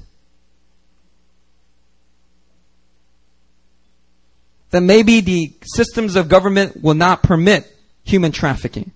Then 4.70 4.88
maybe 4.88 5.22
the 5.22 5.54
systems 5.64 6.16
of 6.16 6.30
government 6.30 6.82
will 6.82 6.96
not 6.96 7.22
permit 7.22 7.70
human 8.04 8.32
trafficking, 8.32 8.92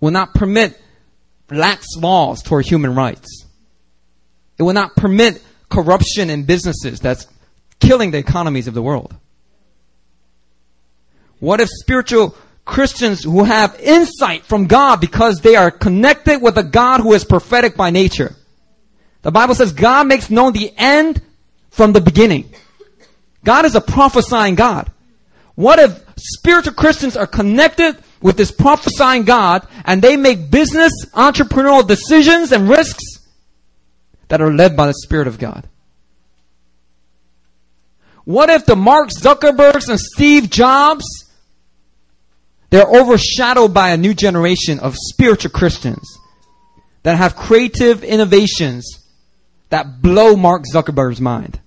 will 0.00 0.10
not 0.10 0.34
permit 0.34 0.80
lax 1.50 1.86
laws 1.96 2.42
toward 2.42 2.64
human 2.66 2.94
rights. 2.94 3.44
It 4.58 4.62
will 4.62 4.72
not 4.72 4.96
permit 4.96 5.42
corruption 5.70 6.28
in 6.30 6.44
businesses 6.44 7.00
that's 7.00 7.26
killing 7.80 8.10
the 8.10 8.18
economies 8.18 8.68
of 8.68 8.74
the 8.74 8.82
world. 8.82 9.14
What 11.38 11.60
if 11.60 11.68
spiritual 11.70 12.36
Christians 12.64 13.24
who 13.24 13.44
have 13.44 13.80
insight 13.80 14.44
from 14.44 14.66
God 14.66 15.00
because 15.00 15.40
they 15.40 15.56
are 15.56 15.70
connected 15.70 16.42
with 16.42 16.58
a 16.58 16.62
God 16.62 17.00
who 17.00 17.14
is 17.14 17.24
prophetic 17.24 17.76
by 17.76 17.90
nature? 17.90 18.36
The 19.22 19.30
Bible 19.30 19.54
says 19.54 19.72
God 19.72 20.06
makes 20.06 20.30
known 20.30 20.52
the 20.52 20.72
end 20.76 21.22
from 21.70 21.92
the 21.92 22.00
beginning. 22.00 22.52
God 23.44 23.64
is 23.64 23.74
a 23.74 23.80
prophesying 23.80 24.54
God. 24.54 24.90
What 25.54 25.78
if 25.78 26.04
spiritual 26.16 26.74
Christians 26.74 27.16
are 27.16 27.26
connected 27.26 27.96
with 28.20 28.36
this 28.36 28.50
prophesying 28.50 29.24
God 29.24 29.66
and 29.84 30.02
they 30.02 30.16
make 30.16 30.50
business, 30.50 30.92
entrepreneurial 31.12 31.86
decisions 31.86 32.52
and 32.52 32.68
risks 32.68 33.19
that 34.30 34.40
are 34.40 34.52
led 34.52 34.76
by 34.76 34.86
the 34.86 34.94
Spirit 34.94 35.28
of 35.28 35.38
God? 35.38 35.68
What 38.24 38.48
if 38.48 38.64
the 38.64 38.76
Mark 38.76 39.10
Zuckerbergs 39.10 39.88
and 39.88 40.00
Steve 40.00 40.50
Jobs 40.50 41.04
they're 42.70 42.86
overshadowed 42.86 43.74
by 43.74 43.90
a 43.90 43.96
new 43.96 44.14
generation 44.14 44.78
of 44.78 44.96
spiritual 44.96 45.50
Christians 45.50 46.18
that 47.02 47.16
have 47.16 47.36
creative 47.36 48.04
innovations 48.04 49.04
that 49.70 50.00
blow 50.00 50.36
Mark 50.36 50.64
Zuckerberg's 50.72 51.20
mind. 51.20 51.60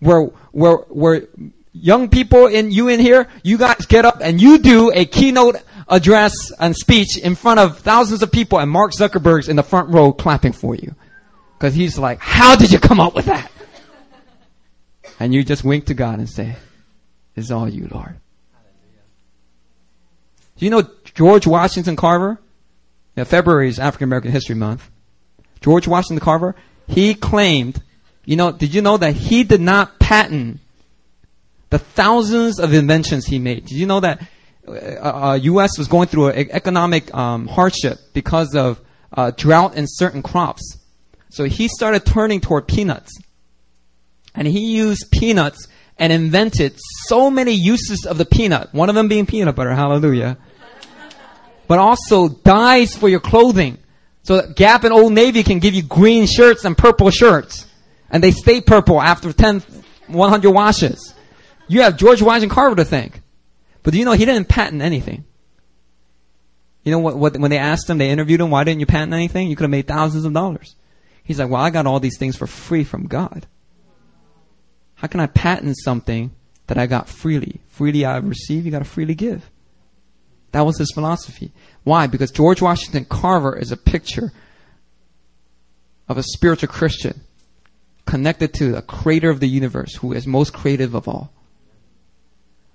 Where, 0.00 0.24
where, 0.52 0.76
where 0.76 1.28
young 1.72 2.08
people 2.08 2.46
in 2.46 2.70
you 2.70 2.88
in 2.88 3.00
here, 3.00 3.28
you 3.42 3.58
guys 3.58 3.84
get 3.86 4.04
up 4.04 4.18
and 4.22 4.40
you 4.40 4.58
do 4.58 4.90
a 4.94 5.04
keynote 5.04 5.56
address 5.88 6.32
and 6.58 6.74
speech 6.74 7.18
in 7.18 7.34
front 7.34 7.60
of 7.60 7.78
thousands 7.78 8.22
of 8.22 8.32
people 8.32 8.58
and 8.58 8.70
Mark 8.70 8.92
Zuckerberg's 8.92 9.48
in 9.48 9.56
the 9.56 9.62
front 9.62 9.90
row 9.90 10.12
clapping 10.12 10.52
for 10.52 10.74
you. 10.74 10.94
Cause 11.58 11.74
he's 11.74 11.98
like, 11.98 12.20
how 12.20 12.54
did 12.56 12.70
you 12.70 12.78
come 12.78 13.00
up 13.00 13.14
with 13.14 13.26
that? 13.26 13.50
And 15.18 15.34
you 15.34 15.42
just 15.42 15.64
wink 15.64 15.86
to 15.86 15.94
God 15.94 16.18
and 16.18 16.28
say, 16.28 16.56
it's 17.34 17.50
all 17.50 17.68
you, 17.68 17.88
Lord. 17.90 18.16
Do 20.56 20.64
you 20.64 20.70
know 20.70 20.88
George 21.14 21.46
Washington 21.46 21.96
Carver? 21.96 22.38
Yeah, 23.16 23.24
February 23.24 23.68
is 23.68 23.78
African 23.78 24.08
American 24.08 24.30
History 24.30 24.54
Month. 24.54 24.88
George 25.60 25.88
Washington 25.88 26.24
Carver, 26.24 26.54
he 26.86 27.14
claimed, 27.14 27.82
you 28.24 28.36
know, 28.36 28.52
did 28.52 28.74
you 28.74 28.82
know 28.82 28.96
that 28.96 29.14
he 29.14 29.44
did 29.44 29.60
not 29.60 29.98
patent 29.98 30.60
the 31.70 31.78
thousands 31.78 32.58
of 32.58 32.72
inventions 32.72 33.26
he 33.26 33.38
made? 33.38 33.66
Did 33.66 33.78
you 33.78 33.86
know 33.86 34.00
that 34.00 34.26
uh, 34.66 34.70
uh, 34.72 35.38
U.S. 35.42 35.78
was 35.78 35.88
going 35.88 36.08
through 36.08 36.28
an 36.28 36.48
economic 36.50 37.12
um, 37.14 37.46
hardship 37.46 37.98
because 38.12 38.54
of 38.54 38.80
uh, 39.12 39.32
drought 39.36 39.76
in 39.76 39.86
certain 39.88 40.22
crops? 40.22 40.78
So 41.30 41.44
he 41.44 41.68
started 41.68 42.04
turning 42.06 42.40
toward 42.40 42.68
peanuts. 42.68 43.12
And 44.34 44.46
he 44.46 44.76
used 44.76 45.10
peanuts 45.10 45.68
and 45.98 46.12
invented 46.12 46.74
so 47.06 47.30
many 47.30 47.52
uses 47.52 48.06
of 48.06 48.18
the 48.18 48.24
peanut. 48.24 48.72
One 48.72 48.88
of 48.88 48.94
them 48.94 49.08
being 49.08 49.26
peanut 49.26 49.56
butter. 49.56 49.74
Hallelujah 49.74 50.38
but 51.68 51.78
also 51.78 52.28
dyes 52.28 52.96
for 52.96 53.08
your 53.08 53.20
clothing. 53.20 53.78
So 54.24 54.50
Gap 54.50 54.82
and 54.82 54.92
Old 54.92 55.12
Navy 55.12 55.44
can 55.44 55.60
give 55.60 55.74
you 55.74 55.82
green 55.82 56.26
shirts 56.26 56.64
and 56.64 56.76
purple 56.76 57.10
shirts. 57.10 57.66
And 58.10 58.24
they 58.24 58.32
stay 58.32 58.60
purple 58.60 59.00
after 59.00 59.32
10, 59.32 59.60
100 60.08 60.50
washes. 60.50 61.14
You 61.68 61.82
have 61.82 61.98
George 61.98 62.22
Washington 62.22 62.48
Carver 62.48 62.76
to 62.76 62.84
thank. 62.84 63.20
But 63.82 63.92
do 63.92 63.98
you 63.98 64.06
know 64.06 64.12
he 64.12 64.24
didn't 64.24 64.48
patent 64.48 64.82
anything? 64.82 65.24
You 66.82 66.92
know 66.92 66.98
what, 67.00 67.16
what, 67.18 67.36
when 67.36 67.50
they 67.50 67.58
asked 67.58 67.88
him, 67.88 67.98
they 67.98 68.08
interviewed 68.08 68.40
him, 68.40 68.50
why 68.50 68.64
didn't 68.64 68.80
you 68.80 68.86
patent 68.86 69.12
anything? 69.12 69.48
You 69.48 69.56
could 69.56 69.64
have 69.64 69.70
made 69.70 69.86
thousands 69.86 70.24
of 70.24 70.32
dollars. 70.32 70.74
He's 71.28 71.38
like, 71.38 71.50
well, 71.50 71.60
I 71.60 71.68
got 71.68 71.86
all 71.86 72.00
these 72.00 72.16
things 72.16 72.36
for 72.36 72.46
free 72.46 72.84
from 72.84 73.06
God. 73.06 73.46
How 74.94 75.08
can 75.08 75.20
I 75.20 75.26
patent 75.26 75.76
something 75.78 76.30
that 76.68 76.78
I 76.78 76.86
got 76.86 77.06
freely? 77.06 77.60
Freely 77.68 78.06
I 78.06 78.16
receive, 78.16 78.64
you 78.64 78.70
gotta 78.70 78.86
freely 78.86 79.14
give. 79.14 79.50
That 80.52 80.62
was 80.62 80.78
his 80.78 80.90
philosophy. 80.90 81.52
Why? 81.84 82.06
Because 82.06 82.30
George 82.30 82.62
Washington 82.62 83.04
Carver 83.04 83.54
is 83.54 83.70
a 83.70 83.76
picture 83.76 84.32
of 86.08 86.16
a 86.16 86.22
spiritual 86.22 86.70
Christian 86.70 87.20
connected 88.06 88.54
to 88.54 88.72
the 88.72 88.80
creator 88.80 89.28
of 89.28 89.40
the 89.40 89.48
universe 89.48 89.96
who 89.96 90.14
is 90.14 90.26
most 90.26 90.54
creative 90.54 90.94
of 90.94 91.06
all. 91.08 91.30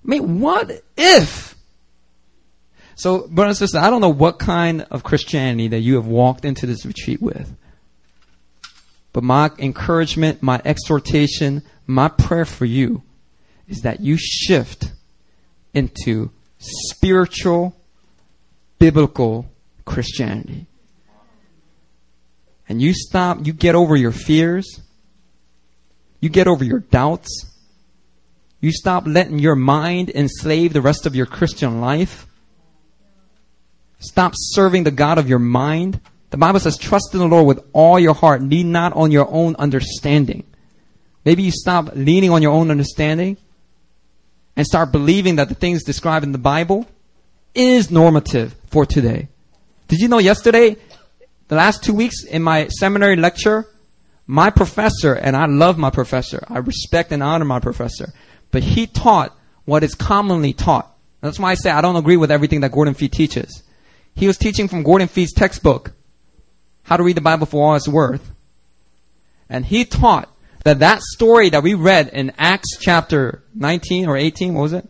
I 0.06 0.10
mean, 0.10 0.42
what 0.42 0.84
if? 0.96 1.56
So, 2.94 3.28
brothers 3.28 3.60
and 3.60 3.68
sisters, 3.68 3.82
I 3.82 3.90
don't 3.90 4.02
know 4.02 4.10
what 4.10 4.38
kind 4.38 4.86
of 4.92 5.04
Christianity 5.04 5.70
that 5.70 5.80
you 5.80 5.96
have 5.96 6.06
walked 6.06 6.46
into 6.46 6.68
this 6.68 6.86
retreat 6.86 7.20
with. 7.20 7.52
But 9.14 9.23
my 9.23 9.52
encouragement, 9.60 10.41
my 10.41 10.60
exhortation, 10.65 11.61
my 11.85 12.10
prayer 12.10 12.45
for 12.45 12.65
you 12.65 13.03
is 13.68 13.81
that 13.81 14.02
you 14.02 14.18
shift 14.18 14.91
into 15.73 16.31
spiritual, 16.57 17.76
biblical 18.80 19.45
Christianity. 19.85 20.65
And 22.68 22.81
you 22.81 22.94
stop, 22.94 23.45
you 23.45 23.53
get 23.53 23.76
over 23.76 23.95
your 23.95 24.11
fears, 24.11 24.81
you 26.19 26.30
get 26.30 26.48
over 26.48 26.64
your 26.64 26.80
doubts, 26.80 27.45
you 28.61 28.72
stop 28.72 29.03
letting 29.06 29.40
your 29.40 29.56
mind 29.56 30.10
enslave 30.10 30.72
the 30.73 30.81
rest 30.81 31.06
of 31.06 31.15
your 31.15 31.26
Christian 31.26 31.81
life. 31.81 32.26
Stop 33.99 34.31
serving 34.35 34.85
the 34.85 34.91
God 34.91 35.18
of 35.18 35.27
your 35.27 35.40
mind. 35.40 35.99
The 36.34 36.38
Bible 36.38 36.60
says, 36.60 36.80
trust 36.80 37.14
in 37.14 37.20
the 37.20 37.28
Lord 37.28 37.46
with 37.46 37.64
all 37.74 38.00
your 38.00 38.16
heart, 38.16 38.42
lean 38.42 38.72
not 38.72 38.94
on 38.94 39.12
your 39.12 39.30
own 39.30 39.56
understanding. 39.58 40.44
Maybe 41.24 41.44
you 41.44 41.52
stop 41.52 41.92
leaning 41.94 42.32
on 42.32 42.42
your 42.42 42.54
own 42.54 42.72
understanding 42.72 43.38
and 44.56 44.66
start 44.66 44.92
believing 44.92 45.36
that 45.36 45.48
the 45.48 45.54
things 45.54 45.84
described 45.84 46.26
in 46.26 46.32
the 46.32 46.40
Bible 46.40 46.88
is 47.54 47.92
normative 47.92 48.56
for 48.66 48.84
today. 48.84 49.28
Did 49.88 50.00
you 50.00 50.08
know 50.08 50.18
yesterday, 50.18 50.76
the 51.50 51.56
last 51.56 51.84
two 51.84 51.94
weeks 51.94 52.24
in 52.24 52.42
my 52.42 52.68
seminary 52.68 53.16
lecture, 53.16 53.68
my 54.26 54.50
professor, 54.50 55.14
and 55.14 55.38
I 55.38 55.46
love 55.46 55.78
my 55.78 55.92
professor, 55.92 56.44
I 56.50 56.58
respect 56.58 57.12
and 57.12 57.22
honor 57.22 57.46
my 57.46 57.60
professor, 57.60 58.12
but 58.50 58.64
he 58.64 58.88
taught 58.88 59.38
what 59.66 59.84
is 59.84 59.94
commonly 59.94 60.54
taught. 60.54 60.92
That's 61.22 61.38
why 61.38 61.52
I 61.52 61.54
say 61.54 61.70
I 61.70 61.82
don't 61.82 61.96
agree 61.96 62.18
with 62.18 62.32
everything 62.32 62.62
that 62.62 62.72
Gordon 62.72 62.96
Fee 62.96 63.08
teaches. 63.08 63.62
He 64.16 64.26
was 64.26 64.38
teaching 64.38 64.68
from 64.68 64.82
Gordon 64.82 65.08
Fee's 65.08 65.32
textbook, 65.32 65.94
How 66.84 66.98
to 66.98 67.04
Read 67.04 67.18
the 67.18 67.22
Bible 67.22 67.46
for 67.46 67.66
All 67.66 67.76
It's 67.76 67.88
Worth. 67.88 68.30
And 69.50 69.66
he 69.66 69.86
taught 69.86 70.30
that 70.64 70.80
that 70.80 71.02
story 71.02 71.50
that 71.50 71.64
we 71.64 71.74
read 71.74 72.10
in 72.10 72.34
Acts 72.38 72.78
chapter 72.80 73.44
19 73.56 74.08
or 74.08 74.18
18, 74.18 74.54
what 74.54 74.62
was 74.62 74.74
it? 74.74 74.88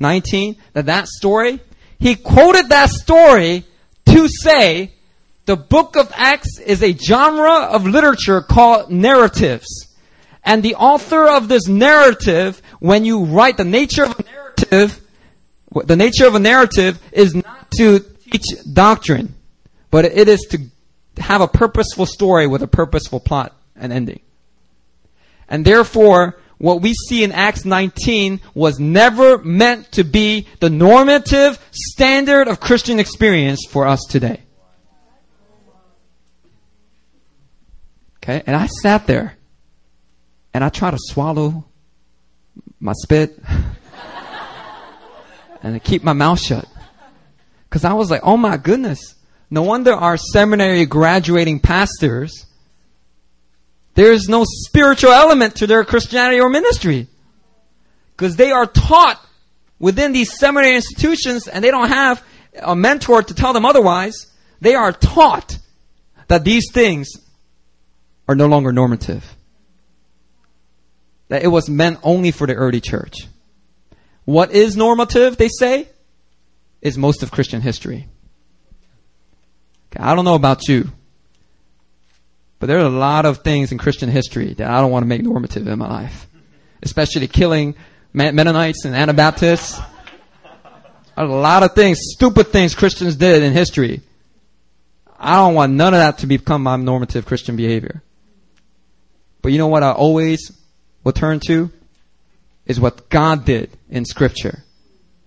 19, 0.00 0.56
that 0.72 0.86
that 0.86 1.08
story, 1.08 1.60
he 1.98 2.14
quoted 2.14 2.68
that 2.68 2.90
story 2.90 3.64
to 4.06 4.28
say 4.28 4.92
the 5.46 5.56
book 5.56 5.96
of 5.96 6.12
Acts 6.14 6.58
is 6.58 6.82
a 6.82 6.92
genre 6.92 7.66
of 7.66 7.86
literature 7.86 8.40
called 8.40 8.90
narratives. 8.90 9.66
And 10.44 10.62
the 10.62 10.74
author 10.74 11.28
of 11.28 11.48
this 11.48 11.66
narrative, 11.66 12.60
when 12.78 13.04
you 13.04 13.24
write 13.24 13.56
the 13.56 13.64
nature 13.64 14.04
of 14.04 14.18
a 14.18 14.22
narrative, 14.24 15.00
the 15.84 15.96
nature 15.96 16.26
of 16.26 16.34
a 16.34 16.40
narrative 16.40 17.00
is 17.12 17.34
not 17.34 17.70
to 17.78 18.00
teach 18.30 18.44
doctrine, 18.72 19.34
but 19.90 20.04
it 20.04 20.28
is 20.28 20.40
to 20.50 20.58
have 21.18 21.40
a 21.40 21.48
purposeful 21.48 22.06
story 22.06 22.46
with 22.46 22.62
a 22.62 22.66
purposeful 22.66 23.20
plot 23.20 23.56
and 23.74 23.92
ending. 23.92 24.20
And 25.48 25.64
therefore, 25.64 26.38
what 26.58 26.80
we 26.80 26.94
see 26.94 27.22
in 27.22 27.32
Acts 27.32 27.64
19 27.64 28.40
was 28.54 28.78
never 28.78 29.38
meant 29.38 29.92
to 29.92 30.04
be 30.04 30.46
the 30.60 30.70
normative 30.70 31.58
standard 31.70 32.48
of 32.48 32.60
Christian 32.60 32.98
experience 32.98 33.66
for 33.68 33.86
us 33.86 34.00
today. 34.08 34.40
Okay, 38.18 38.42
and 38.46 38.56
I 38.56 38.66
sat 38.66 39.06
there 39.06 39.36
and 40.52 40.64
I 40.64 40.68
tried 40.68 40.92
to 40.92 40.98
swallow 40.98 41.64
my 42.80 42.92
spit 42.94 43.38
and 45.62 45.82
keep 45.84 46.02
my 46.02 46.12
mouth 46.12 46.40
shut. 46.40 46.66
Because 47.68 47.84
I 47.84 47.92
was 47.92 48.10
like, 48.10 48.22
oh 48.24 48.36
my 48.36 48.56
goodness. 48.56 49.14
No 49.48 49.62
wonder 49.62 49.94
our 49.94 50.16
seminary 50.16 50.86
graduating 50.86 51.60
pastors 51.60 52.46
There 53.96 54.12
is 54.12 54.28
no 54.28 54.44
spiritual 54.46 55.10
element 55.10 55.56
to 55.56 55.66
their 55.66 55.82
Christianity 55.82 56.38
or 56.38 56.50
ministry. 56.50 57.08
Because 58.14 58.36
they 58.36 58.52
are 58.52 58.66
taught 58.66 59.18
within 59.78 60.12
these 60.12 60.38
seminary 60.38 60.76
institutions 60.76 61.48
and 61.48 61.64
they 61.64 61.70
don't 61.70 61.88
have 61.88 62.22
a 62.62 62.76
mentor 62.76 63.22
to 63.22 63.34
tell 63.34 63.54
them 63.54 63.64
otherwise. 63.64 64.14
They 64.60 64.74
are 64.74 64.92
taught 64.92 65.58
that 66.28 66.44
these 66.44 66.70
things 66.72 67.08
are 68.28 68.34
no 68.34 68.46
longer 68.46 68.70
normative. 68.70 69.34
That 71.28 71.42
it 71.42 71.48
was 71.48 71.70
meant 71.70 71.98
only 72.02 72.32
for 72.32 72.46
the 72.46 72.54
early 72.54 72.82
church. 72.82 73.26
What 74.26 74.50
is 74.50 74.76
normative, 74.76 75.38
they 75.38 75.48
say, 75.48 75.88
is 76.82 76.98
most 76.98 77.22
of 77.22 77.30
Christian 77.30 77.62
history. 77.62 78.08
I 79.98 80.14
don't 80.14 80.24
know 80.24 80.34
about 80.34 80.68
you, 80.68 80.90
but 82.58 82.66
there 82.66 82.78
are 82.78 82.86
a 82.86 82.88
lot 82.88 83.26
of 83.26 83.38
things 83.38 83.72
in 83.72 83.78
Christian 83.78 84.08
history 84.08 84.54
that 84.54 84.70
I 84.70 84.80
don't 84.80 84.90
want 84.90 85.02
to 85.02 85.08
make 85.08 85.22
normative 85.22 85.66
in 85.66 85.78
my 85.78 85.88
life. 85.88 86.26
Especially 86.82 87.26
killing 87.26 87.74
Mennonites 88.12 88.84
and 88.84 88.94
Anabaptists. 88.94 89.80
A 91.16 91.24
lot 91.24 91.62
of 91.62 91.74
things, 91.74 91.98
stupid 92.02 92.48
things 92.48 92.74
Christians 92.74 93.16
did 93.16 93.42
in 93.42 93.52
history. 93.52 94.02
I 95.18 95.36
don't 95.36 95.54
want 95.54 95.72
none 95.72 95.94
of 95.94 96.00
that 96.00 96.18
to 96.18 96.26
become 96.26 96.62
my 96.62 96.76
normative 96.76 97.24
Christian 97.24 97.56
behavior. 97.56 98.02
But 99.42 99.52
you 99.52 99.58
know 99.58 99.68
what 99.68 99.82
I 99.82 99.92
always 99.92 100.52
will 101.04 101.12
turn 101.12 101.40
to? 101.46 101.70
Is 102.66 102.80
what 102.80 103.08
God 103.08 103.44
did 103.44 103.70
in 103.88 104.04
Scripture. 104.04 104.64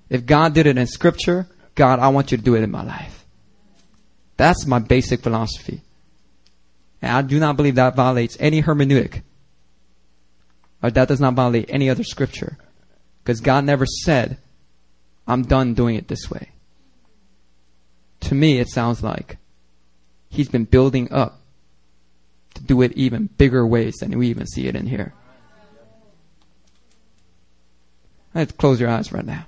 If 0.09 0.25
God 0.25 0.53
did 0.53 0.67
it 0.67 0.77
in 0.77 0.87
Scripture, 0.87 1.47
God, 1.73 1.99
I 1.99 2.09
want 2.09 2.31
you 2.31 2.37
to 2.37 2.43
do 2.43 2.55
it 2.55 2.63
in 2.63 2.71
my 2.71 2.83
life. 2.83 3.18
That's 4.39 4.65
my 4.65 4.79
basic 4.79 5.19
philosophy. 5.19 5.81
And 7.01 7.11
I 7.11 7.21
do 7.21 7.41
not 7.41 7.57
believe 7.57 7.75
that 7.75 7.97
violates 7.97 8.37
any 8.39 8.63
hermeneutic. 8.63 9.23
Or 10.81 10.89
that 10.89 11.09
does 11.09 11.19
not 11.19 11.33
violate 11.33 11.65
any 11.67 11.89
other 11.89 12.05
scripture. 12.05 12.57
Because 13.21 13.41
God 13.41 13.65
never 13.65 13.85
said, 13.85 14.37
I'm 15.27 15.43
done 15.43 15.73
doing 15.73 15.97
it 15.97 16.07
this 16.07 16.31
way. 16.31 16.51
To 18.21 18.33
me, 18.33 18.59
it 18.59 18.69
sounds 18.69 19.03
like 19.03 19.35
He's 20.29 20.47
been 20.47 20.63
building 20.63 21.11
up 21.11 21.41
to 22.53 22.63
do 22.63 22.81
it 22.81 22.93
even 22.93 23.27
bigger 23.37 23.67
ways 23.67 23.95
than 23.95 24.17
we 24.17 24.29
even 24.29 24.47
see 24.47 24.67
it 24.67 24.75
in 24.77 24.87
here. 24.87 25.13
To 28.35 28.45
close 28.45 28.79
your 28.79 28.89
eyes 28.89 29.11
right 29.11 29.25
now. 29.25 29.47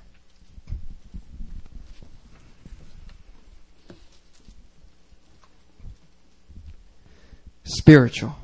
Spiritual. 7.64 8.36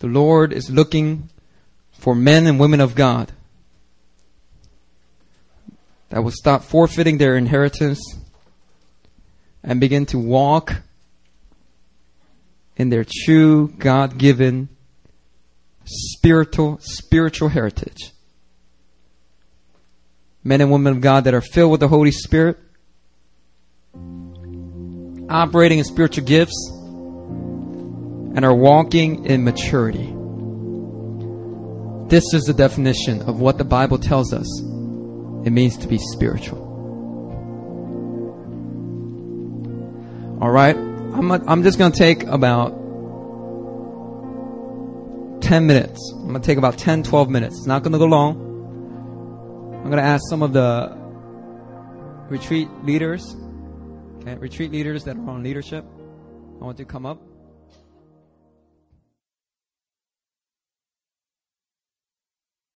The 0.00 0.06
Lord 0.08 0.52
is 0.52 0.70
looking 0.70 1.30
for 1.92 2.14
men 2.14 2.46
and 2.46 2.58
women 2.58 2.80
of 2.80 2.94
God 2.94 3.32
that 6.08 6.22
will 6.22 6.32
stop 6.32 6.64
forfeiting 6.64 7.18
their 7.18 7.36
inheritance 7.36 8.00
and 9.62 9.80
begin 9.80 10.04
to 10.06 10.18
walk 10.18 10.82
in 12.76 12.90
their 12.90 13.06
true 13.24 13.68
God 13.78 14.18
given 14.18 14.68
spiritual 15.84 16.78
spiritual 16.80 17.48
heritage. 17.48 18.12
Men 20.44 20.60
and 20.60 20.70
women 20.72 20.94
of 20.94 21.00
God 21.00 21.24
that 21.24 21.34
are 21.34 21.40
filled 21.40 21.70
with 21.70 21.80
the 21.80 21.88
Holy 21.88 22.10
Spirit, 22.10 22.58
operating 25.28 25.78
in 25.78 25.84
spiritual 25.84 26.24
gifts, 26.24 26.72
and 28.34 28.44
are 28.44 28.54
walking 28.54 29.24
in 29.26 29.44
maturity. 29.44 30.12
This 32.08 32.34
is 32.34 32.44
the 32.44 32.54
definition 32.54 33.22
of 33.22 33.40
what 33.40 33.58
the 33.58 33.64
Bible 33.64 33.98
tells 33.98 34.32
us 34.32 34.46
it 35.46 35.50
means 35.50 35.76
to 35.78 35.88
be 35.88 35.98
spiritual. 35.98 36.70
All 40.40 40.50
right? 40.50 40.76
I'm, 40.76 41.30
a, 41.30 41.42
I'm 41.46 41.62
just 41.62 41.78
going 41.78 41.92
to 41.92 41.98
take 41.98 42.24
about 42.24 42.70
10 45.42 45.66
minutes. 45.66 46.12
I'm 46.14 46.28
going 46.28 46.40
to 46.40 46.46
take 46.46 46.58
about 46.58 46.78
10, 46.78 47.02
12 47.02 47.28
minutes. 47.30 47.58
It's 47.58 47.66
not 47.66 47.82
going 47.82 47.92
to 47.92 47.98
go 47.98 48.06
long. 48.06 48.36
I'm 49.74 49.90
going 49.90 50.02
to 50.02 50.08
ask 50.08 50.22
some 50.28 50.42
of 50.42 50.52
the 50.52 50.96
retreat 52.28 52.68
leaders, 52.84 53.36
okay, 54.20 54.36
retreat 54.36 54.70
leaders 54.70 55.04
that 55.04 55.16
are 55.16 55.30
on 55.30 55.42
leadership. 55.42 55.84
I 56.60 56.64
want 56.64 56.78
to 56.78 56.84
come 56.84 57.04
up. 57.04 57.20